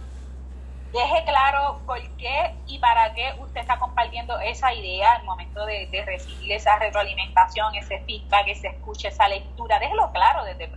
deje 0.93 1.25
claro 1.25 1.81
por 1.87 2.01
qué 2.17 2.55
y 2.67 2.79
para 2.79 3.15
qué 3.15 3.35
usted 3.39 3.61
está 3.61 3.79
compartiendo 3.79 4.41
esa 4.41 4.73
idea 4.73 5.13
al 5.13 5.25
momento 5.25 5.65
de, 5.67 5.87
de 5.87 6.05
recibir 6.05 6.51
esa 6.53 6.77
retroalimentación, 6.79 7.75
ese 7.77 8.01
feedback, 8.01 8.49
ese 8.49 8.69
escuche, 8.69 9.09
esa 9.09 9.29
lectura. 9.29 9.79
Déjelo 9.79 10.11
claro 10.13 10.45
desde 10.45 10.65
el 10.65 10.71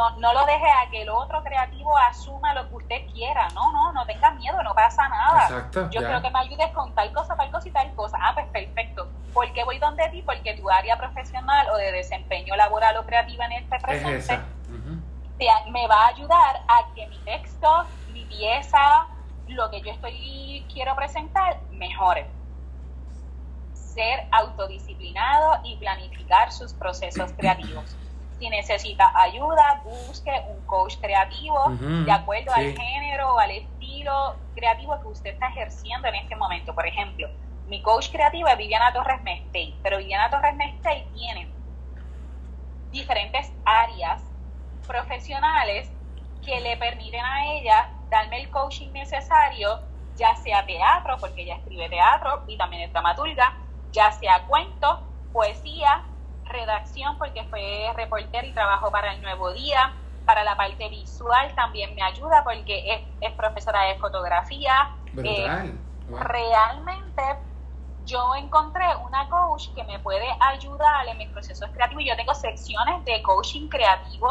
no, 0.00 0.16
no 0.18 0.32
lo 0.32 0.46
deje 0.46 0.66
a 0.66 0.88
que 0.90 1.02
el 1.02 1.10
otro 1.10 1.42
creativo 1.42 1.96
asuma 1.98 2.54
lo 2.54 2.68
que 2.68 2.76
usted 2.76 3.06
quiera. 3.12 3.48
No, 3.54 3.70
no, 3.72 3.92
no 3.92 4.06
tenga 4.06 4.30
miedo, 4.32 4.62
no 4.62 4.74
pasa 4.74 5.06
nada. 5.08 5.44
Exacto, 5.44 5.90
Yo 5.90 6.00
creo 6.00 6.22
que 6.22 6.30
me 6.30 6.38
ayudes 6.38 6.68
con 6.72 6.94
tal 6.94 7.12
cosa, 7.12 7.36
tal 7.36 7.50
cosa 7.50 7.68
y 7.68 7.72
tal 7.72 7.94
cosa. 7.94 8.18
Ah, 8.22 8.32
pues 8.34 8.46
perfecto. 8.46 9.08
¿Por 9.34 9.52
qué 9.52 9.62
voy 9.64 9.78
donde 9.78 10.08
ti? 10.08 10.22
Porque 10.22 10.54
tu 10.54 10.70
área 10.70 10.96
profesional 10.96 11.68
o 11.70 11.76
de 11.76 11.92
desempeño 11.92 12.56
laboral 12.56 12.96
o 12.96 13.04
creativa 13.04 13.44
en 13.46 13.52
este 13.52 13.78
presente 13.78 14.40
me 15.70 15.86
va 15.86 16.04
a 16.04 16.08
ayudar 16.08 16.62
a 16.68 16.94
que 16.94 17.06
mi 17.06 17.16
texto, 17.20 17.84
mi 18.12 18.26
pieza, 18.26 19.06
lo 19.48 19.70
que 19.70 19.80
yo 19.80 19.90
estoy 19.90 20.66
quiero 20.70 20.94
presentar, 20.94 21.60
mejore. 21.70 22.26
Ser 23.72 24.26
autodisciplinado 24.32 25.60
y 25.64 25.76
planificar 25.76 26.52
sus 26.52 26.74
procesos 26.74 27.32
creativos 27.32 27.96
si 28.40 28.48
necesita 28.48 29.12
ayuda, 29.14 29.82
busque 29.84 30.32
un 30.48 30.64
coach 30.64 30.96
creativo 30.98 31.62
de 31.68 32.10
acuerdo 32.10 32.52
al 32.54 32.72
género 32.74 33.34
o 33.34 33.38
al 33.38 33.50
estilo 33.50 34.34
creativo 34.54 34.98
que 35.02 35.08
usted 35.08 35.30
está 35.34 35.48
ejerciendo 35.48 36.08
en 36.08 36.14
este 36.14 36.34
momento. 36.36 36.74
Por 36.74 36.86
ejemplo, 36.86 37.28
mi 37.68 37.82
coach 37.82 38.10
creativo 38.10 38.48
es 38.48 38.56
Viviana 38.56 38.94
Torres 38.94 39.22
Mestey, 39.22 39.78
pero 39.82 39.98
Viviana 39.98 40.30
Torres 40.30 40.56
Mestey 40.56 41.06
tiene 41.14 41.52
diferentes 42.90 43.52
áreas 43.66 44.22
profesionales 44.86 45.90
que 46.42 46.60
le 46.62 46.78
permiten 46.78 47.22
a 47.22 47.52
ella 47.52 47.90
darme 48.08 48.40
el 48.40 48.50
coaching 48.50 48.90
necesario, 48.92 49.80
ya 50.16 50.34
sea 50.36 50.64
teatro, 50.64 51.18
porque 51.20 51.42
ella 51.42 51.56
escribe 51.56 51.90
teatro 51.90 52.42
y 52.48 52.56
también 52.56 52.82
es 52.82 52.92
dramaturga, 52.92 53.54
ya 53.92 54.10
sea 54.12 54.46
cuento, 54.46 55.06
poesía, 55.30 56.04
redacción 56.50 57.16
porque 57.18 57.44
fue 57.44 57.92
reporter 57.96 58.44
y 58.44 58.52
trabajó 58.52 58.90
para 58.90 59.14
el 59.14 59.22
Nuevo 59.22 59.52
Día. 59.52 59.92
Para 60.26 60.44
la 60.44 60.56
parte 60.56 60.88
visual 60.88 61.52
también 61.54 61.94
me 61.94 62.02
ayuda 62.02 62.44
porque 62.44 63.04
es, 63.20 63.32
profesora 63.32 63.82
de 63.84 63.96
fotografía. 63.96 64.90
Eh, 65.16 65.72
realmente 66.10 67.22
yo 68.04 68.34
encontré 68.36 68.84
una 69.06 69.28
coach 69.28 69.68
que 69.74 69.84
me 69.84 69.98
puede 69.98 70.26
ayudar 70.40 71.06
en 71.08 71.18
mis 71.18 71.28
procesos 71.30 71.70
creativos. 71.72 72.04
Yo 72.04 72.16
tengo 72.16 72.34
secciones 72.34 73.04
de 73.04 73.22
coaching 73.22 73.68
creativo 73.68 74.28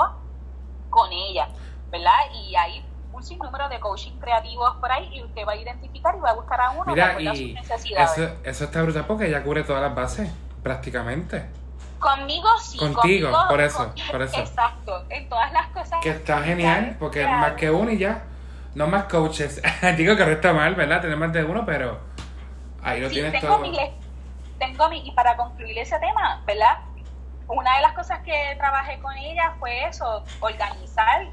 con 0.90 1.12
ella, 1.12 1.48
¿verdad? 1.92 2.20
Y 2.34 2.56
hay 2.56 2.86
un 3.12 3.24
sinnúmero 3.24 3.68
de 3.70 3.80
coaching 3.80 4.18
creativos 4.20 4.76
por 4.76 4.92
ahí 4.92 5.10
y 5.14 5.24
usted 5.24 5.42
va 5.48 5.54
a 5.54 5.56
identificar 5.56 6.16
y 6.16 6.20
va 6.20 6.32
a 6.32 6.34
buscar 6.34 6.62
a 6.62 6.72
uno 6.72 6.86
Mira, 6.94 7.20
y 7.20 7.56
Eso, 7.98 8.30
eso 8.44 8.64
está 8.64 8.82
brutal 8.84 9.06
porque 9.06 9.28
ella 9.28 9.44
cubre 9.44 9.64
todas 9.64 9.82
las 9.82 9.96
bases, 9.96 10.32
prácticamente. 10.64 11.59
Conmigo 12.00 12.48
sí. 12.62 12.78
Contigo, 12.78 13.32
por 13.50 13.62
eso, 13.62 13.94
por 14.12 14.22
eso. 14.22 14.40
Exacto, 14.40 15.06
en 15.10 15.28
todas 15.28 15.52
las 15.52 15.68
cosas. 15.68 16.00
Que 16.02 16.12
está 16.12 16.42
genial, 16.42 16.96
porque 17.00 17.26
más 17.28 17.54
que 17.54 17.70
uno 17.70 17.92
y 17.92 17.98
ya. 17.98 18.24
No 18.76 18.88
más 18.88 19.06
coaches. 19.06 19.62
Digo 19.98 20.16
que 20.16 20.26
no 20.26 20.32
está 20.32 20.54
mal, 20.54 20.76
¿verdad? 20.76 21.02
Tener 21.02 21.18
más 21.18 21.34
de 21.34 21.44
uno, 21.44 21.66
pero 21.66 22.00
ahí 22.84 23.02
lo 23.02 23.10
tienes 23.10 23.34
tengo 23.34 23.48
todo. 23.48 23.60
Mi, 23.60 23.78
tengo 24.58 24.90
mi, 24.90 25.08
y 25.08 25.12
para 25.12 25.36
concluir 25.36 25.78
ese 25.78 25.98
tema, 26.00 26.42
¿verdad? 26.46 26.78
Una 27.48 27.76
de 27.76 27.82
las 27.82 27.94
cosas 27.94 28.20
que 28.20 28.56
trabajé 28.58 29.00
con 29.00 29.18
ella 29.18 29.56
fue 29.60 29.86
eso, 29.88 30.24
organizar 30.40 31.28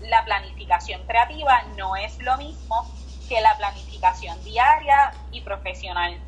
la 0.00 0.24
planificación 0.24 1.06
creativa 1.06 1.62
no 1.76 1.96
es 1.96 2.18
lo 2.20 2.36
mismo 2.38 2.90
que 3.28 3.40
la 3.40 3.56
planificación 3.56 4.42
diaria 4.42 5.12
y 5.30 5.42
profesional. 5.42 6.18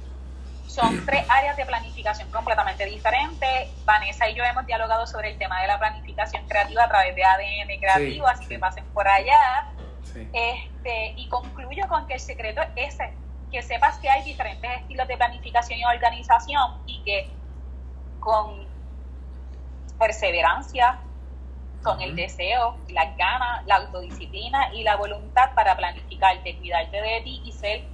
Son 0.73 1.05
tres 1.05 1.27
áreas 1.29 1.55
de 1.59 1.67
planificación 1.67 2.31
completamente 2.31 2.87
diferentes. 2.87 3.69
Vanessa 3.85 4.31
y 4.31 4.35
yo 4.35 4.43
hemos 4.43 4.65
dialogado 4.65 5.07
sobre 5.07 5.33
el 5.33 5.39
tema 5.39 5.61
de 5.61 5.67
la 5.67 5.79
planificación 5.79 6.49
creativa 6.49 6.85
a 6.85 6.89
través 6.89 7.15
de 7.15 7.23
ADN 7.23 7.79
creativo, 7.79 8.27
así 8.27 8.47
que 8.47 8.59
pasen 8.59 8.87
por 8.95 9.07
allá. 9.07 9.69
Este, 10.15 11.13
y 11.15 11.29
concluyo 11.29 11.87
con 11.89 12.07
que 12.07 12.15
el 12.15 12.21
secreto 12.21 12.63
es 12.75 12.95
ese, 12.95 13.13
que 13.51 13.61
sepas 13.61 13.99
que 13.99 14.09
hay 14.09 14.23
diferentes 14.23 14.71
estilos 14.81 15.07
de 15.09 15.17
planificación 15.19 15.79
y 15.79 15.85
organización 15.85 16.81
y 16.87 17.03
que 17.05 17.31
con 18.19 18.67
perseverancia, 19.99 21.01
con 21.83 22.01
el 22.01 22.17
deseo, 22.17 22.79
las 22.89 23.15
ganas, 23.19 23.67
la 23.67 23.77
autodisciplina 23.77 24.73
y 24.73 24.85
la 24.85 24.97
voluntad 24.97 25.53
para 25.55 25.77
planificarte, 25.77 26.57
cuidarte 26.57 26.99
de 26.99 27.21
ti 27.21 27.43
y 27.45 27.53
ser 27.53 27.85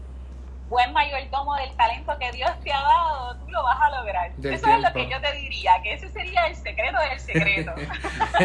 buen 0.69 0.93
mayordomo 0.93 1.57
del 1.57 1.71
talento 1.77 2.13
que 2.19 2.31
Dios 2.33 2.51
te 2.63 2.73
ha 2.73 2.81
dado, 2.81 3.37
tú 3.37 3.51
lo 3.51 3.63
vas 3.63 3.79
a 3.81 3.91
lograr. 3.99 4.31
Eso 4.43 4.67
es 4.67 4.83
lo 4.83 4.93
que 4.93 5.09
yo 5.09 5.21
te 5.21 5.33
diría, 5.33 5.73
que 5.83 5.95
ese 5.95 6.09
sería 6.09 6.47
el 6.47 6.57
secreto 6.57 6.99
del 7.11 7.21
secreto. 7.21 7.73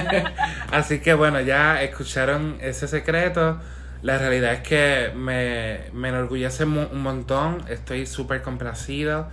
Así 0.72 1.00
que 1.00 1.14
bueno, 1.14 1.41
ya 1.41 1.82
escucharon 1.82 2.58
ese 2.62 2.88
secreto. 2.88 3.60
La 4.02 4.18
realidad 4.18 4.54
es 4.54 4.60
que 4.62 5.12
me, 5.16 5.80
me 5.94 6.10
enorgullece 6.10 6.66
un 6.66 7.02
montón, 7.02 7.66
estoy 7.70 8.06
súper 8.06 8.41
complacido, 8.41 9.30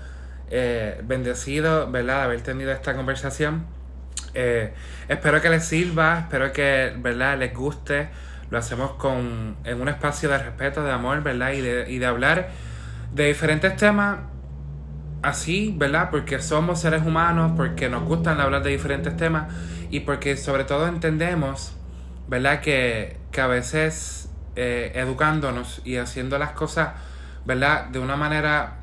eh, 0.48 1.00
bendecido, 1.02 1.90
¿verdad?, 1.90 2.18
de 2.18 2.22
haber 2.22 2.42
tenido 2.42 2.70
esta 2.72 2.94
conversación. 2.94 3.66
Eh, 4.34 4.72
espero 5.08 5.40
que 5.40 5.48
les 5.48 5.64
sirva, 5.64 6.20
espero 6.20 6.52
que, 6.52 6.92
¿verdad?, 6.96 7.38
les 7.38 7.52
guste. 7.52 8.10
Lo 8.50 8.58
hacemos 8.58 8.92
con, 8.92 9.56
en 9.64 9.80
un 9.80 9.88
espacio 9.88 10.28
de 10.28 10.38
respeto, 10.38 10.84
de 10.84 10.92
amor, 10.92 11.22
¿verdad? 11.22 11.52
Y 11.52 11.60
de, 11.60 11.90
y 11.90 11.98
de 11.98 12.06
hablar 12.06 12.50
de 13.12 13.26
diferentes 13.26 13.76
temas 13.76 14.18
así, 15.22 15.74
¿verdad? 15.76 16.08
Porque 16.10 16.40
somos 16.40 16.80
seres 16.80 17.02
humanos, 17.02 17.52
porque 17.56 17.88
nos 17.88 18.04
gustan 18.04 18.40
hablar 18.40 18.62
de 18.62 18.70
diferentes 18.70 19.16
temas 19.16 19.52
y 19.90 20.00
porque 20.00 20.36
sobre 20.36 20.64
todo 20.64 20.86
entendemos, 20.86 21.72
¿verdad? 22.28 22.60
Que, 22.60 23.18
que 23.32 23.40
a 23.40 23.46
veces 23.46 24.30
eh, 24.56 24.92
educándonos 24.94 25.80
y 25.84 25.96
haciendo 25.96 26.38
las 26.38 26.50
cosas, 26.52 26.90
¿verdad? 27.44 27.86
De 27.86 27.98
una 27.98 28.16
manera 28.16 28.78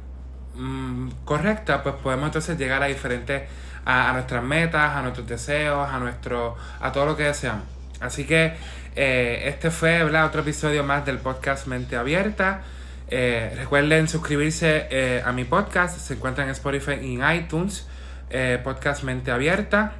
mm, 0.55 1.09
correcta, 1.25 1.83
pues 1.83 1.95
podemos 1.95 2.27
entonces 2.27 2.57
llegar 2.57 2.83
a 2.83 2.87
diferentes, 2.87 3.43
a, 3.85 4.11
nuestras 4.13 4.43
metas, 4.43 4.95
a 4.95 5.01
nuestros 5.01 5.27
deseos, 5.27 5.89
a 5.89 5.99
nuestro, 5.99 6.55
a 6.79 6.91
todo 6.91 7.05
lo 7.05 7.17
que 7.17 7.23
deseamos. 7.23 7.63
Así 7.99 8.25
que 8.25 8.55
eh, 8.95 9.43
este 9.45 9.71
fue, 9.71 10.03
¿verdad? 10.03 10.25
Otro 10.25 10.41
episodio 10.41 10.83
más 10.83 11.05
del 11.05 11.17
podcast 11.17 11.67
Mente 11.67 11.95
Abierta. 11.95 12.61
Eh, 13.09 13.53
recuerden 13.55 14.07
suscribirse 14.07 14.87
eh, 14.89 15.23
a 15.25 15.31
mi 15.31 15.45
podcast, 15.45 15.97
se 15.97 16.15
encuentra 16.15 16.43
en 16.43 16.49
Spotify 16.49 16.99
y 17.01 17.15
en 17.15 17.31
iTunes, 17.35 17.87
eh, 18.29 18.59
podcast 18.63 19.03
Mente 19.03 19.31
Abierta. 19.31 19.93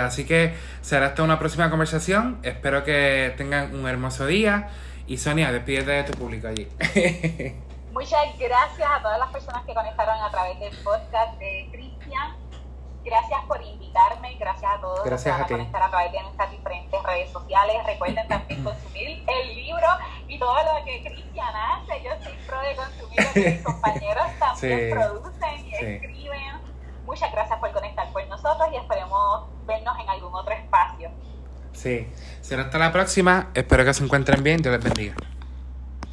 así 0.00 0.24
que 0.24 0.54
será 0.80 1.06
hasta 1.06 1.22
una 1.22 1.38
próxima 1.38 1.68
conversación. 1.70 2.38
Espero 2.42 2.84
que 2.84 3.34
tengan 3.36 3.74
un 3.74 3.88
hermoso 3.88 4.26
día. 4.26 4.68
Y 5.08 5.18
Sonia, 5.18 5.50
despídete 5.50 5.90
de 5.90 6.04
tu 6.04 6.12
público 6.12 6.46
allí. 6.46 6.68
Muchas 7.92 8.38
gracias 8.38 8.88
a 8.88 9.02
todas 9.02 9.18
las 9.18 9.30
personas 9.30 9.64
que 9.66 9.74
conectaron 9.74 10.18
a 10.22 10.30
través 10.30 10.58
del 10.60 10.76
podcast 10.82 11.38
de 11.38 11.68
Cristian. 11.72 12.41
Gracias 13.04 13.40
por 13.46 13.60
invitarme, 13.62 14.36
gracias 14.38 14.70
a 14.76 14.80
todos 14.80 15.04
gracias 15.04 15.36
por 15.38 15.48
conectar 15.48 15.82
a 15.82 15.90
través 15.90 16.12
de 16.12 16.22
nuestras 16.22 16.50
diferentes 16.50 17.02
redes 17.02 17.30
sociales. 17.30 17.76
Recuerden 17.84 18.28
también 18.28 18.64
consumir 18.64 19.24
el 19.26 19.54
libro 19.54 19.88
y 20.28 20.38
todo 20.38 20.54
lo 20.54 20.84
que 20.84 21.02
Cristian 21.02 21.54
hace. 21.54 22.02
Yo 22.02 22.10
soy 22.22 22.32
pro 22.46 22.60
de 22.60 22.76
consumir 22.76 23.26
lo 23.26 23.32
que 23.32 23.50
mis 23.50 23.62
compañeros 23.64 24.26
también 24.38 24.90
producen 24.90 25.66
y 25.66 25.74
escriben. 25.74 26.72
Muchas 27.04 27.32
gracias 27.32 27.58
por 27.58 27.72
conectar 27.72 28.12
con 28.12 28.28
nosotros 28.28 28.68
y 28.72 28.76
esperemos 28.76 29.48
vernos 29.66 29.98
en 29.98 30.08
algún 30.08 30.34
otro 30.34 30.54
espacio. 30.54 31.10
Sí, 31.72 32.08
será 32.40 32.62
hasta 32.62 32.78
la 32.78 32.92
próxima. 32.92 33.50
Espero 33.54 33.84
que 33.84 33.94
se 33.94 34.04
encuentren 34.04 34.42
bien. 34.42 34.62
Dios 34.62 34.72
les 34.72 34.84
bendiga. 34.84 35.16